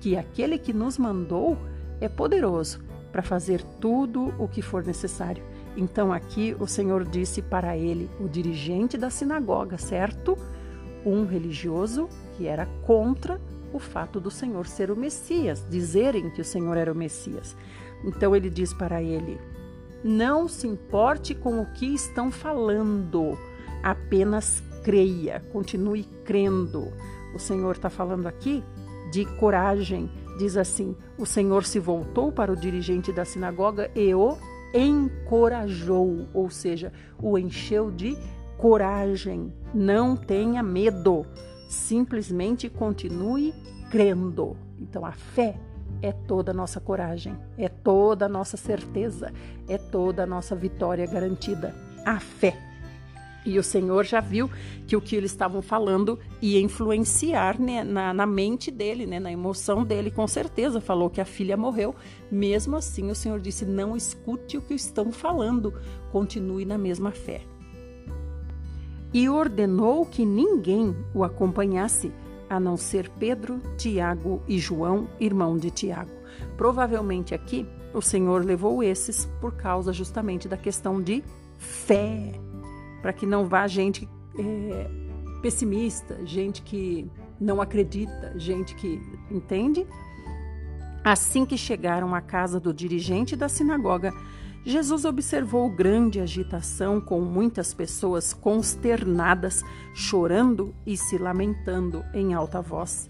que 0.00 0.16
aquele 0.16 0.58
que 0.58 0.72
nos 0.72 0.98
mandou 0.98 1.56
é 2.00 2.08
poderoso 2.08 2.80
para 3.10 3.22
fazer 3.22 3.62
tudo 3.80 4.34
o 4.38 4.46
que 4.46 4.62
for 4.62 4.84
necessário. 4.84 5.42
Então 5.76 6.12
aqui 6.12 6.54
o 6.58 6.66
Senhor 6.66 7.04
disse 7.04 7.40
para 7.40 7.76
ele, 7.76 8.08
o 8.20 8.28
dirigente 8.28 8.96
da 8.96 9.10
sinagoga, 9.10 9.78
certo? 9.78 10.36
um 11.04 11.24
religioso 11.24 12.08
que 12.36 12.46
era 12.46 12.66
contra 12.86 13.40
o 13.72 13.78
fato 13.78 14.20
do 14.20 14.30
Senhor 14.30 14.66
ser 14.66 14.90
o 14.90 14.96
Messias, 14.96 15.64
dizerem 15.68 16.30
que 16.30 16.40
o 16.40 16.44
Senhor 16.44 16.76
era 16.76 16.92
o 16.92 16.96
Messias. 16.96 17.56
Então 18.04 18.34
ele 18.34 18.50
diz 18.50 18.72
para 18.72 19.02
ele: 19.02 19.40
Não 20.02 20.48
se 20.48 20.66
importe 20.66 21.34
com 21.34 21.60
o 21.60 21.66
que 21.72 21.86
estão 21.86 22.30
falando, 22.30 23.38
apenas 23.82 24.62
creia, 24.82 25.40
continue 25.52 26.04
crendo. 26.24 26.92
O 27.34 27.38
Senhor 27.38 27.72
está 27.72 27.90
falando 27.90 28.26
aqui 28.26 28.62
de 29.10 29.24
coragem. 29.36 30.10
Diz 30.38 30.56
assim: 30.56 30.96
O 31.18 31.26
Senhor 31.26 31.64
se 31.64 31.78
voltou 31.78 32.30
para 32.30 32.52
o 32.52 32.56
dirigente 32.56 33.12
da 33.12 33.24
sinagoga 33.24 33.90
e 33.94 34.14
o 34.14 34.36
encorajou, 34.74 36.28
ou 36.34 36.50
seja, 36.50 36.92
o 37.20 37.38
encheu 37.38 37.90
de 37.90 38.16
coragem, 38.58 39.52
não 39.72 40.16
tenha 40.16 40.62
medo, 40.62 41.24
simplesmente 41.68 42.68
continue 42.68 43.54
crendo. 43.90 44.56
Então 44.78 45.06
a 45.06 45.12
fé 45.12 45.58
é 46.02 46.12
toda 46.12 46.52
a 46.52 46.54
nossa 46.54 46.80
coragem, 46.80 47.36
é 47.56 47.68
toda 47.68 48.26
a 48.26 48.28
nossa 48.28 48.56
certeza, 48.56 49.32
é 49.68 49.78
toda 49.78 50.22
a 50.22 50.26
nossa 50.26 50.54
vitória 50.54 51.06
garantida. 51.06 51.74
A 52.04 52.20
fé. 52.20 52.56
E 53.44 53.58
o 53.58 53.62
Senhor 53.62 54.04
já 54.04 54.20
viu 54.20 54.50
que 54.86 54.96
o 54.96 55.00
que 55.00 55.16
eles 55.16 55.30
estavam 55.30 55.62
falando 55.62 56.18
ia 56.42 56.60
influenciar 56.60 57.58
né, 57.58 57.82
na, 57.82 58.12
na, 58.12 58.26
mente 58.26 58.70
dele, 58.70 59.06
né, 59.06 59.18
na 59.18 59.32
emoção 59.32 59.84
dele, 59.84 60.10
com 60.10 60.26
certeza. 60.26 60.80
Falou 60.80 61.08
que 61.08 61.20
a 61.20 61.24
filha 61.24 61.56
morreu. 61.56 61.94
Mesmo 62.30 62.76
assim, 62.76 63.10
o 63.10 63.14
Senhor 63.14 63.40
disse: 63.40 63.64
não 63.64 63.96
escute 63.96 64.58
o 64.58 64.62
que 64.62 64.74
estão 64.74 65.10
falando, 65.10 65.72
continue 66.12 66.64
na 66.64 66.76
mesma 66.76 67.10
fé. 67.10 67.42
e 69.14 69.26
ordenou 69.30 70.04
que 70.04 70.26
ninguém 70.26 70.94
o 71.14 71.24
acompanhasse, 71.24 72.12
a 72.48 72.58
não 72.58 72.76
ser 72.76 73.10
Pedro, 73.10 73.60
Tiago 73.76 74.42
e 74.48 74.58
João, 74.58 75.08
irmão 75.20 75.56
de 75.56 75.70
Tiago. 75.70 76.10
Provavelmente 76.56 77.34
aqui 77.34 77.66
o 77.92 78.00
Senhor 78.00 78.44
levou 78.44 78.82
esses 78.82 79.26
por 79.40 79.54
causa 79.54 79.92
justamente 79.92 80.48
da 80.48 80.56
questão 80.56 81.00
de 81.00 81.22
fé, 81.56 82.32
para 83.02 83.12
que 83.12 83.26
não 83.26 83.46
vá 83.46 83.66
gente 83.66 84.08
é, 84.38 84.90
pessimista, 85.42 86.18
gente 86.24 86.62
que 86.62 87.10
não 87.40 87.60
acredita, 87.60 88.38
gente 88.38 88.74
que 88.74 89.00
entende. 89.30 89.86
Assim 91.04 91.46
que 91.46 91.56
chegaram 91.56 92.14
à 92.14 92.20
casa 92.20 92.60
do 92.60 92.74
dirigente 92.74 93.36
da 93.36 93.48
sinagoga, 93.48 94.12
Jesus 94.68 95.06
observou 95.06 95.70
grande 95.70 96.20
agitação 96.20 97.00
com 97.00 97.22
muitas 97.22 97.72
pessoas 97.72 98.34
consternadas, 98.34 99.64
chorando 99.94 100.74
e 100.84 100.94
se 100.94 101.16
lamentando 101.16 102.04
em 102.12 102.34
alta 102.34 102.60
voz. 102.60 103.08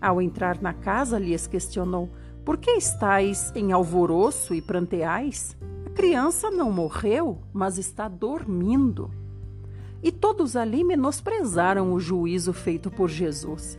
Ao 0.00 0.22
entrar 0.22 0.62
na 0.62 0.72
casa, 0.72 1.18
lhes 1.18 1.46
questionou: 1.46 2.08
Por 2.46 2.56
que 2.56 2.70
estáis 2.70 3.52
em 3.54 3.72
alvoroço 3.72 4.54
e 4.54 4.62
pranteais? 4.62 5.54
A 5.84 5.90
criança 5.90 6.50
não 6.50 6.72
morreu, 6.72 7.42
mas 7.52 7.76
está 7.76 8.08
dormindo. 8.08 9.10
E 10.02 10.10
todos 10.10 10.56
ali 10.56 10.82
menosprezaram 10.82 11.92
o 11.92 12.00
juízo 12.00 12.54
feito 12.54 12.90
por 12.90 13.10
Jesus. 13.10 13.78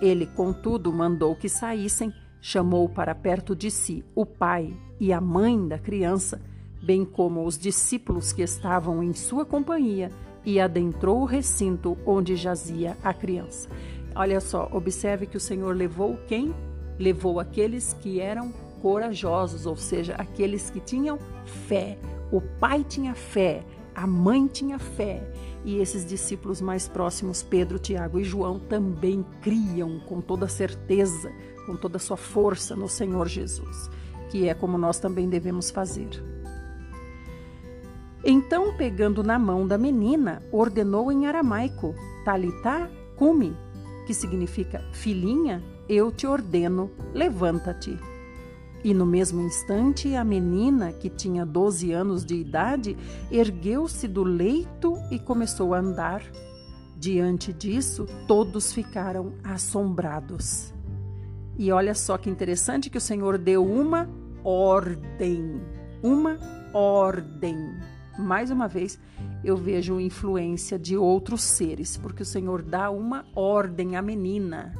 Ele, 0.00 0.24
contudo, 0.24 0.90
mandou 0.94 1.36
que 1.36 1.50
saíssem, 1.50 2.10
chamou 2.40 2.88
para 2.88 3.14
perto 3.14 3.54
de 3.54 3.70
si 3.70 4.02
o 4.14 4.24
pai 4.24 4.74
e 5.00 5.12
a 5.12 5.20
mãe 5.20 5.66
da 5.66 5.78
criança, 5.78 6.40
bem 6.82 7.04
como 7.04 7.44
os 7.44 7.58
discípulos 7.58 8.32
que 8.32 8.42
estavam 8.42 9.02
em 9.02 9.12
sua 9.12 9.44
companhia, 9.44 10.10
e 10.44 10.60
adentrou 10.60 11.20
o 11.20 11.24
recinto 11.24 11.96
onde 12.06 12.36
jazia 12.36 12.96
a 13.02 13.12
criança. 13.12 13.68
Olha 14.14 14.40
só, 14.40 14.68
observe 14.72 15.26
que 15.26 15.36
o 15.36 15.40
Senhor 15.40 15.76
levou 15.76 16.18
quem? 16.26 16.54
Levou 16.98 17.38
aqueles 17.38 17.92
que 17.92 18.20
eram 18.20 18.50
corajosos, 18.80 19.66
ou 19.66 19.76
seja, 19.76 20.14
aqueles 20.14 20.70
que 20.70 20.80
tinham 20.80 21.18
fé. 21.66 21.98
O 22.32 22.40
pai 22.40 22.84
tinha 22.84 23.14
fé, 23.14 23.64
a 23.94 24.06
mãe 24.06 24.46
tinha 24.46 24.78
fé 24.78 25.22
e 25.64 25.80
esses 25.80 26.04
discípulos 26.04 26.60
mais 26.60 26.88
próximos, 26.88 27.42
Pedro, 27.42 27.78
Tiago 27.78 28.18
e 28.18 28.24
João, 28.24 28.58
também 28.58 29.24
criam 29.42 29.98
com 30.00 30.20
toda 30.20 30.48
certeza, 30.48 31.30
com 31.66 31.76
toda 31.76 31.98
sua 31.98 32.16
força 32.16 32.76
no 32.76 32.88
Senhor 32.88 33.28
Jesus, 33.28 33.90
que 34.30 34.48
é 34.48 34.54
como 34.54 34.78
nós 34.78 34.98
também 34.98 35.28
devemos 35.28 35.70
fazer. 35.70 36.08
Então, 38.24 38.76
pegando 38.76 39.22
na 39.22 39.38
mão 39.38 39.66
da 39.66 39.78
menina, 39.78 40.42
ordenou 40.50 41.10
em 41.12 41.26
aramaico, 41.26 41.94
Talitá 42.24 42.90
cumi, 43.16 43.56
que 44.06 44.14
significa 44.14 44.82
filhinha, 44.92 45.62
eu 45.88 46.12
te 46.12 46.26
ordeno, 46.26 46.90
levanta-te. 47.14 47.98
E 48.84 48.94
no 48.94 49.04
mesmo 49.04 49.40
instante, 49.40 50.14
a 50.14 50.22
menina, 50.22 50.92
que 50.92 51.10
tinha 51.10 51.44
12 51.44 51.92
anos 51.92 52.24
de 52.24 52.36
idade, 52.36 52.96
ergueu-se 53.30 54.06
do 54.06 54.22
leito 54.22 54.94
e 55.10 55.18
começou 55.18 55.74
a 55.74 55.78
andar. 55.78 56.22
Diante 56.96 57.52
disso, 57.52 58.06
todos 58.26 58.72
ficaram 58.72 59.32
assombrados. 59.42 60.72
E 61.58 61.72
olha 61.72 61.94
só 61.94 62.16
que 62.16 62.30
interessante 62.30 62.88
que 62.88 62.98
o 62.98 63.00
Senhor 63.00 63.36
deu 63.36 63.66
uma 63.66 64.08
ordem. 64.44 65.60
Uma 66.02 66.38
ordem. 66.72 67.56
Mais 68.18 68.50
uma 68.50 68.68
vez, 68.68 68.98
eu 69.44 69.56
vejo 69.56 70.00
influência 70.00 70.78
de 70.78 70.96
outros 70.96 71.42
seres, 71.42 71.96
porque 71.96 72.22
o 72.22 72.26
Senhor 72.26 72.62
dá 72.62 72.90
uma 72.90 73.24
ordem 73.34 73.96
à 73.96 74.02
menina 74.02 74.72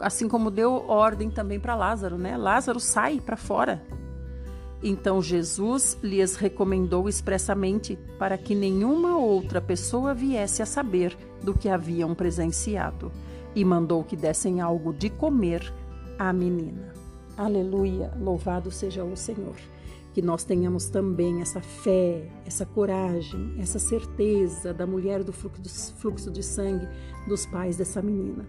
assim 0.00 0.28
como 0.28 0.50
deu 0.50 0.72
ordem 0.88 1.30
também 1.30 1.60
para 1.60 1.76
Lázaro, 1.76 2.16
né? 2.16 2.36
Lázaro 2.36 2.80
sai 2.80 3.20
para 3.20 3.36
fora. 3.36 3.82
Então 4.82 5.20
Jesus 5.20 5.98
lhes 6.02 6.36
recomendou 6.36 7.06
expressamente 7.06 7.98
para 8.18 8.38
que 8.38 8.54
nenhuma 8.54 9.18
outra 9.18 9.60
pessoa 9.60 10.14
viesse 10.14 10.62
a 10.62 10.66
saber 10.66 11.16
do 11.42 11.52
que 11.52 11.68
haviam 11.68 12.14
presenciado 12.14 13.12
e 13.54 13.64
mandou 13.64 14.04
que 14.04 14.16
dessem 14.16 14.60
algo 14.60 14.92
de 14.92 15.10
comer 15.10 15.72
à 16.18 16.32
menina. 16.32 16.92
Aleluia, 17.36 18.12
louvado 18.20 18.70
seja 18.70 19.04
o 19.04 19.16
Senhor. 19.16 19.56
Que 20.12 20.20
nós 20.20 20.42
tenhamos 20.42 20.88
também 20.88 21.40
essa 21.40 21.60
fé, 21.60 22.28
essa 22.44 22.66
coragem, 22.66 23.54
essa 23.58 23.78
certeza 23.78 24.74
da 24.74 24.86
mulher 24.86 25.22
do 25.22 25.32
fluxo 25.32 26.30
de 26.30 26.42
sangue 26.42 26.88
dos 27.28 27.46
pais 27.46 27.76
dessa 27.76 28.02
menina. 28.02 28.44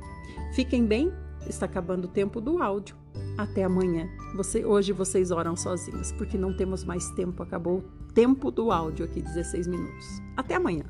Fiquem 0.55 0.85
bem 0.85 1.11
Está 1.47 1.65
acabando 1.65 2.05
o 2.05 2.07
tempo 2.07 2.39
do 2.39 2.61
áudio. 2.61 2.95
Até 3.37 3.63
amanhã. 3.63 4.09
Você, 4.35 4.63
hoje 4.65 4.93
vocês 4.93 5.31
oram 5.31 5.55
sozinhos, 5.55 6.11
porque 6.13 6.37
não 6.37 6.55
temos 6.55 6.83
mais 6.83 7.09
tempo. 7.11 7.41
Acabou 7.43 7.79
o 7.79 8.13
tempo 8.13 8.51
do 8.51 8.71
áudio 8.71 9.05
aqui, 9.05 9.21
16 9.21 9.67
minutos. 9.67 10.21
Até 10.37 10.55
amanhã. 10.55 10.85